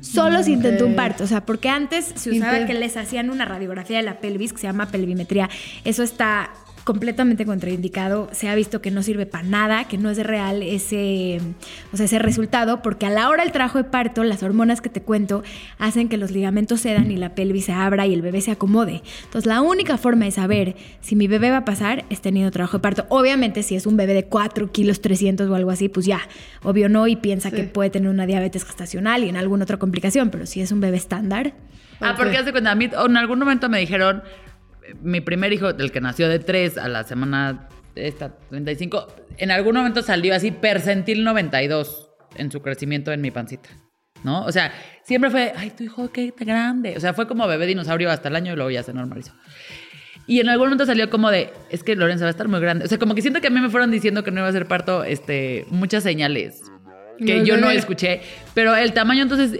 Solo 0.00 0.42
si 0.42 0.52
intento 0.52 0.84
un 0.86 0.96
parto, 0.96 1.22
o 1.22 1.26
sea, 1.28 1.42
porque 1.46 1.68
antes 1.68 2.12
se 2.16 2.30
usaba 2.30 2.64
que 2.66 2.74
les 2.74 2.96
hacían 2.96 3.30
una 3.30 3.44
radiografía 3.44 3.98
de 3.98 4.02
la 4.02 4.14
pelvis 4.18 4.52
que 4.52 4.58
se 4.58 4.66
llama 4.66 4.86
pelvimetría. 4.86 5.48
Eso 5.84 6.02
está 6.02 6.50
completamente 6.90 7.46
contraindicado, 7.46 8.28
se 8.32 8.48
ha 8.48 8.54
visto 8.56 8.82
que 8.82 8.90
no 8.90 9.04
sirve 9.04 9.24
para 9.24 9.44
nada, 9.44 9.84
que 9.84 9.96
no 9.96 10.10
es 10.10 10.18
real 10.26 10.60
ese, 10.64 11.40
o 11.92 11.96
sea, 11.96 12.06
ese 12.06 12.18
resultado, 12.18 12.82
porque 12.82 13.06
a 13.06 13.10
la 13.10 13.28
hora 13.28 13.44
del 13.44 13.52
trabajo 13.52 13.78
de 13.78 13.84
parto, 13.84 14.24
las 14.24 14.42
hormonas 14.42 14.80
que 14.80 14.88
te 14.88 15.00
cuento 15.00 15.44
hacen 15.78 16.08
que 16.08 16.16
los 16.16 16.32
ligamentos 16.32 16.80
cedan 16.82 17.08
y 17.12 17.16
la 17.16 17.36
pelvis 17.36 17.66
se 17.66 17.72
abra 17.72 18.08
y 18.08 18.12
el 18.14 18.22
bebé 18.22 18.40
se 18.40 18.50
acomode. 18.50 19.02
Entonces, 19.22 19.46
la 19.46 19.60
única 19.60 19.98
forma 19.98 20.24
de 20.24 20.32
saber 20.32 20.74
si 21.00 21.14
mi 21.14 21.28
bebé 21.28 21.50
va 21.52 21.58
a 21.58 21.64
pasar 21.64 22.04
es 22.10 22.20
teniendo 22.20 22.50
trabajo 22.50 22.78
de 22.78 22.82
parto. 22.82 23.06
Obviamente, 23.08 23.62
si 23.62 23.76
es 23.76 23.86
un 23.86 23.96
bebé 23.96 24.14
de 24.14 24.24
4 24.24 24.72
kilos 24.72 25.00
300 25.00 25.48
o 25.48 25.54
algo 25.54 25.70
así, 25.70 25.88
pues 25.88 26.06
ya, 26.06 26.22
obvio 26.64 26.88
no, 26.88 27.06
y 27.06 27.14
piensa 27.14 27.50
Sí. 27.50 27.56
que 27.56 27.62
puede 27.62 27.90
tener 27.90 28.10
una 28.10 28.26
diabetes 28.26 28.64
gestacional 28.64 29.22
y 29.22 29.28
en 29.28 29.36
alguna 29.36 29.62
otra 29.62 29.76
complicación, 29.76 30.30
pero 30.30 30.44
si 30.44 30.60
es 30.60 30.72
un 30.72 30.80
bebé 30.80 30.96
estándar, 30.96 31.52
Ah, 32.02 32.14
porque 32.16 32.38
hace 32.38 32.50
cuenta, 32.50 32.70
a 32.70 32.74
mí 32.74 32.86
en 32.86 33.16
algún 33.18 33.38
momento 33.38 33.68
me 33.68 33.78
dijeron, 33.78 34.22
mi 35.02 35.20
primer 35.20 35.52
hijo, 35.52 35.68
el 35.70 35.92
que 35.92 36.00
nació 36.00 36.28
de 36.28 36.38
3 36.38 36.78
a 36.78 36.88
la 36.88 37.04
semana 37.04 37.68
esta 37.94 38.36
35, 38.50 39.06
en 39.38 39.50
algún 39.50 39.76
momento 39.76 40.02
salió 40.02 40.34
así 40.34 40.50
percentil 40.50 41.24
92 41.24 42.10
en 42.36 42.50
su 42.50 42.62
crecimiento 42.62 43.12
en 43.12 43.20
mi 43.20 43.30
pancita. 43.30 43.68
¿No? 44.22 44.44
O 44.44 44.52
sea, 44.52 44.72
siempre 45.02 45.30
fue, 45.30 45.52
ay, 45.56 45.70
tu 45.70 45.82
hijo 45.82 46.12
qué 46.12 46.34
grande. 46.38 46.94
O 46.96 47.00
sea, 47.00 47.14
fue 47.14 47.26
como 47.26 47.46
bebé 47.46 47.66
dinosaurio 47.66 48.10
hasta 48.10 48.28
el 48.28 48.36
año 48.36 48.52
y 48.52 48.56
luego 48.56 48.70
ya 48.70 48.82
se 48.82 48.92
normalizó. 48.92 49.32
Y 50.26 50.40
en 50.40 50.48
algún 50.48 50.66
momento 50.66 50.84
salió 50.84 51.08
como 51.08 51.30
de, 51.30 51.52
es 51.70 51.82
que 51.82 51.96
Lorenza 51.96 52.24
va 52.24 52.28
a 52.28 52.30
estar 52.30 52.46
muy 52.46 52.60
grande. 52.60 52.84
O 52.84 52.88
sea, 52.88 52.98
como 52.98 53.14
que 53.14 53.22
siento 53.22 53.40
que 53.40 53.46
a 53.46 53.50
mí 53.50 53.60
me 53.60 53.70
fueron 53.70 53.90
diciendo 53.90 54.22
que 54.22 54.30
no 54.30 54.40
iba 54.40 54.48
a 54.48 54.52
ser 54.52 54.66
parto, 54.66 55.04
este, 55.04 55.64
muchas 55.70 56.02
señales 56.02 56.60
que 57.18 57.44
yo 57.44 57.56
no 57.56 57.70
escuché. 57.70 58.20
Pero 58.54 58.76
el 58.76 58.92
tamaño 58.92 59.22
entonces 59.22 59.58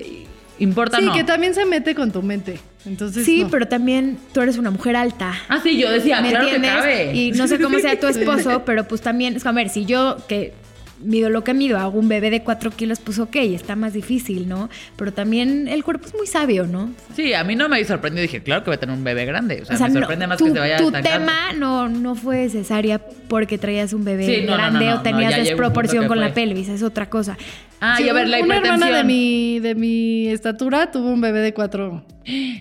importa, 0.58 0.98
Sí, 0.98 1.06
¿no? 1.06 1.14
que 1.14 1.24
también 1.24 1.54
se 1.54 1.64
mete 1.64 1.94
con 1.94 2.12
tu 2.12 2.22
mente. 2.22 2.58
Entonces, 2.86 3.24
Sí, 3.26 3.42
no. 3.42 3.50
pero 3.50 3.68
también 3.68 4.18
tú 4.32 4.40
eres 4.40 4.56
una 4.58 4.70
mujer 4.70 4.96
alta. 4.96 5.34
Ah, 5.48 5.60
sí, 5.62 5.76
yo 5.78 5.90
decía, 5.90 6.20
¿Me 6.22 6.30
claro 6.30 6.48
que 6.48 6.60
cabe. 6.60 7.14
Y 7.14 7.32
no 7.32 7.46
sé 7.46 7.58
cómo 7.60 7.78
sea 7.78 7.98
tu 8.00 8.06
esposo, 8.08 8.62
pero 8.64 8.84
pues 8.88 9.00
también, 9.02 9.36
es 9.36 9.44
a 9.46 9.52
ver, 9.52 9.68
si 9.68 9.84
yo 9.84 10.16
que 10.28 10.54
mido 11.02 11.30
lo 11.30 11.42
que 11.44 11.54
mido, 11.54 11.78
hago 11.78 11.98
un 11.98 12.08
bebé 12.08 12.28
de 12.30 12.42
4 12.42 12.70
kilos, 12.72 13.00
pues 13.00 13.18
ok, 13.18 13.34
está 13.36 13.74
más 13.74 13.94
difícil, 13.94 14.48
¿no? 14.48 14.68
Pero 14.96 15.12
también 15.14 15.66
el 15.66 15.82
cuerpo 15.82 16.06
es 16.06 16.14
muy 16.14 16.26
sabio, 16.26 16.66
¿no? 16.66 16.90
Sí, 17.16 17.32
a 17.32 17.42
mí 17.42 17.56
no 17.56 17.70
me 17.70 17.82
sorprendió. 17.86 18.20
Dije, 18.20 18.42
claro 18.42 18.62
que 18.64 18.68
voy 18.70 18.76
a 18.76 18.80
tener 18.80 18.94
un 18.94 19.02
bebé 19.04 19.24
grande. 19.24 19.60
O 19.62 19.64
sea, 19.64 19.76
O 19.76 19.78
sea, 19.78 19.88
me 19.88 19.94
no, 19.94 20.00
sorprende 20.00 20.26
más 20.26 20.36
tu, 20.36 20.44
que 20.46 20.52
se 20.52 20.58
vaya 20.58 20.76
tu 20.76 20.86
estancando. 20.88 21.18
tema 21.26 21.52
no, 21.56 21.88
no 21.88 22.14
fue 22.14 22.50
cesárea 22.50 22.98
porque 23.28 23.56
traías 23.56 23.94
un 23.94 24.04
bebé 24.04 24.26
Sí, 24.26 24.42
no, 24.42 24.50
no, 24.52 24.56
grande 24.58 24.86
no, 24.86 24.96
o 24.96 25.00
tenías 25.00 25.36
desproporción 25.36 26.06
con 26.06 26.20
la 26.20 26.34
pelvis, 26.34 26.68
es 26.68 26.82
otra 26.82 27.08
cosa. 27.08 27.38
Ah, 27.80 27.94
Sí, 27.96 28.04
y 28.04 28.08
a 28.10 28.12
ver, 28.12 28.28
la 28.28 28.36
una 28.40 28.46
hipertensión. 28.46 28.74
hermana 28.82 28.98
de 28.98 29.04
mi, 29.04 29.58
de 29.60 29.74
mi 29.74 30.28
estatura 30.28 30.90
tuvo 30.90 31.08
un 31.10 31.22
bebé 31.22 31.40
de 31.40 31.54
cuatro, 31.54 32.04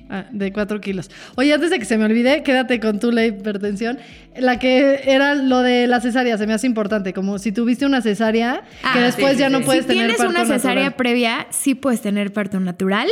ah, 0.09 0.25
de 0.31 0.51
cuatro 0.53 0.81
kilos. 0.81 1.09
Oye, 1.35 1.53
antes 1.53 1.69
de 1.69 1.79
que 1.79 1.85
se 1.85 1.97
me 1.97 2.05
olvide, 2.05 2.43
quédate 2.43 2.79
con 2.79 2.99
tú 2.99 3.11
la 3.11 3.25
hipertensión. 3.25 3.97
La 4.37 4.59
que 4.59 5.01
era 5.05 5.35
lo 5.35 5.61
de 5.61 5.87
la 5.87 5.99
cesárea, 6.01 6.37
se 6.37 6.47
me 6.47 6.53
hace 6.53 6.67
importante. 6.67 7.13
Como 7.13 7.39
si 7.39 7.51
tuviste 7.51 7.85
una 7.85 8.01
cesárea, 8.01 8.63
Ah, 8.83 8.91
que 8.93 8.99
después 9.01 9.31
sí, 9.31 9.35
sí, 9.35 9.39
ya 9.41 9.49
no 9.49 9.59
sí. 9.59 9.63
puedes 9.65 9.83
si 9.83 9.89
tener 9.89 10.03
tienes 10.07 10.17
parto 10.17 10.31
una 10.31 10.45
cesárea 10.45 10.91
previa, 10.97 11.47
sí 11.49 11.75
puedes 11.75 12.01
tener 12.01 12.31
parto 12.31 12.59
natural. 12.59 13.09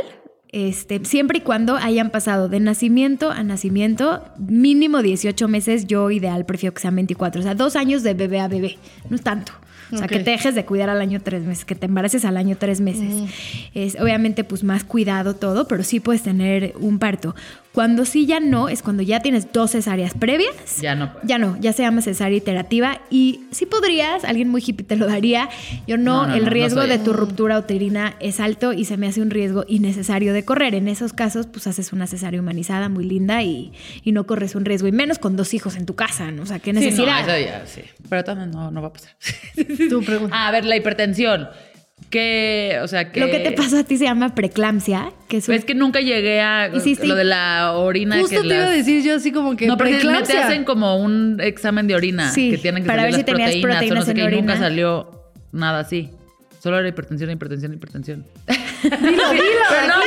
Este, 0.53 1.03
siempre 1.03 1.39
y 1.39 1.41
cuando 1.41 1.75
hayan 1.75 2.09
pasado 2.09 2.47
de 2.47 2.61
nacimiento 2.61 3.31
a 3.31 3.43
nacimiento, 3.43 4.23
mínimo 4.37 5.01
18 5.01 5.45
meses, 5.49 5.87
yo 5.87 6.09
ideal 6.09 6.45
prefiero 6.45 6.73
que 6.73 6.81
sean 6.81 6.95
24, 6.95 7.41
o 7.41 7.43
sea, 7.43 7.53
dos 7.53 7.75
años 7.75 8.01
de 8.01 8.13
bebé 8.13 8.39
a 8.39 8.47
bebé, 8.47 8.77
no 9.09 9.17
es 9.17 9.21
tanto. 9.23 9.51
O 9.91 9.97
sea, 9.97 10.07
que 10.07 10.19
te 10.19 10.31
dejes 10.31 10.55
de 10.55 10.65
cuidar 10.65 10.89
al 10.89 10.99
año 10.99 11.21
tres 11.21 11.43
meses, 11.43 11.65
que 11.65 11.75
te 11.75 11.85
embaraces 11.85 12.25
al 12.25 12.37
año 12.37 12.57
tres 12.57 12.81
meses. 12.81 13.29
Es 13.73 13.99
obviamente 13.99 14.43
pues 14.43 14.63
más 14.63 14.83
cuidado 14.83 15.35
todo, 15.35 15.67
pero 15.67 15.83
sí 15.83 15.99
puedes 15.99 16.23
tener 16.23 16.73
un 16.79 16.99
parto. 16.99 17.35
Cuando 17.77 18.05
sí 18.05 18.25
ya 18.25 18.39
no, 18.39 18.69
es 18.69 18.81
cuando 18.81 19.03
ya 19.03 19.19
tienes 19.19 19.53
dos 19.53 19.69
cesáreas 19.73 20.15
previas. 20.15 20.81
Ya 20.81 20.95
no. 20.95 21.11
Ya 21.23 21.37
no, 21.37 21.55
ya 21.59 21.73
se 21.73 21.83
llama 21.83 22.01
cesárea 22.01 22.35
iterativa 22.35 23.01
y 23.11 23.41
sí 23.51 23.67
podrías, 23.67 24.23
alguien 24.25 24.49
muy 24.49 24.63
hippie 24.65 24.83
te 24.83 24.95
lo 24.95 25.05
daría. 25.05 25.47
Yo 25.85 25.95
no, 25.95 26.23
No, 26.23 26.27
no, 26.29 26.33
el 26.33 26.39
no, 26.39 26.45
no 26.47 26.51
riesgo 26.53 26.87
de 26.87 26.97
tu 26.97 27.13
ruptura 27.13 27.59
uterina 27.59 28.15
es 28.19 28.39
alto 28.39 28.73
y 28.73 28.85
se 28.85 28.97
me 28.97 29.05
hace 29.05 29.21
un 29.21 29.29
riesgo 29.29 29.63
innecesario 29.67 30.33
de 30.33 30.43
correr. 30.43 30.73
En 30.73 30.87
esos 30.87 31.13
casos, 31.13 31.45
pues 31.45 31.67
haces 31.67 31.93
una 31.93 32.07
cesárea 32.07 32.39
humanizada 32.41 32.89
muy 32.89 33.03
linda 33.03 33.43
y, 33.43 33.73
y 34.03 34.11
no 34.11 34.25
corres 34.25 34.55
un 34.55 34.65
riesgo, 34.65 34.87
y 34.87 34.91
menos 34.91 35.19
con 35.19 35.35
dos 35.35 35.53
hijos 35.53 35.75
en 35.75 35.85
tu 35.85 35.93
casa, 35.93 36.31
¿no? 36.31 36.41
O 36.41 36.45
sea, 36.47 36.57
qué 36.57 36.71
Sí, 36.71 36.73
no, 36.73 36.79
necesidad. 36.79 37.29
eso 37.29 37.45
ya, 37.47 37.67
sí. 37.67 37.81
Pero 38.09 38.23
también 38.23 38.49
no, 38.49 38.71
no 38.71 38.81
va 38.81 38.87
a 38.87 38.93
pasar. 38.93 39.11
Tu 39.55 40.01
pregunta. 40.03 40.35
Ah, 40.35 40.47
a 40.47 40.51
ver, 40.51 40.65
la 40.65 40.75
hipertensión. 40.77 41.47
Que, 42.09 42.79
o 42.83 42.87
sea, 42.87 43.11
que... 43.11 43.19
Lo 43.19 43.25
que 43.27 43.39
te 43.39 43.51
pasó 43.51 43.79
a 43.79 43.83
ti 43.83 43.97
se 43.97 44.05
llama 44.05 44.33
preeclampsia, 44.33 45.11
que 45.27 45.37
es 45.37 45.49
un- 45.49 45.55
Es 45.55 45.65
que 45.65 45.75
nunca 45.75 45.99
llegué 45.99 46.39
a 46.39 46.69
lo 46.69 47.15
de 47.15 47.23
la 47.25 47.73
orina. 47.75 48.17
Justo 48.19 48.41
que 48.43 48.47
te 48.47 48.53
iba 48.55 48.63
a 48.63 48.67
las- 48.67 48.75
decir 48.77 49.03
yo 49.03 49.15
así 49.15 49.31
como 49.33 49.57
que 49.57 49.67
No, 49.67 49.75
porque 49.75 49.91
no 49.93 49.97
te 49.97 50.03
preeclampsia. 50.05 50.47
hacen 50.47 50.63
como 50.63 50.97
un 50.97 51.39
examen 51.41 51.85
de 51.87 51.95
orina. 51.95 52.31
Sí, 52.31 52.51
que 52.51 52.59
tienen 52.59 52.83
que 52.83 52.87
para 52.87 53.01
salir 53.03 53.15
ver 53.17 53.25
si 53.25 53.31
las 53.31 53.35
tenías 53.51 53.61
proteínas, 53.61 53.91
o 53.91 53.95
no 53.95 54.01
proteínas 54.01 54.05
sé 54.05 54.11
en 54.11 54.17
qué, 54.17 54.35
y 54.35 54.41
nunca 54.41 54.57
salió 54.57 55.23
nada 55.51 55.79
así. 55.79 56.11
Solo 56.63 56.79
era 56.79 56.87
hipertensión, 56.87 57.29
hipertensión, 57.31 57.73
hipertensión. 57.73 58.25
Dilo, 58.83 58.91
dilo. 59.01 59.21
Pero 59.69 59.87
no, 59.87 60.01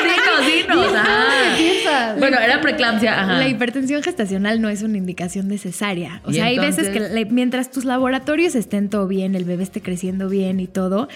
dinos, 0.47 0.87
dinos. 0.87 0.95
ajá. 0.97 2.15
Bueno, 2.19 2.39
era 2.39 2.61
preeclampsia, 2.61 3.21
ajá. 3.21 3.35
La 3.39 3.49
hipertensión 3.49 4.03
gestacional 4.03 4.63
no 4.63 4.69
es 4.69 4.83
una 4.83 4.97
indicación 4.97 5.49
de 5.49 5.59
cesárea. 5.59 6.23
O 6.25 6.31
¿Y 6.31 6.35
sea, 6.35 6.47
hay 6.47 6.59
veces 6.59 6.89
que 6.89 7.27
mientras 7.31 7.71
tus 7.71 7.85
laboratorios 7.85 8.55
estén 8.55 8.89
todo 8.89 9.07
bien, 9.07 9.35
el 9.35 9.45
bebé 9.45 9.65
esté 9.65 9.81
creciendo 9.83 10.29
bien 10.29 10.61
y 10.61 10.67
todo, 10.67 11.09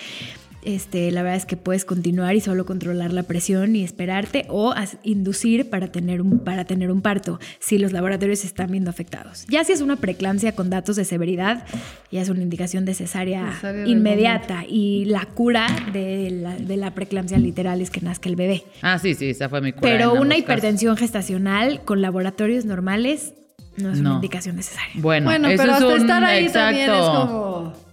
este, 0.65 1.11
la 1.11 1.23
verdad 1.23 1.37
es 1.37 1.47
que 1.47 1.57
puedes 1.57 1.85
continuar 1.85 2.35
y 2.37 2.41
solo 2.41 2.65
controlar 2.67 3.13
la 3.13 3.23
presión 3.23 3.77
y 3.77 3.85
esperarte 3.85 4.47
o 4.49 4.75
inducir 5.03 5.71
para 5.71 5.89
tener, 5.89 6.21
un, 6.21 6.39
para 6.41 6.65
tener 6.65 6.91
un 6.91 7.03
parto 7.03 7.39
si 7.59 7.79
los 7.79 7.93
laboratorios 7.93 8.41
se 8.41 8.47
están 8.47 8.71
viendo 8.71 8.91
afectados. 8.91 9.47
Ya 9.49 9.65
si 9.65 9.73
es 9.73 9.81
una 9.81 9.97
preeclampsia 9.97 10.53
con 10.55 10.71
datos 10.71 10.97
de 10.97 11.05
severidad, 11.05 11.65
ya 12.11 12.23
es 12.23 12.29
una 12.29 12.43
indicación 12.43 12.85
de 12.85 12.95
cesárea, 12.95 13.53
inmediata 13.87 14.65
y 14.69 15.05
la 15.07 15.25
cura 15.27 15.67
de 15.93 16.31
la, 16.31 16.57
de 16.57 16.77
la 16.77 16.93
preeclampsia 16.95 17.39
literal 17.39 17.81
es 17.81 17.91
que 17.91 18.01
nazca 18.01 18.29
el 18.29 18.37
bebé. 18.37 18.65
Ah, 18.83 18.99
sí, 18.99 19.15
sí, 19.15 19.31
esa 19.31 19.49
fue 19.49 19.61
mi 19.61 19.73
cura. 19.73 19.83
Pero 19.83 20.13
una 20.13 20.31
casos. 20.31 20.39
hipertensión 20.39 20.97
gestacional 20.97 21.83
con 21.85 22.01
laboratorios 22.03 22.65
normales 22.65 23.35
no 23.77 23.91
es 23.91 23.99
una 23.99 24.15
indicación 24.15 24.57
necesaria. 24.57 24.93
Bueno, 24.97 25.27
Bueno, 25.27 25.49
eso 25.49 25.63
pero 25.63 25.73
es 25.73 25.83
hasta 25.83 25.95
un 25.95 26.01
estar 26.01 26.25
ahí 26.25 26.45
exacto. 26.45 26.61
también 26.79 26.91
es 26.91 27.01
como... 27.09 27.84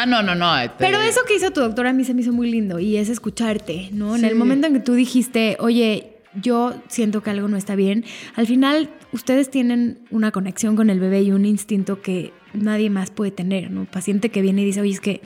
Ah, 0.00 0.06
no, 0.06 0.22
no, 0.22 0.36
no. 0.36 0.56
este- 0.56 0.76
Pero 0.78 1.00
eso 1.00 1.20
que 1.26 1.34
hizo 1.34 1.50
tu 1.50 1.60
doctora 1.60 1.90
a 1.90 1.92
mí 1.92 2.04
se 2.04 2.14
me 2.14 2.20
hizo 2.20 2.32
muy 2.32 2.48
lindo 2.50 2.78
y 2.78 2.96
es 2.96 3.08
escucharte, 3.08 3.88
¿no? 3.92 4.14
En 4.14 4.24
el 4.24 4.36
momento 4.36 4.68
en 4.68 4.74
que 4.74 4.80
tú 4.80 4.94
dijiste, 4.94 5.56
oye, 5.58 6.12
yo 6.40 6.74
siento 6.88 7.20
que 7.22 7.30
algo 7.30 7.48
no 7.48 7.56
está 7.56 7.74
bien, 7.74 8.04
al 8.36 8.46
final 8.46 8.90
ustedes 9.12 9.50
tienen 9.50 9.98
una 10.10 10.30
conexión 10.30 10.76
con 10.76 10.88
el 10.88 11.00
bebé 11.00 11.22
y 11.22 11.32
un 11.32 11.44
instinto 11.44 12.00
que 12.00 12.32
nadie 12.54 12.90
más 12.90 13.10
puede 13.10 13.32
tener, 13.32 13.72
¿no? 13.72 13.86
Paciente 13.86 14.28
que 14.28 14.40
viene 14.40 14.62
y 14.62 14.66
dice, 14.66 14.80
oye, 14.82 14.92
es 14.92 15.00
que 15.00 15.20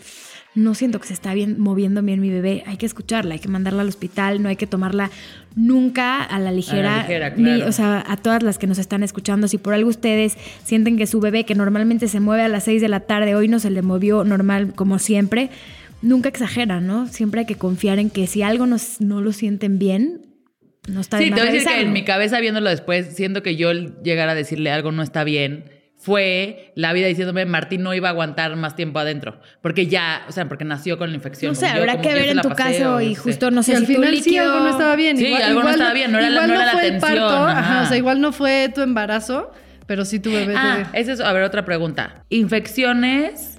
no 0.55 0.75
siento 0.75 1.01
que 1.01 1.07
se 1.09 1.15
está 1.15 1.35
bien 1.35 1.59
moviendo 1.59 2.03
bien 2.03 2.21
mi 2.21 2.31
bebé, 2.31 2.63
hay 2.67 2.77
que 2.79 2.87
escucharla, 2.87 3.35
hay 3.35 3.41
que 3.41 3.49
mandarla 3.49 3.83
al 3.83 3.89
hospital, 3.89 4.43
no 4.43 4.49
hay 4.49 4.57
que 4.57 4.67
tomarla 4.67 5.11
nunca 5.55 6.23
a 6.23 6.39
la 6.39 6.51
ligera, 6.53 7.03
ligera, 7.03 7.31
ni- 7.37 7.63
o 7.63 7.73
sea, 7.73 8.05
a 8.07 8.17
todas 8.17 8.43
las 8.43 8.59
que 8.59 8.67
nos 8.67 8.79
están 8.79 9.03
escuchando, 9.03 9.49
si 9.49 9.59
por 9.59 9.75
algo 9.75 9.89
ustedes 9.91 10.37
sienten 10.65 10.97
que 10.97 11.07
su 11.07 11.21
bebé, 11.21 11.45
que 11.45 11.55
normalmente 11.55 12.09
se 12.09 12.21
mueve 12.21 12.43
a 12.43 12.49
las 12.49 12.65
6 12.65 12.81
de 12.81 12.89
la 12.89 13.01
tarde, 13.01 13.35
hoy 13.35 13.49
no 13.49 13.59
se 13.59 13.71
le 13.71 13.83
movió 13.83 14.25
normal 14.25 14.73
como 14.75 14.99
siempre, 14.99 15.51
nunca 16.01 16.29
exageran, 16.29 16.87
¿no? 16.87 17.07
Siempre 17.07 17.41
hay 17.41 17.47
que 17.47 17.57
confiar 17.57 17.99
en 17.99 18.11
que 18.11 18.27
si 18.27 18.43
algo 18.43 18.67
nos- 18.67 19.01
no 19.01 19.21
lo 19.21 19.33
sienten 19.33 19.79
bien, 19.79 20.23
no 20.89 21.01
está 21.01 21.17
de 21.19 21.25
Sí, 21.25 21.31
te 21.31 21.37
voy 21.41 21.49
a 21.49 21.53
decir 21.53 21.69
que 21.69 21.81
en 21.81 21.93
mi 21.93 22.05
cabeza 22.05 22.41
viéndolo 22.41 22.69
después, 22.71 23.15
siento 23.15 23.43
que 23.43 23.55
yo 23.57 23.73
llegara 23.73 24.33
a 24.33 24.35
decirle 24.35 24.71
algo 24.73 24.91
no 24.91 25.03
está 25.03 25.23
bien, 25.23 25.65
fue 26.03 26.73
la 26.75 26.93
vida 26.93 27.07
diciéndome 27.07 27.45
Martín 27.47 27.83
no 27.85 27.95
iba 27.95 28.09
a 28.09 28.11
aguantar 28.11 28.57
más 28.57 28.75
tiempo 28.75 28.99
adentro, 28.99 29.39
porque 29.61 29.87
ya, 29.87 30.23
o 30.29 30.33
sea, 30.33 30.49
porque 30.49 30.65
nació 30.65 30.99
con 30.99 31.11
la 31.11 31.15
infección. 31.17 31.53
No 31.53 31.55
sé, 31.55 31.67
habrá 31.69 31.93
como 31.93 32.03
que 32.09 32.15
ver 32.15 32.29
en 32.31 32.37
la 32.37 32.43
tu 32.43 32.49
caso 32.51 33.01
y 33.01 33.15
justo 33.15 33.51
no 33.53 33.63
sé 33.63 33.77
al 33.77 33.87
si 33.87 33.95
tu 33.95 34.01
final 34.03 34.21
sí 34.21 34.37
algo 34.37 34.61
no 34.61 34.71
estaba 34.71 34.97
bien. 34.97 35.17
Sí, 35.17 35.33
algo 35.33 35.63
no 35.63 35.71
estaba 35.71 35.93
bien, 35.93 36.11
no 36.11 36.19
era 36.19 36.29
la- 36.29 36.35
igual 36.35 36.49
no 36.49 36.55
era 36.55 36.67
la 36.67 36.73
fue 36.73 36.81
el 36.89 36.97
atención, 36.97 37.19
parto, 37.21 37.37
ajá, 37.37 37.59
ajá. 37.59 37.83
o 37.83 37.87
sea, 37.87 37.97
igual 37.97 38.21
no 38.21 38.33
fue 38.33 38.69
tu 38.75 38.81
embarazo, 38.81 39.53
pero 39.87 40.05
sí 40.05 40.19
tu 40.19 40.33
bebé. 40.33 40.55
Ah, 40.57 40.89
te- 40.93 41.01
es 41.01 41.09
eso. 41.09 41.25
A 41.25 41.33
ver, 41.33 41.45
otra 41.45 41.65
pregunta. 41.65 42.25
Infecciones 42.31 43.52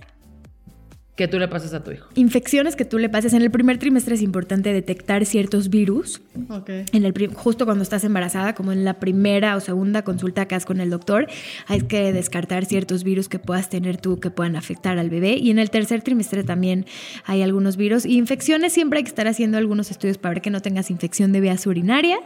que 1.15 1.27
tú 1.27 1.37
le 1.37 1.47
pasas 1.47 1.73
a 1.75 1.83
tu 1.83 1.91
hijo. 1.91 2.07
Infecciones 2.15 2.75
que 2.75 2.85
tú 2.85 2.97
le 2.97 3.07
pases. 3.07 3.33
En 3.33 3.43
el 3.43 3.51
primer 3.51 3.77
trimestre 3.77 4.15
es 4.15 4.21
importante 4.23 4.73
detectar 4.73 5.25
ciertos 5.25 5.69
virus. 5.69 6.21
Ok. 6.49 6.69
En 6.91 7.05
el 7.05 7.13
justo 7.35 7.65
cuando 7.65 7.83
estás 7.83 8.03
embarazada, 8.03 8.55
como 8.55 8.71
en 8.71 8.83
la 8.83 8.95
primera 8.99 9.55
o 9.55 9.59
segunda 9.59 10.01
consulta 10.03 10.47
que 10.47 10.55
haces 10.55 10.65
con 10.65 10.81
el 10.81 10.89
doctor, 10.89 11.27
hay 11.67 11.81
que 11.81 12.11
descartar 12.13 12.65
ciertos 12.65 13.03
virus 13.03 13.29
que 13.29 13.37
puedas 13.37 13.69
tener 13.69 13.97
tú 13.97 14.19
que 14.19 14.31
puedan 14.31 14.55
afectar 14.55 14.97
al 14.97 15.11
bebé. 15.11 15.35
Y 15.37 15.51
en 15.51 15.59
el 15.59 15.69
tercer 15.69 16.01
trimestre 16.01 16.43
también 16.43 16.87
hay 17.25 17.43
algunos 17.43 17.77
virus. 17.77 18.05
Y 18.07 18.17
infecciones 18.17 18.73
siempre 18.73 18.97
hay 18.97 19.03
que 19.03 19.09
estar 19.09 19.27
haciendo 19.27 19.59
algunos 19.59 19.91
estudios 19.91 20.17
para 20.17 20.33
ver 20.33 20.41
que 20.41 20.49
no 20.49 20.61
tengas 20.61 20.89
infección 20.89 21.31
de 21.31 21.41
vías 21.41 21.67
urinarias. 21.67 22.21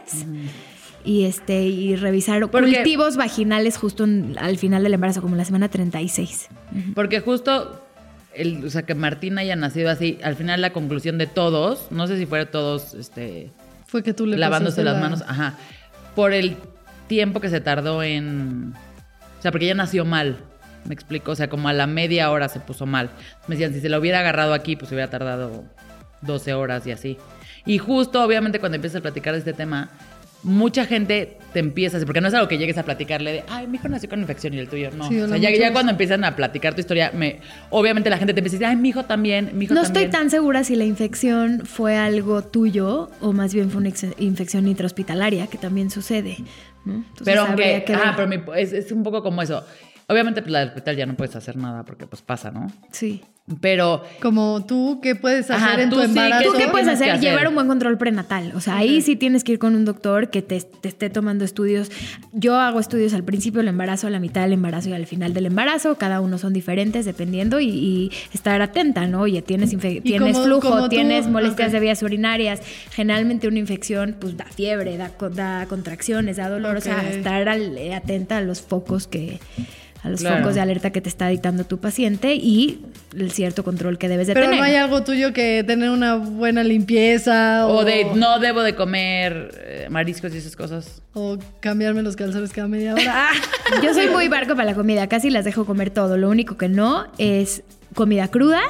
Y 1.04 1.24
este 1.24 1.64
y 1.66 1.94
revisar 1.96 2.50
Porque- 2.50 2.72
cultivos 2.74 3.16
vaginales 3.16 3.76
justo 3.76 4.04
en- 4.04 4.34
al 4.38 4.56
final 4.58 4.82
del 4.82 4.94
embarazo, 4.94 5.20
como 5.20 5.34
en 5.34 5.38
la 5.38 5.44
semana 5.44 5.68
36. 5.68 6.48
Porque 6.94 7.20
justo, 7.20 7.84
el, 8.38 8.64
o 8.64 8.70
sea, 8.70 8.82
que 8.82 8.94
Martín 8.94 9.38
haya 9.38 9.56
nacido 9.56 9.90
así, 9.90 10.18
al 10.22 10.36
final 10.36 10.60
la 10.60 10.70
conclusión 10.72 11.18
de 11.18 11.26
todos, 11.26 11.88
no 11.90 12.06
sé 12.06 12.16
si 12.18 12.26
fuera 12.26 12.50
todos, 12.50 12.94
este, 12.94 13.50
Fue 13.86 14.02
que 14.02 14.14
tú 14.14 14.26
le 14.26 14.36
lavándose 14.36 14.82
las 14.84 14.94
la- 14.94 15.00
manos, 15.00 15.22
ajá, 15.26 15.54
por 16.14 16.32
el 16.32 16.56
tiempo 17.06 17.40
que 17.40 17.48
se 17.48 17.60
tardó 17.60 18.02
en, 18.02 18.74
o 19.38 19.42
sea, 19.42 19.50
porque 19.50 19.66
ella 19.66 19.74
nació 19.74 20.04
mal, 20.04 20.36
me 20.84 20.94
explico, 20.94 21.32
o 21.32 21.36
sea, 21.36 21.48
como 21.48 21.68
a 21.68 21.72
la 21.72 21.86
media 21.86 22.30
hora 22.30 22.48
se 22.48 22.60
puso 22.60 22.86
mal. 22.86 23.10
Me 23.46 23.56
decían, 23.56 23.72
si 23.74 23.80
se 23.80 23.88
lo 23.88 23.98
hubiera 23.98 24.20
agarrado 24.20 24.54
aquí, 24.54 24.76
pues 24.76 24.90
hubiera 24.90 25.10
tardado 25.10 25.64
12 26.22 26.54
horas 26.54 26.86
y 26.86 26.92
así. 26.92 27.18
Y 27.66 27.78
justo, 27.78 28.22
obviamente, 28.24 28.58
cuando 28.60 28.76
empiezas 28.76 29.00
a 29.00 29.02
platicar 29.02 29.32
de 29.34 29.40
este 29.40 29.52
tema, 29.52 29.90
mucha 30.42 30.84
gente 30.86 31.36
te 31.52 31.60
empieza 31.60 31.96
a 31.96 31.98
decir, 31.98 32.06
porque 32.06 32.20
no 32.20 32.28
es 32.28 32.34
algo 32.34 32.46
que 32.46 32.58
llegues 32.58 32.76
a 32.78 32.82
platicarle 32.84 33.32
de, 33.32 33.44
ay, 33.48 33.66
mi 33.66 33.76
hijo 33.78 33.88
nació 33.88 34.08
con 34.08 34.20
infección 34.20 34.52
y 34.54 34.58
el 34.58 34.68
tuyo 34.68 34.90
no. 34.90 35.08
Sí, 35.08 35.18
o 35.20 35.26
sea, 35.26 35.36
ya, 35.38 35.72
cuando 35.72 35.90
empiezan 35.92 36.22
a 36.24 36.36
platicar 36.36 36.74
tu 36.74 36.80
historia, 36.80 37.10
me, 37.14 37.40
obviamente 37.70 38.10
la 38.10 38.18
gente 38.18 38.34
te 38.34 38.40
empieza 38.40 38.56
a 38.56 38.58
decir, 38.58 38.66
ay, 38.66 38.76
mi 38.76 38.90
hijo 38.90 39.04
también, 39.04 39.50
mi 39.54 39.64
hijo 39.64 39.74
No 39.74 39.82
también. 39.82 40.04
estoy 40.06 40.20
tan 40.20 40.30
segura 40.30 40.62
si 40.64 40.76
la 40.76 40.84
infección 40.84 41.62
fue 41.64 41.96
algo 41.96 42.42
tuyo 42.42 43.10
o 43.20 43.32
más 43.32 43.54
bien 43.54 43.70
fue 43.70 43.80
una 43.80 43.90
infección 44.18 44.68
intrahospitalaria, 44.68 45.46
que 45.46 45.58
también 45.58 45.90
sucede. 45.90 46.36
¿no? 46.84 46.94
Entonces, 46.96 47.24
pero 47.24 47.40
aunque, 47.42 47.82
que 47.84 47.94
ah, 47.94 48.12
pero 48.14 48.28
mi- 48.28 48.40
es, 48.56 48.72
es 48.72 48.92
un 48.92 49.02
poco 49.02 49.22
como 49.22 49.40
eso. 49.42 49.64
Obviamente, 50.06 50.40
pues 50.42 50.52
la 50.52 50.60
del 50.60 50.68
hospital 50.68 50.96
ya 50.96 51.06
no 51.06 51.14
puedes 51.16 51.34
hacer 51.36 51.56
nada 51.56 51.84
porque 51.84 52.06
pues 52.06 52.22
pasa, 52.22 52.50
¿no? 52.50 52.70
Sí. 52.92 53.22
Pero 53.60 54.02
Como 54.20 54.64
tú, 54.66 55.00
¿qué 55.02 55.14
puedes 55.14 55.50
hacer 55.50 55.68
Ajá, 55.68 55.82
en 55.82 55.88
tu 55.90 55.96
sí, 55.96 56.02
¿qué 56.02 56.06
embarazo? 56.08 56.52
¿Tú 56.52 56.58
qué 56.58 56.68
puedes 56.68 56.86
hacer? 56.88 57.10
hacer. 57.10 57.22
Llevar 57.22 57.48
un 57.48 57.54
buen 57.54 57.66
control 57.66 57.96
prenatal. 57.96 58.52
O 58.54 58.60
sea, 58.60 58.76
ahí 58.76 59.00
sí 59.00 59.16
tienes 59.16 59.42
que 59.44 59.52
ir 59.52 59.58
con 59.58 59.74
un 59.74 59.84
doctor 59.84 60.28
que 60.30 60.42
te, 60.42 60.60
te 60.60 60.88
esté 60.88 61.08
tomando 61.10 61.44
estudios. 61.44 61.90
Yo 62.32 62.56
hago 62.56 62.78
estudios 62.78 63.14
al 63.14 63.24
principio 63.24 63.58
del 63.60 63.68
embarazo, 63.68 64.06
a 64.06 64.10
la 64.10 64.20
mitad 64.20 64.42
del 64.42 64.52
embarazo 64.52 64.90
y 64.90 64.92
al 64.92 65.06
final 65.06 65.32
del 65.32 65.46
embarazo. 65.46 65.96
Cada 65.96 66.20
uno 66.20 66.36
son 66.38 66.52
diferentes 66.52 67.04
dependiendo 67.06 67.58
y, 67.60 67.68
y 67.68 68.12
estar 68.34 68.60
atenta, 68.60 69.06
¿no? 69.06 69.22
Oye, 69.22 69.40
tienes, 69.42 69.70
tienes 69.78 70.32
como- 70.34 70.44
flujo, 70.44 70.68
como 70.68 70.82
tú- 70.84 70.88
tienes 70.90 71.26
molestias 71.26 71.72
de 71.72 71.80
vías 71.80 72.02
urinarias. 72.02 72.60
Generalmente 72.92 73.48
una 73.48 73.58
infección 73.58 74.16
pues 74.20 74.36
da 74.36 74.44
fiebre, 74.44 74.96
da, 74.98 75.12
da 75.30 75.66
contracciones, 75.66 76.36
da 76.36 76.48
dolor. 76.50 76.76
O 76.76 76.80
sea, 76.80 77.08
estar 77.08 77.48
al- 77.48 77.78
atenta 77.94 78.36
a 78.36 78.40
los 78.42 78.60
focos 78.60 79.06
que 79.06 79.40
a 80.02 80.10
los 80.10 80.20
Claro. 80.20 80.38
focos 80.38 80.54
de 80.54 80.60
alerta 80.60 80.90
que 80.90 81.00
te 81.00 81.08
está 81.08 81.28
dictando 81.28 81.64
tu 81.64 81.78
paciente 81.78 82.34
y 82.34 82.80
el 83.16 83.30
cierto 83.32 83.64
control 83.64 83.98
que 83.98 84.08
debes 84.08 84.26
de 84.28 84.34
Pero 84.34 84.46
tener. 84.46 84.58
no 84.60 84.64
hay 84.64 84.74
algo 84.76 85.02
tuyo 85.02 85.32
que 85.32 85.64
tener 85.66 85.90
una 85.90 86.14
buena 86.14 86.62
limpieza 86.62 87.66
o, 87.66 87.78
o 87.78 87.84
de 87.84 88.04
no 88.14 88.38
debo 88.38 88.62
de 88.62 88.74
comer 88.74 89.50
eh, 89.60 89.86
mariscos 89.90 90.32
y 90.34 90.38
esas 90.38 90.54
cosas. 90.56 91.02
o 91.14 91.36
cambiarme 91.60 92.02
los 92.02 92.14
calzones 92.16 92.52
cada 92.52 92.68
media 92.68 92.94
hora. 92.94 93.02
Ah, 93.08 93.32
Yo 93.82 93.92
soy 93.92 94.08
muy 94.08 94.28
barco 94.28 94.54
para 94.54 94.64
la 94.66 94.74
comida, 94.74 95.08
casi 95.08 95.30
las 95.30 95.44
dejo 95.44 95.64
comer 95.66 95.90
todo. 95.90 96.16
Lo 96.16 96.28
único 96.30 96.56
que 96.56 96.68
no 96.68 97.06
es 97.18 97.62
comida 97.94 98.28
cruda. 98.28 98.60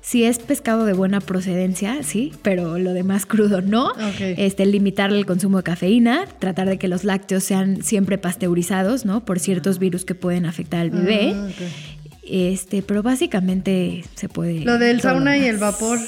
Si 0.00 0.24
es 0.24 0.38
pescado 0.38 0.84
de 0.84 0.92
buena 0.92 1.20
procedencia, 1.20 2.02
sí, 2.02 2.32
pero 2.42 2.78
lo 2.78 2.92
demás 2.92 3.26
crudo 3.26 3.60
no. 3.60 3.92
Este, 4.18 4.64
limitar 4.64 5.12
el 5.12 5.26
consumo 5.26 5.58
de 5.58 5.64
cafeína, 5.64 6.26
tratar 6.38 6.68
de 6.68 6.78
que 6.78 6.88
los 6.88 7.04
lácteos 7.04 7.44
sean 7.44 7.82
siempre 7.82 8.16
pasteurizados, 8.16 9.04
¿no? 9.04 9.24
Por 9.24 9.38
ciertos 9.38 9.78
virus 9.78 10.04
que 10.04 10.14
pueden 10.14 10.46
afectar 10.46 10.80
al 10.80 10.90
bebé. 10.90 11.34
Ah. 11.34 11.48
Este, 12.22 12.82
pero 12.82 13.02
básicamente 13.02 14.04
se 14.14 14.28
puede. 14.28 14.60
Lo 14.60 14.78
del 14.78 15.00
sauna 15.00 15.36
y 15.36 15.44
el 15.44 15.58
vapor. 15.58 15.98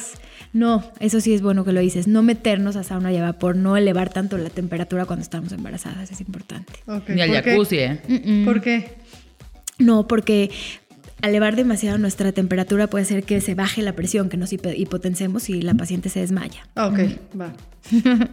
No, 0.52 0.82
eso 0.98 1.20
sí 1.20 1.32
es 1.32 1.42
bueno 1.42 1.64
que 1.64 1.72
lo 1.72 1.80
dices. 1.80 2.08
No 2.08 2.22
meternos 2.22 2.76
a 2.76 2.82
sauna 2.82 3.12
y 3.12 3.16
a 3.16 3.22
vapor, 3.22 3.56
no 3.56 3.76
elevar 3.76 4.12
tanto 4.12 4.36
la 4.36 4.50
temperatura 4.50 5.06
cuando 5.06 5.22
estamos 5.22 5.52
embarazadas, 5.52 6.10
es 6.10 6.20
importante. 6.20 6.72
Ok, 6.86 7.10
Ni 7.10 7.22
al 7.22 7.32
jacuzzi, 7.32 7.78
¿eh? 7.78 8.42
¿Por 8.44 8.60
qué? 8.60 8.96
No, 9.78 10.06
porque 10.06 10.50
al 11.22 11.30
elevar 11.30 11.56
demasiado 11.56 11.98
nuestra 11.98 12.32
temperatura 12.32 12.86
puede 12.88 13.02
hacer 13.04 13.24
que 13.24 13.40
se 13.40 13.54
baje 13.54 13.82
la 13.82 13.94
presión, 13.94 14.28
que 14.28 14.36
nos 14.36 14.52
hipo- 14.52 14.74
hipotencemos 14.76 15.48
y 15.50 15.62
la 15.62 15.74
paciente 15.74 16.08
se 16.08 16.20
desmaya. 16.20 16.66
Ah, 16.76 16.86
Ok, 16.88 16.98
va. 17.40 17.52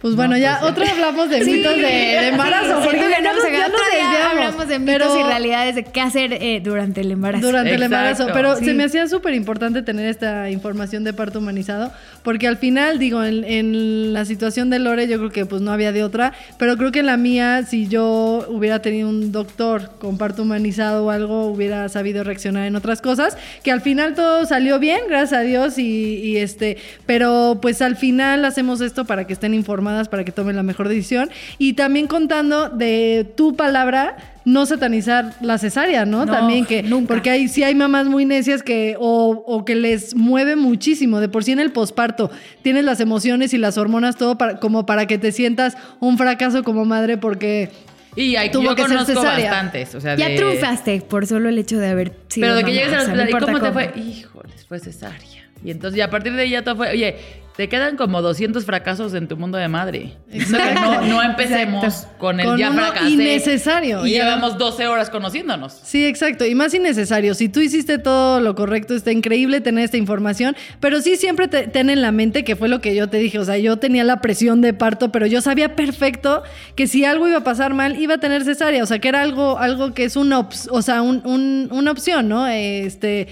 Pues 0.00 0.14
bueno, 0.14 0.36
ya 0.38 0.58
pues 0.60 0.70
otra 0.72 0.90
hablamos 0.92 1.28
de 1.28 1.42
Sí. 1.44 1.50
mitos 1.54 1.74
de, 1.76 1.82
de 1.82 2.28
embarazo. 2.28 2.80
Sí, 2.80 2.84
porque 2.84 2.98
que 3.00 3.10
ya 3.10 3.20
no, 3.20 3.32
nos- 3.32 3.38
o 3.42 3.46
sea, 3.48 3.50
ya 3.52 3.66
otro 3.66 3.78
nos 3.78 3.86
desviamos. 3.90 4.30
hablamos 4.32 4.68
de 4.68 4.78
mitos 4.78 4.94
Pero- 5.08 5.20
y 5.20 5.22
realidades 5.24 5.74
de 5.74 5.84
qué 5.84 6.00
hacer 6.00 6.32
eh, 6.34 6.60
durante 6.62 7.00
el 7.00 7.10
embarazo. 7.10 7.44
Durante 7.46 7.70
el 7.74 7.82
Exacto. 7.82 7.96
embarazo, 7.96 8.26
pero 8.32 8.56
Sí. 8.56 8.64
se 8.66 8.74
me 8.74 8.84
hacía 8.84 9.08
súper 9.08 9.34
importante 9.34 9.82
tener 9.82 10.06
esta 10.06 10.50
información 10.50 11.02
de 11.02 11.12
parto 11.12 11.40
humanizado, 11.40 11.92
porque 12.22 12.46
al 12.46 12.58
final, 12.58 12.98
digo, 13.00 13.24
en, 13.24 13.42
en 13.42 14.12
la 14.12 14.24
situación 14.24 14.70
de 14.70 14.78
Lore 14.78 15.08
yo 15.08 15.18
creo 15.18 15.30
que 15.30 15.46
pues 15.46 15.62
no 15.62 15.72
había 15.72 15.90
de 15.90 16.04
otra, 16.04 16.32
pero 16.58 16.76
creo 16.76 16.92
que 16.92 17.00
en 17.00 17.06
la 17.06 17.16
mía, 17.16 17.64
si 17.68 17.88
yo 17.88 18.46
hubiera 18.50 18.80
tenido 18.80 19.08
un 19.08 19.32
doctor 19.32 19.90
con 19.98 20.16
parto 20.16 20.42
humanizado 20.42 21.06
o 21.06 21.10
algo, 21.10 21.46
hubiera 21.46 21.88
sabido 21.88 22.22
reaccionar 22.22 22.66
en 22.66 22.76
otras 22.76 23.00
cosas, 23.02 23.36
que 23.64 23.72
al 23.72 23.80
final 23.80 24.14
todo 24.14 24.44
salió 24.46 24.78
bien, 24.78 25.00
gracias 25.08 25.40
a 25.40 25.42
Dios, 25.42 25.76
y, 25.78 25.82
y 26.22 26.36
este, 26.36 26.76
pero 27.04 27.58
pues 27.60 27.82
al 27.82 27.96
final 27.96 28.44
hacemos 28.44 28.80
esto 28.80 29.04
para 29.04 29.26
que 29.26 29.32
estén 29.32 29.54
informadas, 29.88 30.08
para 30.08 30.24
que 30.24 30.32
tomen 30.32 30.56
la 30.56 30.62
mejor 30.62 30.88
decisión, 30.88 31.30
y 31.58 31.72
también 31.74 32.06
contando 32.06 32.68
de 32.68 33.26
tu 33.36 33.56
palabra, 33.56 34.16
no 34.44 34.64
satanizar 34.66 35.34
la 35.42 35.58
cesárea, 35.58 36.04
¿no? 36.06 36.24
No, 36.24 36.32
También 36.32 36.64
que, 36.64 36.82
nunca. 36.82 37.08
porque 37.14 37.30
hay, 37.30 37.48
sí 37.48 37.62
hay 37.64 37.74
mamás 37.74 38.06
muy 38.06 38.24
necias 38.24 38.62
que, 38.62 38.96
o, 38.98 39.44
o 39.46 39.64
que 39.64 39.74
les 39.74 40.14
mueve 40.14 40.56
muchísimo. 40.56 41.20
De 41.20 41.28
por 41.28 41.44
sí 41.44 41.52
en 41.52 41.58
el 41.60 41.70
posparto 41.70 42.30
tienes 42.62 42.84
las 42.84 43.00
emociones 43.00 43.52
y 43.52 43.58
las 43.58 43.76
hormonas, 43.76 44.16
todo 44.16 44.38
para, 44.38 44.58
como 44.58 44.86
para 44.86 45.06
que 45.06 45.18
te 45.18 45.32
sientas 45.32 45.76
un 46.00 46.16
fracaso 46.16 46.62
como 46.64 46.84
madre, 46.86 47.18
porque 47.18 47.70
Y 48.16 48.36
hay, 48.36 48.50
Tuvo 48.50 48.64
yo 48.64 48.74
que 48.74 48.82
ser 48.82 48.90
conozco 48.92 49.14
cesárea. 49.20 49.50
bastantes. 49.50 49.94
O 49.94 50.00
sea, 50.00 50.16
Ya 50.16 50.28
de- 50.28 50.36
triunfaste 50.36 51.02
por 51.02 51.26
solo 51.26 51.50
el 51.50 51.58
hecho 51.58 51.78
de 51.78 51.88
haber 51.88 52.08
sido 52.28 52.46
Pero 52.46 52.54
de 52.56 52.64
que 52.64 52.70
mamá, 52.70 52.74
llegues 52.74 52.92
o 52.92 52.96
al 52.96 53.04
sea, 53.06 53.14
no 53.14 53.22
hospital, 53.22 53.26
¿y 53.28 53.30
importa 53.30 53.46
cómo 53.46 53.58
te 53.58 53.68
cómo. 53.68 54.02
fue? 54.02 54.02
Híjoles, 54.02 54.66
fue 54.66 54.78
cesárea. 54.80 55.50
Y 55.62 55.70
entonces, 55.72 55.98
y 55.98 56.00
a 56.00 56.08
partir 56.08 56.32
de 56.32 56.42
ahí 56.42 56.50
ya 56.50 56.62
todo 56.64 56.76
fue, 56.76 56.88
oye, 56.90 57.16
te 57.58 57.68
quedan 57.68 57.96
como 57.96 58.22
200 58.22 58.64
fracasos 58.64 59.14
en 59.14 59.26
tu 59.26 59.36
mundo 59.36 59.58
de 59.58 59.66
madre. 59.66 60.12
No, 60.48 61.02
no 61.02 61.22
empecemos 61.24 61.82
Exacto. 61.82 62.16
con 62.18 62.38
el 62.38 62.46
Con 62.46 62.56
ya 62.56 62.70
uno 62.70 62.82
fracasé. 62.84 63.10
innecesario, 63.10 64.06
Y 64.06 64.12
ya. 64.12 64.22
llevamos 64.22 64.58
12 64.58 64.86
horas 64.86 65.10
conociéndonos. 65.10 65.72
Sí, 65.82 66.06
exacto. 66.06 66.46
Y 66.46 66.54
más 66.54 66.72
innecesario. 66.72 67.34
Si 67.34 67.48
tú 67.48 67.58
hiciste 67.58 67.98
todo 67.98 68.38
lo 68.38 68.54
correcto, 68.54 68.94
está 68.94 69.10
increíble 69.10 69.60
tener 69.60 69.82
esta 69.82 69.96
información. 69.96 70.54
Pero 70.78 71.00
sí 71.00 71.16
siempre 71.16 71.48
te- 71.48 71.66
ten 71.66 71.90
en 71.90 72.00
la 72.00 72.12
mente 72.12 72.44
que 72.44 72.54
fue 72.54 72.68
lo 72.68 72.80
que 72.80 72.94
yo 72.94 73.08
te 73.08 73.16
dije. 73.16 73.40
O 73.40 73.44
sea, 73.44 73.58
yo 73.58 73.76
tenía 73.78 74.04
la 74.04 74.20
presión 74.20 74.60
de 74.60 74.72
parto, 74.72 75.10
pero 75.10 75.26
yo 75.26 75.40
sabía 75.40 75.74
perfecto 75.74 76.44
que 76.76 76.86
si 76.86 77.04
algo 77.04 77.26
iba 77.26 77.38
a 77.38 77.44
pasar 77.44 77.74
mal, 77.74 78.00
iba 78.00 78.14
a 78.14 78.18
tener 78.18 78.44
cesárea. 78.44 78.84
O 78.84 78.86
sea, 78.86 79.00
que 79.00 79.08
era 79.08 79.20
algo, 79.20 79.58
algo 79.58 79.94
que 79.94 80.04
es 80.04 80.14
una, 80.14 80.48
o 80.70 80.80
sea, 80.82 81.02
un- 81.02 81.22
un- 81.26 81.66
una 81.72 81.90
opción, 81.90 82.28
¿no? 82.28 82.46
Este. 82.46 83.26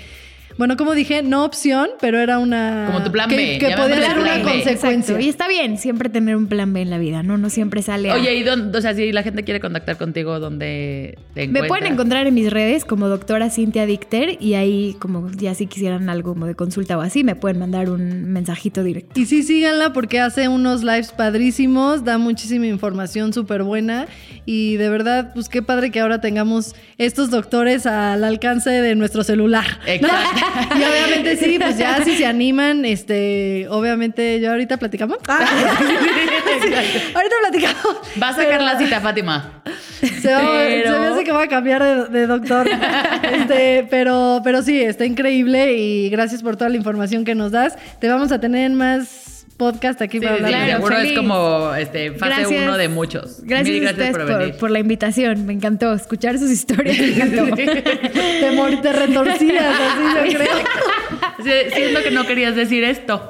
Bueno, 0.59 0.77
como 0.77 0.95
dije, 0.95 1.23
no 1.23 1.45
opción, 1.45 1.89
pero 2.01 2.19
era 2.19 2.39
una. 2.39 2.85
Como 2.87 3.03
tu 3.05 3.13
plan 3.13 3.29
que, 3.29 3.37
B, 3.37 3.59
Que 3.59 3.77
podía 3.77 4.01
ser 4.09 4.19
una 4.19 4.37
B. 4.37 4.43
consecuencia. 4.43 4.73
Exacto. 5.15 5.21
Y 5.21 5.29
está 5.29 5.49
bien 5.49 5.77
siempre 5.79 6.09
tener 6.09 6.35
un 6.37 6.47
plan 6.47 6.73
B 6.73 6.81
en 6.81 6.91
la 6.91 6.99
vida, 6.99 7.23
¿no? 7.23 7.37
No 7.37 7.51
siempre 7.51 7.83
sale 7.83 8.11
a- 8.11 8.15
Oye, 8.15 8.35
¿y 8.35 8.43
dónde, 8.43 8.77
o 8.79 8.81
sea, 8.81 8.95
si 8.95 9.13
la 9.13 9.23
gente 9.23 9.45
quiere 9.45 9.61
contactar 9.61 9.97
contigo, 9.99 10.41
¿dónde 10.41 11.19
te 11.35 11.41
Me 11.41 11.59
encuentra? 11.59 11.69
pueden 11.69 11.93
encontrar 11.93 12.27
en 12.27 12.35
mis 12.35 12.51
redes 12.51 12.85
como 12.85 13.09
doctora 13.09 13.51
Cintia 13.51 13.85
Dicter 13.87 14.39
y 14.41 14.55
ahí 14.55 14.97
como 14.99 15.31
ya 15.33 15.55
si 15.55 15.67
quisieran 15.67 16.09
algo 16.09 16.33
como 16.33 16.47
de 16.47 16.55
consulta 16.55 16.97
o 16.97 17.01
así, 17.03 17.23
me 17.25 17.35
pueden 17.37 17.59
mandar 17.59 17.91
un 17.91 18.33
mensajito 18.33 18.83
directo. 18.83 19.21
Y 19.21 19.27
sí, 19.27 19.43
síganla 19.43 19.93
porque 19.93 20.21
hace 20.21 20.49
unos 20.49 20.83
lives 20.83 21.13
padrísimos, 21.13 22.05
da 22.05 22.19
muchísima 22.19 22.67
información 22.67 23.33
súper 23.33 23.63
buena 23.63 24.07
y 24.47 24.77
de 24.77 24.89
verdad, 24.89 25.33
pues 25.35 25.49
qué 25.49 25.61
padre 25.63 25.91
que 25.91 26.01
ahora 26.01 26.21
tengamos 26.21 26.75
estos 26.99 27.31
doctores 27.31 27.85
al 27.87 28.25
alcance 28.25 28.71
de 28.71 28.95
nuestro 28.95 29.23
celular. 29.23 29.67
Exacto. 29.87 30.41
Y 30.79 30.83
obviamente 30.85 31.37
sí, 31.37 31.59
pues 31.59 31.79
ya 31.79 32.03
si 32.05 32.17
se 32.17 32.27
animan, 32.27 32.85
este, 32.85 33.67
obviamente 33.71 34.41
yo 34.41 34.51
ahorita 34.51 34.77
platicamos. 34.79 35.19
ahorita 35.29 35.77
platicamos. 37.41 37.97
Va 38.23 38.29
a 38.29 38.35
sacar 38.35 38.63
la 38.63 38.79
cita, 38.79 39.01
Fátima. 39.01 39.63
Se, 40.01 40.33
va- 40.33 40.41
Pero- 40.67 40.93
se 40.93 40.99
me 41.01 41.07
hace 41.07 41.25
que 41.25 41.33
va 41.33 41.43
a 41.45 41.49
cambiar 41.49 41.83
de, 41.83 42.07
de 42.21 42.27
doctor. 42.27 42.69
Este, 43.23 43.87
pero, 43.91 44.41
pero 44.45 44.63
sí, 44.63 44.81
está 44.81 45.05
increíble 45.05 45.75
y 45.75 46.09
gracias 46.11 46.43
por 46.43 46.57
toda 46.57 46.71
la 46.71 46.77
información 46.77 47.25
que 47.25 47.35
nos 47.35 47.53
das. 47.53 47.77
Te 48.01 48.09
vamos 48.09 48.33
a 48.33 48.41
tener 48.41 48.67
en 48.67 48.75
más 48.75 49.36
podcast 49.57 50.01
aquí 50.03 50.19
Sí, 50.19 50.25
para 50.25 50.37
hablar. 50.37 50.51
Claro, 50.51 50.73
seguro 50.73 50.97
feliz. 50.97 51.11
es 51.13 51.19
como 51.19 51.75
este, 51.75 52.13
fase 52.13 52.35
Gracias. 52.43 52.63
uno 52.63 52.77
de 52.77 52.89
muchos. 52.89 53.41
Gracias, 53.43 53.69
Mil 53.77 53.87
a 53.87 53.91
ustedes 53.91 54.11
por 54.13 54.27
por, 54.27 54.39
venir. 54.39 54.55
por 54.57 54.71
la 54.71 54.79
invitación, 54.79 55.47
me 55.47 55.53
encantó 55.53 55.93
escuchar 55.95 56.39
sus 56.39 56.51
historias, 56.51 56.99
me 56.99 57.09
encantó. 57.09 57.55
te, 57.57 58.51
mor- 58.55 58.81
te 58.83 58.93
retorcías, 58.93 59.65
así 59.81 60.33
yo 60.33 60.39
creo. 60.39 60.57
Sí, 61.45 61.51
siento 61.75 62.03
que 62.03 62.11
no 62.11 62.27
querías 62.27 62.55
decir 62.57 62.83
esto. 62.85 63.29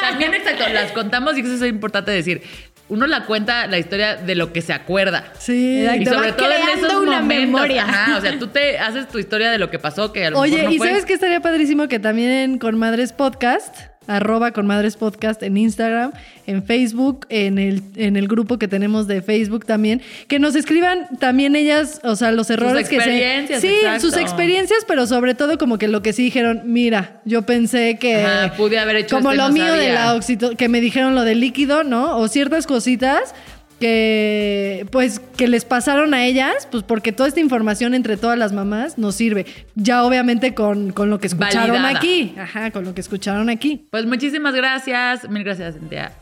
También, 0.00 0.34
exacto, 0.34 0.64
las 0.72 0.92
contamos 0.92 1.36
y 1.36 1.40
eso 1.40 1.54
es 1.54 1.70
importante 1.70 2.10
decir. 2.10 2.42
Uno 2.90 3.06
la 3.06 3.26
cuenta 3.26 3.66
la 3.66 3.76
historia 3.78 4.16
de 4.16 4.34
lo 4.34 4.50
que 4.50 4.62
se 4.62 4.72
acuerda. 4.72 5.30
Sí. 5.38 5.82
Exacto. 5.82 6.02
Y 6.02 6.06
sobre 6.06 6.30
va 6.30 6.36
todo 6.38 6.50
en 6.52 6.78
esos 6.78 6.92
una 6.94 7.20
momentos. 7.20 7.26
memoria. 7.60 7.82
Ajá, 7.84 8.16
o 8.16 8.20
sea, 8.22 8.38
tú 8.38 8.46
te 8.46 8.78
haces 8.78 9.06
tu 9.08 9.18
historia 9.18 9.50
de 9.50 9.58
lo 9.58 9.68
que 9.68 9.78
pasó, 9.78 10.10
que 10.10 10.24
a 10.24 10.30
lo 10.30 10.38
Oye, 10.38 10.52
mejor 10.56 10.64
no 10.70 10.74
¿y 10.74 10.78
fue. 10.78 10.88
sabes 10.88 11.04
qué 11.04 11.12
estaría 11.12 11.40
padrísimo? 11.40 11.86
Que 11.86 11.98
también 11.98 12.58
con 12.58 12.78
Madres 12.78 13.12
Podcast, 13.12 13.76
arroba 14.08 14.50
con 14.52 14.66
Madres 14.66 14.96
Podcast 14.96 15.42
en 15.42 15.56
Instagram, 15.56 16.12
en 16.46 16.64
Facebook, 16.64 17.26
en 17.28 17.58
el, 17.58 17.82
en 17.94 18.16
el 18.16 18.26
grupo 18.26 18.58
que 18.58 18.66
tenemos 18.66 19.06
de 19.06 19.22
Facebook 19.22 19.66
también, 19.66 20.02
que 20.26 20.38
nos 20.38 20.56
escriban 20.56 21.06
también 21.20 21.54
ellas, 21.54 22.00
o 22.02 22.16
sea, 22.16 22.32
los 22.32 22.50
errores 22.50 22.88
que 22.88 22.96
se... 23.00 23.02
experiencias, 23.02 23.60
Sí, 23.60 23.68
exacto. 23.68 24.00
sus 24.00 24.16
experiencias, 24.16 24.84
pero 24.88 25.06
sobre 25.06 25.34
todo 25.34 25.58
como 25.58 25.78
que 25.78 25.86
lo 25.88 26.02
que 26.02 26.12
sí 26.12 26.24
dijeron, 26.24 26.62
mira, 26.64 27.20
yo 27.24 27.42
pensé 27.42 27.98
que... 27.98 28.24
Ajá, 28.24 28.54
pude 28.54 28.78
haber 28.78 28.96
hecho 28.96 29.16
Como 29.16 29.30
esto 29.30 29.34
y 29.34 29.46
lo 29.46 29.48
no 29.48 29.54
mío 29.54 29.74
de 29.74 29.92
la 29.92 30.14
oxito, 30.14 30.56
que 30.56 30.68
me 30.68 30.80
dijeron 30.80 31.14
lo 31.14 31.22
del 31.22 31.40
líquido, 31.40 31.84
¿no? 31.84 32.16
O 32.18 32.28
ciertas 32.28 32.66
cositas 32.66 33.34
que 33.80 34.86
pues 34.90 35.20
que 35.36 35.48
les 35.48 35.64
pasaron 35.64 36.14
a 36.14 36.24
ellas, 36.24 36.68
pues 36.70 36.82
porque 36.82 37.12
toda 37.12 37.28
esta 37.28 37.40
información 37.40 37.94
entre 37.94 38.16
todas 38.16 38.38
las 38.38 38.52
mamás 38.52 38.98
nos 38.98 39.14
sirve. 39.14 39.46
Ya 39.74 40.04
obviamente 40.04 40.54
con, 40.54 40.92
con 40.92 41.10
lo 41.10 41.18
que 41.20 41.28
escucharon 41.28 41.70
Validada. 41.82 41.96
aquí. 41.96 42.34
Ajá, 42.38 42.70
con 42.70 42.84
lo 42.84 42.94
que 42.94 43.00
escucharon 43.00 43.48
aquí. 43.50 43.86
Pues 43.90 44.06
muchísimas 44.06 44.54
gracias. 44.54 45.28
Mil 45.28 45.44
gracias, 45.44 45.74
Cintia. 45.76 46.12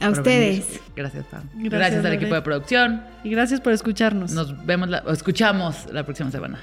A 0.00 0.08
por 0.08 0.18
ustedes. 0.18 0.66
venir. 0.66 0.80
Gracias, 0.96 1.24
Pam. 1.26 1.42
Gracias, 1.54 1.70
Gracias, 1.72 2.04
al 2.04 2.12
equipo 2.14 2.34
de 2.34 2.42
producción. 2.42 3.02
Y 3.22 3.30
gracias 3.30 3.60
por 3.60 3.72
escucharnos. 3.72 4.32
Nos 4.32 4.64
vemos, 4.64 4.88
la, 4.88 5.02
o 5.06 5.12
escuchamos 5.12 5.86
la 5.92 6.04
próxima 6.04 6.30
semana. 6.30 6.58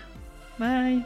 Bye. 0.57 1.05